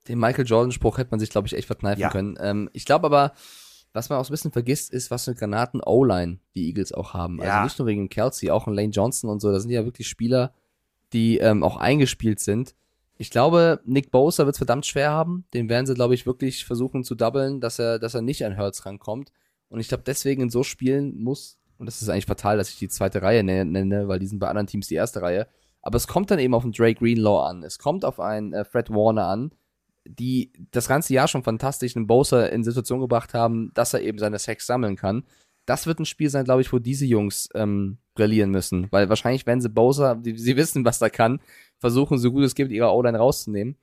Den, 0.07 0.13
den 0.13 0.19
Michael 0.21 0.47
Jordan-Spruch 0.47 0.99
hätte 0.99 1.11
man 1.11 1.21
sich, 1.21 1.31
glaube 1.31 1.49
ich, 1.49 1.57
echt 1.57 1.67
verkneifen 1.67 2.01
ja. 2.01 2.11
können. 2.11 2.37
Ähm, 2.41 2.71
ich 2.73 2.85
glaube 2.85 3.07
aber, 3.07 3.33
was 3.93 4.09
man 4.09 4.19
auch 4.19 4.25
so 4.25 4.31
ein 4.31 4.35
bisschen 4.35 4.53
vergisst, 4.53 4.93
ist, 4.93 5.11
was 5.11 5.25
für 5.25 5.35
Granaten 5.35 5.81
O-Line 5.85 6.39
die 6.55 6.67
Eagles 6.69 6.93
auch 6.93 7.15
haben. 7.15 7.41
Also 7.41 7.49
ja. 7.49 7.55
Also 7.55 7.65
nicht 7.65 7.79
nur 7.79 7.89
wegen 7.89 8.09
Kelsey, 8.09 8.51
auch 8.51 8.67
ein 8.67 8.75
Lane 8.75 8.91
Johnson 8.91 9.31
und 9.31 9.41
so. 9.41 9.51
Das 9.51 9.63
sind 9.63 9.73
ja 9.73 9.85
wirklich 9.85 10.09
Spieler, 10.09 10.53
die 11.13 11.39
ähm, 11.39 11.63
auch 11.63 11.77
eingespielt 11.77 12.41
sind. 12.41 12.75
Ich 13.17 13.31
glaube, 13.31 13.81
Nick 13.85 14.11
Bosa 14.11 14.47
wird 14.47 14.55
es 14.55 14.59
verdammt 14.59 14.87
schwer 14.87 15.11
haben. 15.11 15.45
Den 15.53 15.69
werden 15.69 15.87
sie, 15.87 15.95
glaube 15.95 16.15
ich, 16.15 16.25
wirklich 16.25 16.65
versuchen 16.65 17.05
zu 17.05 17.15
doublen, 17.15 17.61
dass 17.61 17.79
er, 17.79 17.99
dass 17.99 18.15
er 18.15 18.23
nicht 18.23 18.45
an 18.45 18.57
Hurts 18.57 18.87
rankommt. 18.87 19.33
Und 19.69 19.81
ich 19.81 19.89
glaube, 19.89 20.05
deswegen 20.07 20.43
in 20.43 20.51
so 20.51 20.63
Spielen 20.63 21.21
muss, 21.23 21.59
und 21.79 21.87
das 21.87 22.01
ist 22.01 22.09
eigentlich 22.09 22.27
fatal, 22.27 22.57
dass 22.57 22.71
ich 22.71 22.79
die 22.79 22.89
zweite 22.89 23.23
Reihe 23.23 23.43
nenne, 23.43 24.09
weil 24.09 24.19
die 24.19 24.27
sind 24.27 24.39
bei 24.39 24.49
anderen 24.49 24.67
Teams 24.67 24.89
die 24.89 24.95
erste 24.95 25.21
Reihe. 25.21 25.47
Aber 25.83 25.97
es 25.97 26.07
kommt 26.07 26.31
dann 26.31 26.39
eben 26.39 26.55
auf 26.55 26.63
einen 26.63 26.73
Drake 26.73 26.99
Greenlaw 27.01 27.47
an. 27.49 27.63
Es 27.63 27.79
kommt 27.79 28.05
auf 28.05 28.21
einen 28.21 28.53
äh, 28.53 28.65
Fred 28.65 28.91
Warner 28.91 29.27
an, 29.27 29.53
die 30.07 30.53
das 30.71 30.89
ganze 30.89 31.15
Jahr 31.15 31.29
schon 31.29 31.43
fantastisch 31.43 31.97
einen 31.97 32.07
Bowser 32.07 32.53
in 32.53 32.65
Situation 32.65 33.01
gebracht 33.01 33.35
haben, 33.35 33.71
dass 33.75 33.95
er 33.95 34.03
eben 34.03 34.19
seine 34.19 34.39
Sex 34.39 34.67
sammeln 34.67 34.97
kann. 34.97 35.25
Das 35.67 35.87
wird 35.87 36.01
ein 36.01 36.07
Spiel 36.07 36.31
sein, 36.31 36.45
glaube 36.45 36.63
ich, 36.63 36.73
wo 36.73 36.79
diese 36.79 37.07
Jungs 37.07 37.49
ähm, 37.55 37.99
brillieren 38.15 38.51
müssen. 38.51 38.89
Weil 38.91 39.09
wahrscheinlich, 39.09 39.47
wenn 39.47 39.61
sie 39.61 39.69
Bowser, 39.69 40.17
die, 40.17 40.37
sie 40.37 40.57
wissen, 40.57 40.85
was 40.85 41.01
er 41.01 41.11
kann, 41.11 41.41
versuchen, 41.79 42.19
so 42.19 42.33
gut 42.33 42.45
es 42.45 42.55
geht, 42.55 42.71
ihre 42.71 42.93
O-Line 42.93 43.19
rauszunehmen. 43.19 43.77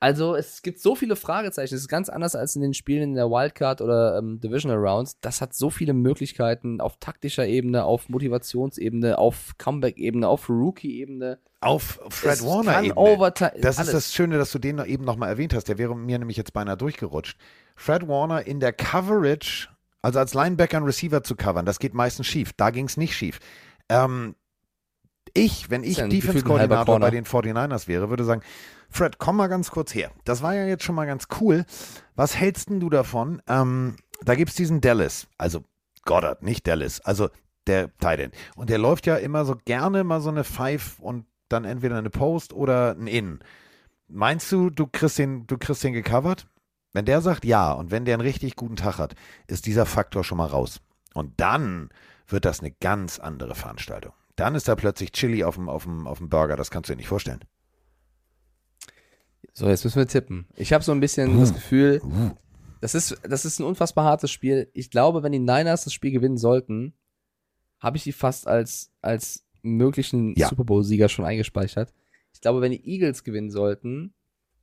Also 0.00 0.34
es 0.34 0.62
gibt 0.62 0.80
so 0.80 0.94
viele 0.94 1.14
Fragezeichen. 1.14 1.74
Es 1.74 1.82
ist 1.82 1.88
ganz 1.88 2.08
anders 2.08 2.34
als 2.34 2.56
in 2.56 2.62
den 2.62 2.72
Spielen 2.72 3.02
in 3.02 3.14
der 3.14 3.30
Wildcard 3.30 3.82
oder 3.82 4.16
ähm, 4.16 4.40
Divisional 4.40 4.78
Rounds. 4.78 5.20
Das 5.20 5.42
hat 5.42 5.52
so 5.52 5.68
viele 5.68 5.92
Möglichkeiten 5.92 6.80
auf 6.80 6.96
taktischer 6.98 7.46
Ebene, 7.46 7.84
auf 7.84 8.08
Motivationsebene, 8.08 9.18
auf 9.18 9.52
Comeback-Ebene, 9.58 10.26
auf 10.26 10.48
Rookie-Ebene. 10.48 11.38
Auf 11.60 12.00
Fred 12.08 12.32
es 12.32 12.46
Warner 12.46 12.82
Ebene. 12.82 13.60
Das 13.60 13.78
ist 13.78 13.92
das 13.92 14.14
Schöne, 14.14 14.38
dass 14.38 14.50
du 14.52 14.58
den 14.58 14.78
eben 14.78 15.04
nochmal 15.04 15.28
erwähnt 15.28 15.52
hast. 15.52 15.68
Der 15.68 15.76
wäre 15.76 15.94
mir 15.94 16.18
nämlich 16.18 16.38
jetzt 16.38 16.54
beinahe 16.54 16.78
durchgerutscht. 16.78 17.38
Fred 17.76 18.08
Warner 18.08 18.46
in 18.46 18.58
der 18.58 18.72
Coverage, 18.72 19.68
also 20.00 20.18
als 20.18 20.32
Linebacker 20.32 20.78
einen 20.78 20.86
Receiver 20.86 21.22
zu 21.22 21.36
covern, 21.36 21.66
das 21.66 21.78
geht 21.78 21.92
meistens 21.92 22.26
schief. 22.26 22.54
Da 22.54 22.70
ging 22.70 22.86
es 22.86 22.96
nicht 22.96 23.14
schief. 23.14 23.38
Ähm, 23.90 24.34
ich, 25.34 25.70
wenn 25.70 25.84
ich 25.84 25.96
Defense-Koordinator 25.96 26.98
bei 27.00 27.10
den 27.10 27.24
49ers 27.24 27.88
wäre, 27.88 28.10
würde 28.10 28.24
sagen, 28.24 28.42
Fred, 28.88 29.18
komm 29.18 29.36
mal 29.36 29.48
ganz 29.48 29.70
kurz 29.70 29.94
her. 29.94 30.10
Das 30.24 30.42
war 30.42 30.54
ja 30.54 30.66
jetzt 30.66 30.82
schon 30.84 30.94
mal 30.94 31.06
ganz 31.06 31.28
cool. 31.40 31.64
Was 32.16 32.36
hältst 32.36 32.70
denn 32.70 32.80
du 32.80 32.90
davon? 32.90 33.40
Ähm, 33.46 33.96
da 34.22 34.34
gibt 34.34 34.50
es 34.50 34.56
diesen 34.56 34.80
Dallas, 34.80 35.28
also 35.38 35.64
Goddard, 36.04 36.42
nicht 36.42 36.66
Dallas, 36.66 37.00
also 37.00 37.28
der 37.66 37.96
Titan. 37.98 38.32
Und 38.56 38.70
der 38.70 38.78
läuft 38.78 39.06
ja 39.06 39.16
immer 39.16 39.44
so 39.44 39.56
gerne 39.64 40.04
mal 40.04 40.20
so 40.20 40.30
eine 40.30 40.44
Five 40.44 40.98
und 40.98 41.26
dann 41.48 41.64
entweder 41.64 41.98
eine 41.98 42.10
Post 42.10 42.52
oder 42.52 42.92
ein 42.92 43.06
In. 43.06 43.40
Meinst 44.08 44.50
du, 44.50 44.70
du 44.70 44.86
kriegst 44.86 45.18
den, 45.18 45.46
du 45.46 45.56
kriegst 45.56 45.84
den 45.84 45.92
gecovert? 45.92 46.46
Wenn 46.92 47.04
der 47.04 47.20
sagt 47.20 47.44
ja 47.44 47.72
und 47.72 47.90
wenn 47.90 48.04
der 48.04 48.14
einen 48.14 48.22
richtig 48.22 48.56
guten 48.56 48.76
Tag 48.76 48.98
hat, 48.98 49.14
ist 49.46 49.66
dieser 49.66 49.86
Faktor 49.86 50.24
schon 50.24 50.38
mal 50.38 50.46
raus. 50.46 50.80
Und 51.14 51.40
dann 51.40 51.90
wird 52.26 52.44
das 52.44 52.60
eine 52.60 52.72
ganz 52.72 53.18
andere 53.18 53.54
Veranstaltung. 53.54 54.12
Dann 54.40 54.54
ist 54.54 54.68
da 54.68 54.74
plötzlich 54.74 55.12
Chili 55.12 55.44
auf 55.44 55.56
dem, 55.56 55.68
auf 55.68 55.84
dem, 55.84 56.06
auf 56.06 56.18
dem 56.18 56.30
Burger. 56.30 56.56
Das 56.56 56.70
kannst 56.70 56.88
du 56.88 56.94
dir 56.94 56.96
nicht 56.96 57.08
vorstellen. 57.08 57.40
So, 59.52 59.68
jetzt 59.68 59.84
müssen 59.84 59.98
wir 59.98 60.06
tippen. 60.06 60.46
Ich 60.56 60.72
habe 60.72 60.82
so 60.82 60.92
ein 60.92 61.00
bisschen 61.00 61.36
uh. 61.36 61.40
das 61.40 61.52
Gefühl, 61.52 62.00
uh. 62.02 62.30
das 62.80 62.94
ist, 62.94 63.18
das 63.22 63.44
ist 63.44 63.58
ein 63.58 63.64
unfassbar 63.64 64.06
hartes 64.06 64.30
Spiel. 64.30 64.70
Ich 64.72 64.90
glaube, 64.90 65.22
wenn 65.22 65.32
die 65.32 65.38
Niners 65.38 65.84
das 65.84 65.92
Spiel 65.92 66.10
gewinnen 66.10 66.38
sollten, 66.38 66.94
habe 67.80 67.98
ich 67.98 68.02
die 68.02 68.12
fast 68.12 68.46
als, 68.46 68.92
als 69.02 69.44
möglichen 69.60 70.34
ja. 70.36 70.48
Super 70.48 70.64
Bowl-Sieger 70.64 71.10
schon 71.10 71.26
eingespeichert. 71.26 71.92
Ich 72.32 72.40
glaube, 72.40 72.62
wenn 72.62 72.72
die 72.72 72.88
Eagles 72.88 73.24
gewinnen 73.24 73.50
sollten, 73.50 74.14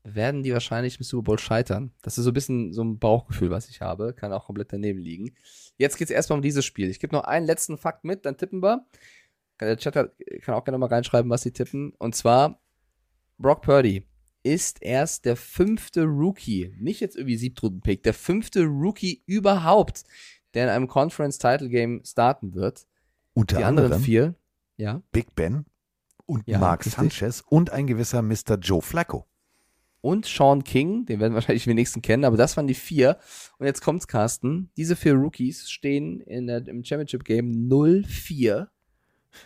werden 0.03 0.41
die 0.41 0.53
wahrscheinlich 0.53 0.97
im 0.97 1.03
Super 1.03 1.23
Bowl 1.23 1.39
scheitern. 1.39 1.91
Das 2.01 2.17
ist 2.17 2.23
so 2.23 2.31
ein 2.31 2.33
bisschen 2.33 2.73
so 2.73 2.83
ein 2.83 2.97
Bauchgefühl, 2.97 3.49
was 3.49 3.69
ich 3.69 3.81
habe. 3.81 4.13
Kann 4.13 4.33
auch 4.33 4.45
komplett 4.45 4.71
daneben 4.73 4.99
liegen. 4.99 5.35
Jetzt 5.77 5.97
geht 5.97 6.07
es 6.07 6.11
erstmal 6.11 6.37
um 6.37 6.43
dieses 6.43 6.65
Spiel. 6.65 6.89
Ich 6.89 6.99
gebe 6.99 7.15
noch 7.15 7.25
einen 7.25 7.45
letzten 7.45 7.77
Fakt 7.77 8.05
mit, 8.05 8.25
dann 8.25 8.37
tippen 8.37 8.63
wir. 8.63 8.85
Der 9.59 9.77
Chat 9.77 9.93
kann 10.41 10.55
auch 10.55 10.63
gerne 10.63 10.77
mal 10.77 10.87
reinschreiben, 10.87 11.29
was 11.31 11.41
sie 11.41 11.51
tippen. 11.51 11.93
Und 11.97 12.15
zwar 12.15 12.61
Brock 13.37 13.61
Purdy 13.61 14.07
ist 14.43 14.81
erst 14.81 15.25
der 15.25 15.35
fünfte 15.35 16.03
Rookie, 16.03 16.73
nicht 16.79 17.01
jetzt 17.01 17.15
irgendwie 17.15 17.37
Siebtrunden-Pick, 17.37 18.03
der 18.03 18.13
fünfte 18.13 18.63
Rookie 18.63 19.23
überhaupt, 19.25 20.03
der 20.53 20.65
in 20.65 20.69
einem 20.69 20.87
Conference-Title-Game 20.87 22.01
starten 22.05 22.53
wird. 22.53 22.87
Unter 23.33 23.57
Die 23.57 23.63
anderen 23.63 23.87
anderem 23.87 24.03
vier, 24.03 24.35
ja. 24.77 25.01
Big 25.11 25.35
Ben 25.35 25.65
und 26.25 26.47
Ja, 26.47 26.59
Mark. 26.59 26.83
Sanchez 26.83 27.43
und 27.47 27.71
ein 27.71 27.87
gewisser 27.87 28.21
Mr. 28.21 28.57
Joe 28.59 28.81
Flacco. 28.81 29.27
Und 30.01 30.25
Sean 30.25 30.63
King, 30.63 31.05
den 31.05 31.19
werden 31.19 31.33
wahrscheinlich 31.33 31.63
die 31.63 31.69
wenigsten 31.69 32.01
kennen, 32.01 32.23
aber 32.23 32.37
das 32.37 32.55
waren 32.55 32.67
die 32.67 32.73
vier. 32.73 33.17
Und 33.57 33.65
jetzt 33.65 33.81
kommt's, 33.81 34.07
Carsten. 34.07 34.71
Diese 34.77 34.95
vier 34.95 35.15
Rookies 35.15 35.69
stehen 35.69 36.21
in 36.21 36.47
der, 36.47 36.65
im 36.67 36.83
Championship 36.83 37.25
Game 37.25 37.67
0-4 37.67 38.67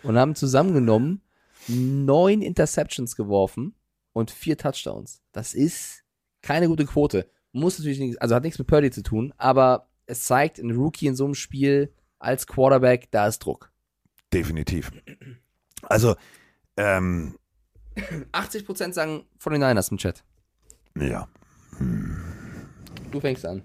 und 0.04 0.18
haben 0.18 0.36
zusammengenommen 0.36 1.22
neun 1.68 2.42
Interceptions 2.42 3.16
geworfen 3.16 3.76
und 4.14 4.32
vier 4.32 4.58
Touchdowns. 4.58 5.22
Das 5.32 5.54
ist 5.54 6.04
keine 6.42 6.68
gute 6.68 6.86
Quote. 6.86 7.30
Muss 7.52 7.78
natürlich 7.78 8.00
nicht, 8.00 8.22
also 8.22 8.36
hat 8.36 8.44
nichts 8.44 8.60
mit 8.60 8.68
Purdy 8.68 8.92
zu 8.92 9.04
tun, 9.04 9.34
aber 9.38 9.90
es 10.06 10.24
zeigt, 10.24 10.60
ein 10.60 10.72
Rookie 10.72 11.08
in 11.08 11.16
so 11.16 11.26
einem 11.26 11.36
Spiel 11.36 11.94
als 12.20 12.48
Quarterback, 12.48 13.10
da 13.12 13.28
ist 13.28 13.40
Druck. 13.40 13.72
Definitiv. 14.34 14.92
Also, 15.84 16.16
ähm, 16.78 17.38
80% 18.32 18.94
sagen 18.94 19.26
49ers 19.40 19.92
im 19.92 19.98
Chat. 19.98 20.24
ja. 20.96 21.28
Du 23.12 23.20
fängst 23.20 23.46
an. 23.46 23.62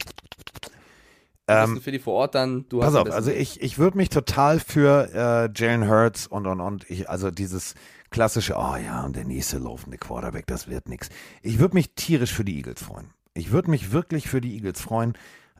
Ähm, 1.48 1.80
für 1.80 1.92
die 1.92 1.98
vor 1.98 2.14
Ort 2.14 2.34
dann, 2.34 2.66
du 2.68 2.82
hast 2.82 2.94
Pass 2.94 3.00
am 3.00 3.08
auf, 3.08 3.14
also 3.14 3.30
ich, 3.30 3.60
ich 3.62 3.78
würde 3.78 3.96
mich 3.96 4.08
total 4.08 4.58
für 4.58 5.08
äh, 5.14 5.50
Jalen 5.54 5.88
Hurts 5.88 6.26
und 6.26 6.46
und 6.46 6.60
und 6.60 6.90
ich, 6.90 7.08
also 7.08 7.30
dieses 7.30 7.74
klassische, 8.10 8.54
oh 8.56 8.76
ja, 8.76 9.04
und 9.04 9.14
der 9.14 9.24
nächste 9.24 9.58
laufende 9.58 9.98
Quarterback, 9.98 10.46
das 10.46 10.68
wird 10.68 10.88
nix. 10.88 11.08
Ich 11.42 11.58
würde 11.58 11.74
mich 11.74 11.94
tierisch 11.94 12.32
für 12.32 12.44
die 12.44 12.56
Eagles 12.56 12.82
freuen. 12.82 13.10
Ich 13.34 13.52
würde 13.52 13.70
mich 13.70 13.92
wirklich 13.92 14.28
für 14.28 14.40
die 14.40 14.54
Eagles 14.54 14.80
freuen. 14.80 15.14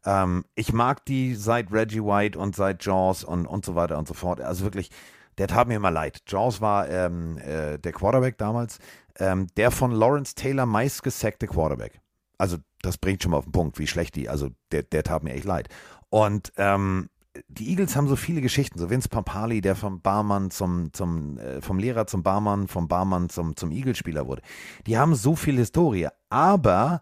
Ähm, 0.05 0.45
ich 0.55 0.73
mag 0.73 1.05
die 1.05 1.35
seit 1.35 1.71
Reggie 1.73 2.03
White 2.03 2.39
und 2.39 2.57
seit 2.57 2.85
Jaws 2.85 3.25
und, 3.25 3.47
und 3.47 3.65
so 3.65 3.75
weiter 3.75 3.99
und 3.99 4.09
so 4.09 4.15
fort. 4.15 4.41
Also 4.41 4.65
wirklich, 4.65 4.91
der 5.39 5.49
tat 5.49 5.69
mir 5.69 5.75
immer 5.75 5.91
leid. 5.91 6.23
Jaws 6.27 6.61
war 6.61 6.89
ähm, 6.89 7.39
äh, 7.39 7.79
der 7.79 7.93
Quarterback 7.93 8.39
damals, 8.39 8.79
ähm, 9.19 9.49
der 9.57 9.71
von 9.71 9.93
Lawrence 9.93 10.35
Taylor 10.35 10.67
meistgesackte 10.67 11.47
Quarterback. 11.47 12.01
Also 12.39 12.59
das 12.83 12.99
bringt 12.99 13.23
schon 13.23 13.33
mal 13.33 13.39
auf 13.39 13.45
den 13.45 13.53
Punkt, 13.53 13.79
wie 13.79 13.87
schlecht 13.87 14.17
die, 14.17 14.29
also 14.29 14.51
der, 14.71 14.83
der 14.83 15.03
tat 15.03 15.23
mir 15.23 15.33
echt 15.33 15.45
leid. 15.45 15.69
Und 16.11 16.53
ähm, 16.57 17.09
die 17.49 17.69
Eagles 17.71 17.97
haben 17.97 18.09
so 18.09 18.17
viele 18.17 18.41
Geschichten, 18.41 18.79
so 18.79 18.91
Vince 18.91 19.09
Pampali, 19.09 19.61
der 19.61 19.77
vom 19.77 20.01
Barmann 20.01 20.51
zum, 20.51 20.93
zum 20.93 21.39
äh, 21.39 21.61
vom 21.61 21.79
Lehrer 21.79 22.07
zum 22.07 22.23
Barmann, 22.23 22.69
vom 22.69 22.89
Barmann 22.89 23.29
zum, 23.29 23.57
zum 23.57 23.73
Eagles-Spieler 23.73 24.27
wurde. 24.27 24.43
Die 24.87 24.99
haben 24.99 25.15
so 25.15 25.37
viel 25.37 25.57
Historie, 25.57 26.09
aber 26.29 27.01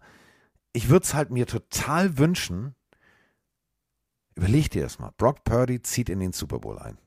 ich 0.73 0.89
würde 0.89 1.03
es 1.03 1.13
halt 1.13 1.31
mir 1.31 1.47
total 1.47 2.17
wünschen, 2.17 2.75
überleg 4.35 4.69
dir 4.69 4.83
das 4.83 4.99
mal, 4.99 5.11
Brock 5.17 5.43
Purdy 5.43 5.81
zieht 5.81 6.09
in 6.09 6.19
den 6.19 6.33
Super 6.33 6.59
Bowl 6.59 6.77
ein. 6.79 6.97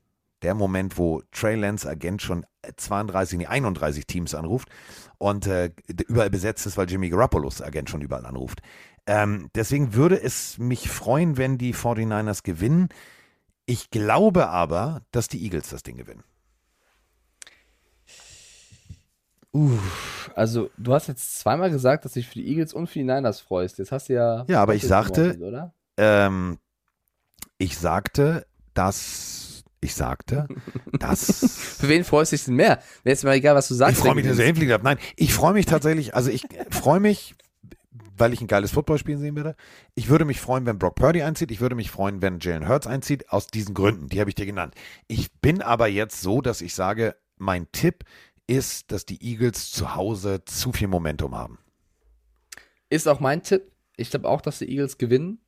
Der 0.41 0.53
Moment, 0.55 0.97
wo 0.97 1.21
Trey 1.31 1.55
Lance 1.55 1.87
Agent 1.87 2.21
schon 2.21 2.45
32, 2.75 3.39
nee, 3.39 3.45
31 3.47 4.05
Teams 4.05 4.35
anruft 4.35 4.69
und 5.17 5.47
äh, 5.47 5.71
überall 6.07 6.29
besetzt 6.29 6.65
ist, 6.65 6.77
weil 6.77 6.89
Jimmy 6.89 7.09
Garoppolo's 7.09 7.61
Agent 7.61 7.89
schon 7.89 8.01
überall 8.01 8.25
anruft. 8.25 8.61
Ähm, 9.05 9.49
deswegen 9.55 9.93
würde 9.93 10.21
es 10.21 10.57
mich 10.57 10.89
freuen, 10.89 11.37
wenn 11.37 11.57
die 11.57 11.73
49ers 11.73 12.43
gewinnen. 12.43 12.89
Ich 13.65 13.89
glaube 13.89 14.49
aber, 14.49 15.01
dass 15.11 15.27
die 15.27 15.43
Eagles 15.43 15.69
das 15.69 15.83
Ding 15.83 15.97
gewinnen. 15.97 16.23
Uff, 19.51 20.29
also 20.35 20.69
du 20.77 20.93
hast 20.93 21.07
jetzt 21.07 21.39
zweimal 21.39 21.71
gesagt, 21.71 22.05
dass 22.05 22.13
du 22.13 22.19
dich 22.19 22.27
für 22.27 22.35
die 22.35 22.47
Eagles 22.47 22.73
und 22.73 22.87
für 22.87 22.99
die 22.99 23.05
Niners 23.05 23.39
freust. 23.39 23.79
Jetzt 23.79 23.91
hast 23.91 24.09
du 24.09 24.13
ja. 24.13 24.45
Ja, 24.47 24.61
aber 24.61 24.75
ich 24.75 24.83
sagte- 24.85 25.37
oder? 25.39 25.73
Ähm, 25.97 26.59
ich 27.57 27.77
sagte, 27.77 28.45
dass 28.73 29.38
ich 29.81 29.95
sagte, 29.95 30.47
dass 30.99 31.77
Für 31.79 31.89
wen 31.89 32.03
freust 32.03 32.31
du 32.31 32.35
dich 32.35 32.45
denn 32.45 32.55
mehr? 32.55 32.79
Wäre 33.03 33.13
jetzt 33.13 33.23
mal 33.23 33.33
egal, 33.33 33.55
was 33.55 33.67
du 33.67 33.73
sagst. 33.73 33.97
ich 33.97 34.03
freue 34.03 34.15
mich, 34.15 34.25
dass 34.25 34.37
du 34.37 34.41
er 34.41 34.47
hinfliegt 34.47 34.71
hat. 34.71 34.83
Nein, 34.83 34.97
ich 35.15 35.33
freue 35.33 35.53
mich 35.53 35.65
tatsächlich, 35.65 36.15
also 36.15 36.29
ich 36.29 36.43
freue 36.69 36.99
mich, 36.99 37.35
weil 38.17 38.33
ich 38.33 38.41
ein 38.41 38.47
geiles 38.47 38.71
Footballspiel 38.71 39.17
sehen 39.17 39.35
würde. 39.35 39.55
Ich 39.95 40.09
würde 40.09 40.25
mich 40.25 40.41
freuen, 40.41 40.65
wenn 40.65 40.77
Brock 40.77 40.95
Purdy 40.95 41.21
einzieht. 41.21 41.51
Ich 41.51 41.61
würde 41.61 41.75
mich 41.75 41.89
freuen, 41.89 42.21
wenn 42.21 42.39
Jalen 42.39 42.67
Hurts 42.67 42.85
einzieht. 42.85 43.29
Aus 43.29 43.47
diesen 43.47 43.73
Gründen, 43.73 44.07
die 44.07 44.19
habe 44.19 44.29
ich 44.29 44.35
dir 44.35 44.45
genannt. 44.45 44.75
Ich 45.07 45.31
bin 45.41 45.61
aber 45.61 45.87
jetzt 45.87 46.21
so, 46.21 46.41
dass 46.41 46.61
ich 46.61 46.75
sage, 46.75 47.15
mein 47.37 47.71
Tipp 47.71 48.03
ist, 48.47 48.91
dass 48.91 49.05
die 49.05 49.23
Eagles 49.23 49.71
zu 49.71 49.95
Hause 49.95 50.43
zu 50.43 50.71
viel 50.71 50.87
Momentum 50.87 51.35
haben. 51.35 51.59
Ist 52.89 53.07
auch 53.07 53.19
mein 53.19 53.43
Tipp. 53.43 53.71
Ich 53.95 54.09
glaube 54.09 54.27
auch, 54.27 54.41
dass 54.41 54.59
die 54.59 54.69
Eagles 54.69 54.97
gewinnen. 54.97 55.39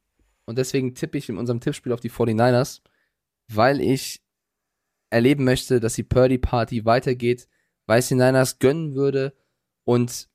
Und 0.45 0.58
deswegen 0.58 0.95
tippe 0.95 1.18
ich 1.18 1.30
in 1.30 1.38
unserem 1.38 1.60
Tippspiel 1.60 1.94
auf 1.94 1.99
die 1.99 2.12
49ers, 2.12 2.82
weil 3.56 3.82
ich 3.82 4.22
erleben 5.10 5.44
möchte, 5.44 5.80
dass 5.80 5.95
die 5.95 6.03
Purdy-Party 6.03 6.86
weitergeht, 6.86 7.48
weil 7.86 7.99
es 7.99 8.07
die 8.07 8.15
Niners 8.15 8.60
gönnen 8.60 8.95
würde 8.95 9.34
und 9.84 10.30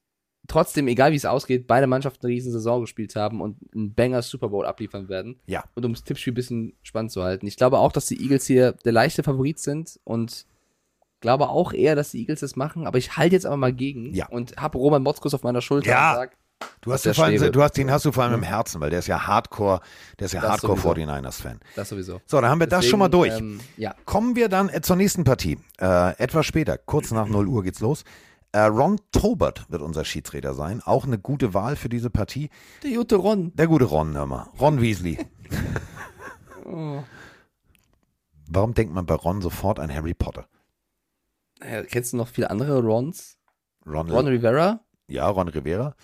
trotzdem, 0.48 0.86
egal 0.88 1.12
wie 1.12 1.16
es 1.16 1.24
ausgeht, 1.24 1.66
beide 1.66 1.86
Mannschaften 1.86 2.24
eine 2.26 2.34
riesen 2.34 2.52
Saison 2.52 2.80
gespielt 2.82 3.16
haben 3.16 3.40
und 3.40 3.58
einen 3.74 3.94
Banger 3.94 4.22
Super 4.22 4.48
Bowl 4.50 4.66
abliefern 4.66 5.08
werden. 5.08 5.40
Ja. 5.46 5.64
Und 5.74 5.84
um 5.84 5.92
das 5.92 6.04
Tippspiel 6.04 6.32
ein 6.32 6.36
bisschen 6.36 6.76
spannend 6.82 7.10
zu 7.10 7.22
halten. 7.22 7.46
Ich 7.46 7.56
glaube 7.56 7.78
auch, 7.78 7.90
dass 7.92 8.06
die 8.06 8.20
Eagles 8.20 8.46
hier 8.46 8.72
der 8.84 8.92
leichte 8.92 9.22
Favorit 9.22 9.58
sind 9.58 9.98
und 10.04 10.46
glaube 11.20 11.48
auch 11.48 11.72
eher, 11.72 11.96
dass 11.96 12.10
die 12.10 12.20
Eagles 12.20 12.40
das 12.40 12.54
machen, 12.56 12.86
aber 12.86 12.98
ich 12.98 13.16
halte 13.16 13.34
jetzt 13.34 13.46
aber 13.46 13.56
mal 13.56 13.72
gegen 13.72 14.14
Ja. 14.14 14.28
und 14.28 14.56
habe 14.58 14.78
Roman 14.78 15.02
Motzkus 15.02 15.32
auf 15.34 15.42
meiner 15.42 15.62
Schulter 15.62 15.90
Ja. 15.90 16.10
und 16.10 16.16
sag, 16.16 16.36
Du 16.80 16.92
hast, 16.92 17.06
vor 17.14 17.24
allem, 17.24 17.52
du 17.52 17.62
hast 17.62 17.72
den 17.76 17.90
hast 17.90 18.04
du 18.04 18.12
vor 18.12 18.24
allem 18.24 18.34
im 18.34 18.42
Herzen, 18.42 18.80
weil 18.80 18.90
der 18.90 19.00
ist 19.00 19.08
ja 19.08 19.26
Hardcore, 19.26 19.80
der 20.18 20.26
ist 20.26 20.32
ja 20.32 20.40
Das 20.40 20.50
Hardcore 20.52 20.78
sowieso. 20.78 21.10
49ers-Fan. 21.10 21.60
das 21.74 21.88
sowieso. 21.88 22.20
So, 22.26 22.40
dann 22.40 22.48
haben 22.50 22.60
wir 22.60 22.66
das 22.66 22.86
schon 22.86 22.98
mal 22.98 23.08
durch. 23.08 23.30
Deswegen, 23.30 23.54
Ähm, 23.54 23.60
ja. 23.76 23.94
Kommen 24.04 24.36
wir 24.36 24.48
dann 24.48 24.68
äh, 24.68 24.80
zur 24.80 24.96
nächsten 24.96 25.24
Partie. 25.24 25.58
Äh, 25.80 26.16
etwas 26.18 26.46
später, 26.46 26.78
kurz 26.78 27.10
nach 27.10 27.26
0 27.26 27.46
Uhr 27.48 27.62
geht's 27.62 27.80
los. 27.80 28.04
Äh, 28.52 28.60
Ron 28.60 28.98
Tobert 29.12 29.70
wird 29.70 29.82
unser 29.82 30.04
Schiedsrichter 30.04 30.54
sein. 30.54 30.80
Auch 30.82 31.04
eine 31.04 31.18
gute 31.18 31.52
Wahl 31.52 31.76
für 31.76 31.88
diese 31.90 32.08
Partie. 32.08 32.48
Der 32.84 32.90
Jute 32.90 33.16
Ron. 33.16 33.52
Der 33.54 33.66
gute 33.66 33.84
Ron, 33.84 34.14
hör 34.14 34.26
mal. 34.26 34.46
Ron 34.60 34.80
Weasley. 34.80 35.18
Oh. 36.64 37.02
Warum 38.48 38.74
denkt 38.74 38.94
man 38.94 39.04
bei 39.06 39.14
Ron 39.14 39.42
sofort 39.42 39.78
an 39.80 39.92
Harry 39.92 40.14
Potter? 40.14 40.46
Naja, 41.60 41.82
kennst 41.82 42.12
du 42.12 42.16
noch 42.16 42.28
viele 42.28 42.50
andere 42.50 42.80
Rons? 42.80 43.36
Ron, 43.86 44.10
Ron 44.10 44.26
Rivera? 44.28 44.80
ja, 45.08 45.28
Ron 45.28 45.48
Rivera. 45.48 45.94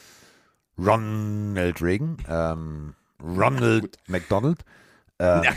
Ronald 0.79 1.83
Reagan. 1.83 2.17
Ähm, 2.29 2.95
Ronald 3.23 3.99
McDonald. 4.09 4.65
Ähm, 5.19 5.43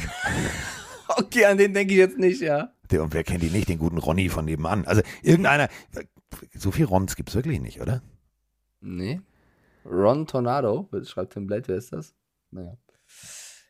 Okay, 1.07 1.45
an 1.45 1.57
den 1.57 1.73
denke 1.73 1.93
ich 1.93 1.99
jetzt 1.99 2.17
nicht, 2.17 2.41
ja. 2.41 2.71
der, 2.91 3.03
und 3.03 3.13
wer 3.13 3.23
kennt 3.23 3.43
ihn 3.43 3.51
nicht? 3.51 3.69
Den 3.69 3.79
guten 3.79 3.97
Ronny 3.97 4.29
von 4.29 4.45
nebenan. 4.45 4.85
Also 4.85 5.01
irgendeiner. 5.21 5.69
So 6.53 6.71
viel 6.71 6.85
Rons 6.85 7.15
gibt's 7.15 7.35
wirklich 7.35 7.61
nicht, 7.61 7.79
oder? 7.81 8.01
Nee. 8.81 9.21
Ron 9.85 10.25
Tornado, 10.27 10.89
schreibt 11.03 11.33
Tim 11.33 11.47
Blade, 11.47 11.67
wer 11.67 11.77
ist 11.77 11.93
das? 11.93 12.15
Naja. 12.51 12.75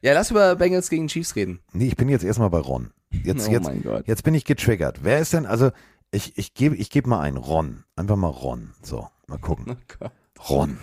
Ja, 0.02 0.14
lass 0.14 0.32
über 0.32 0.56
Bengals 0.56 0.90
gegen 0.90 1.08
Chiefs 1.08 1.36
reden. 1.36 1.60
Nee, 1.74 1.88
ich 1.88 1.98
bin 1.98 2.10
jetzt 2.10 2.24
erstmal 2.24 2.50
bei 2.50 2.60
Ron. 2.60 2.92
Jetzt, 3.12 3.50
oh 3.50 3.52
jetzt, 3.52 3.66
mein 3.66 3.84
Gott. 3.84 4.08
Jetzt 4.08 4.24
bin 4.24 4.34
ich 4.34 4.46
getriggert. 4.46 5.04
Wer 5.04 5.20
ist 5.20 5.34
denn, 5.34 5.46
also, 5.46 5.72
ich, 6.12 6.38
ich 6.38 6.54
gebe 6.54 6.76
ich 6.76 6.90
geb 6.90 7.06
mal 7.08 7.20
ein, 7.20 7.38
Ron. 7.38 7.84
Einfach 7.96 8.16
mal 8.16 8.30
Ron. 8.30 8.74
So, 8.82 9.08
mal 9.28 9.40
gucken. 9.40 9.78
Oh. 10.50 10.56
Ron. 10.56 10.78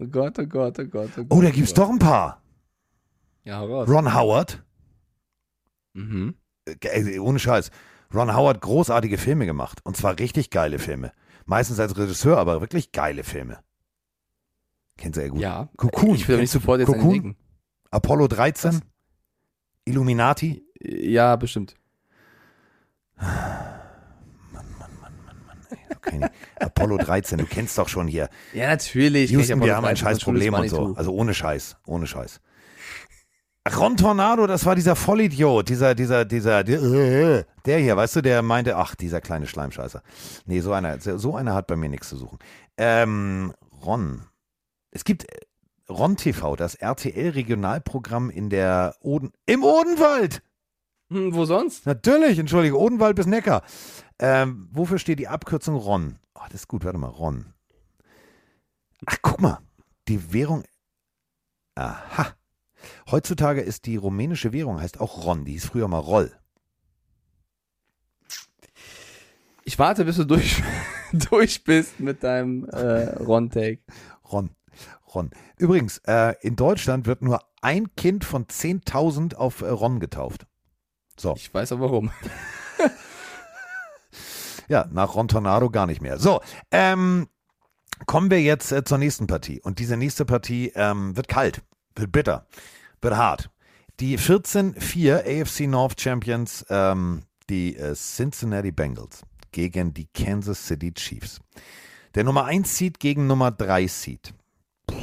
Oh 0.00 0.06
Gott, 0.06 0.38
oh 0.38 0.46
Gott, 0.46 0.78
oh 0.78 0.84
Gott, 0.84 1.10
oh 1.16 1.24
Gott. 1.24 1.26
Oh, 1.30 1.40
da 1.40 1.50
gibt's 1.50 1.74
doch 1.74 1.90
ein 1.90 1.98
paar. 1.98 2.40
Ja, 3.42 3.60
raus. 3.60 3.88
Ron 3.88 4.14
Howard. 4.14 4.62
Mhm. 5.94 6.34
Äh, 6.66 7.14
äh, 7.14 7.18
ohne 7.18 7.40
Scheiß. 7.40 7.70
Ron 8.14 8.34
Howard 8.34 8.60
großartige 8.60 9.18
Filme 9.18 9.44
gemacht. 9.46 9.80
Und 9.84 9.96
zwar 9.96 10.18
richtig 10.18 10.50
geile 10.50 10.78
Filme. 10.78 11.12
Meistens 11.46 11.80
als 11.80 11.96
Regisseur, 11.96 12.38
aber 12.38 12.60
wirklich 12.60 12.92
geile 12.92 13.24
Filme. 13.24 13.58
Kennst 14.96 15.16
du 15.16 15.22
ja 15.22 15.28
gut. 15.28 15.40
Ja. 15.40 15.68
Cocoon. 15.76 16.14
Ich 16.14 16.28
will 16.28 16.36
nicht 16.36 16.52
Kennst 16.52 16.54
du 16.54 16.58
sofort 16.60 16.80
jetzt 16.80 16.88
Cocoon? 16.88 17.12
denken. 17.12 17.36
Apollo 17.90 18.28
13. 18.28 18.82
Illuminati. 19.84 20.64
Ja, 20.80 21.34
bestimmt. 21.36 21.74
Okay. 25.98 26.20
Apollo 26.60 26.98
13, 26.98 27.38
du 27.38 27.44
kennst 27.44 27.76
doch 27.76 27.88
schon 27.88 28.06
hier. 28.06 28.28
Ja, 28.52 28.68
natürlich. 28.68 29.30
Houston, 29.30 29.62
wir 29.62 29.76
haben 29.76 29.84
ein 29.84 29.96
scheiß 29.96 30.20
Problem 30.20 30.54
und 30.54 30.68
so. 30.68 30.94
Also 30.96 31.12
ohne 31.12 31.34
Scheiß, 31.34 31.76
ohne 31.86 32.06
Scheiß. 32.06 32.40
Ron 33.76 33.96
Tornado, 33.96 34.46
das 34.46 34.64
war 34.64 34.74
dieser 34.74 34.96
Vollidiot, 34.96 35.68
dieser, 35.68 35.94
dieser, 35.94 36.24
dieser, 36.24 36.64
der, 36.64 37.44
der 37.66 37.78
hier, 37.78 37.96
weißt 37.96 38.16
du, 38.16 38.20
der 38.22 38.40
meinte, 38.40 38.76
ach, 38.76 38.94
dieser 38.94 39.20
kleine 39.20 39.46
Schleimscheißer. 39.46 40.02
Nee, 40.46 40.60
so 40.60 40.72
einer, 40.72 40.98
so 41.00 41.36
einer 41.36 41.54
hat 41.54 41.66
bei 41.66 41.76
mir 41.76 41.90
nichts 41.90 42.08
zu 42.08 42.16
suchen. 42.16 42.38
Ähm, 42.78 43.52
Ron. 43.84 44.22
Es 44.90 45.04
gibt 45.04 45.24
äh, 45.24 45.40
Ron 45.90 46.16
TV, 46.16 46.56
das 46.56 46.76
RTL-Regionalprogramm 46.76 48.30
in 48.30 48.48
der 48.48 48.94
Oden, 49.00 49.32
im 49.44 49.64
Odenwald! 49.64 50.42
Hm, 51.10 51.34
wo 51.34 51.44
sonst? 51.44 51.86
Natürlich, 51.86 52.38
entschuldige, 52.38 52.78
Odenwald 52.78 53.16
bis 53.16 53.26
Neckar. 53.26 53.62
Ähm, 54.18 54.68
wofür 54.72 54.98
steht 54.98 55.18
die 55.18 55.28
Abkürzung 55.28 55.76
RON? 55.76 56.18
Oh, 56.34 56.40
das 56.46 56.62
ist 56.62 56.68
gut, 56.68 56.84
warte 56.84 56.98
mal, 56.98 57.08
RON. 57.08 57.54
Ach, 59.06 59.16
guck 59.22 59.40
mal, 59.40 59.58
die 60.08 60.32
Währung. 60.32 60.64
Aha. 61.74 62.34
Heutzutage 63.10 63.60
ist 63.60 63.86
die 63.86 63.96
rumänische 63.96 64.52
Währung, 64.52 64.80
heißt 64.80 65.00
auch 65.00 65.24
RON, 65.24 65.44
die 65.44 65.52
hieß 65.52 65.66
früher 65.66 65.88
mal 65.88 65.98
Roll. 65.98 66.32
Ich 69.64 69.78
warte, 69.78 70.04
bis 70.04 70.16
du 70.16 70.24
durch, 70.24 70.62
durch 71.12 71.62
bist 71.62 72.00
mit 72.00 72.22
deinem 72.22 72.64
äh, 72.64 73.10
Ron-Take. 73.16 73.80
Ron. 74.32 74.50
Ron. 75.14 75.30
Übrigens, 75.56 75.98
äh, 76.06 76.34
in 76.40 76.56
Deutschland 76.56 77.06
wird 77.06 77.22
nur 77.22 77.42
ein 77.60 77.94
Kind 77.94 78.24
von 78.24 78.46
10.000 78.46 79.34
auf 79.34 79.62
äh, 79.62 79.68
Ron 79.68 80.00
getauft. 80.00 80.46
So. 81.16 81.34
Ich 81.36 81.52
weiß 81.52 81.72
auch 81.72 81.80
warum. 81.80 82.10
Ja, 84.68 84.86
nach 84.92 85.14
Ron 85.14 85.28
Tornado 85.28 85.70
gar 85.70 85.86
nicht 85.86 86.02
mehr. 86.02 86.18
So, 86.18 86.40
ähm, 86.70 87.28
kommen 88.06 88.30
wir 88.30 88.40
jetzt 88.40 88.72
äh, 88.72 88.84
zur 88.84 88.98
nächsten 88.98 89.26
Partie. 89.26 89.60
Und 89.62 89.78
diese 89.78 89.96
nächste 89.96 90.24
Partie 90.24 90.72
ähm, 90.74 91.16
wird 91.16 91.28
kalt, 91.28 91.62
wird 91.94 92.12
bitter, 92.12 92.46
wird 93.00 93.16
hart. 93.16 93.50
Die 94.00 94.18
14-4 94.18 95.42
AFC 95.42 95.66
North 95.66 96.00
Champions, 96.00 96.64
ähm, 96.70 97.22
die 97.50 97.76
äh, 97.76 97.94
Cincinnati 97.94 98.70
Bengals 98.70 99.22
gegen 99.50 99.94
die 99.94 100.06
Kansas 100.06 100.66
City 100.66 100.92
Chiefs. 100.92 101.40
Der 102.14 102.24
Nummer 102.24 102.44
1 102.44 102.76
Seed 102.76 103.00
gegen 103.00 103.26
Nummer 103.26 103.50
3 103.50 103.86
Seed. 103.86 104.34
Fuck 104.90 105.00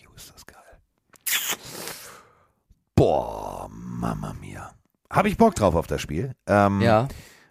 you, 0.00 0.10
ist 0.16 0.32
das 0.34 0.46
geil. 0.46 0.56
Boah, 2.94 3.68
Mama 3.70 4.34
mia. 4.40 4.72
Habe 5.10 5.28
ich 5.28 5.36
Bock 5.36 5.54
drauf 5.54 5.74
auf 5.74 5.86
das 5.86 6.00
Spiel. 6.00 6.34
Ähm, 6.46 6.80
Ja. 6.80 7.08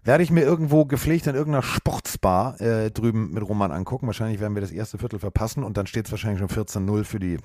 Werde 0.08 0.24
ich 0.24 0.32
mir 0.32 0.42
irgendwo 0.42 0.86
gepflegt 0.86 1.28
in 1.28 1.36
irgendeiner 1.36 1.64
Sportsbar 1.64 2.60
äh, 2.62 2.92
drüben 2.92 3.34
mit 3.34 3.44
Roman 3.44 3.74
angucken. 3.74 4.08
Wahrscheinlich 4.08 4.40
werden 4.40 4.56
wir 4.56 4.62
das 4.62 4.72
erste 4.72 4.98
Viertel 4.98 5.20
verpassen 5.20 5.66
und 5.66 5.76
dann 5.76 5.86
steht 5.86 6.06
es 6.06 6.12
wahrscheinlich 6.12 6.40
schon 6.40 6.66
14-0 6.66 7.04
für 7.04 7.20
die, 7.20 7.38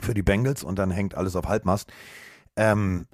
für 0.00 0.14
die 0.14 0.22
Bengals 0.22 0.64
und 0.64 0.78
dann 0.78 0.90
hängt 0.90 1.14
alles 1.14 1.36
auf 1.36 1.48
Halbmast. 1.48 1.92
Ähm, 2.56 3.06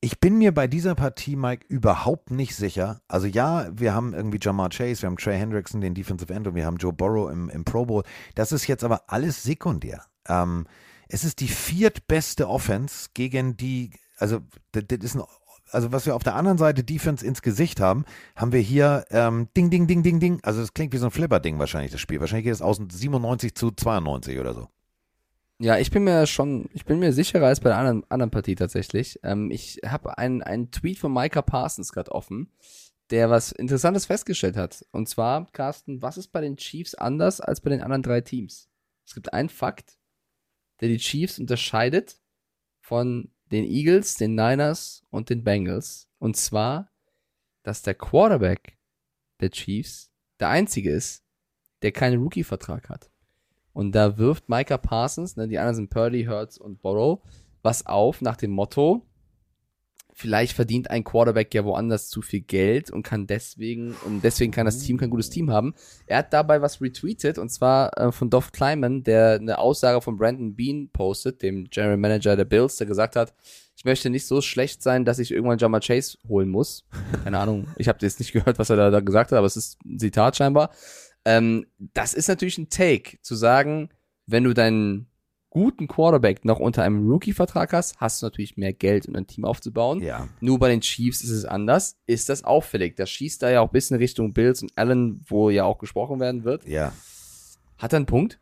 ich 0.00 0.20
bin 0.20 0.38
mir 0.38 0.54
bei 0.54 0.66
dieser 0.66 0.94
Partie, 0.94 1.36
Mike, 1.36 1.66
überhaupt 1.68 2.30
nicht 2.30 2.56
sicher. 2.56 3.02
Also 3.08 3.26
ja, 3.26 3.68
wir 3.72 3.94
haben 3.94 4.14
irgendwie 4.14 4.38
Jamar 4.40 4.70
Chase, 4.70 5.02
wir 5.02 5.08
haben 5.08 5.18
Trey 5.18 5.38
Hendrickson, 5.38 5.82
den 5.82 5.94
Defensive 5.94 6.32
End 6.32 6.46
und 6.46 6.54
wir 6.54 6.64
haben 6.64 6.78
Joe 6.78 6.94
Burrow 6.94 7.30
im, 7.30 7.50
im 7.50 7.64
Pro 7.64 7.84
Bowl. 7.84 8.04
Das 8.34 8.52
ist 8.52 8.66
jetzt 8.66 8.84
aber 8.84 9.02
alles 9.08 9.42
sekundär. 9.42 10.02
Ähm, 10.26 10.66
es 11.08 11.24
ist 11.24 11.40
die 11.40 11.48
viertbeste 11.48 12.48
Offense 12.48 13.10
gegen 13.12 13.58
die, 13.58 13.90
also 14.16 14.40
das, 14.72 14.84
ist 15.00 15.14
ein 15.14 15.22
also 15.74 15.92
was 15.92 16.06
wir 16.06 16.14
auf 16.14 16.22
der 16.22 16.34
anderen 16.34 16.58
Seite 16.58 16.84
Defense 16.84 17.24
ins 17.24 17.42
Gesicht 17.42 17.80
haben, 17.80 18.04
haben 18.36 18.52
wir 18.52 18.60
hier 18.60 19.04
ähm, 19.10 19.48
Ding, 19.56 19.70
Ding, 19.70 19.86
Ding, 19.86 20.02
Ding, 20.02 20.20
Ding. 20.20 20.40
Also 20.42 20.60
das 20.60 20.74
klingt 20.74 20.92
wie 20.92 20.98
so 20.98 21.06
ein 21.06 21.10
Flipper-Ding 21.10 21.58
wahrscheinlich, 21.58 21.92
das 21.92 22.00
Spiel. 22.00 22.20
Wahrscheinlich 22.20 22.44
geht 22.44 22.54
es 22.54 22.62
aus 22.62 22.78
97 22.78 23.54
zu 23.54 23.70
92 23.70 24.38
oder 24.38 24.54
so. 24.54 24.68
Ja, 25.58 25.78
ich 25.78 25.90
bin 25.90 26.04
mir 26.04 26.26
schon, 26.26 26.68
ich 26.72 26.84
bin 26.84 26.98
mir 26.98 27.12
sicherer 27.12 27.46
als 27.46 27.60
bei 27.60 27.68
der 27.68 27.78
anderen, 27.78 28.04
anderen 28.10 28.30
Partie 28.30 28.56
tatsächlich. 28.56 29.20
Ähm, 29.22 29.50
ich 29.50 29.80
habe 29.86 30.18
einen, 30.18 30.42
einen 30.42 30.70
Tweet 30.70 30.98
von 30.98 31.12
Micah 31.12 31.42
Parsons 31.42 31.92
gerade 31.92 32.12
offen, 32.12 32.50
der 33.10 33.30
was 33.30 33.52
Interessantes 33.52 34.06
festgestellt 34.06 34.56
hat. 34.56 34.84
Und 34.90 35.08
zwar, 35.08 35.46
Carsten, 35.52 36.02
was 36.02 36.16
ist 36.16 36.28
bei 36.32 36.40
den 36.40 36.56
Chiefs 36.56 36.94
anders 36.94 37.40
als 37.40 37.60
bei 37.60 37.70
den 37.70 37.82
anderen 37.82 38.02
drei 38.02 38.20
Teams? 38.20 38.68
Es 39.06 39.14
gibt 39.14 39.32
einen 39.32 39.48
Fakt, 39.48 39.98
der 40.80 40.88
die 40.88 40.98
Chiefs 40.98 41.38
unterscheidet 41.38 42.18
von 42.80 43.30
den 43.54 43.64
Eagles, 43.64 44.16
den 44.16 44.34
Niners 44.34 45.04
und 45.10 45.30
den 45.30 45.44
Bengals. 45.44 46.08
Und 46.18 46.36
zwar, 46.36 46.90
dass 47.62 47.82
der 47.82 47.94
Quarterback 47.94 48.76
der 49.40 49.50
Chiefs 49.50 50.10
der 50.40 50.48
einzige 50.48 50.90
ist, 50.90 51.24
der 51.82 51.92
keinen 51.92 52.20
Rookie-Vertrag 52.20 52.88
hat. 52.88 53.10
Und 53.72 53.92
da 53.92 54.18
wirft 54.18 54.48
Micah 54.48 54.78
Parsons, 54.78 55.36
ne, 55.36 55.46
die 55.46 55.58
anderen 55.58 55.76
sind 55.76 55.90
Purdy, 55.90 56.24
Hurts 56.24 56.58
und 56.58 56.82
Borrow, 56.82 57.20
was 57.62 57.86
auf 57.86 58.20
nach 58.20 58.36
dem 58.36 58.50
Motto, 58.50 59.06
vielleicht 60.14 60.52
verdient 60.52 60.90
ein 60.90 61.04
Quarterback 61.04 61.52
ja 61.54 61.64
woanders 61.64 62.08
zu 62.08 62.22
viel 62.22 62.40
Geld 62.40 62.90
und 62.90 63.02
kann 63.02 63.26
deswegen, 63.26 63.94
und 64.06 64.22
deswegen 64.22 64.52
kann 64.52 64.64
das 64.64 64.78
Team 64.78 64.96
kein 64.96 65.10
gutes 65.10 65.28
Team 65.28 65.50
haben. 65.50 65.74
Er 66.06 66.18
hat 66.18 66.32
dabei 66.32 66.62
was 66.62 66.80
retweetet, 66.80 67.36
und 67.36 67.50
zwar 67.50 67.98
äh, 67.98 68.12
von 68.12 68.30
Dov 68.30 68.52
Kleiman, 68.52 69.02
der 69.02 69.34
eine 69.34 69.58
Aussage 69.58 70.00
von 70.00 70.16
Brandon 70.16 70.54
Bean 70.54 70.88
postet, 70.92 71.42
dem 71.42 71.64
General 71.64 71.96
Manager 71.96 72.36
der 72.36 72.44
Bills, 72.44 72.76
der 72.76 72.86
gesagt 72.86 73.16
hat, 73.16 73.34
ich 73.76 73.84
möchte 73.84 74.08
nicht 74.08 74.26
so 74.26 74.40
schlecht 74.40 74.82
sein, 74.82 75.04
dass 75.04 75.18
ich 75.18 75.32
irgendwann 75.32 75.58
Jamar 75.58 75.80
Chase 75.80 76.16
holen 76.28 76.48
muss. 76.48 76.84
Keine 77.24 77.38
Ahnung, 77.38 77.66
ich 77.76 77.88
habe 77.88 77.98
jetzt 78.02 78.20
nicht 78.20 78.32
gehört, 78.32 78.58
was 78.58 78.70
er 78.70 78.76
da, 78.76 78.90
da 78.90 79.00
gesagt 79.00 79.32
hat, 79.32 79.38
aber 79.38 79.48
es 79.48 79.56
ist 79.56 79.84
ein 79.84 79.98
Zitat 79.98 80.36
scheinbar. 80.36 80.70
Ähm, 81.24 81.66
das 81.78 82.14
ist 82.14 82.28
natürlich 82.28 82.58
ein 82.58 82.68
Take, 82.68 83.18
zu 83.20 83.34
sagen, 83.34 83.88
wenn 84.26 84.44
du 84.44 84.54
deinen 84.54 85.08
guten 85.54 85.86
Quarterback 85.86 86.44
noch 86.44 86.58
unter 86.58 86.82
einem 86.82 87.08
Rookie-Vertrag 87.08 87.72
hast, 87.72 87.98
hast 87.98 88.20
du 88.20 88.26
natürlich 88.26 88.56
mehr 88.56 88.72
Geld, 88.72 89.08
um 89.08 89.14
ein 89.14 89.26
Team 89.26 89.44
aufzubauen. 89.44 90.02
Ja. 90.02 90.28
Nur 90.40 90.58
bei 90.58 90.68
den 90.68 90.80
Chiefs 90.80 91.22
ist 91.22 91.30
es 91.30 91.44
anders. 91.44 91.96
Ist 92.06 92.28
das 92.28 92.44
auffällig? 92.44 92.96
Das 92.96 93.08
schießt 93.08 93.42
da 93.42 93.50
ja 93.50 93.60
auch 93.60 93.68
ein 93.68 93.72
bisschen 93.72 93.96
Richtung 93.96 94.34
Bills 94.34 94.62
und 94.62 94.76
Allen, 94.76 95.24
wo 95.28 95.50
ja 95.50 95.64
auch 95.64 95.78
gesprochen 95.78 96.20
werden 96.20 96.44
wird. 96.44 96.66
Ja. 96.66 96.92
Hat 97.78 97.94
er 97.94 97.98
einen 97.98 98.06
Punkt? 98.06 98.40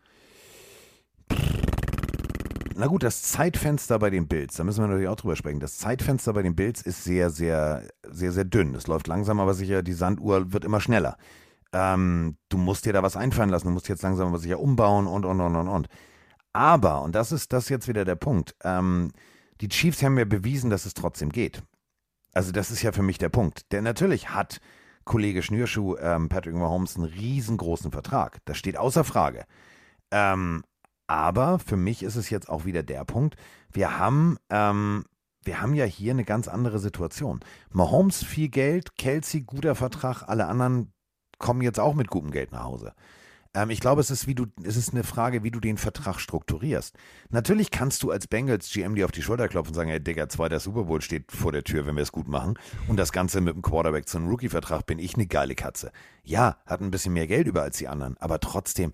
Na 2.74 2.86
gut, 2.86 3.02
das 3.02 3.20
Zeitfenster 3.22 3.98
bei 3.98 4.08
den 4.08 4.26
Bills, 4.26 4.56
da 4.56 4.64
müssen 4.64 4.82
wir 4.82 4.88
natürlich 4.88 5.08
auch 5.08 5.16
drüber 5.16 5.36
sprechen. 5.36 5.60
Das 5.60 5.76
Zeitfenster 5.76 6.32
bei 6.32 6.42
den 6.42 6.56
Bills 6.56 6.80
ist 6.80 7.04
sehr, 7.04 7.28
sehr, 7.28 7.86
sehr, 8.10 8.32
sehr 8.32 8.44
dünn. 8.44 8.74
Es 8.74 8.86
läuft 8.86 9.06
langsam, 9.06 9.38
aber 9.38 9.52
sicher, 9.52 9.82
die 9.82 9.92
Sanduhr 9.92 10.54
wird 10.54 10.64
immer 10.64 10.80
schneller. 10.80 11.18
Ähm, 11.74 12.36
du 12.48 12.56
musst 12.56 12.86
dir 12.86 12.94
da 12.94 13.02
was 13.02 13.16
einfallen 13.16 13.50
lassen, 13.50 13.66
du 13.66 13.72
musst 13.72 13.88
jetzt 13.90 14.02
langsam 14.02 14.28
aber 14.28 14.38
sicher 14.38 14.58
umbauen 14.58 15.06
und, 15.06 15.26
und, 15.26 15.40
und, 15.40 15.56
und, 15.56 15.68
und. 15.68 15.88
Aber, 16.52 17.02
und 17.02 17.14
das 17.14 17.32
ist 17.32 17.52
das 17.52 17.68
jetzt 17.68 17.88
wieder 17.88 18.04
der 18.04 18.16
Punkt, 18.16 18.54
ähm, 18.62 19.12
die 19.60 19.68
Chiefs 19.68 20.02
haben 20.02 20.14
mir 20.14 20.26
bewiesen, 20.26 20.70
dass 20.70 20.86
es 20.86 20.94
trotzdem 20.94 21.30
geht. 21.30 21.62
Also 22.32 22.52
das 22.52 22.70
ist 22.70 22.82
ja 22.82 22.92
für 22.92 23.02
mich 23.02 23.18
der 23.18 23.28
Punkt. 23.28 23.72
Denn 23.72 23.84
natürlich 23.84 24.30
hat 24.30 24.60
Kollege 25.04 25.42
Schnürschuh 25.42 25.96
ähm, 25.96 26.28
Patrick 26.28 26.54
Mahomes 26.54 26.96
einen 26.96 27.04
riesengroßen 27.04 27.92
Vertrag. 27.92 28.38
Das 28.44 28.58
steht 28.58 28.76
außer 28.76 29.04
Frage. 29.04 29.44
Ähm, 30.10 30.62
aber 31.06 31.58
für 31.58 31.76
mich 31.76 32.02
ist 32.02 32.16
es 32.16 32.30
jetzt 32.30 32.48
auch 32.48 32.64
wieder 32.64 32.82
der 32.82 33.04
Punkt, 33.04 33.36
wir 33.70 33.98
haben, 33.98 34.38
ähm, 34.50 35.04
wir 35.44 35.60
haben 35.60 35.74
ja 35.74 35.84
hier 35.84 36.12
eine 36.12 36.24
ganz 36.24 36.48
andere 36.48 36.78
Situation. 36.78 37.40
Mahomes 37.70 38.24
viel 38.24 38.48
Geld, 38.48 38.96
Kelsey 38.96 39.42
guter 39.42 39.74
Vertrag, 39.74 40.22
alle 40.22 40.46
anderen 40.46 40.92
kommen 41.38 41.62
jetzt 41.62 41.80
auch 41.80 41.94
mit 41.94 42.08
gutem 42.08 42.30
Geld 42.30 42.52
nach 42.52 42.64
Hause. 42.64 42.94
Ähm, 43.54 43.70
ich 43.70 43.80
glaube, 43.80 44.00
es 44.00 44.10
ist, 44.10 44.26
wie 44.26 44.34
du, 44.34 44.46
es 44.62 44.76
ist 44.76 44.92
eine 44.92 45.04
Frage, 45.04 45.42
wie 45.42 45.50
du 45.50 45.60
den 45.60 45.76
Vertrag 45.76 46.18
strukturierst. 46.20 46.96
Natürlich 47.30 47.70
kannst 47.70 48.02
du 48.02 48.10
als 48.10 48.26
Bengals 48.26 48.72
GM 48.72 48.94
dir 48.94 49.04
auf 49.04 49.12
die 49.12 49.22
Schulter 49.22 49.48
klopfen 49.48 49.70
und 49.70 49.74
sagen, 49.74 49.90
hey 49.90 50.02
Digga, 50.02 50.28
zweiter 50.28 50.60
Super 50.60 50.84
Bowl 50.84 51.02
steht 51.02 51.32
vor 51.32 51.52
der 51.52 51.64
Tür, 51.64 51.86
wenn 51.86 51.96
wir 51.96 52.02
es 52.02 52.12
gut 52.12 52.28
machen. 52.28 52.58
Und 52.88 52.96
das 52.96 53.12
Ganze 53.12 53.40
mit 53.40 53.54
dem 53.54 53.62
Quarterback 53.62 54.08
zu 54.08 54.18
einem 54.18 54.28
Rookie-Vertrag 54.28 54.86
bin 54.86 54.98
ich 54.98 55.14
eine 55.14 55.26
geile 55.26 55.54
Katze. 55.54 55.92
Ja, 56.22 56.58
hat 56.66 56.80
ein 56.80 56.90
bisschen 56.90 57.12
mehr 57.12 57.26
Geld 57.26 57.46
über 57.46 57.62
als 57.62 57.78
die 57.78 57.88
anderen, 57.88 58.16
aber 58.18 58.40
trotzdem, 58.40 58.92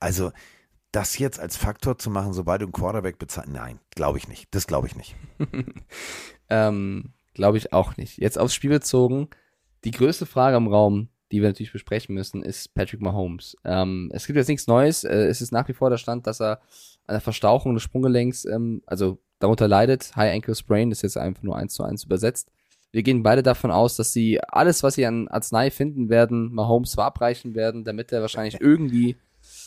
also 0.00 0.32
das 0.92 1.18
jetzt 1.18 1.38
als 1.38 1.56
Faktor 1.56 1.98
zu 1.98 2.08
machen, 2.10 2.32
sobald 2.32 2.62
du 2.62 2.66
einen 2.66 2.72
Quarterback 2.72 3.18
bezahlst, 3.18 3.52
nein, 3.52 3.78
glaube 3.94 4.18
ich 4.18 4.26
nicht. 4.26 4.48
Das 4.52 4.66
glaube 4.66 4.86
ich 4.86 4.96
nicht. 4.96 5.16
Ähm, 6.50 7.12
Glaube 7.34 7.58
ich 7.58 7.72
auch 7.72 7.96
nicht. 7.96 8.18
Jetzt 8.18 8.38
aufs 8.38 8.54
Spiel 8.54 8.70
bezogen, 8.70 9.28
die 9.84 9.92
größte 9.92 10.26
Frage 10.26 10.56
im 10.56 10.66
Raum, 10.66 11.08
die 11.30 11.40
wir 11.40 11.48
natürlich 11.48 11.72
besprechen 11.72 12.14
müssen, 12.14 12.42
ist 12.42 12.74
Patrick 12.74 13.00
Mahomes. 13.00 13.56
Ähm, 13.64 14.10
es 14.12 14.26
gibt 14.26 14.36
jetzt 14.36 14.48
nichts 14.48 14.66
Neues. 14.66 15.04
Äh, 15.04 15.26
es 15.26 15.40
ist 15.40 15.52
nach 15.52 15.68
wie 15.68 15.74
vor 15.74 15.90
der 15.90 15.98
Stand, 15.98 16.26
dass 16.26 16.40
er 16.40 16.60
an 17.06 17.14
der 17.14 17.20
Verstauchung 17.20 17.74
des 17.74 17.82
Sprunggelenks, 17.82 18.44
ähm, 18.44 18.82
also 18.86 19.18
darunter 19.38 19.68
leidet. 19.68 20.16
High 20.16 20.34
Ankle 20.34 20.54
Sprain, 20.54 20.90
ist 20.90 21.02
jetzt 21.02 21.18
einfach 21.18 21.42
nur 21.42 21.56
eins 21.56 21.74
zu 21.74 21.82
eins 21.82 22.04
übersetzt. 22.04 22.50
Wir 22.90 23.02
gehen 23.02 23.22
beide 23.22 23.42
davon 23.42 23.70
aus, 23.70 23.96
dass 23.96 24.12
sie 24.12 24.40
alles, 24.40 24.82
was 24.82 24.94
sie 24.94 25.04
an 25.04 25.28
Arznei 25.28 25.70
finden 25.70 26.08
werden, 26.08 26.52
Mahomes 26.52 26.94
verabreichen 26.94 27.54
werden, 27.54 27.84
damit 27.84 28.12
er 28.12 28.22
wahrscheinlich 28.22 28.58
irgendwie 28.60 29.16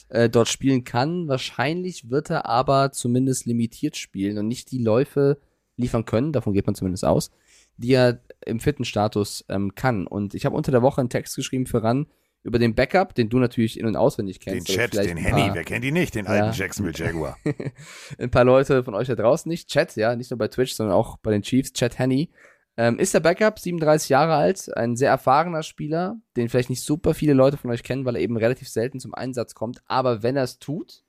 äh, 0.10 0.30
dort 0.30 0.48
spielen 0.48 0.84
kann. 0.84 1.28
Wahrscheinlich 1.28 2.10
wird 2.10 2.32
er 2.32 2.48
aber 2.48 2.92
zumindest 2.92 3.46
limitiert 3.46 3.98
spielen 3.98 4.38
und 4.40 4.48
nicht 4.48 4.72
die 4.72 4.80
Läufe 4.84 5.40
liefern 5.78 6.06
können, 6.06 6.32
davon 6.32 6.54
geht 6.54 6.66
man 6.66 6.76
zumindest 6.76 7.06
aus, 7.06 7.32
die 7.78 7.94
er 7.94 8.22
im 8.46 8.60
fitten 8.60 8.86
Status 8.86 9.46
ähm, 9.50 9.76
kann. 9.76 10.08
Und 10.08 10.34
ich 10.34 10.46
habe 10.46 10.56
unter 10.56 10.72
der 10.72 10.82
Woche 10.82 11.02
einen 11.02 11.10
Text 11.10 11.36
geschrieben 11.36 11.66
für 11.66 11.84
RAN 11.84 12.08
über 12.44 12.58
den 12.58 12.74
Backup, 12.74 13.14
den 13.14 13.30
du 13.30 13.38
natürlich 13.38 13.80
in- 13.80 13.86
und 13.86 13.96
auswendig 13.96 14.40
Den 14.40 14.64
kennst. 14.64 14.70
aber 14.72 14.90
Chat, 14.90 15.06
den 15.06 15.18
Henny, 15.18 15.50
wer 15.54 15.64
kennt 15.64 15.86
ihn 15.86 15.94
nicht? 15.94 16.16
Den 16.16 16.26
Ja. 16.26 16.32
alten 16.32 16.58
Jacksonville 16.58 16.98
Jaguar. 16.98 17.38
ein 18.18 18.32
paar 18.32 18.44
Leute 18.46 18.84
von 18.84 18.96
euch 18.96 19.08
da 19.08 19.16
draußen 19.16 19.48
nicht. 19.50 19.70
Chat, 19.70 19.96
ja, 19.96 20.16
nicht 20.16 20.32
nur 20.32 20.38
bei 20.40 20.48
Twitch, 20.48 20.74
sondern 20.74 20.96
auch 20.96 21.18
bei 21.18 21.32
den 21.32 21.44
Chiefs. 21.44 21.74
Chat 21.74 22.00
Henny. 22.00 22.32
Ähm, 22.78 22.98
ist 23.00 23.14
der 23.14 23.20
Backup, 23.20 23.60
37 23.60 24.10
Jahre 24.10 24.34
alt, 24.36 24.76
ein 24.76 24.96
sehr 24.96 25.10
erfahrener 25.10 25.62
Spieler, 25.62 26.16
den 26.38 26.48
vielleicht 26.50 26.70
nicht 26.70 26.82
super 26.84 27.14
viele 27.14 27.34
Leute 27.34 27.58
von 27.58 27.70
euch 27.70 27.84
kennen, 27.84 28.06
weil 28.06 28.16
er 28.16 28.22
eben 28.22 28.38
relativ 28.38 28.70
selten 28.70 29.00
zum 29.00 29.14
Einsatz 29.14 29.54
kommt. 29.54 29.82
Aber 29.88 30.24
wenn 30.24 30.38
er 30.38 30.44
es 30.44 30.58
tut, 30.58 31.04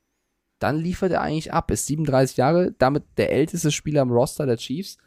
dann 0.58 0.76
liefert 0.76 1.12
er 1.12 1.22
eigentlich 1.22 1.52
ab. 1.52 1.70
Ist 1.70 1.86
37 1.86 2.36
Jahre, 2.36 2.72
damit 2.78 3.04
der 3.16 3.32
älteste 3.32 3.70
Spieler 3.70 4.02
am 4.02 4.10
Roster 4.10 4.44
der 4.44 4.56
Chiefs. 4.58 4.98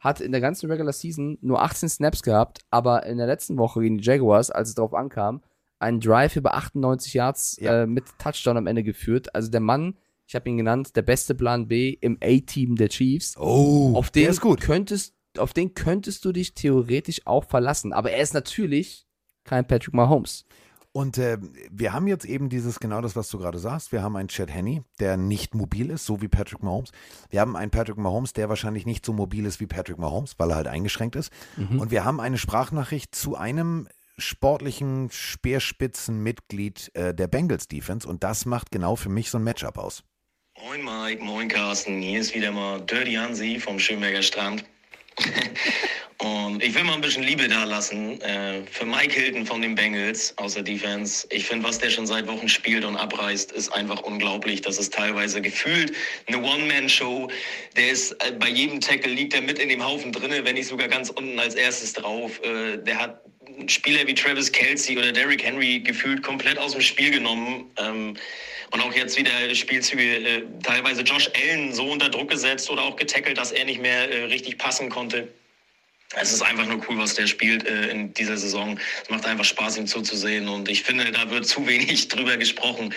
Hat 0.00 0.20
in 0.20 0.32
der 0.32 0.40
ganzen 0.40 0.70
Regular 0.70 0.92
Season 0.92 1.38
nur 1.40 1.62
18 1.62 1.88
Snaps 1.88 2.22
gehabt, 2.22 2.60
aber 2.70 3.04
in 3.06 3.18
der 3.18 3.26
letzten 3.26 3.56
Woche 3.58 3.80
gegen 3.80 3.98
die 3.98 4.04
Jaguars, 4.04 4.50
als 4.50 4.70
es 4.70 4.74
darauf 4.74 4.94
ankam, 4.94 5.42
einen 5.78 6.00
Drive 6.00 6.36
über 6.36 6.54
98 6.54 7.14
Yards 7.14 7.56
Ja. 7.60 7.82
äh, 7.82 7.86
mit 7.86 8.04
Touchdown 8.18 8.56
am 8.56 8.66
Ende 8.66 8.82
geführt. 8.82 9.34
Also 9.34 9.50
der 9.50 9.60
Mann, 9.60 9.96
ich 10.26 10.34
habe 10.34 10.48
ihn 10.48 10.56
genannt, 10.56 10.96
der 10.96 11.02
beste 11.02 11.34
Plan 11.34 11.68
B 11.68 11.96
im 12.00 12.18
A-Team 12.22 12.76
der 12.76 12.88
Chiefs. 12.88 13.36
Oh, 13.38 13.92
auf 13.94 14.10
den 14.10 14.22
der 14.24 14.30
ist 14.30 14.40
gut. 14.40 14.60
könntest 14.60 15.14
auf 15.38 15.52
den 15.52 15.74
könntest 15.74 16.24
du 16.24 16.32
dich 16.32 16.54
theoretisch 16.54 17.24
auch 17.24 17.44
verlassen, 17.44 17.92
aber 17.92 18.10
er 18.10 18.20
ist 18.22 18.34
natürlich 18.34 19.06
kein 19.44 19.64
Patrick 19.66 19.94
Mahomes. 19.94 20.44
Und 20.92 21.18
äh, 21.18 21.38
wir 21.70 21.92
haben 21.92 22.08
jetzt 22.08 22.24
eben 22.24 22.48
dieses, 22.48 22.80
genau 22.80 23.00
das, 23.00 23.14
was 23.14 23.28
du 23.28 23.38
gerade 23.38 23.58
sagst. 23.58 23.92
Wir 23.92 24.02
haben 24.02 24.16
einen 24.16 24.28
Chad 24.28 24.52
Henney, 24.52 24.82
der 24.98 25.16
nicht 25.16 25.54
mobil 25.54 25.90
ist, 25.90 26.04
so 26.04 26.20
wie 26.20 26.28
Patrick 26.28 26.62
Mahomes. 26.62 26.90
Wir 27.30 27.40
haben 27.40 27.54
einen 27.54 27.70
Patrick 27.70 27.96
Mahomes, 27.96 28.32
der 28.32 28.48
wahrscheinlich 28.48 28.86
nicht 28.86 29.06
so 29.06 29.12
mobil 29.12 29.46
ist 29.46 29.60
wie 29.60 29.66
Patrick 29.66 29.98
Mahomes, 29.98 30.34
weil 30.38 30.50
er 30.50 30.56
halt 30.56 30.66
eingeschränkt 30.66 31.14
ist. 31.14 31.32
Mhm. 31.56 31.80
Und 31.80 31.90
wir 31.92 32.04
haben 32.04 32.20
eine 32.20 32.38
Sprachnachricht 32.38 33.14
zu 33.14 33.36
einem 33.36 33.86
sportlichen 34.18 35.10
Speerspitzenmitglied 35.10 36.90
äh, 36.94 37.14
der 37.14 37.28
Bengals 37.28 37.68
Defense. 37.68 38.08
Und 38.08 38.24
das 38.24 38.44
macht 38.44 38.72
genau 38.72 38.96
für 38.96 39.08
mich 39.10 39.30
so 39.30 39.38
ein 39.38 39.44
Matchup 39.44 39.78
aus. 39.78 40.02
Moin 40.66 40.84
Mike, 40.84 41.24
moin 41.24 41.48
Carsten, 41.48 42.02
hier 42.02 42.20
ist 42.20 42.34
wieder 42.34 42.50
mal 42.50 42.80
Dirty 42.80 43.14
Hansi 43.14 43.60
vom 43.60 43.78
Schönberger 43.78 44.22
Strand. 44.22 44.64
Und 46.20 46.62
ich 46.62 46.74
will 46.74 46.84
mal 46.84 46.92
ein 46.92 47.00
bisschen 47.00 47.22
Liebe 47.22 47.48
da 47.48 47.64
lassen 47.64 48.20
äh, 48.20 48.60
für 48.70 48.84
Mike 48.84 49.18
Hilton 49.18 49.46
von 49.46 49.62
den 49.62 49.74
Bengals 49.74 50.36
aus 50.36 50.52
der 50.52 50.62
Defense. 50.62 51.26
Ich 51.30 51.46
finde, 51.46 51.66
was 51.66 51.78
der 51.78 51.88
schon 51.88 52.06
seit 52.06 52.26
Wochen 52.26 52.46
spielt 52.46 52.84
und 52.84 52.94
abreißt, 52.94 53.52
ist 53.52 53.70
einfach 53.70 54.02
unglaublich. 54.02 54.60
Das 54.60 54.76
ist 54.76 54.92
teilweise 54.92 55.40
gefühlt 55.40 55.92
eine 56.26 56.42
One-Man-Show. 56.42 57.30
Der 57.74 57.90
ist 57.90 58.12
äh, 58.22 58.32
bei 58.38 58.50
jedem 58.50 58.82
Tackle 58.82 59.10
liegt 59.10 59.32
er 59.32 59.40
mit 59.40 59.58
in 59.58 59.70
dem 59.70 59.82
Haufen 59.82 60.12
drinne, 60.12 60.44
wenn 60.44 60.56
nicht 60.56 60.66
sogar 60.66 60.88
ganz 60.88 61.08
unten 61.08 61.38
als 61.40 61.54
erstes 61.54 61.94
drauf. 61.94 62.38
Äh, 62.42 62.76
der 62.76 62.98
hat 62.98 63.22
Spieler 63.68 64.06
wie 64.06 64.12
Travis 64.12 64.52
Kelsey 64.52 64.98
oder 64.98 65.12
Derrick 65.12 65.42
Henry 65.42 65.80
gefühlt 65.80 66.22
komplett 66.22 66.58
aus 66.58 66.72
dem 66.72 66.82
Spiel 66.82 67.12
genommen. 67.12 67.70
Ähm, 67.78 68.14
und 68.72 68.80
auch 68.82 68.94
jetzt 68.94 69.18
wieder 69.18 69.32
Spielzüge, 69.54 70.02
äh, 70.02 70.42
teilweise 70.62 71.00
Josh 71.00 71.30
Allen 71.34 71.72
so 71.72 71.90
unter 71.90 72.10
Druck 72.10 72.28
gesetzt 72.28 72.68
oder 72.68 72.82
auch 72.82 72.96
getackelt, 72.96 73.38
dass 73.38 73.52
er 73.52 73.64
nicht 73.64 73.80
mehr 73.80 74.10
äh, 74.12 74.24
richtig 74.24 74.58
passen 74.58 74.90
konnte. 74.90 75.26
Es 76.16 76.32
ist 76.32 76.42
einfach 76.42 76.66
nur 76.66 76.80
cool, 76.88 76.98
was 76.98 77.14
der 77.14 77.26
spielt 77.26 77.66
äh, 77.66 77.88
in 77.88 78.12
dieser 78.14 78.36
Saison. 78.36 78.78
Es 79.02 79.10
macht 79.10 79.24
einfach 79.26 79.44
Spaß, 79.44 79.78
ihm 79.78 79.86
zuzusehen. 79.86 80.48
Und 80.48 80.68
ich 80.68 80.82
finde, 80.82 81.10
da 81.12 81.30
wird 81.30 81.46
zu 81.46 81.66
wenig 81.66 82.08
drüber 82.08 82.36
gesprochen. 82.36 82.92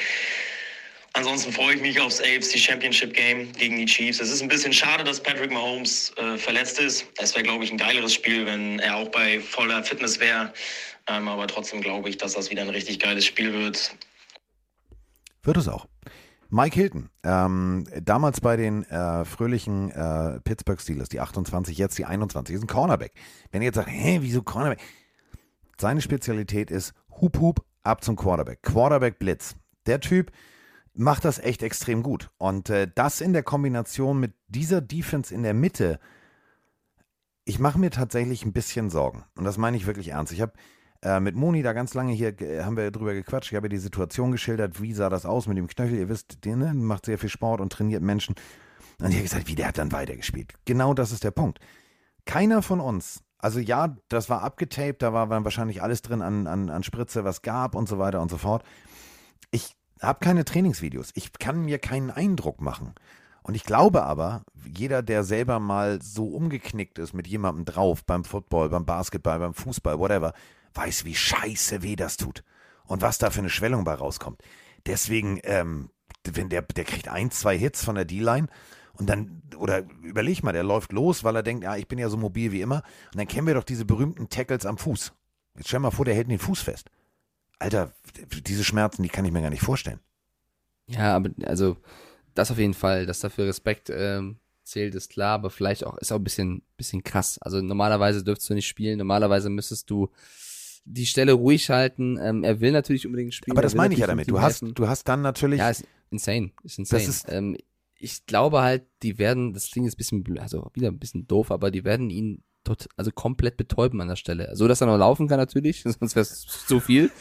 Ansonsten 1.15 1.51
freue 1.53 1.75
ich 1.75 1.81
mich 1.81 1.99
aufs 1.99 2.19
AFC 2.19 2.57
Championship 2.57 3.13
Game 3.13 3.51
gegen 3.53 3.77
die 3.77 3.85
Chiefs. 3.85 4.19
Es 4.19 4.31
ist 4.31 4.41
ein 4.41 4.47
bisschen 4.47 4.73
schade, 4.73 5.03
dass 5.03 5.21
Patrick 5.21 5.51
Mahomes 5.51 6.11
äh, 6.17 6.37
verletzt 6.37 6.79
ist. 6.79 7.05
Es 7.19 7.35
wäre, 7.35 7.43
glaube 7.43 7.63
ich, 7.63 7.71
ein 7.71 7.77
geileres 7.77 8.15
Spiel, 8.15 8.47
wenn 8.47 8.79
er 8.79 8.95
auch 8.95 9.09
bei 9.09 9.39
voller 9.39 9.83
Fitness 9.83 10.19
wäre. 10.19 10.51
Ähm, 11.07 11.27
aber 11.27 11.45
trotzdem 11.45 11.81
glaube 11.81 12.09
ich, 12.09 12.17
dass 12.17 12.33
das 12.33 12.49
wieder 12.49 12.63
ein 12.63 12.69
richtig 12.69 12.99
geiles 12.99 13.25
Spiel 13.25 13.53
wird. 13.53 13.95
Wird 15.43 15.57
es 15.57 15.67
auch. 15.67 15.85
Mike 16.53 16.75
Hilton, 16.75 17.09
ähm, 17.23 17.83
damals 17.99 18.39
bei 18.39 18.55
den 18.55 18.83
äh, 18.83 19.25
fröhlichen 19.25 19.89
äh, 19.89 20.39
Pittsburgh 20.41 20.79
Steelers, 20.79 21.09
die 21.09 21.19
28, 21.19 21.75
jetzt 21.79 21.97
die 21.97 22.05
21, 22.05 22.55
ist 22.55 22.61
ein 22.61 22.67
Cornerback. 22.67 23.11
Wenn 23.49 23.63
ihr 23.63 23.65
jetzt 23.65 23.75
sagt, 23.75 23.89
hä, 23.89 24.19
wieso 24.21 24.43
Cornerback? 24.43 24.79
Seine 25.79 25.99
Spezialität 25.99 26.69
ist 26.69 26.93
Hup 27.19 27.39
Hup 27.39 27.65
ab 27.81 28.03
zum 28.03 28.15
Quarterback. 28.15 28.61
Quarterback 28.61 29.17
Blitz. 29.17 29.55
Der 29.87 29.99
Typ 29.99 30.31
macht 30.93 31.25
das 31.25 31.39
echt 31.39 31.63
extrem 31.63 32.03
gut. 32.03 32.29
Und 32.37 32.69
äh, 32.69 32.87
das 32.93 33.19
in 33.19 33.33
der 33.33 33.41
Kombination 33.41 34.19
mit 34.19 34.35
dieser 34.47 34.79
Defense 34.79 35.33
in 35.33 35.41
der 35.41 35.55
Mitte, 35.55 35.99
ich 37.45 37.57
mache 37.57 37.79
mir 37.79 37.89
tatsächlich 37.89 38.45
ein 38.45 38.53
bisschen 38.53 38.91
Sorgen. 38.91 39.23
Und 39.35 39.45
das 39.45 39.57
meine 39.57 39.75
ich 39.75 39.87
wirklich 39.87 40.09
ernst. 40.09 40.31
Ich 40.31 40.41
habe 40.41 40.53
äh, 41.03 41.19
mit 41.19 41.35
Moni 41.35 41.61
da 41.63 41.73
ganz 41.73 41.93
lange 41.93 42.13
hier 42.13 42.39
äh, 42.41 42.63
haben 42.63 42.77
wir 42.77 42.89
drüber 42.89 43.13
gequatscht. 43.13 43.51
Ich 43.51 43.55
habe 43.55 43.69
die 43.69 43.77
Situation 43.77 44.31
geschildert, 44.31 44.81
wie 44.81 44.93
sah 44.93 45.09
das 45.09 45.25
aus 45.25 45.47
mit 45.47 45.57
dem 45.57 45.67
Knöchel. 45.67 45.97
Ihr 45.97 46.09
wisst, 46.09 46.45
der 46.45 46.55
ne, 46.55 46.73
macht 46.73 47.05
sehr 47.05 47.17
viel 47.17 47.29
Sport 47.29 47.59
und 47.59 47.71
trainiert 47.71 48.01
Menschen. 48.01 48.35
Und 48.99 49.09
ich 49.09 49.15
habe 49.15 49.23
gesagt, 49.23 49.47
wie 49.47 49.55
der 49.55 49.67
hat 49.67 49.77
dann 49.77 49.91
weitergespielt. 49.91 50.53
Genau 50.65 50.93
das 50.93 51.11
ist 51.11 51.23
der 51.23 51.31
Punkt. 51.31 51.59
Keiner 52.25 52.61
von 52.61 52.79
uns, 52.79 53.21
also 53.37 53.59
ja, 53.59 53.97
das 54.07 54.29
war 54.29 54.43
abgetaped, 54.43 55.01
da 55.01 55.11
war 55.11 55.29
wahrscheinlich 55.29 55.83
alles 55.83 56.01
drin 56.01 56.21
an, 56.21 56.47
an, 56.47 56.69
an 56.69 56.83
Spritze, 56.83 57.25
was 57.25 57.41
gab 57.41 57.75
und 57.75 57.89
so 57.89 57.99
weiter 57.99 58.21
und 58.21 58.31
so 58.31 58.37
fort. 58.37 58.63
Ich 59.51 59.75
habe 60.01 60.19
keine 60.19 60.45
Trainingsvideos. 60.45 61.11
Ich 61.15 61.33
kann 61.33 61.65
mir 61.65 61.79
keinen 61.79 62.11
Eindruck 62.11 62.61
machen. 62.61 62.93
Und 63.41 63.55
ich 63.55 63.65
glaube 63.65 64.03
aber, 64.03 64.43
jeder, 64.65 65.01
der 65.01 65.25
selber 65.25 65.59
mal 65.59 66.01
so 66.01 66.27
umgeknickt 66.27 66.97
ist 66.97 67.13
mit 67.13 67.27
jemandem 67.27 67.65
drauf, 67.65 68.05
beim 68.05 68.23
Football, 68.23 68.69
beim 68.69 68.85
Basketball, 68.85 69.39
beim 69.39 69.53
Fußball, 69.53 69.99
whatever, 69.99 70.33
weiß, 70.73 71.05
wie 71.05 71.15
scheiße 71.15 71.83
weh 71.83 71.95
das 71.95 72.17
tut. 72.17 72.43
Und 72.85 73.01
was 73.01 73.17
da 73.17 73.29
für 73.29 73.39
eine 73.39 73.49
Schwellung 73.49 73.83
bei 73.83 73.93
rauskommt. 73.93 74.41
Deswegen, 74.85 75.39
ähm, 75.43 75.89
wenn 76.25 76.49
der, 76.49 76.61
der 76.61 76.83
kriegt 76.83 77.07
ein, 77.07 77.31
zwei 77.31 77.57
Hits 77.57 77.83
von 77.83 77.95
der 77.95 78.05
D-Line 78.05 78.47
und 78.93 79.07
dann, 79.07 79.41
oder 79.57 79.85
überleg 80.03 80.43
mal, 80.43 80.51
der 80.51 80.63
läuft 80.63 80.91
los, 80.91 81.23
weil 81.23 81.35
er 81.35 81.43
denkt, 81.43 81.63
ja, 81.63 81.75
ich 81.77 81.87
bin 81.87 81.99
ja 81.99 82.09
so 82.09 82.17
mobil 82.17 82.51
wie 82.51 82.61
immer. 82.61 82.83
Und 83.11 83.17
dann 83.17 83.27
kennen 83.27 83.47
wir 83.47 83.53
doch 83.53 83.63
diese 83.63 83.85
berühmten 83.85 84.29
Tackles 84.29 84.65
am 84.65 84.77
Fuß. 84.77 85.13
Jetzt 85.57 85.67
stell 85.67 85.79
mal 85.79 85.91
vor, 85.91 86.05
der 86.05 86.15
hält 86.15 86.29
den 86.29 86.39
Fuß 86.39 86.61
fest. 86.61 86.89
Alter, 87.59 87.93
diese 88.45 88.63
Schmerzen, 88.63 89.03
die 89.03 89.09
kann 89.09 89.25
ich 89.25 89.31
mir 89.31 89.41
gar 89.41 89.49
nicht 89.49 89.61
vorstellen. 89.63 89.99
Ja, 90.87 91.15
aber 91.15 91.29
also 91.45 91.77
das 92.35 92.51
auf 92.51 92.57
jeden 92.57 92.73
Fall, 92.73 93.05
dass 93.05 93.19
dafür 93.19 93.47
Respekt 93.47 93.89
ähm, 93.89 94.37
zählt, 94.63 94.95
ist 94.95 95.09
klar, 95.09 95.35
aber 95.35 95.49
vielleicht 95.49 95.85
auch 95.85 95.97
ist 95.97 96.11
auch 96.11 96.17
ein 96.17 96.23
bisschen, 96.23 96.63
bisschen 96.77 97.03
krass. 97.03 97.37
Also 97.39 97.61
normalerweise 97.61 98.23
dürftest 98.23 98.49
du 98.49 98.53
nicht 98.55 98.67
spielen, 98.67 98.97
normalerweise 98.97 99.49
müsstest 99.49 99.89
du 99.89 100.09
die 100.85 101.05
Stelle 101.05 101.33
ruhig 101.33 101.69
halten. 101.69 102.17
Ähm, 102.21 102.43
er 102.43 102.59
will 102.59 102.71
natürlich 102.71 103.05
unbedingt 103.05 103.33
spielen. 103.33 103.55
Aber 103.55 103.61
das 103.61 103.75
meine 103.75 103.93
ich 103.93 103.99
ja 103.99 104.07
damit. 104.07 104.29
Du 104.29 104.41
hast, 104.41 104.61
helfen. 104.61 104.75
du 104.75 104.87
hast 104.87 105.07
dann 105.07 105.21
natürlich. 105.21 105.59
Ja, 105.59 105.69
ist 105.69 105.85
insane. 106.11 106.51
Ist 106.63 106.79
insane. 106.79 107.01
Das 107.01 107.09
ist- 107.09 107.31
ähm, 107.31 107.57
ich 107.97 108.25
glaube 108.25 108.61
halt, 108.61 108.83
die 109.01 109.17
werden, 109.17 109.53
das 109.53 109.71
klingt 109.71 109.85
jetzt 109.85 109.95
ein 109.95 109.97
bisschen, 109.97 110.23
blöd, 110.25 110.39
also 110.39 110.69
wieder 110.73 110.89
ein 110.89 110.99
bisschen 110.99 111.25
doof, 111.25 111.51
aber 111.51 111.71
die 111.71 111.85
werden 111.85 112.09
ihn 112.09 112.43
tot, 112.65 112.89
also 112.97 113.11
komplett 113.11 113.55
betäuben 113.55 114.01
an 114.01 114.09
der 114.09 114.17
Stelle. 114.17 114.49
So, 114.55 114.67
dass 114.67 114.81
er 114.81 114.87
noch 114.87 114.97
laufen 114.97 115.29
kann 115.29 115.37
natürlich, 115.37 115.83
sonst 115.99 116.15
wäre 116.15 116.23
es 116.23 116.41
zu 116.67 116.79
viel. 116.81 117.11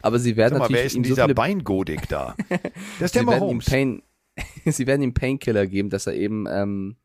Aber 0.00 0.18
sie 0.18 0.36
werden 0.36 0.54
Sag 0.54 0.60
mal, 0.60 0.68
wer 0.70 0.84
natürlich 0.84 0.86
ist 0.86 0.94
denn 0.96 1.04
so 1.04 1.08
dieser 1.08 1.24
viele 1.24 1.34
Beingodik 1.34 2.08
da? 2.08 2.34
Das 2.98 3.06
ist 3.06 3.14
der 3.16 3.22
sie 3.22 3.26
werden 3.26 3.28
ihm 3.28 3.40
Mahomes. 3.40 3.64
Pain, 3.66 4.02
sie 4.64 4.86
werden 4.86 5.02
ihm 5.02 5.12
Painkiller 5.12 5.66
geben, 5.66 5.90
dass 5.90 6.06
er 6.06 6.14
eben 6.14 6.46
ähm, 6.48 6.96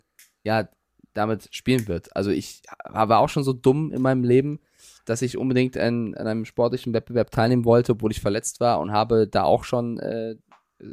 ja 0.43 0.69
damit 1.13 1.49
spielen 1.51 1.87
wird. 1.87 2.15
Also 2.15 2.29
ich 2.31 2.61
war 2.85 3.19
auch 3.19 3.29
schon 3.29 3.43
so 3.43 3.53
dumm 3.53 3.91
in 3.91 4.01
meinem 4.01 4.23
Leben, 4.23 4.59
dass 5.05 5.21
ich 5.21 5.37
unbedingt 5.37 5.77
an, 5.77 6.15
an 6.15 6.27
einem 6.27 6.45
sportlichen 6.45 6.93
Wettbewerb 6.93 7.31
teilnehmen 7.31 7.65
wollte, 7.65 7.93
obwohl 7.93 8.11
ich 8.11 8.21
verletzt 8.21 8.59
war 8.59 8.79
und 8.79 8.91
habe 8.91 9.27
da 9.27 9.43
auch 9.43 9.63
schon 9.63 9.99
äh, 9.99 10.35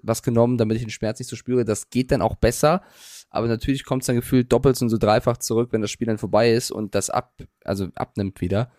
was 0.03 0.23
genommen, 0.23 0.59
damit 0.59 0.77
ich 0.77 0.83
den 0.83 0.91
Schmerz 0.91 1.19
nicht 1.19 1.29
so 1.29 1.37
spüre. 1.37 1.65
Das 1.65 1.91
geht 1.91 2.13
dann 2.13 2.23
auch 2.23 2.37
besser. 2.37 2.83
Aber 3.31 3.49
natürlich 3.49 3.85
kommt 3.85 4.03
es 4.03 4.07
dann 4.07 4.17
gefühlt 4.17 4.53
doppelt 4.53 4.81
und 4.83 4.91
so 4.91 4.99
dreifach 4.99 5.39
zurück, 5.39 5.71
wenn 5.73 5.81
das 5.81 5.91
Spiel 5.91 6.07
dann 6.07 6.19
vorbei 6.19 6.53
ist 6.53 6.71
und 6.71 6.95
das 6.95 7.11
ab, 7.11 7.33
also 7.65 7.89
abnimmt 7.95 8.41
wieder. 8.41 8.71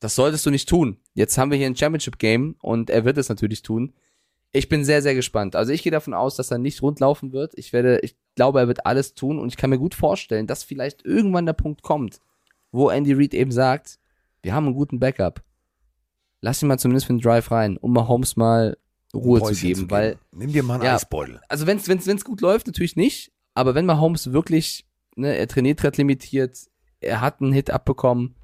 Das 0.00 0.16
solltest 0.16 0.44
du 0.44 0.50
nicht 0.50 0.68
tun. 0.68 0.98
Jetzt 1.14 1.38
haben 1.38 1.52
wir 1.52 1.58
hier 1.58 1.68
ein 1.68 1.76
Championship 1.76 2.18
Game 2.18 2.56
und 2.60 2.90
er 2.90 3.04
wird 3.04 3.18
es 3.18 3.28
natürlich 3.28 3.62
tun. 3.62 3.94
Ich 4.50 4.68
bin 4.68 4.84
sehr, 4.84 5.00
sehr 5.00 5.14
gespannt. 5.14 5.54
Also 5.54 5.72
ich 5.72 5.82
gehe 5.82 5.92
davon 5.92 6.12
aus, 6.12 6.34
dass 6.34 6.50
er 6.50 6.58
nicht 6.58 6.82
rundlaufen 6.82 7.32
wird. 7.32 7.52
Ich 7.56 7.72
werde, 7.72 8.00
ich 8.00 8.16
glaube, 8.34 8.58
er 8.58 8.68
wird 8.68 8.84
alles 8.84 9.14
tun 9.14 9.38
und 9.38 9.48
ich 9.48 9.56
kann 9.56 9.70
mir 9.70 9.78
gut 9.78 9.94
vorstellen, 9.94 10.48
dass 10.48 10.64
vielleicht 10.64 11.04
irgendwann 11.06 11.46
der 11.46 11.52
Punkt 11.52 11.82
kommt, 11.82 12.20
wo 12.72 12.90
Andy 12.90 13.14
Reid 13.14 13.32
eben 13.32 13.52
sagt, 13.52 14.00
wir 14.42 14.54
haben 14.54 14.66
einen 14.66 14.74
guten 14.74 14.98
Backup. 15.00 15.42
Lass 16.40 16.62
ihn 16.62 16.68
mal 16.68 16.78
zumindest 16.78 17.06
für 17.06 17.12
den 17.12 17.20
Drive 17.20 17.50
rein, 17.50 17.76
um 17.76 17.92
Mahomes 17.92 18.36
mal 18.36 18.76
Ruhe 19.14 19.40
zu 19.40 19.46
Päuschen 19.48 19.68
geben, 19.68 19.90
weil 19.90 20.18
Nimm 20.32 20.52
dir 20.52 20.62
mal 20.62 20.74
einen 20.74 20.84
Ja. 20.84 20.96
Eisbeutel. 20.96 21.40
also 21.48 21.66
wenn 21.66 21.76
es 21.76 21.88
wenn's, 21.88 22.06
wenn's 22.06 22.24
gut 22.24 22.40
läuft, 22.40 22.66
natürlich 22.66 22.96
nicht. 22.96 23.32
Aber 23.54 23.74
wenn 23.74 23.86
Mahomes 23.86 24.32
wirklich, 24.32 24.86
ne, 25.16 25.36
er 25.36 25.46
trainiert 25.46 25.80
gerade 25.80 25.98
limitiert, 25.98 26.58
er 27.00 27.20
hat 27.20 27.40
einen 27.40 27.52
Hit 27.52 27.70
abbekommen, 27.70 28.34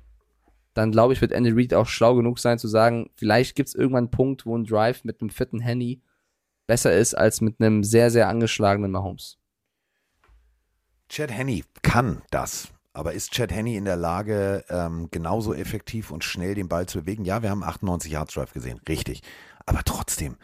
dann 0.74 0.92
glaube 0.92 1.12
ich, 1.12 1.20
wird 1.20 1.32
Andy 1.32 1.50
Reid 1.50 1.74
auch 1.74 1.86
schlau 1.86 2.14
genug 2.14 2.38
sein 2.38 2.58
zu 2.58 2.68
sagen, 2.68 3.10
vielleicht 3.16 3.56
gibt 3.56 3.68
es 3.70 3.74
irgendwann 3.74 4.04
einen 4.04 4.10
Punkt, 4.10 4.46
wo 4.46 4.56
ein 4.56 4.64
Drive 4.64 5.02
mit 5.04 5.20
einem 5.20 5.30
fitten 5.30 5.58
Henny 5.60 6.02
besser 6.68 6.94
ist 6.94 7.14
als 7.14 7.40
mit 7.40 7.60
einem 7.60 7.82
sehr, 7.82 8.10
sehr 8.10 8.28
angeschlagenen 8.28 8.90
Mahomes. 8.92 9.38
Chad 11.08 11.30
Henney 11.32 11.64
kann 11.82 12.22
das. 12.30 12.68
Aber 12.98 13.12
ist 13.12 13.30
Chad 13.30 13.52
Henney 13.52 13.76
in 13.76 13.84
der 13.84 13.94
Lage, 13.94 14.64
ähm, 14.70 15.06
genauso 15.12 15.54
effektiv 15.54 16.10
und 16.10 16.24
schnell 16.24 16.56
den 16.56 16.66
Ball 16.68 16.86
zu 16.86 16.98
bewegen? 16.98 17.24
Ja, 17.24 17.42
wir 17.42 17.50
haben 17.50 17.62
98 17.62 18.10
Yards 18.10 18.34
Drive 18.34 18.52
gesehen, 18.52 18.80
richtig. 18.88 19.22
Aber 19.66 19.82
trotzdem, 19.84 20.36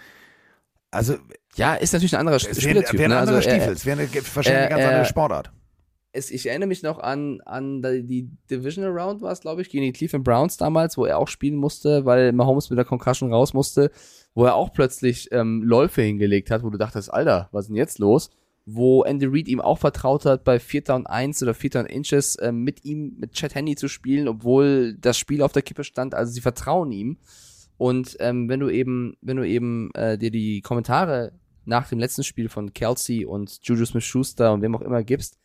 also 0.93 1.17
Ja, 1.57 1.75
ist 1.75 1.93
natürlich 1.93 2.15
ein 2.15 2.21
anderer 2.21 2.39
Spielertyp. 2.39 2.97
wären 2.99 3.11
ne? 3.11 3.19
andere 3.19 3.39
also, 3.39 3.49
er- 3.49 3.57
Stiefel, 3.57 3.73
es 3.73 3.85
wäre 3.85 4.01
eine, 4.01 4.09
wahrscheinlich 4.15 4.49
eine 4.49 4.67
äh, 4.67 4.69
ganz 4.71 4.83
äh, 4.83 4.87
andere 4.87 5.05
Sportart. 5.05 5.51
es, 6.13 6.31
ich 6.31 6.47
erinnere 6.47 6.69
mich 6.69 6.85
noch 6.85 7.01
an, 7.01 7.41
an 7.45 7.83
die, 7.83 8.31
Divisional 8.49 8.97
Round 8.97 9.21
war 9.21 9.33
es, 9.33 9.41
glaube 9.41 9.61
ich, 9.63 9.69
gegen 9.69 9.83
die 9.83 9.93
Cleveland 9.93 10.25
Browns 10.25 10.57
damals, 10.57 10.97
wo 10.97 11.07
er 11.07 11.19
auch 11.19 11.27
spielen 11.27 11.57
musste, 11.57 12.05
weil 12.05 12.31
Mahomes 12.31 12.71
mit 12.71 12.79
der 12.79 12.85
Concussion 12.85 13.33
raus 13.33 13.53
musste, 13.53 13.91
wo 14.35 14.45
er 14.45 14.55
auch 14.55 14.73
plötzlich 14.73 15.29
ähm, 15.33 15.65
Läufe 15.65 16.03
hingelegt 16.03 16.53
hat, 16.53 16.63
wo 16.63 16.71
du 16.71 16.79
dachtest, 16.79 17.13
Alter, 17.13 17.49
was 17.51 17.65
ist 17.65 17.69
denn 17.71 17.77
jetzt 17.77 17.99
los? 17.99 18.31
Wo 18.67 19.03
Andy 19.03 19.27
Reid 19.27 19.49
ihm 19.49 19.61
auch 19.61 19.79
vertraut 19.79 20.25
hat, 20.25 20.45
bei 20.45 20.59
4 20.59 20.83
Down 20.83 21.07
1 21.07 21.43
oder 21.43 21.53
4 21.53 21.71
Down 21.71 21.87
Inches 21.87 22.39
ähm, 22.41 22.63
mit 22.63 22.85
ihm, 22.85 23.17
mit 23.19 23.33
Chad 23.33 23.55
Henney 23.55 23.77
zu 23.77 23.89
spielen, 23.89 24.27
obwohl 24.27 24.95
das 24.95 25.19
Spiel 25.19 25.43
auf 25.43 25.53
der 25.53 25.63
Kippe 25.63 25.85
stand. 25.85 26.15
Also 26.15 26.33
sie 26.33 26.41
vertrauen 26.41 26.91
ihm. 26.91 27.19
Und 27.77 28.17
ähm, 28.21 28.49
wenn 28.49 28.61
du 28.61 28.71
eben, 28.71 29.17
wenn 29.21 29.37
du 29.37 29.47
eben 29.47 29.91
äh, 29.95 30.17
dir 30.17 30.31
die 30.31 30.63
Kommentare 30.63 31.33
nach 31.65 31.89
dem 31.89 31.99
letzten 31.99 32.25
Spiel 32.25 32.49
von 32.49 32.73
Kelsey 32.73 33.25
und 33.25 33.59
Juju 33.63 33.85
Smith-Schuster 33.85 34.53
und 34.53 34.63
wem 34.63 34.77
auch 34.77 34.81
immer 34.81 35.03
gibst, 35.03 35.39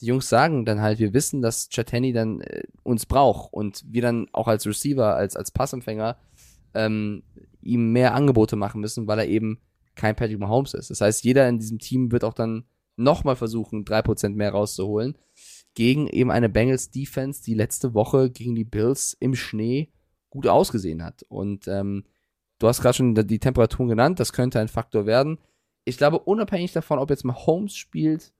die 0.00 0.06
Jungs 0.06 0.28
sagen 0.28 0.64
dann 0.64 0.80
halt, 0.80 0.98
wir 0.98 1.12
wissen, 1.12 1.42
dass 1.42 1.68
Chatani 1.68 2.12
dann 2.12 2.40
äh, 2.40 2.64
uns 2.82 3.06
braucht 3.06 3.52
und 3.52 3.84
wir 3.88 4.02
dann 4.02 4.28
auch 4.32 4.48
als 4.48 4.66
Receiver, 4.66 5.16
als, 5.16 5.36
als 5.36 5.50
Passempfänger 5.50 6.16
ähm, 6.74 7.22
ihm 7.62 7.92
mehr 7.92 8.14
Angebote 8.14 8.56
machen 8.56 8.80
müssen, 8.80 9.06
weil 9.06 9.18
er 9.18 9.28
eben 9.28 9.60
kein 9.98 10.16
Patrick 10.16 10.38
Mahomes 10.38 10.72
ist. 10.72 10.90
Das 10.90 11.00
heißt, 11.02 11.24
jeder 11.24 11.48
in 11.48 11.58
diesem 11.58 11.78
Team 11.78 12.10
wird 12.10 12.24
auch 12.24 12.32
dann 12.32 12.64
nochmal 12.96 13.36
versuchen, 13.36 13.84
3% 13.84 14.30
mehr 14.30 14.52
rauszuholen. 14.52 15.18
Gegen 15.74 16.08
eben 16.08 16.30
eine 16.30 16.48
Bengals 16.48 16.90
Defense, 16.90 17.42
die 17.42 17.54
letzte 17.54 17.94
Woche 17.94 18.30
gegen 18.30 18.54
die 18.54 18.64
Bills 18.64 19.16
im 19.20 19.34
Schnee 19.34 19.92
gut 20.30 20.46
ausgesehen 20.46 21.04
hat. 21.04 21.22
Und 21.28 21.68
ähm, 21.68 22.04
du 22.58 22.66
hast 22.66 22.80
gerade 22.80 22.94
schon 22.94 23.14
die 23.14 23.38
Temperaturen 23.38 23.88
genannt, 23.88 24.18
das 24.18 24.32
könnte 24.32 24.60
ein 24.60 24.68
Faktor 24.68 25.06
werden. 25.06 25.38
Ich 25.84 25.96
glaube, 25.96 26.18
unabhängig 26.20 26.72
davon, 26.72 26.98
ob 26.98 27.10
jetzt 27.10 27.24
Mahomes 27.24 27.76
spielt 27.76 28.32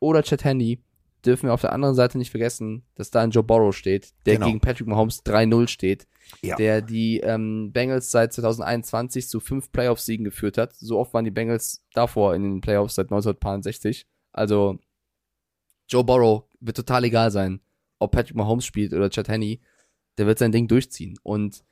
oder 0.00 0.22
Chet 0.22 0.44
Handy, 0.44 0.82
dürfen 1.24 1.46
wir 1.48 1.54
auf 1.54 1.60
der 1.60 1.72
anderen 1.72 1.94
Seite 1.94 2.18
nicht 2.18 2.30
vergessen, 2.30 2.84
dass 2.94 3.10
da 3.10 3.20
ein 3.22 3.30
Joe 3.30 3.42
Burrow 3.44 3.74
steht, 3.74 4.12
der 4.26 4.34
Genau. 4.34 4.46
gegen 4.46 4.60
Patrick 4.60 4.86
Mahomes 4.88 5.22
3-0 5.24 5.68
steht, 5.68 6.06
Ja. 6.42 6.56
der 6.56 6.82
die 6.82 7.20
ähm, 7.20 7.72
Bengals 7.72 8.10
seit 8.10 8.32
2021 8.32 9.28
zu 9.28 9.38
fünf 9.40 9.70
Playoff-Siegen 9.72 10.24
geführt 10.24 10.58
hat. 10.58 10.74
So 10.74 10.98
oft 10.98 11.14
waren 11.14 11.24
die 11.24 11.30
Bengals 11.30 11.82
davor 11.94 12.34
in 12.34 12.42
den 12.42 12.60
Playoffs 12.60 12.96
seit 12.96 13.06
1960. 13.10 14.06
Also 14.32 14.78
Joe 15.88 16.04
Burrow 16.04 16.44
wird 16.60 16.76
total 16.76 17.04
egal 17.04 17.30
sein, 17.30 17.60
ob 17.98 18.12
Patrick 18.12 18.36
Mahomes 18.36 18.64
spielt 18.64 18.92
oder 18.92 19.10
Chad 19.10 19.28
Henney. 19.28 19.60
Der 20.18 20.26
wird 20.26 20.38
sein 20.38 20.52
Ding 20.52 20.68
durchziehen. 20.68 21.18
Und 21.22 21.64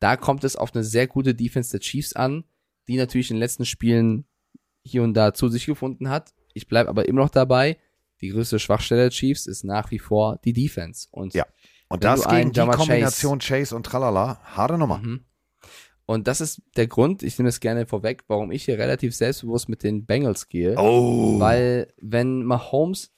da 0.00 0.16
kommt 0.16 0.44
es 0.44 0.56
auf 0.56 0.74
eine 0.74 0.84
sehr 0.84 1.06
gute 1.06 1.34
Defense 1.34 1.70
der 1.72 1.80
Chiefs 1.80 2.12
an, 2.12 2.44
die 2.86 2.96
natürlich 2.96 3.30
in 3.30 3.36
den 3.36 3.40
letzten 3.40 3.64
Spielen 3.64 4.24
hier 4.84 5.02
und 5.02 5.14
da 5.14 5.34
zu 5.34 5.48
sich 5.48 5.66
gefunden 5.66 6.08
hat. 6.08 6.32
Ich 6.54 6.66
bleibe 6.68 6.88
aber 6.88 7.08
immer 7.08 7.22
noch 7.22 7.30
dabei. 7.30 7.78
Die 8.20 8.30
größte 8.30 8.58
Schwachstelle 8.58 9.02
der 9.02 9.10
Chiefs 9.10 9.46
ist 9.46 9.64
nach 9.64 9.90
wie 9.90 9.98
vor 9.98 10.38
die 10.44 10.52
Defense. 10.52 11.08
Und 11.10 11.34
Ja. 11.34 11.46
Und 11.88 12.04
das 12.04 12.26
gegen 12.28 12.52
die 12.52 12.60
Kombination 12.60 13.38
Chase. 13.38 13.74
und 13.74 13.86
Tralala, 13.86 14.40
harte 14.44 14.76
Nummer. 14.76 14.98
Mhm. 14.98 15.24
Und 16.04 16.26
das 16.26 16.40
ist 16.40 16.62
der 16.76 16.86
Grund, 16.86 17.22
ich 17.22 17.38
nehme 17.38 17.50
es 17.50 17.60
gerne 17.60 17.86
vorweg, 17.86 18.24
warum 18.28 18.50
ich 18.50 18.64
hier 18.64 18.78
relativ 18.78 19.14
selbstbewusst 19.14 19.68
mit 19.68 19.82
den 19.82 20.06
Bengals 20.06 20.48
gehe. 20.48 20.74
Oh. 20.78 21.38
Weil, 21.38 21.92
wenn 22.00 22.44
Mahomes 22.44 23.12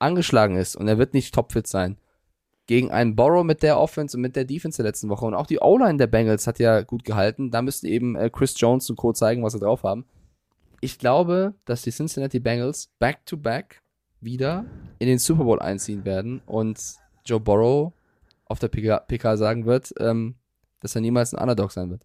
angeschlagen 0.00 0.56
ist 0.56 0.74
und 0.74 0.88
er 0.88 0.98
wird 0.98 1.14
nicht 1.14 1.32
topfit 1.32 1.66
sein, 1.66 1.96
gegen 2.66 2.90
einen 2.90 3.14
Borrow 3.14 3.44
mit 3.44 3.62
der 3.62 3.78
Offense 3.78 4.16
und 4.16 4.22
mit 4.22 4.36
der 4.36 4.44
Defense 4.44 4.78
der 4.78 4.90
letzten 4.90 5.08
Woche 5.10 5.26
und 5.26 5.34
auch 5.34 5.46
die 5.46 5.60
O-Line 5.60 5.98
der 5.98 6.06
Bengals 6.06 6.46
hat 6.46 6.58
ja 6.58 6.80
gut 6.80 7.04
gehalten, 7.04 7.50
da 7.50 7.62
müssten 7.62 7.86
eben 7.86 8.16
äh, 8.16 8.30
Chris 8.30 8.54
Jones 8.58 8.88
und 8.90 8.96
Co. 8.96 9.12
zeigen, 9.12 9.44
was 9.44 9.52
sie 9.52 9.60
drauf 9.60 9.82
haben. 9.82 10.04
Ich 10.80 10.98
glaube, 10.98 11.54
dass 11.66 11.82
die 11.82 11.92
Cincinnati 11.92 12.40
Bengals 12.40 12.90
back-to-back 12.98 13.82
wieder 14.24 14.64
in 14.98 15.06
den 15.08 15.18
Super 15.18 15.44
Bowl 15.44 15.60
einziehen 15.60 16.04
werden 16.04 16.40
und 16.46 16.80
Joe 17.26 17.40
Burrow 17.40 17.92
auf 18.46 18.58
der 18.58 18.68
PK, 18.68 18.98
PK 19.00 19.36
sagen 19.36 19.66
wird, 19.66 19.92
ähm, 19.98 20.34
dass 20.80 20.94
er 20.94 21.00
niemals 21.00 21.34
ein 21.34 21.40
Underdog 21.40 21.72
sein 21.72 21.90
wird. 21.90 22.04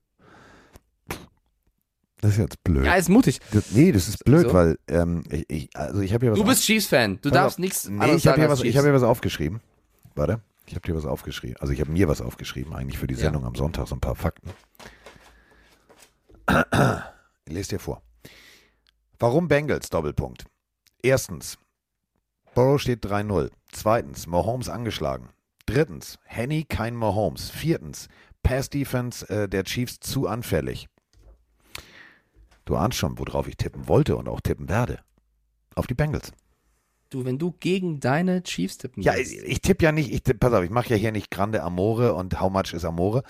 Das 2.21 2.31
ist 2.31 2.37
jetzt 2.37 2.61
blöd. 2.63 2.85
Ja, 2.85 2.95
ist 2.95 3.07
mutig. 3.09 3.39
Das, 3.51 3.71
nee, 3.71 3.91
das 3.93 4.09
ist 4.09 4.25
blöd, 4.25 4.47
So? 4.47 4.53
weil 4.53 4.77
ähm, 4.87 5.23
ich, 5.47 5.69
also 5.75 6.01
ich 6.01 6.13
habe 6.13 6.25
hier 6.25 6.31
was 6.33 6.39
Du 6.39 6.45
bist 6.45 6.63
Chiefs-Fan. 6.63 7.19
Du 7.21 7.29
darfst 7.29 7.59
nichts 7.59 7.87
Nee, 7.87 7.93
anderes 8.01 8.17
ich 8.17 8.27
habe 8.27 8.35
sagen 8.35 8.41
hier, 8.41 8.49
was- 8.49 8.59
ich 8.59 8.63
Chiefs. 8.65 8.77
hab 8.77 8.83
hier 8.83 8.93
was 8.93 9.03
aufgeschrieben. 9.03 9.61
Warte, 10.15 10.41
ich 10.65 10.75
habe 10.75 10.85
dir 10.85 10.95
was 10.95 11.05
aufgeschrieben. 11.05 11.55
Also 11.61 11.71
ich 11.71 11.79
habe 11.79 11.91
mir 11.91 12.09
was 12.09 12.19
aufgeschrieben, 12.21 12.73
eigentlich 12.73 12.97
für 12.97 13.07
die 13.07 13.13
Ja. 13.13 13.21
Sendung 13.21 13.45
am 13.45 13.55
Sonntag, 13.55 13.87
so 13.87 13.95
ein 13.95 14.01
paar 14.01 14.15
Fakten. 14.15 14.49
Ich 17.45 17.53
lese 17.53 17.69
dir 17.69 17.79
vor. 17.79 18.01
Warum 19.19 19.47
Bengals? 19.47 19.89
Doppelpunkt. 19.89 20.45
Erstens, 21.01 21.57
Burrow 22.59 22.77
steht 22.77 23.05
3-0. 23.05 23.51
Zweitens, 23.71 24.27
Mahomes 24.27 24.67
angeschlagen. 24.67 25.29
Drittens, 25.65 26.19
Henny 26.25 26.65
kein 26.65 26.93
Mahomes. 26.93 27.49
Viertens, 27.49 28.09
Pass 28.43 28.69
Defense 28.69 29.29
äh, 29.29 29.47
der 29.47 29.63
Chiefs 29.63 30.01
zu 30.01 30.27
anfällig. 30.27 30.89
Du 32.65 32.75
ahnst 32.75 32.97
schon, 32.97 33.17
worauf 33.17 33.47
ich 33.47 33.55
tippen 33.55 33.87
wollte 33.87 34.17
und 34.17 34.27
auch 34.27 34.41
tippen 34.41 34.67
werde. 34.67 34.99
Auf 35.73 35.87
die 35.87 35.93
Bengals. 35.93 36.33
Du, 37.09 37.23
wenn 37.23 37.37
du 37.37 37.53
gegen 37.61 38.01
deine 38.01 38.43
Chiefs 38.43 38.77
tippen 38.77 39.03
Ja, 39.03 39.15
ich, 39.15 39.37
ich 39.37 39.61
tippe 39.61 39.85
ja 39.85 39.93
nicht, 39.93 40.11
ich 40.11 40.23
tipp, 40.23 40.41
pass 40.41 40.51
auf, 40.51 40.65
ich 40.65 40.69
mache 40.69 40.89
ja 40.89 40.97
hier 40.97 41.13
nicht 41.13 41.31
Grande 41.31 41.63
Amore 41.63 42.13
und 42.13 42.41
How 42.41 42.51
Much 42.51 42.73
is 42.73 42.83
Amore. 42.83 43.23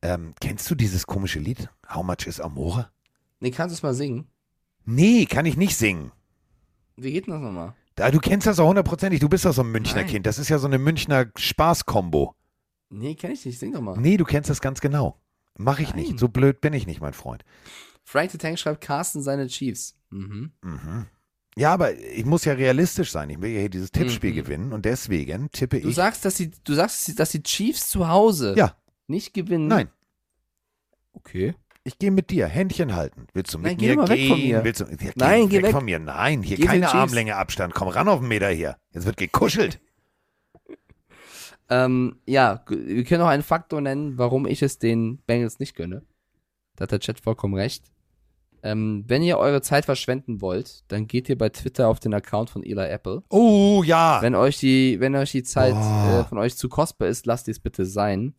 Ähm, 0.00 0.32
kennst 0.40 0.70
du 0.70 0.74
dieses 0.74 1.06
komische 1.06 1.38
Lied? 1.38 1.68
How 1.86 2.02
Much 2.02 2.26
is 2.26 2.40
Amore? 2.40 2.88
Nee, 3.40 3.50
kannst 3.50 3.74
du 3.74 3.76
es 3.76 3.82
mal 3.82 3.92
singen? 3.92 4.28
Nee, 4.86 5.26
kann 5.26 5.44
ich 5.44 5.58
nicht 5.58 5.76
singen. 5.76 6.12
Wie 6.96 7.12
geht 7.12 7.26
denn 7.26 7.34
das 7.34 7.42
nochmal? 7.42 7.74
Da, 8.00 8.10
du 8.10 8.18
kennst 8.18 8.46
das 8.46 8.56
doch 8.56 8.66
hundertprozentig, 8.66 9.20
du 9.20 9.28
bist 9.28 9.44
doch 9.44 9.52
so 9.52 9.62
ein 9.62 9.70
Münchner 9.70 10.00
Nein. 10.02 10.06
Kind. 10.10 10.26
Das 10.26 10.38
ist 10.38 10.48
ja 10.48 10.58
so 10.58 10.66
eine 10.66 10.78
Münchner 10.78 11.26
Spaßkombo. 11.36 12.34
Nee, 12.88 13.14
kenn 13.14 13.30
ich 13.32 13.44
nicht. 13.44 13.58
Sing 13.58 13.72
doch 13.72 13.80
mal. 13.80 13.96
Nee, 13.98 14.16
du 14.16 14.24
kennst 14.24 14.48
das 14.50 14.60
ganz 14.60 14.80
genau. 14.80 15.20
Mach 15.58 15.78
ich 15.80 15.90
Nein. 15.94 15.98
nicht. 16.04 16.18
So 16.18 16.28
blöd 16.28 16.60
bin 16.60 16.72
ich 16.72 16.86
nicht, 16.86 17.00
mein 17.00 17.12
Freund. 17.12 17.44
Frank 18.02 18.30
the 18.30 18.38
Tank 18.38 18.58
schreibt 18.58 18.80
Carsten 18.80 19.22
seine 19.22 19.46
Chiefs. 19.48 19.96
Mhm. 20.10 20.52
Mhm. 20.62 21.06
Ja, 21.56 21.72
aber 21.74 21.94
ich 21.98 22.24
muss 22.24 22.44
ja 22.44 22.54
realistisch 22.54 23.10
sein. 23.10 23.28
Ich 23.30 23.40
will 23.40 23.50
ja 23.50 23.60
hier 23.60 23.68
dieses 23.70 23.92
Tippspiel 23.92 24.30
Mhm. 24.32 24.36
gewinnen 24.36 24.72
und 24.72 24.84
deswegen 24.86 25.50
tippe 25.50 25.80
Du 25.80 25.88
ich. 25.90 25.94
sagst, 25.94 26.24
dass 26.24 26.34
die, 26.36 26.50
du 26.64 26.74
sagst, 26.74 27.18
dass 27.18 27.30
die 27.30 27.42
Chiefs 27.42 27.90
zu 27.90 28.08
Hause 28.08 28.54
Ja. 28.56 28.76
nicht 29.08 29.34
gewinnen. 29.34 29.66
Nein, 29.68 29.88
Okay. 31.12 31.54
Ich 31.84 31.98
gehe 31.98 32.10
mit 32.10 32.30
dir. 32.30 32.46
Händchen 32.46 32.94
halten. 32.94 33.26
Willst 33.32 33.54
du 33.54 33.58
mit 33.58 33.66
Nein, 33.66 33.76
geh 33.78 33.88
mir 33.88 33.96
doch 33.96 34.02
mal 34.02 34.08
weg 34.10 34.18
gehen? 34.18 34.28
von 34.30 34.40
mir. 34.40 34.64
Willst 34.64 34.80
du, 34.80 34.84
ja, 34.84 34.96
geh 34.96 35.10
Nein, 35.16 35.48
geh 35.48 35.56
weg, 35.58 35.62
weg. 35.64 35.72
von 35.72 35.84
mir. 35.84 35.98
Nein, 35.98 36.42
hier 36.42 36.56
Geh 36.56 36.64
keine. 36.66 36.92
Armlänge 36.92 37.36
Abstand. 37.36 37.74
Komm 37.74 37.88
ran 37.88 38.08
auf 38.08 38.20
den 38.20 38.28
Meter 38.28 38.48
hier. 38.50 38.76
Jetzt 38.92 39.06
wird 39.06 39.16
gekuschelt. 39.16 39.80
Ähm, 41.72 42.16
ja, 42.26 42.64
wir 42.68 43.04
können 43.04 43.20
noch 43.20 43.28
einen 43.28 43.44
Faktor 43.44 43.80
nennen, 43.80 44.18
warum 44.18 44.44
ich 44.46 44.60
es 44.60 44.80
den 44.80 45.18
Bengals 45.26 45.60
nicht 45.60 45.76
gönne. 45.76 46.02
Da 46.74 46.82
hat 46.82 46.90
der 46.90 46.98
Chat 46.98 47.20
vollkommen 47.20 47.54
recht. 47.54 47.84
Ähm, 48.64 49.04
wenn 49.06 49.22
ihr 49.22 49.38
eure 49.38 49.62
Zeit 49.62 49.84
verschwenden 49.84 50.40
wollt, 50.40 50.82
dann 50.88 51.06
geht 51.06 51.28
ihr 51.28 51.38
bei 51.38 51.48
Twitter 51.48 51.86
auf 51.88 52.00
den 52.00 52.12
Account 52.12 52.50
von 52.50 52.64
Eli 52.64 52.88
Apple. 52.88 53.22
Oh 53.30 53.82
ja. 53.86 54.20
Wenn 54.20 54.34
euch 54.34 54.58
die, 54.58 54.98
wenn 54.98 55.14
euch 55.14 55.30
die 55.30 55.44
Zeit 55.44 55.74
Oh. 55.76 56.20
äh, 56.20 56.24
von 56.24 56.38
euch 56.38 56.56
zu 56.56 56.68
kostbar 56.68 57.08
ist, 57.08 57.24
lasst 57.26 57.48
es 57.48 57.60
bitte 57.60 57.86
sein. 57.86 58.34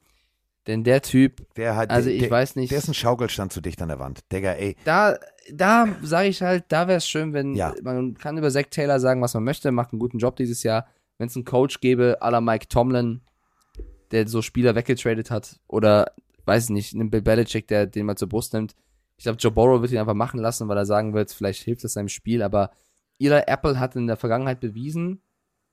Denn 0.68 0.84
der 0.84 1.02
Typ, 1.02 1.54
Der 1.56 1.76
hat, 1.76 1.90
also 1.90 2.10
der, 2.10 2.18
ich 2.18 2.30
weiß 2.30 2.56
nicht, 2.56 2.72
Der 2.72 2.78
ist 2.78 2.88
ein 2.88 2.94
Schaukelstand 2.94 3.52
zu 3.52 3.62
dicht 3.62 3.82
an 3.82 3.88
der 3.88 3.98
Wand. 4.00 4.20
Digga, 4.32 4.52
ey. 4.54 4.76
da, 4.86 5.18
da 5.52 5.88
sage 6.04 6.30
ich 6.30 6.42
halt, 6.44 6.66
da 6.70 6.88
wäre 6.88 6.98
es 6.98 7.08
schön, 7.08 7.34
wenn 7.34 7.56
Ja. 7.56 7.74
man 7.82 8.14
kann 8.16 8.38
über 8.38 8.52
Zach 8.52 8.66
Taylor 8.70 9.00
sagen, 9.00 9.22
was 9.22 9.34
man 9.34 9.44
möchte, 9.44 9.72
macht 9.72 9.92
einen 9.92 10.00
guten 10.00 10.20
Job 10.20 10.36
dieses 10.36 10.62
Jahr. 10.62 10.86
Wenn 11.18 11.28
es 11.28 11.36
einen 11.36 11.46
Coach 11.46 11.80
gäbe, 11.82 12.18
à 12.22 12.30
la 12.30 12.42
Mike 12.42 12.68
Tomlin, 12.68 13.22
der 14.12 14.28
so 14.28 14.42
Spieler 14.42 14.76
weggetradet 14.76 15.32
hat, 15.32 15.60
oder 15.68 16.14
weiß 16.46 16.66
ich 16.66 16.70
nicht, 16.70 16.94
einen 16.94 17.10
Bill 17.10 17.22
Belichick, 17.22 17.68
der 17.68 17.88
den 17.88 18.06
mal 18.06 18.16
zur 18.18 18.30
Brust 18.30 18.54
nimmt. 18.54 18.76
Ich 19.18 19.24
glaube, 19.24 19.38
Joe 19.40 19.52
Burrow 19.52 19.82
wird 19.82 19.92
ihn 19.92 20.00
einfach 20.00 20.14
machen 20.16 20.40
lassen, 20.40 20.68
weil 20.68 20.78
er 20.78 20.86
sagen 20.86 21.14
wird, 21.14 21.32
vielleicht 21.32 21.64
hilft 21.64 21.84
es 21.86 21.94
seinem 21.94 22.08
Spiel, 22.10 22.42
aber 22.44 22.72
Eli 23.20 23.42
Apple 23.48 23.80
hat 23.80 23.96
in 23.96 24.08
der 24.08 24.18
Vergangenheit 24.18 24.60
bewiesen, 24.60 25.22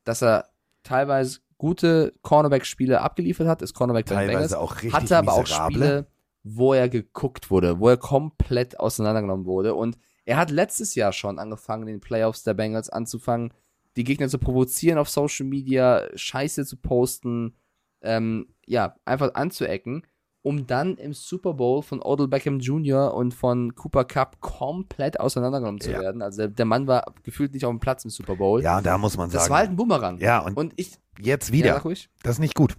dass 0.03 0.21
er 0.21 0.45
teilweise 0.83 1.39
gute 1.59 2.13
Cornerback-Spiele 2.23 3.01
abgeliefert 3.01 3.47
hat, 3.47 3.61
ist 3.61 3.75
Cornerback 3.75 4.07
den 4.07 4.17
Bengals, 4.17 4.33
Teilweise 4.33 4.59
auch 4.59 4.75
richtig 4.77 4.93
hatte 4.93 5.17
aber 5.17 5.33
auch 5.33 5.41
miserable. 5.41 5.75
Spiele, 5.75 6.07
wo 6.43 6.73
er 6.73 6.89
geguckt 6.89 7.51
wurde, 7.51 7.79
wo 7.79 7.89
er 7.89 7.97
komplett 7.97 8.79
auseinandergenommen 8.79 9.45
wurde. 9.45 9.75
Und 9.75 9.99
er 10.25 10.37
hat 10.37 10.49
letztes 10.49 10.95
Jahr 10.95 11.11
schon 11.11 11.37
angefangen, 11.37 11.83
in 11.83 11.95
den 11.95 12.01
Playoffs 12.01 12.43
der 12.43 12.55
Bengals 12.55 12.89
anzufangen, 12.89 13.53
die 13.97 14.05
Gegner 14.05 14.29
zu 14.29 14.39
provozieren 14.39 14.97
auf 14.97 15.09
Social 15.09 15.45
Media, 15.45 16.07
Scheiße 16.15 16.65
zu 16.65 16.77
posten, 16.77 17.55
ähm, 18.01 18.47
ja, 18.65 18.95
einfach 19.03 19.33
anzuecken, 19.33 20.03
um 20.41 20.65
dann 20.67 20.95
im 20.95 21.13
Super 21.13 21.53
Bowl 21.53 21.81
von 21.83 22.01
Odell 22.01 22.27
Beckham 22.27 22.59
Jr. 22.59 23.13
und 23.13 23.33
von 23.33 23.75
Cooper 23.75 24.05
Cup 24.05 24.39
komplett 24.39 25.19
auseinandergenommen 25.19 25.81
zu 25.81 25.91
Ja. 25.91 25.99
werden. 25.99 26.21
Also 26.21 26.47
der, 26.47 26.65
Mann 26.65 26.87
war 26.87 27.13
gefühlt 27.23 27.53
nicht 27.53 27.65
auf 27.65 27.71
dem 27.71 27.79
Platz 27.79 28.05
im 28.05 28.09
Super 28.09 28.35
Bowl. 28.37 28.61
Ja, 28.63 28.81
da 28.81 28.97
muss 28.97 29.17
man 29.17 29.29
das 29.29 29.43
sagen. 29.43 29.51
war 29.51 29.57
halt 29.59 29.69
ein 29.71 29.75
Bumerang. 29.75 30.17
ja, 30.19 30.39
und, 30.39 30.55
Und 30.55 30.73
ich, 30.77 30.97
jetzt 31.19 31.49
Ja, 31.49 31.53
wieder. 31.53 31.77
ruhig. 31.81 32.09
das 32.23 32.35
ist 32.35 32.39
nicht 32.39 32.55
gut. 32.55 32.77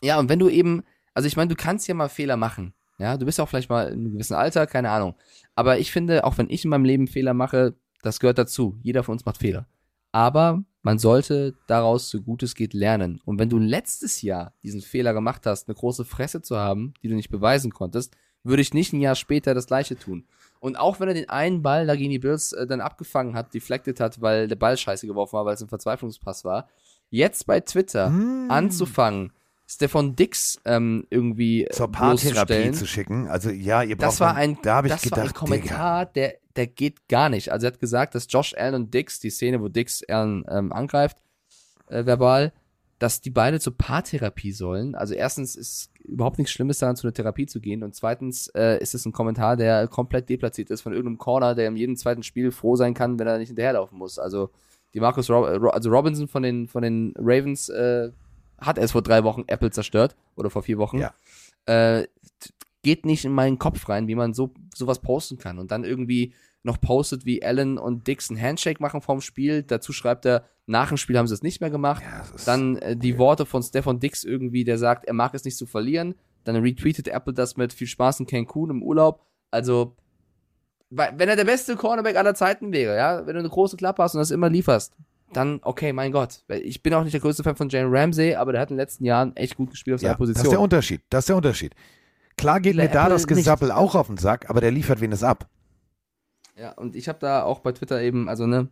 Ja, 0.00 0.18
und 0.18 0.28
wenn 0.28 0.38
du 0.38 0.48
eben, 0.48 0.82
also 1.14 1.26
ich 1.26 1.36
meine, 1.36 1.48
du 1.48 1.56
kannst 1.56 1.86
ja 1.88 1.94
mal 1.94 2.08
Fehler 2.08 2.36
machen. 2.36 2.72
Ja, 2.98 3.16
du 3.16 3.26
bist 3.26 3.40
auch 3.40 3.48
vielleicht 3.48 3.68
mal 3.70 3.88
in 3.88 4.00
einem 4.00 4.12
gewissen 4.12 4.34
Alter, 4.34 4.66
keine 4.66 4.90
Ahnung. 4.90 5.14
Aber 5.54 5.78
ich 5.78 5.92
finde, 5.92 6.24
auch 6.24 6.38
wenn 6.38 6.48
ich 6.50 6.64
in 6.64 6.70
meinem 6.70 6.84
Leben 6.84 7.06
Fehler 7.06 7.34
mache, 7.34 7.74
das 8.02 8.18
gehört 8.18 8.38
dazu. 8.38 8.78
Jeder 8.82 9.02
von 9.04 9.12
uns 9.12 9.24
macht 9.24 9.38
Fehler. 9.38 9.66
Aber 10.10 10.62
man 10.82 10.98
sollte 10.98 11.54
daraus 11.66 12.08
so 12.08 12.20
gut 12.20 12.42
es 12.42 12.54
geht 12.54 12.72
lernen. 12.74 13.20
Und 13.24 13.38
wenn 13.38 13.48
du 13.48 13.58
letztes 13.58 14.22
Jahr 14.22 14.52
diesen 14.62 14.80
Fehler 14.80 15.12
gemacht 15.12 15.44
hast, 15.46 15.68
eine 15.68 15.74
große 15.74 16.04
Fresse 16.04 16.42
zu 16.42 16.56
haben, 16.56 16.94
die 17.02 17.08
du 17.08 17.14
nicht 17.14 17.30
beweisen 17.30 17.72
konntest, 17.72 18.16
würde 18.44 18.62
ich 18.62 18.74
nicht 18.74 18.92
ein 18.92 19.00
Jahr 19.00 19.14
später 19.16 19.54
das 19.54 19.66
gleiche 19.66 19.98
tun. 19.98 20.24
Und 20.60 20.76
auch 20.76 20.98
wenn 21.00 21.08
er 21.08 21.14
den 21.14 21.28
einen 21.28 21.62
Ball 21.62 21.86
da 21.86 21.94
gegen 21.94 22.10
die 22.10 22.18
Bills 22.18 22.52
äh, 22.52 22.66
dann 22.66 22.80
abgefangen 22.80 23.34
hat, 23.34 23.54
deflected 23.54 24.00
hat, 24.00 24.20
weil 24.20 24.48
der 24.48 24.56
Ball 24.56 24.76
scheiße 24.76 25.06
geworfen 25.06 25.34
war, 25.34 25.44
weil 25.44 25.54
es 25.54 25.62
ein 25.62 25.68
Verzweiflungspass 25.68 26.44
war, 26.44 26.68
jetzt 27.10 27.46
bei 27.46 27.60
Twitter 27.60 28.06
Hm. 28.08 28.46
anzufangen, 28.50 29.32
Stefan 29.66 30.16
Dix 30.16 30.58
ähm, 30.64 31.06
irgendwie 31.10 31.64
äh, 31.64 31.70
Zur 31.70 31.92
Paartherapie 31.92 32.72
zu 32.72 32.86
schicken. 32.86 33.28
Also 33.28 33.50
ja, 33.50 33.82
ihr 33.82 33.96
braucht 33.96 34.12
das 34.12 34.20
war 34.20 34.34
ein, 34.34 34.58
da 34.62 34.76
habe 34.76 34.88
ich 34.88 34.94
das 34.94 35.02
gedacht, 35.02 35.18
war 35.18 35.26
ein 35.26 35.34
Kommentar, 35.34 36.06
der, 36.06 36.36
der 36.58 36.66
geht 36.66 37.08
gar 37.08 37.28
nicht. 37.28 37.52
Also 37.52 37.66
er 37.66 37.72
hat 37.72 37.80
gesagt, 37.80 38.14
dass 38.14 38.26
Josh 38.28 38.54
Allen 38.58 38.74
und 38.74 38.92
Dix, 38.92 39.20
die 39.20 39.30
Szene, 39.30 39.62
wo 39.62 39.68
Dix 39.68 40.02
Allen 40.08 40.44
ähm, 40.48 40.72
angreift, 40.72 41.18
äh, 41.86 42.04
verbal, 42.04 42.52
dass 42.98 43.20
die 43.20 43.30
beide 43.30 43.60
zur 43.60 43.78
Paartherapie 43.78 44.50
sollen. 44.50 44.96
Also 44.96 45.14
erstens 45.14 45.54
ist 45.54 45.92
überhaupt 46.02 46.38
nichts 46.38 46.52
Schlimmes 46.52 46.78
daran, 46.78 46.96
zu 46.96 47.06
einer 47.06 47.14
Therapie 47.14 47.46
zu 47.46 47.60
gehen. 47.60 47.84
Und 47.84 47.94
zweitens 47.94 48.48
äh, 48.48 48.78
ist 48.82 48.92
es 48.94 49.06
ein 49.06 49.12
Kommentar, 49.12 49.56
der 49.56 49.86
komplett 49.86 50.28
deplatziert 50.28 50.70
ist 50.70 50.80
von 50.80 50.92
irgendeinem 50.92 51.18
Corner, 51.18 51.54
der 51.54 51.68
in 51.68 51.76
jedem 51.76 51.96
zweiten 51.96 52.24
Spiel 52.24 52.50
froh 52.50 52.74
sein 52.74 52.92
kann, 52.92 53.20
wenn 53.20 53.28
er 53.28 53.38
nicht 53.38 53.48
hinterherlaufen 53.48 53.96
muss. 53.96 54.18
Also 54.18 54.50
die 54.94 55.00
Marcus 55.00 55.30
Rob 55.30 55.46
also 55.72 55.90
Robinson 55.90 56.26
von 56.26 56.42
den, 56.42 56.66
von 56.66 56.82
den 56.82 57.14
Ravens 57.16 57.68
äh, 57.68 58.10
hat 58.58 58.78
erst 58.78 58.92
vor 58.92 59.02
drei 59.02 59.22
Wochen 59.22 59.44
Apple 59.46 59.70
zerstört. 59.70 60.16
Oder 60.34 60.50
vor 60.50 60.64
vier 60.64 60.78
Wochen. 60.78 60.98
Ja. 60.98 61.14
Äh, 61.66 62.08
geht 62.82 63.06
nicht 63.06 63.24
in 63.24 63.32
meinen 63.32 63.58
Kopf 63.58 63.88
rein, 63.88 64.08
wie 64.08 64.14
man 64.14 64.34
so 64.34 64.52
sowas 64.74 65.00
posten 65.00 65.38
kann. 65.38 65.58
Und 65.58 65.70
dann 65.70 65.84
irgendwie 65.84 66.34
noch 66.62 66.80
postet, 66.80 67.24
wie 67.24 67.42
Allen 67.42 67.78
und 67.78 68.06
Dix 68.06 68.30
ein 68.30 68.40
Handshake 68.40 68.80
machen 68.82 69.00
vorm 69.00 69.20
Spiel. 69.20 69.62
Dazu 69.62 69.92
schreibt 69.92 70.26
er, 70.26 70.44
nach 70.66 70.88
dem 70.88 70.96
Spiel 70.96 71.16
haben 71.16 71.26
sie 71.26 71.34
es 71.34 71.42
nicht 71.42 71.60
mehr 71.60 71.70
gemacht. 71.70 72.02
Ja, 72.02 72.24
Dann 72.44 72.76
äh, 72.76 72.96
die 72.96 73.16
Worte 73.18 73.46
von 73.46 73.62
Stefan 73.62 74.00
Dix 74.00 74.24
irgendwie, 74.24 74.64
der 74.64 74.76
sagt, 74.78 75.06
er 75.06 75.14
mag 75.14 75.34
es 75.34 75.44
nicht 75.44 75.56
zu 75.56 75.66
verlieren. 75.66 76.14
Dann 76.44 76.56
retweetet 76.56 77.08
Apple 77.08 77.32
das 77.32 77.56
mit 77.56 77.72
viel 77.72 77.86
Spaß 77.86 78.20
in 78.20 78.26
Cancun 78.26 78.70
im 78.70 78.82
Urlaub. 78.82 79.24
Also, 79.50 79.96
wenn 80.90 81.28
er 81.28 81.36
der 81.36 81.44
beste 81.44 81.76
Cornerback 81.76 82.16
aller 82.16 82.34
Zeiten 82.34 82.72
wäre, 82.72 82.96
ja, 82.96 83.26
wenn 83.26 83.34
du 83.34 83.40
eine 83.40 83.48
große 83.48 83.76
Klappe 83.76 84.02
hast 84.02 84.14
und 84.14 84.20
das 84.20 84.30
immer 84.30 84.48
lieferst, 84.48 84.94
dann, 85.32 85.60
okay, 85.62 85.92
mein 85.92 86.12
Gott. 86.12 86.42
Ich 86.48 86.82
bin 86.82 86.94
auch 86.94 87.02
nicht 87.04 87.12
der 87.12 87.20
größte 87.20 87.42
Fan 87.42 87.56
von 87.56 87.68
Jane 87.68 87.88
Ramsey, 87.90 88.34
aber 88.34 88.52
der 88.52 88.62
hat 88.62 88.70
in 88.70 88.76
den 88.76 88.80
letzten 88.80 89.04
Jahren 89.04 89.36
echt 89.36 89.56
gut 89.56 89.70
gespielt 89.70 89.96
auf 89.96 90.00
seiner 90.00 90.12
Ja, 90.12 90.18
das 90.18 90.28
ist 90.28 90.34
Position. 90.34 90.50
der 90.52 90.60
Unterschied. 90.60 91.02
Das 91.10 91.20
ist 91.24 91.28
der 91.28 91.36
Unterschied. 91.36 91.74
Klar 92.38 92.60
geht 92.60 92.76
mir 92.76 92.88
da 92.88 93.02
Apple 93.04 93.14
das 93.14 93.26
nicht. 93.26 93.36
Gesappel 93.36 93.70
auch 93.70 93.94
auf 93.94 94.06
den 94.06 94.16
Sack, 94.16 94.48
aber 94.48 94.60
der 94.60 94.70
liefert 94.70 95.00
wen 95.00 95.12
es 95.12 95.22
ab. 95.22 95.48
Ja, 96.56 96.72
und 96.72 96.96
ich 96.96 97.08
habe 97.08 97.18
da 97.20 97.42
auch 97.42 97.60
bei 97.60 97.72
Twitter 97.72 98.00
eben, 98.00 98.28
also 98.28 98.46
ne, 98.46 98.68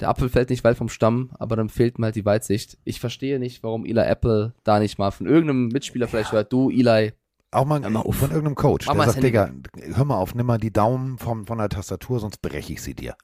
der 0.00 0.08
Apfel 0.08 0.28
fällt 0.28 0.50
nicht 0.50 0.64
weit 0.64 0.76
vom 0.76 0.88
Stamm, 0.88 1.30
aber 1.38 1.56
dann 1.56 1.68
fehlt 1.68 1.98
mir 1.98 2.06
halt 2.06 2.16
die 2.16 2.24
Weitsicht. 2.24 2.76
Ich 2.84 3.00
verstehe 3.00 3.38
nicht, 3.38 3.62
warum 3.62 3.84
Eli 3.86 4.00
Apple 4.00 4.52
da 4.64 4.78
nicht 4.78 4.98
mal 4.98 5.10
von 5.10 5.26
irgendeinem 5.26 5.68
Mitspieler 5.68 6.08
vielleicht 6.08 6.32
hört, 6.32 6.52
du 6.52 6.70
Eli, 6.70 7.12
Auch 7.50 7.64
mal, 7.64 7.80
mal 7.80 8.02
von 8.02 8.30
irgendeinem 8.30 8.54
Coach. 8.56 8.86
Mach 8.86 8.94
Der 8.94 9.04
das 9.04 9.14
sagt, 9.14 9.24
Digga, 9.24 9.50
hör 9.94 10.04
mal 10.04 10.16
auf, 10.16 10.34
nimm 10.34 10.46
mal 10.46 10.58
die 10.58 10.72
Daumen 10.72 11.18
vom, 11.18 11.46
von 11.46 11.58
der 11.58 11.68
Tastatur, 11.68 12.20
sonst 12.20 12.42
breche 12.42 12.72
ich 12.72 12.82
sie 12.82 12.94
dir. 12.94 13.14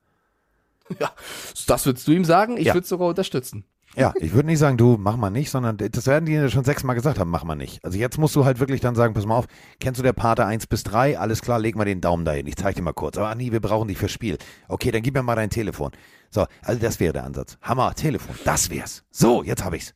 das 1.66 1.84
würdest 1.86 2.06
du 2.08 2.12
ihm 2.12 2.24
sagen? 2.24 2.56
Ich 2.56 2.66
Ja. 2.66 2.74
würde 2.74 2.84
es 2.84 2.88
sogar 2.88 3.08
unterstützen. 3.08 3.64
Ja, 3.98 4.12
ich 4.20 4.32
würde 4.32 4.46
nicht 4.46 4.58
sagen, 4.58 4.76
du, 4.76 4.96
mach 4.98 5.16
mal 5.16 5.30
nicht, 5.30 5.50
sondern 5.50 5.76
das 5.76 6.06
werden 6.06 6.24
die 6.26 6.50
schon 6.50 6.64
sechsmal 6.64 6.94
gesagt 6.94 7.18
haben, 7.18 7.30
mach 7.30 7.44
mal 7.44 7.54
nicht. 7.56 7.84
Also 7.84 7.98
jetzt 7.98 8.16
musst 8.18 8.36
du 8.36 8.44
halt 8.44 8.60
wirklich 8.60 8.80
dann 8.80 8.94
sagen, 8.94 9.14
pass 9.14 9.26
mal 9.26 9.36
auf, 9.36 9.46
kennst 9.80 9.98
du 9.98 10.02
der 10.02 10.12
Pate 10.12 10.44
1 10.46 10.66
bis 10.68 10.84
3? 10.84 11.18
Alles 11.18 11.42
klar, 11.42 11.58
leg 11.58 11.74
mal 11.76 11.84
den 11.84 12.00
Daumen 12.00 12.24
dahin. 12.24 12.46
Ich 12.46 12.56
zeig 12.56 12.76
dir 12.76 12.82
mal 12.82 12.92
kurz. 12.92 13.18
Aber 13.18 13.34
nee, 13.34 13.50
wir 13.52 13.60
brauchen 13.60 13.88
dich 13.88 13.98
fürs 13.98 14.12
Spiel. 14.12 14.38
Okay, 14.68 14.90
dann 14.90 15.02
gib 15.02 15.14
mir 15.14 15.22
mal 15.22 15.34
dein 15.36 15.50
Telefon. 15.50 15.90
So, 16.30 16.46
also 16.62 16.80
das 16.80 17.00
wäre 17.00 17.12
der 17.12 17.24
Ansatz. 17.24 17.58
Hammer, 17.62 17.94
Telefon, 17.94 18.34
das 18.44 18.70
wär's. 18.70 19.04
So, 19.10 19.42
jetzt 19.42 19.64
hab 19.64 19.74
ich's. 19.74 19.94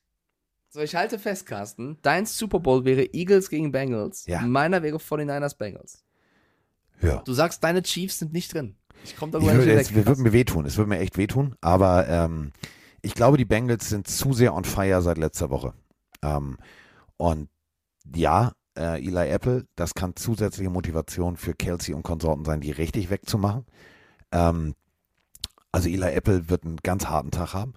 So, 0.71 0.81
ich 0.81 0.95
halte 0.95 1.19
fest, 1.19 1.45
Carsten, 1.47 1.99
dein 2.01 2.25
Super 2.25 2.59
Bowl 2.59 2.85
wäre 2.87 3.05
Eagles 3.13 3.51
gegen 3.51 3.73
Bengals, 3.73 4.25
Ja. 4.27 4.41
meiner 4.41 4.83
wäre 4.83 4.97
49ers 4.99 5.59
Bengals. 5.59 6.03
Ja. 7.03 7.21
Du 7.27 7.33
sagst, 7.35 7.63
deine 7.63 7.83
Chiefs 7.83 8.19
sind 8.21 8.33
nicht 8.33 8.55
drin. 8.55 8.77
Ich 9.05 9.17
komme 9.17 9.31
Ich 9.31 9.33
darüber 9.33 9.53
nicht 9.53 9.67
würde, 9.67 9.77
weg. 9.79 9.87
es 9.87 9.95
würde 10.07 10.23
mir 10.23 10.33
wehtun. 10.33 10.65
Es 10.65 10.77
würde 10.77 10.89
mir 10.89 10.99
echt 11.01 11.19
wehtun. 11.19 11.57
Aber 11.61 12.09
ähm, 12.09 12.53
ich 13.03 13.15
glaube, 13.15 13.37
die 13.37 13.45
Bengals 13.45 13.89
sind 13.89 14.07
zu 14.07 14.33
sehr 14.33 14.55
on 14.55 14.65
fire 14.65 15.03
seit 15.03 15.19
letzter 15.19 15.51
Woche. 15.51 15.75
Ähm, 16.23 16.57
und 17.17 17.49
ja, 18.15 18.53
äh, 18.77 19.05
Eli 19.05 19.29
Apple, 19.29 19.67
das 19.77 19.95
kann 19.95 20.17
zusätzliche 20.17 20.71
Motivation 20.71 21.37
für 21.37 21.55
Kelsey 21.55 21.95
und 21.95 22.03
Konsorten 22.03 22.45
sein, 22.45 22.61
die 22.61 22.71
richtig 22.71 23.11
wegzumachen. 23.11 23.67
Ähm, 24.31 24.75
also 25.73 25.89
Eli 25.89 26.13
Apple 26.13 26.49
wird 26.49 26.65
einen 26.65 26.77
ganz 26.77 27.07
harten 27.07 27.31
Tag 27.31 27.55
haben. 27.55 27.75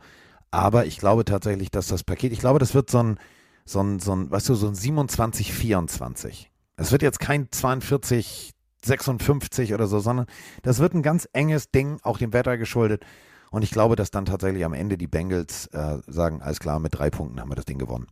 Aber 0.52 0.86
ich 0.86 0.98
glaube 0.98 1.26
tatsächlich, 1.26 1.72
dass 1.72 1.88
das 1.88 2.04
Paket, 2.04 2.32
ich 2.32 2.40
glaube, 2.40 2.60
das 2.60 2.74
wird 2.74 2.90
so 2.90 3.00
ein, 3.00 3.20
so 3.66 3.82
ein, 3.82 4.00
so 4.00 4.14
ein 4.14 4.32
weißt 4.32 4.50
du, 4.50 4.56
so 4.56 4.68
ein 4.68 4.76
27, 4.76 5.52
24. 5.54 6.52
Es 6.78 6.92
wird 6.92 7.02
jetzt 7.02 7.20
kein 7.20 7.52
42, 7.52 8.54
56 8.84 9.74
oder 9.74 9.88
so, 9.88 10.00
sondern 10.00 10.28
das 10.62 10.80
wird 10.80 10.94
ein 10.94 11.02
ganz 11.02 11.28
enges 11.34 11.72
Ding, 11.72 12.00
auch 12.04 12.18
dem 12.18 12.34
Wetter 12.34 12.58
geschuldet. 12.58 13.04
Und 13.52 13.64
ich 13.64 13.72
glaube, 13.72 13.96
dass 13.96 14.12
dann 14.12 14.26
tatsächlich 14.26 14.66
am 14.66 14.74
Ende 14.74 14.98
die 14.98 15.08
Bengals 15.08 15.68
äh, 15.68 16.00
sagen, 16.08 16.42
alles 16.42 16.60
klar, 16.60 16.80
mit 16.80 16.98
drei 16.98 17.10
Punkten 17.10 17.40
haben 17.40 17.50
wir 17.50 17.56
das 17.56 17.66
Ding 17.66 17.78
gewonnen. 17.78 18.08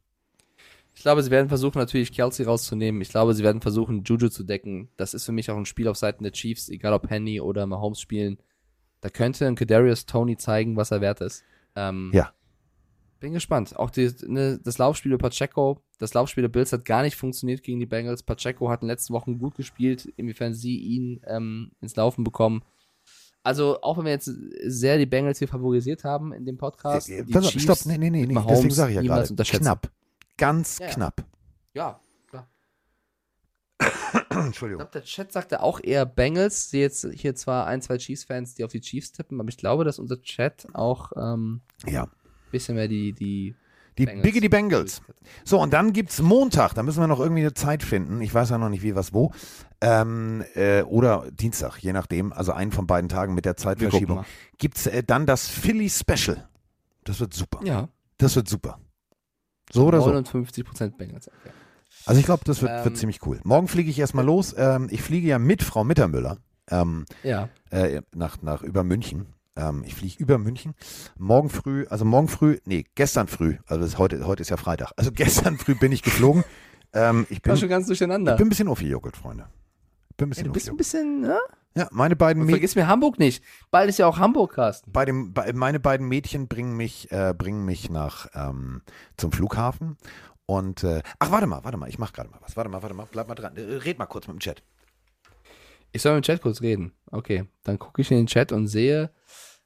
Ich 0.96 1.02
glaube, 1.02 1.24
sie 1.24 1.32
werden 1.32 1.50
versuchen, 1.50 1.80
natürlich 1.80 2.12
Kelsey 2.12 2.46
rauszunehmen. 2.46 3.02
Ich 3.02 3.10
glaube, 3.10 3.34
sie 3.34 3.44
werden 3.44 3.62
versuchen, 3.62 4.04
Juju 4.04 4.30
zu 4.30 4.44
decken. 4.44 4.90
Das 4.96 5.14
ist 5.14 5.26
für 5.26 5.32
mich 5.32 5.50
auch 5.50 5.58
ein 5.58 5.66
Spiel 5.66 5.88
auf 5.88 5.98
Seiten 5.98 6.24
der 6.24 6.32
Chiefs, 6.34 6.70
egal 6.70 6.94
ob 6.94 7.10
Henny 7.10 7.42
oder 7.42 7.66
Mahomes 7.66 8.00
spielen. 8.00 8.38
Da 9.02 9.10
könnte 9.10 9.48
ein 9.48 9.56
Kadarius 9.56 10.06
Tony 10.06 10.38
zeigen, 10.38 10.78
was 10.78 10.92
er 10.92 11.02
wert 11.02 11.22
ist. 11.22 11.44
Ähm, 11.76 12.12
Ja. 12.14 12.32
Bin 13.20 13.34
gespannt. 13.34 13.78
Auch 13.78 13.90
die, 13.90 14.12
ne, 14.28 14.60
das 14.64 14.78
Laufspiel 14.78 15.12
der 15.12 15.18
Pacheco, 15.18 15.82
das 15.98 16.14
Laufspiel 16.14 16.42
der 16.42 16.50
Bills 16.50 16.74
hat 16.74 16.84
gar 16.86 17.04
nicht 17.04 17.16
funktioniert 17.16 17.64
gegen 17.64 17.80
die 17.80 17.86
Bengals. 17.86 18.22
Pacheco 18.22 18.70
hat 18.70 18.82
in 18.82 18.88
den 18.88 18.92
letzten 18.92 19.14
Wochen 19.14 19.40
gut 19.40 19.56
gespielt, 19.56 20.06
inwiefern 20.18 20.54
sie 20.54 20.78
ihn 20.78 21.22
ähm, 21.26 21.72
ins 21.80 21.96
Laufen 21.96 22.24
bekommen. 22.24 22.64
Also, 23.44 23.82
auch 23.82 23.98
wenn 23.98 24.06
wir 24.06 24.12
jetzt 24.14 24.32
sehr 24.64 24.98
die 24.98 25.06
Bengals 25.06 25.38
hier 25.40 25.48
favorisiert 25.50 26.04
haben 26.06 26.32
in 26.34 26.46
dem 26.46 26.58
Podcast. 26.58 27.10
Äh, 27.10 27.24
die 27.26 27.34
Pass 27.34 27.50
Chiefs 27.50 27.64
stopp, 27.64 27.86
nee, 27.86 27.98
nee, 27.98 28.10
nee, 28.10 28.26
nee. 28.26 28.40
Deswegen 28.50 28.72
sage 28.72 28.92
ich 28.92 28.96
ja 28.96 29.02
gerade. 29.02 29.34
Knapp. 29.44 29.92
Ganz 30.38 30.80
Ja, 30.80 30.88
knapp. 30.88 31.24
Ja, 31.74 32.00
klar. 32.30 32.48
Ich 34.32 34.38
Entschuldigung. 34.38 34.80
glaube, 34.80 34.92
der 34.94 35.04
Chat 35.04 35.32
sagte 35.32 35.62
auch 35.62 35.80
eher 35.84 36.06
Bengals. 36.06 36.70
Sehe 36.70 36.82
jetzt 36.82 37.06
hier 37.14 37.36
zwar 37.36 37.68
ein, 37.68 37.82
zwei 37.82 37.98
Chiefs-Fans, 37.98 38.56
die 38.56 38.64
auf 38.64 38.72
die 38.72 38.82
Chiefs 38.82 39.12
tippen, 39.12 39.40
aber 39.40 39.50
ich 39.50 39.58
glaube, 39.58 39.84
dass 39.84 40.00
unser 40.00 40.22
Chat 40.22 40.68
auch 40.74 41.12
ähm, 41.16 41.62
Ja. 41.86 42.04
ein 42.04 42.10
bisschen 42.52 42.76
mehr 42.76 42.88
die, 42.88 43.14
die 43.14 43.56
Die 43.98 44.06
Bengals. 44.06 44.24
Biggie 44.24 44.40
die 44.40 44.50
Bengals. 44.50 45.02
So, 45.44 45.60
und 45.62 45.72
dann 45.74 45.94
gibt's 45.94 46.22
Montag, 46.22 46.74
da 46.74 46.82
müssen 46.84 47.00
wir 47.00 47.08
noch 47.08 47.20
irgendwie 47.20 47.42
eine 47.42 47.54
Zeit 47.54 47.84
finden. 47.84 48.22
Ich 48.22 48.34
weiß 48.34 48.50
ja 48.50 48.58
noch 48.58 48.70
nicht, 48.70 48.82
wie, 48.84 48.96
was, 48.96 49.14
wo. 49.14 49.32
Ähm, 49.86 50.46
äh, 50.56 50.84
oder 50.84 51.30
Dienstag, 51.32 51.78
je 51.80 51.92
nachdem. 51.92 52.32
Also 52.32 52.54
einen 52.54 52.72
von 52.72 52.88
beiden 52.88 53.10
Tagen 53.10 53.34
mit 53.36 53.44
der 53.44 53.58
Zeitverschiebung. 53.58 54.18
mal. 54.18 54.26
Gibt's 54.58 54.88
äh, 54.88 55.04
dann 55.04 55.26
das 55.26 55.50
Philly 55.50 55.90
Special. 55.90 56.48
Das 57.04 57.20
wird 57.20 57.34
super. 57.34 57.60
Ja, 57.66 57.90
Das 58.18 58.36
wird 58.38 58.48
super. 58.48 58.80
So 59.74 59.86
oder 59.88 60.00
so. 60.02 60.10
59% 60.12 60.96
Bengals. 60.96 61.28
Okay. 61.28 61.50
Also 62.06 62.20
ich 62.20 62.26
glaube, 62.26 62.44
das 62.46 62.62
wird, 62.62 62.72
Ähm, 62.72 62.86
wird 62.86 62.98
ziemlich 62.98 63.26
cool. 63.26 63.42
Morgen 63.44 63.68
fliege 63.68 63.90
ich 63.90 64.00
erstmal 64.00 64.26
los. 64.26 64.56
Ähm, 64.58 64.88
ich 64.90 65.02
fliege 65.02 65.28
ja 65.28 65.38
mit 65.38 65.64
Frau 65.64 65.84
Mittermüller 65.84 66.38
ähm, 66.72 67.06
Ja, 67.24 67.50
äh, 67.70 68.02
nach, 68.16 68.42
nach 68.42 68.62
über 68.62 68.84
München. 68.86 69.26
Ähm, 69.56 69.84
ich 69.86 69.96
fliege 69.96 70.16
über 70.18 70.38
München. 70.38 70.76
Morgen 71.18 71.50
früh, 71.50 71.86
also 71.90 72.06
morgen 72.06 72.28
früh, 72.30 72.60
nee, 72.66 72.86
gestern 72.96 73.28
früh, 73.28 73.58
also 73.68 73.98
heute, 73.98 74.26
heute 74.26 74.42
ist 74.42 74.50
ja 74.50 74.58
Freitag. 74.58 74.92
Also 74.98 75.12
gestern 75.14 75.58
früh 75.58 75.76
bin 75.76 75.92
ich 75.92 76.02
geflogen. 76.04 76.44
Ähm, 76.94 77.26
ich, 77.30 77.42
bin, 77.42 77.52
war 77.52 77.58
schon 77.58 77.70
ganz 77.70 77.88
durcheinander. 77.88 78.34
ich 78.34 78.38
bin 78.38 78.48
ein 78.48 78.50
bisschen 78.50 78.68
aufgejuckelt, 78.68 79.18
Freunde. 79.18 79.46
Bin 80.18 80.30
ein 80.30 80.32
ja, 80.32 80.34
bisschen 80.34 80.46
du 80.46 80.52
bist 80.52 80.70
ein 80.70 80.78
bisschen, 80.78 81.22
ne? 81.22 81.40
Ja, 81.76 81.88
meine 81.92 82.16
beiden 82.16 82.44
Mädchen. 82.44 82.56
vergiss 82.56 82.76
mir 82.76 82.88
Hamburg 82.88 83.18
nicht. 83.18 83.44
Bald 83.72 83.90
ist 83.90 83.98
ja 83.98 84.06
auch 84.06 84.20
Hamburg, 84.20 84.54
Carsten. 84.54 84.92
Bei 84.92 85.06
dem, 85.06 85.34
bei, 85.34 85.52
meine 85.54 85.80
beiden 85.80 86.08
Mädchen 86.08 86.48
bringen 86.48 86.78
mich, 86.78 87.12
äh, 87.12 87.34
bringen 87.36 87.66
mich 87.66 87.90
nach 87.90 88.28
ähm, 88.36 88.84
zum 89.18 89.32
Flughafen. 89.32 89.98
Und 90.46 90.84
äh, 90.84 91.02
ach, 91.18 91.32
warte 91.32 91.48
mal, 91.48 91.64
warte 91.64 91.78
mal, 91.78 91.90
ich 91.90 91.98
mach 91.98 92.14
gerade 92.14 92.30
mal 92.30 92.40
was. 92.42 92.56
Warte 92.56 92.70
mal, 92.70 92.84
warte 92.84 92.94
mal, 92.94 93.08
bleib 93.12 93.28
mal 93.28 93.36
dran. 93.36 93.58
Äh, 93.58 93.62
Red 93.62 93.98
mal 93.98 94.06
kurz 94.06 94.28
mit 94.28 94.36
dem 94.36 94.40
Chat. 94.40 94.62
Ich 95.92 96.02
soll 96.02 96.16
mit 96.16 96.24
dem 96.24 96.28
Chat 96.28 96.42
kurz 96.42 96.62
reden. 96.62 96.94
Okay, 97.10 97.46
dann 97.64 97.80
gucke 97.80 98.02
ich 98.02 98.12
in 98.12 98.18
den 98.18 98.28
Chat 98.28 98.52
und 98.52 98.68
sehe 98.68 99.10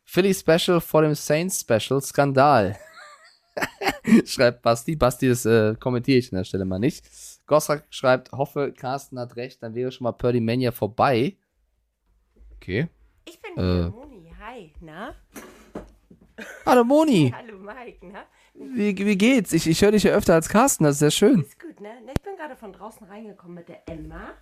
Philly 0.05 0.33
Special 0.33 0.79
vor 0.79 1.01
dem 1.01 1.15
Saints 1.15 1.59
Special 1.61 2.01
Skandal. 2.01 2.77
schreibt 4.25 4.61
Basti. 4.61 4.95
Basti, 4.95 5.27
das 5.27 5.45
äh, 5.45 5.75
kommentiere 5.79 6.19
ich 6.19 6.31
an 6.31 6.37
der 6.37 6.43
Stelle 6.43 6.65
mal 6.65 6.79
nicht. 6.79 7.05
Gosrak 7.47 7.85
schreibt, 7.89 8.31
hoffe, 8.33 8.73
Carsten 8.73 9.17
hat 9.19 9.35
recht, 9.37 9.63
dann 9.63 9.73
wäre 9.73 9.91
schon 9.91 10.03
mal 10.03 10.11
Purdy 10.11 10.41
Mania 10.41 10.71
vorbei. 10.71 11.37
Okay. 12.57 12.87
Ich 13.25 13.39
bin 13.41 13.51
Äh. 13.53 13.85
die 13.85 13.89
Moni. 13.89 14.33
Hi, 14.39 14.73
na? 14.81 15.15
Hallo 16.65 16.83
Moni, 16.83 17.33
Hallo 17.35 17.57
Mike, 17.57 18.05
na? 18.05 18.23
wie, 18.53 18.95
wie 18.97 19.17
geht's? 19.17 19.53
Ich, 19.53 19.67
ich 19.67 19.81
höre 19.81 19.91
dich 19.91 20.03
ja 20.03 20.11
öfter 20.11 20.33
als 20.35 20.49
Carsten, 20.49 20.83
das 20.83 20.93
ist 20.95 20.99
sehr 20.99 21.11
schön. 21.11 21.41
Ist 21.41 21.59
gut, 21.59 21.79
ne? 21.81 21.89
Ich 22.15 22.21
bin 22.21 22.35
gerade 22.35 22.55
von 22.55 22.73
draußen 22.73 23.07
reingekommen 23.07 23.55
mit 23.55 23.69
der 23.69 23.87
Emma. 23.89 24.33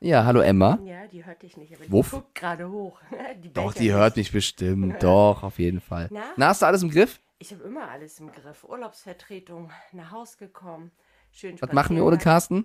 Ja, 0.00 0.24
hallo 0.24 0.40
Emma. 0.40 0.78
Ja, 0.84 1.06
die 1.08 1.24
hört 1.26 1.42
dich 1.42 1.56
nicht, 1.56 1.74
aber 1.74 1.84
die 1.84 1.90
Wuff. 1.92 2.12
guckt 2.12 2.34
gerade 2.36 2.70
hoch. 2.70 3.00
Die 3.42 3.52
Doch, 3.52 3.74
die 3.74 3.92
hört 3.92 4.16
mich 4.16 4.30
bestimmt. 4.30 5.02
Doch, 5.02 5.42
auf 5.42 5.58
jeden 5.58 5.80
Fall. 5.80 6.06
Na? 6.12 6.22
Na, 6.36 6.48
hast 6.48 6.62
du 6.62 6.66
alles 6.66 6.84
im 6.84 6.90
Griff? 6.90 7.20
Ich 7.40 7.52
habe 7.52 7.64
immer 7.64 7.90
alles 7.90 8.20
im 8.20 8.30
Griff. 8.30 8.62
Urlaubsvertretung, 8.62 9.72
nach 9.92 10.12
Haus 10.12 10.38
gekommen. 10.38 10.92
Schön 11.32 11.60
Was 11.60 11.72
machen 11.72 11.96
wir 11.96 12.04
ohne 12.04 12.18
Carsten? 12.18 12.64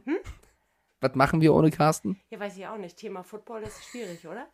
Was 1.02 1.16
machen 1.16 1.42
wir 1.42 1.54
ohne 1.54 1.70
Carsten? 1.70 2.20
Ja, 2.30 2.40
weiß 2.40 2.56
ich 2.58 2.66
auch 2.66 2.78
nicht. 2.78 2.96
Thema 2.98 3.24
Football 3.24 3.62
ist 3.64 3.84
schwierig, 3.84 4.26
oder? 4.26 4.48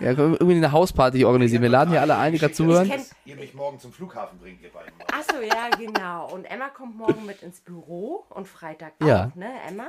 Ja, 0.00 0.14
können 0.14 0.32
wir 0.32 0.40
irgendwie 0.40 0.56
eine 0.56 0.72
Hausparty 0.72 1.24
organisieren. 1.26 1.60
Wir 1.62 1.68
laden 1.68 1.90
hier 1.90 2.00
alle 2.00 2.16
ein, 2.16 2.32
die 2.32 2.38
gerade 2.38 2.54
zuhören. 2.54 2.90
Ihr 3.26 3.36
mich 3.36 3.52
morgen 3.52 3.78
zum 3.78 3.92
Flughafen 3.92 4.38
bringt, 4.38 4.62
ihr 4.62 4.70
beiden. 4.72 4.92
Achso, 5.12 5.40
ja, 5.42 5.68
genau. 5.76 6.32
Und 6.32 6.46
Emma 6.46 6.70
kommt 6.70 6.96
morgen 6.96 7.26
mit 7.26 7.42
ins 7.42 7.60
Büro 7.60 8.24
und 8.30 8.48
Freitag 8.48 8.94
Ja. 9.02 9.26
auch, 9.26 9.34
ne, 9.34 9.50
Emma? 9.68 9.88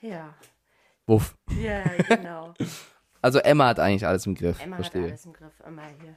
Ja. 0.00 0.34
Wuff. 1.06 1.36
Ja, 1.60 1.82
genau. 2.08 2.52
Also 3.24 3.38
Emma 3.38 3.68
hat 3.68 3.78
eigentlich 3.78 4.04
alles 4.04 4.26
im 4.26 4.34
Griff. 4.34 4.60
Emma 4.60 4.74
Verstehe. 4.74 5.02
hat 5.02 5.10
alles 5.10 5.26
im 5.26 5.32
Griff, 5.32 5.52
immer 5.64 5.82
hier. 6.02 6.16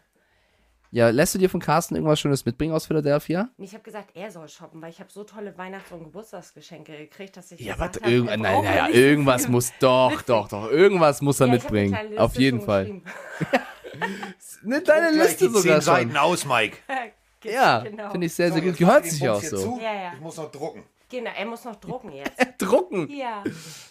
Ja, 0.95 1.09
lässt 1.09 1.35
du 1.35 1.39
dir 1.39 1.49
von 1.49 1.59
Carsten 1.59 1.95
irgendwas 1.95 2.21
Schönes 2.21 2.45
mitbringen 2.45 2.73
aus 2.73 2.85
Philadelphia? 2.85 3.49
Ich 3.57 3.73
habe 3.73 3.83
gesagt, 3.83 4.11
er 4.15 4.31
soll 4.31 4.47
shoppen, 4.47 4.81
weil 4.81 4.91
ich 4.91 5.01
habe 5.01 5.11
so 5.11 5.25
tolle 5.25 5.57
Weihnachts- 5.57 5.91
und 5.91 6.05
Geburtstagsgeschenke 6.05 6.95
gekriegt, 6.95 7.35
dass 7.35 7.51
ich 7.51 7.59
Ja, 7.59 7.77
hab, 7.77 7.97
Irgend, 8.07 8.29
er 8.29 8.37
nein, 8.37 8.63
naja, 8.63 8.87
irgendwas 8.87 9.41
viel 9.43 9.51
muss 9.51 9.73
doch, 9.81 10.21
doch, 10.21 10.47
doch, 10.47 10.71
irgendwas 10.71 11.21
muss 11.21 11.41
er 11.41 11.47
Ja, 11.47 11.51
hab 11.53 11.59
mitbringen. 11.63 12.17
Auf 12.17 12.35
jeden 12.37 12.59
schon 12.59 12.65
Fall. 12.65 12.83
geschrieben. 12.85 13.03
Eine 14.65 14.81
kleine 14.81 15.11
Gleich 15.11 15.27
Liste 15.31 15.47
die 15.49 15.53
sogar 15.53 15.75
zehn 15.75 15.81
Seiten 15.81 16.09
schon. 16.11 16.17
aus, 16.19 16.45
Mike. 16.45 16.77
Ja, 17.43 17.79
Genau. 17.81 18.09
finde 18.11 18.25
ich 18.27 18.33
sehr, 18.33 18.51
sehr 18.53 18.61
So, 18.63 18.67
gut. 18.69 18.77
Gehört 18.77 19.05
sich 19.05 19.29
auch 19.29 19.41
so. 19.41 19.77
Ja, 19.83 19.93
ja. 19.93 20.13
Ich 20.15 20.21
muss 20.21 20.37
noch 20.37 20.49
drucken. 20.49 20.83
Genau, 21.09 21.29
er 21.37 21.45
muss 21.45 21.63
noch 21.65 21.75
drucken 21.75 22.11
jetzt. 22.13 22.41
Drucken. 22.57 23.07
ja. 23.11 23.43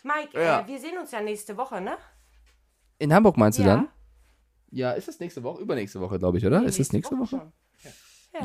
Mike, 0.03 0.31
Ja. 0.43 0.61
Äh, 0.61 0.67
wir 0.67 0.79
sehen 0.81 0.97
uns 0.99 1.11
ja 1.13 1.21
nächste 1.21 1.55
Woche, 1.57 1.81
ne? 1.83 1.99
In 2.99 3.13
Hamburg 3.15 3.37
meinst 3.37 3.59
du 3.59 3.63
Ja. 3.63 3.77
dann? 3.77 3.89
Ja, 4.75 4.93
ist 4.93 5.07
das 5.09 5.21
nächste 5.21 5.43
Woche? 5.43 5.63
Übernächste 5.63 6.01
Woche, 6.01 6.19
glaube 6.19 6.39
ich, 6.39 6.47
oder? 6.47 6.61
Nee, 6.61 6.67
ist 6.67 6.81
das 6.81 6.93
nächste 6.93 7.17
Woche? 7.19 7.29
schon. 7.39 7.53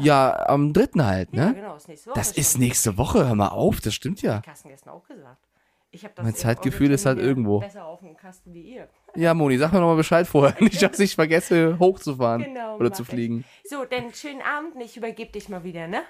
Ja, 0.04 0.46
am 0.48 0.72
dritten 0.72 1.04
halt, 1.04 1.30
Ja, 1.34 1.48
ne? 1.48 1.56
genau, 1.56 1.76
ist 1.76 1.88
nächste 1.88 2.12
Woche. 2.12 2.20
Das 2.20 2.32
ist 2.32 2.60
nächste 2.60 2.98
Woche, 2.98 3.28
hör 3.28 3.34
mal 3.34 3.48
auf, 3.48 3.82
das 3.82 3.96
stimmt 3.96 4.22
ja. 4.22 4.40
Carsten 4.42 4.70
gestern 4.70 4.92
auch 4.94 5.08
gesagt. 5.08 5.44
Ich 5.90 6.06
hab 6.06 6.14
das 6.16 6.24
Mein 6.24 6.34
in 6.36 6.40
Zeitgefühl 6.40 6.92
ist 6.92 7.08
halt 7.08 7.18
irgendwo. 7.18 7.60
Besser 7.62 7.86
auf 7.86 8.02
dem 8.02 8.16
Kasten 8.16 8.54
wie 8.54 8.62
ihr. 8.62 8.88
Ja, 9.16 9.34
Moni, 9.34 9.58
sag 9.58 9.74
mir 9.74 9.80
nochmal 9.80 9.96
Bescheid 9.96 10.28
vorher, 10.28 10.56
nicht, 10.64 10.80
dass 10.84 11.00
ich 11.00 11.16
vergesse, 11.16 11.80
hochzufahren 11.80 12.44
Genau, 12.44 12.76
oder 12.78 12.94
zu 12.94 13.02
ich. 13.02 13.10
fliegen. 13.10 13.44
So, 13.64 13.84
dann 13.86 14.14
schönen 14.14 14.44
Abend. 14.44 14.76
Ich 14.80 14.96
übergebe 14.96 15.32
dich 15.32 15.50
mal 15.50 15.64
wieder, 15.64 15.88
ne? 15.88 16.04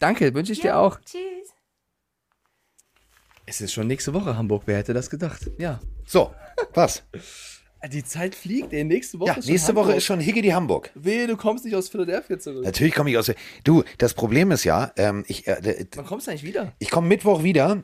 Danke, 0.00 0.32
wünsche 0.32 0.52
ich 0.52 0.60
dir 0.60 0.68
Ja, 0.68 0.78
auch. 0.80 0.98
Tschüss. 1.00 1.52
Es 3.44 3.60
ist 3.60 3.74
schon 3.74 3.86
nächste 3.86 4.14
Woche 4.14 4.38
Hamburg, 4.38 4.62
wer 4.64 4.78
hätte 4.78 4.94
das 4.94 5.10
gedacht? 5.10 5.50
Ja. 5.58 5.80
So, 6.06 6.34
was? 6.72 7.02
Die 7.90 8.04
Zeit 8.04 8.34
fliegt, 8.34 8.72
ey, 8.72 8.84
nächste 8.84 9.18
Woche 9.20 9.28
Ja, 9.30 9.34
ist 9.36 9.44
schon 9.44 9.52
nächste 9.52 9.74
Woche 9.74 9.84
Hamburg. 9.86 9.96
ist 9.98 10.04
schon 10.04 10.20
Higgity 10.20 10.48
Hamburg. 10.48 10.90
Wehe, 10.94 11.26
du 11.26 11.36
kommst 11.36 11.64
nicht 11.64 11.74
aus 11.74 11.88
Philadelphia 11.88 12.38
zurück. 12.38 12.64
Natürlich 12.64 12.94
komme 12.94 13.10
ich 13.10 13.18
aus. 13.18 13.30
Du, 13.64 13.82
das 13.98 14.14
Problem 14.14 14.50
ist 14.50 14.64
ja, 14.64 14.92
ähm, 14.96 15.24
ich, 15.28 15.46
äh, 15.46 15.86
Wann 15.96 16.06
kommst 16.06 16.26
du 16.26 16.30
eigentlich 16.30 16.44
wieder? 16.44 16.72
ich 16.78 16.90
komme 16.90 17.08
Mittwoch 17.08 17.42
wieder 17.42 17.82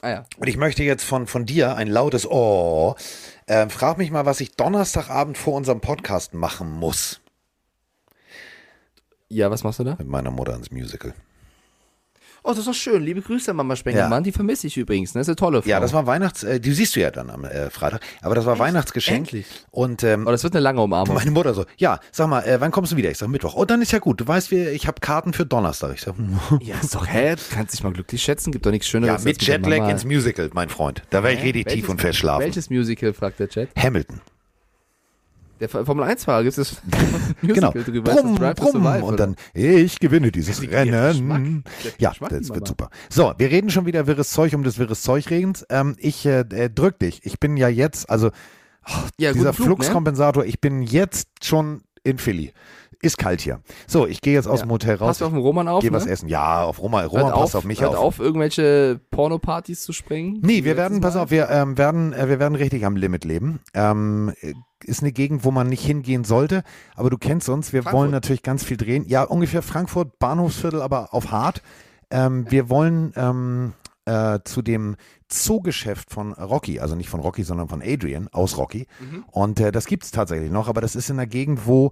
Ah 0.00 0.10
ja. 0.10 0.24
und 0.38 0.48
ich 0.48 0.56
möchte 0.56 0.82
jetzt 0.82 1.04
von, 1.04 1.26
von 1.26 1.46
dir 1.46 1.76
ein 1.76 1.88
lautes 1.88 2.26
Oh. 2.28 2.94
Ähm, 3.46 3.70
frag 3.70 3.98
mich 3.98 4.10
mal, 4.10 4.26
was 4.26 4.40
ich 4.40 4.52
Donnerstagabend 4.56 5.38
vor 5.38 5.54
unserem 5.54 5.80
Podcast 5.80 6.34
machen 6.34 6.70
muss. 6.70 7.20
Ja, 9.28 9.50
was 9.50 9.64
machst 9.64 9.78
du 9.78 9.84
da? 9.84 9.96
Mit 9.98 10.08
meiner 10.08 10.30
Mutter 10.30 10.54
ins 10.54 10.70
Musical. 10.70 11.14
Oh, 12.44 12.50
das 12.50 12.58
ist 12.60 12.66
doch 12.68 12.74
schön. 12.74 13.02
Liebe 13.04 13.22
Grüße 13.22 13.50
an 13.52 13.56
Mama 13.56 13.76
Spengemann. 13.76 14.24
Die 14.24 14.32
vermisse 14.32 14.66
ich 14.66 14.76
übrigens. 14.76 15.14
Ne? 15.14 15.20
Das 15.20 15.26
ist 15.26 15.30
eine 15.30 15.36
tolle 15.36 15.62
Frau. 15.62 15.68
Ja, 15.68 15.78
das 15.78 15.92
war 15.92 16.06
Weihnachts, 16.06 16.42
äh, 16.42 16.58
die 16.58 16.72
siehst 16.72 16.96
du 16.96 17.00
ja 17.00 17.10
dann 17.12 17.30
am 17.30 17.44
äh, 17.44 17.70
Freitag, 17.70 18.00
aber 18.20 18.34
das 18.34 18.46
war 18.46 18.58
Weihnachtsgeschenk. 18.58 19.18
Endlich. 19.28 19.46
Und 19.70 20.02
ähm, 20.02 20.26
Oh, 20.26 20.30
das 20.32 20.42
wird 20.42 20.54
eine 20.54 20.60
lange 20.62 20.80
Umarmung. 20.82 21.14
meine 21.14 21.30
Mutter 21.30 21.54
so, 21.54 21.64
ja, 21.76 22.00
sag 22.10 22.28
mal, 22.28 22.40
äh, 22.42 22.60
wann 22.60 22.72
kommst 22.72 22.92
du 22.92 22.96
wieder? 22.96 23.10
Ich 23.10 23.18
sag 23.18 23.28
Mittwoch. 23.28 23.54
Oh, 23.54 23.64
dann 23.64 23.80
ist 23.80 23.92
ja 23.92 24.00
gut. 24.00 24.20
Du 24.20 24.26
weißt, 24.26 24.50
wir, 24.50 24.72
ich 24.72 24.86
habe 24.88 25.00
Karten 25.00 25.32
für 25.32 25.46
Donnerstag. 25.46 25.92
Ich 25.94 26.00
sag, 26.00 26.14
Ja, 26.60 26.74
ist 26.82 26.94
doch, 26.94 27.06
hä? 27.06 27.36
Du 27.36 27.54
kannst 27.54 27.74
dich 27.74 27.82
mal 27.84 27.92
glücklich 27.92 28.22
schätzen. 28.22 28.50
Gibt 28.52 28.66
doch 28.66 28.70
nichts 28.72 28.86
ja, 28.88 28.92
Schöneres. 28.92 29.24
mit 29.24 29.36
als 29.38 29.46
der 29.46 29.56
Jetlag 29.58 29.88
ins 29.90 30.04
Musical, 30.04 30.50
mein 30.52 30.68
Freund. 30.68 31.02
Da 31.10 31.22
werde 31.22 31.36
ich 31.38 31.44
richtig 31.44 31.66
tief 31.68 31.88
und 31.88 32.00
fest 32.00 32.18
schlafen. 32.18 32.42
Welches 32.44 32.70
Musical, 32.70 33.12
fragt 33.12 33.38
der 33.40 33.48
Chat? 33.48 33.68
Hamilton. 33.76 34.20
Der 35.62 35.68
Formel 35.68 36.04
1-Fahrer 36.04 36.42
gibt 36.42 36.58
es 36.58 36.82
Genau. 37.40 37.70
Drüber. 37.70 38.14
Brumm, 38.14 38.34
brumm. 38.34 38.54
Survive, 38.72 39.04
Und 39.04 39.20
dann, 39.20 39.36
ich 39.54 40.00
gewinne 40.00 40.32
dieses. 40.32 40.60
Rennen. 40.60 41.62
Ja, 41.98 42.12
das 42.18 42.48
wird 42.48 42.66
super. 42.66 42.90
So, 43.08 43.32
wir 43.38 43.48
reden 43.48 43.70
schon 43.70 43.86
wieder 43.86 44.08
wirres 44.08 44.32
Zeug 44.32 44.54
um 44.54 44.64
des 44.64 44.78
wirres 44.78 45.02
Zeug-Redens. 45.02 45.64
Ähm, 45.70 45.94
ich 45.98 46.26
äh, 46.26 46.40
äh, 46.40 46.68
drück 46.68 46.98
dich. 46.98 47.24
Ich 47.24 47.38
bin 47.38 47.56
ja 47.56 47.68
jetzt, 47.68 48.10
also 48.10 48.30
Ja, 49.20 49.32
dieser 49.32 49.52
Flug, 49.52 49.78
ne? 49.78 49.84
Fluxkompensator, 49.84 50.44
ich 50.44 50.60
bin 50.60 50.82
jetzt 50.82 51.28
schon 51.44 51.82
in 52.02 52.18
Philly. 52.18 52.52
Ist 53.04 53.18
kalt 53.18 53.40
hier. 53.40 53.60
So, 53.88 54.06
ich 54.06 54.20
gehe 54.20 54.32
jetzt 54.32 54.46
aus 54.46 54.60
Ja. 54.60 54.66
dem 54.66 54.70
Hotel 54.70 54.94
raus. 54.94 55.08
Passt 55.08 55.20
du 55.22 55.24
auf 55.26 55.32
den 55.32 55.40
Roman 55.40 55.66
auf, 55.66 55.82
Geh 55.82 55.90
was 55.92 56.06
ne? 56.06 56.12
essen. 56.12 56.28
Ja, 56.28 56.62
auf 56.62 56.80
Roman. 56.80 57.04
Roman 57.06 57.26
Hört 57.26 57.34
passt 57.34 57.56
auf 57.56 57.64
mich 57.64 57.80
hört 57.80 57.96
auf. 57.96 57.98
auf, 58.04 58.18
irgendwelche 58.20 59.00
Pornopartys 59.10 59.82
zu 59.82 59.92
springen. 59.92 60.38
Nee, 60.42 60.62
wir 60.64 60.76
werden, 60.76 61.00
pass 61.00 61.16
auf, 61.16 61.30
wir 61.32 61.50
ähm, 61.50 61.76
werden, 61.76 62.12
äh, 62.12 62.28
wir 62.28 62.38
werden 62.38 62.54
richtig 62.54 62.86
am 62.86 62.94
Limit 62.94 63.24
leben. 63.24 63.58
Ähm, 63.74 64.32
äh, 64.40 64.54
ist 64.84 65.02
eine 65.02 65.10
Gegend, 65.12 65.44
wo 65.44 65.50
man 65.50 65.68
nicht 65.68 65.84
hingehen 65.84 66.24
sollte, 66.24 66.62
aber 66.96 67.10
du 67.10 67.18
kennst 67.18 67.48
uns, 67.48 67.72
wir 67.72 67.82
Frankfurt. 67.82 68.00
wollen 68.00 68.10
natürlich 68.12 68.42
ganz 68.42 68.62
viel 68.64 68.76
drehen. 68.76 69.04
Ja, 69.08 69.24
ungefähr 69.24 69.62
Frankfurt, 69.62 70.18
Bahnhofsviertel, 70.18 70.80
aber 70.80 71.12
auf 71.12 71.30
hart. 71.32 71.60
Ähm, 72.10 72.46
wir 72.50 72.68
wollen 72.70 73.12
ähm, 73.16 73.72
äh, 74.04 74.38
zu 74.44 74.62
dem 74.62 74.96
Zoogeschäft 75.28 76.10
von 76.10 76.32
Rocky, 76.34 76.78
also 76.80 76.94
nicht 76.94 77.08
von 77.08 77.20
Rocky, 77.20 77.42
sondern 77.42 77.68
von 77.68 77.82
Adrian 77.82 78.28
aus 78.32 78.58
Rocky. 78.58 78.86
Mhm. 79.00 79.24
Und 79.30 79.60
äh, 79.60 79.72
das 79.72 79.86
gibt 79.86 80.04
es 80.04 80.10
tatsächlich 80.10 80.50
noch, 80.50 80.68
aber 80.68 80.80
das 80.80 80.94
ist 80.94 81.10
in 81.10 81.18
einer 81.18 81.26
Gegend, 81.26 81.66
wo, 81.66 81.90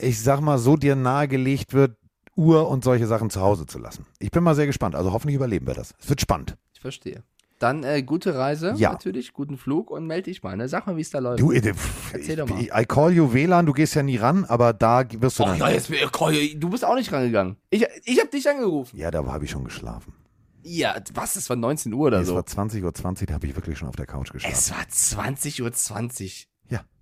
ich 0.00 0.20
sag 0.22 0.40
mal, 0.40 0.58
so 0.58 0.76
dir 0.76 0.96
nahegelegt 0.96 1.72
wird, 1.72 1.96
Uhr 2.36 2.68
und 2.68 2.84
solche 2.84 3.06
Sachen 3.06 3.28
zu 3.30 3.40
Hause 3.40 3.66
zu 3.66 3.78
lassen. 3.78 4.06
Ich 4.18 4.30
bin 4.30 4.42
mal 4.42 4.54
sehr 4.54 4.66
gespannt. 4.66 4.94
Also 4.94 5.12
hoffentlich 5.12 5.36
überleben 5.36 5.66
wir 5.66 5.74
das. 5.74 5.94
Es 6.00 6.08
wird 6.08 6.20
spannend. 6.20 6.56
Ich 6.74 6.80
verstehe. 6.80 7.22
Dann 7.58 7.84
äh, 7.84 8.02
gute 8.02 8.34
Reise, 8.36 8.72
Ja. 8.78 8.92
natürlich, 8.92 9.34
guten 9.34 9.58
Flug 9.58 9.90
und 9.90 10.06
melde 10.06 10.30
dich 10.30 10.42
mal. 10.42 10.56
Ne? 10.56 10.66
Sag 10.66 10.86
mal, 10.86 10.96
wie 10.96 11.02
es 11.02 11.10
da 11.10 11.18
läuft. 11.18 11.40
Du, 11.40 11.52
äh, 11.52 11.60
pff, 11.60 12.14
Erzähl 12.14 12.30
ich, 12.30 12.36
doch 12.36 12.48
mal. 12.48 12.58
ich- 12.62 12.70
I 12.72 12.86
call 12.86 13.12
you 13.12 13.34
WLAN, 13.34 13.66
du 13.66 13.74
gehst 13.74 13.94
ja 13.94 14.02
nie 14.02 14.16
ran, 14.16 14.46
aber 14.46 14.72
da 14.72 15.04
wirst 15.20 15.38
du 15.38 15.42
Oh, 15.42 15.46
dann. 15.46 15.58
ja, 15.58 15.68
jetzt, 15.68 15.90
du 15.90 16.70
bist 16.70 16.84
auch 16.86 16.94
nicht 16.94 17.12
rangegangen. 17.12 17.56
Ich, 17.68 17.84
ich 18.04 18.18
habe 18.18 18.30
dich 18.30 18.48
angerufen. 18.48 18.96
Ja, 18.96 19.10
da 19.10 19.22
habe 19.26 19.44
ich 19.44 19.50
schon 19.50 19.64
geschlafen. 19.64 20.14
Ja, 20.62 20.94
was? 21.12 21.36
Es 21.36 21.50
war 21.50 21.56
19 21.56 21.92
Uhr 21.92 22.06
oder 22.06 22.20
Es 22.20 22.28
so. 22.28 22.34
war 22.34 22.42
20.20 22.42 22.82
Uhr, 22.84 22.94
20, 22.94 23.28
da 23.28 23.34
habe 23.34 23.46
ich 23.46 23.54
wirklich 23.56 23.76
schon 23.78 23.88
auf 23.88 23.96
der 23.96 24.06
Couch 24.06 24.30
geschlafen. 24.32 24.54
Es 24.56 24.70
war 24.70 25.18
20.20 25.24 25.62
Uhr. 25.62 25.72
20. 25.72 26.48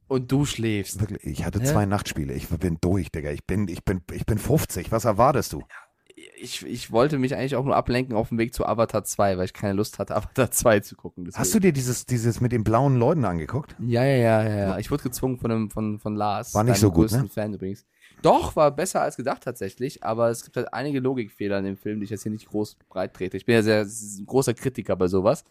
Und 0.08 0.32
du 0.32 0.44
schläfst. 0.44 1.00
Wirklich, 1.00 1.24
ich 1.24 1.44
hatte 1.44 1.60
Hä? 1.60 1.66
zwei 1.66 1.86
Nachtspiele. 1.86 2.32
Ich 2.32 2.48
bin 2.48 2.78
durch, 2.80 3.12
Digga. 3.12 3.30
Ich 3.30 3.44
bin, 3.44 3.68
ich 3.68 3.84
bin, 3.84 4.00
ich 4.12 4.24
bin 4.24 4.38
50. 4.38 4.90
Was 4.90 5.04
erwartest 5.04 5.52
du? 5.52 5.62
Ich, 6.40 6.64
ich 6.64 6.90
wollte 6.90 7.18
mich 7.18 7.34
eigentlich 7.34 7.56
auch 7.56 7.64
nur 7.64 7.76
ablenken 7.76 8.16
auf 8.16 8.30
dem 8.30 8.38
Weg 8.38 8.54
zu 8.54 8.64
Avatar 8.64 9.04
2, 9.04 9.38
weil 9.38 9.44
ich 9.44 9.52
keine 9.52 9.74
Lust 9.74 9.98
hatte, 9.98 10.16
Avatar 10.16 10.50
2 10.50 10.80
zu 10.80 10.96
gucken. 10.96 11.24
Deswegen. 11.24 11.40
Hast 11.40 11.54
du 11.54 11.60
dir 11.60 11.72
dieses, 11.72 12.06
dieses 12.06 12.40
mit 12.40 12.52
den 12.52 12.64
blauen 12.64 12.96
Leuten 12.96 13.24
angeguckt? 13.24 13.76
Ja, 13.78 14.04
ja, 14.04 14.42
ja, 14.42 14.56
ja. 14.56 14.78
Ich 14.78 14.90
wurde 14.90 15.02
gezwungen 15.02 15.38
von, 15.38 15.50
einem, 15.50 15.70
von, 15.70 15.98
von 15.98 16.16
Lars. 16.16 16.54
War 16.54 16.64
nicht 16.64 16.80
so 16.80 16.90
gut, 16.90 17.12
ne? 17.12 17.28
Fan 17.28 17.54
übrigens. 17.54 17.84
Doch, 18.22 18.56
war 18.56 18.70
besser 18.70 19.00
als 19.00 19.16
gedacht 19.16 19.42
tatsächlich, 19.44 20.02
aber 20.02 20.28
es 20.30 20.42
gibt 20.44 20.56
halt 20.56 20.72
einige 20.74 20.98
Logikfehler 21.00 21.58
in 21.58 21.64
dem 21.64 21.76
Film, 21.76 22.00
die 22.00 22.04
ich 22.04 22.10
jetzt 22.10 22.24
hier 22.24 22.32
nicht 22.32 22.48
groß 22.48 22.76
breit 22.88 23.14
trete. 23.14 23.36
Ich 23.36 23.44
bin 23.46 23.54
ja 23.54 23.62
sehr 23.62 23.82
s- 23.82 24.20
großer 24.26 24.54
Kritiker 24.54 24.96
bei 24.96 25.06
sowas. 25.06 25.44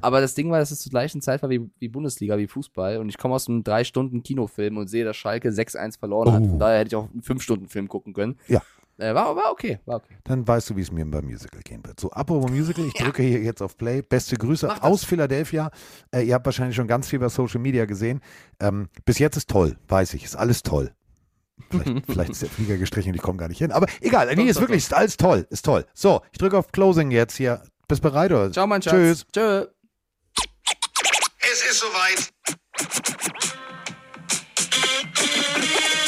Aber 0.00 0.20
das 0.20 0.34
Ding 0.34 0.50
war, 0.50 0.58
dass 0.58 0.70
es 0.70 0.80
zur 0.80 0.90
gleichen 0.90 1.22
Zeit 1.22 1.42
war 1.42 1.48
wie, 1.50 1.68
wie 1.78 1.88
Bundesliga, 1.88 2.36
wie 2.36 2.46
Fußball. 2.46 2.98
Und 2.98 3.08
ich 3.08 3.16
komme 3.18 3.34
aus 3.34 3.48
einem 3.48 3.64
drei 3.64 3.84
Stunden 3.84 4.22
Kinofilm 4.22 4.76
und 4.76 4.88
sehe, 4.88 5.04
dass 5.04 5.16
Schalke 5.16 5.48
6-1 5.50 5.98
verloren 5.98 6.32
hat. 6.32 6.42
Oh. 6.42 6.48
Von 6.50 6.58
daher 6.58 6.80
hätte 6.80 6.88
ich 6.88 6.96
auch 6.96 7.10
einen 7.10 7.22
fünf 7.22 7.42
Stunden 7.42 7.68
Film 7.68 7.88
gucken 7.88 8.12
können. 8.12 8.36
Ja. 8.48 8.62
Äh, 8.98 9.14
war, 9.14 9.34
war 9.34 9.50
okay, 9.50 9.78
war 9.86 9.96
okay. 9.96 10.18
Dann 10.24 10.46
weißt 10.46 10.68
du, 10.68 10.76
wie 10.76 10.82
es 10.82 10.92
mir 10.92 11.06
beim 11.06 11.24
Musical 11.24 11.62
gehen 11.62 11.82
wird. 11.86 11.98
So, 11.98 12.10
apropos 12.10 12.50
Musical, 12.50 12.84
ich 12.84 12.92
drücke 12.92 13.22
hier 13.22 13.40
jetzt 13.42 13.62
auf 13.62 13.78
Play. 13.78 14.02
Beste 14.02 14.36
Grüße 14.36 14.82
aus 14.82 15.04
Philadelphia. 15.04 15.70
Äh, 16.14 16.24
ihr 16.24 16.34
habt 16.34 16.44
wahrscheinlich 16.44 16.76
schon 16.76 16.86
ganz 16.86 17.08
viel 17.08 17.18
bei 17.18 17.30
Social 17.30 17.60
Media 17.60 17.86
gesehen. 17.86 18.20
Ähm, 18.60 18.90
bis 19.06 19.18
jetzt 19.18 19.38
ist 19.38 19.48
toll, 19.48 19.78
weiß 19.88 20.12
ich. 20.12 20.24
Ist 20.24 20.36
alles 20.36 20.62
toll. 20.62 20.92
Vielleicht, 21.70 22.06
vielleicht 22.06 22.30
ist 22.30 22.42
der 22.42 22.50
Flieger 22.50 22.76
gestrichen 22.76 23.10
und 23.10 23.16
ich 23.16 23.22
komme 23.22 23.38
gar 23.38 23.48
nicht 23.48 23.58
hin. 23.58 23.72
Aber 23.72 23.86
egal, 24.00 24.34
nee, 24.34 24.44
ist 24.44 24.60
wirklich 24.60 24.78
ist 24.78 24.94
alles 24.94 25.16
toll. 25.16 25.46
Ist 25.50 25.64
toll. 25.64 25.86
So, 25.94 26.22
ich 26.32 26.38
drücke 26.38 26.56
auf 26.58 26.72
Closing 26.72 27.10
jetzt 27.10 27.36
hier. 27.36 27.62
Bist 27.88 28.02
bereit 28.02 28.30
oder? 28.30 28.52
Ciao, 28.52 28.66
mein 28.66 28.82
Schatz. 28.82 28.92
Tschüss. 28.94 29.26
Tschö. 29.32 29.66
Es 31.40 31.64
ist 31.70 31.80
soweit. 31.80 32.30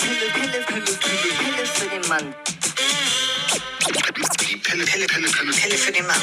Pille, 0.01 0.31
Pille, 0.33 0.65
Pille, 0.65 0.85
Pille, 0.85 1.33
Pille 1.39 1.67
für 1.67 1.89
den 1.89 2.09
Mann. 2.09 2.35
Die 4.41 4.57
Pille, 4.57 4.85
Pille, 4.85 5.07
Pille, 5.07 5.29
Pille. 5.29 5.53
Pille 5.53 5.77
für 5.77 5.93
den 5.93 6.07
Mann. 6.07 6.17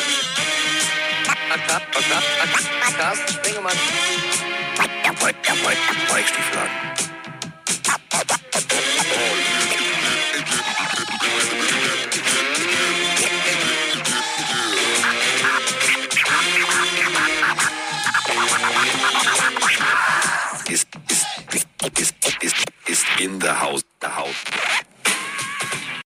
Carsten 2.99 3.33
Sprengemann. 3.33 3.73
Mike 6.11 6.27
Stieflagen. 6.27 6.98
in 23.19 23.37
the 23.39 23.53
house, 23.53 23.83
the 23.99 24.07
house. 24.07 24.88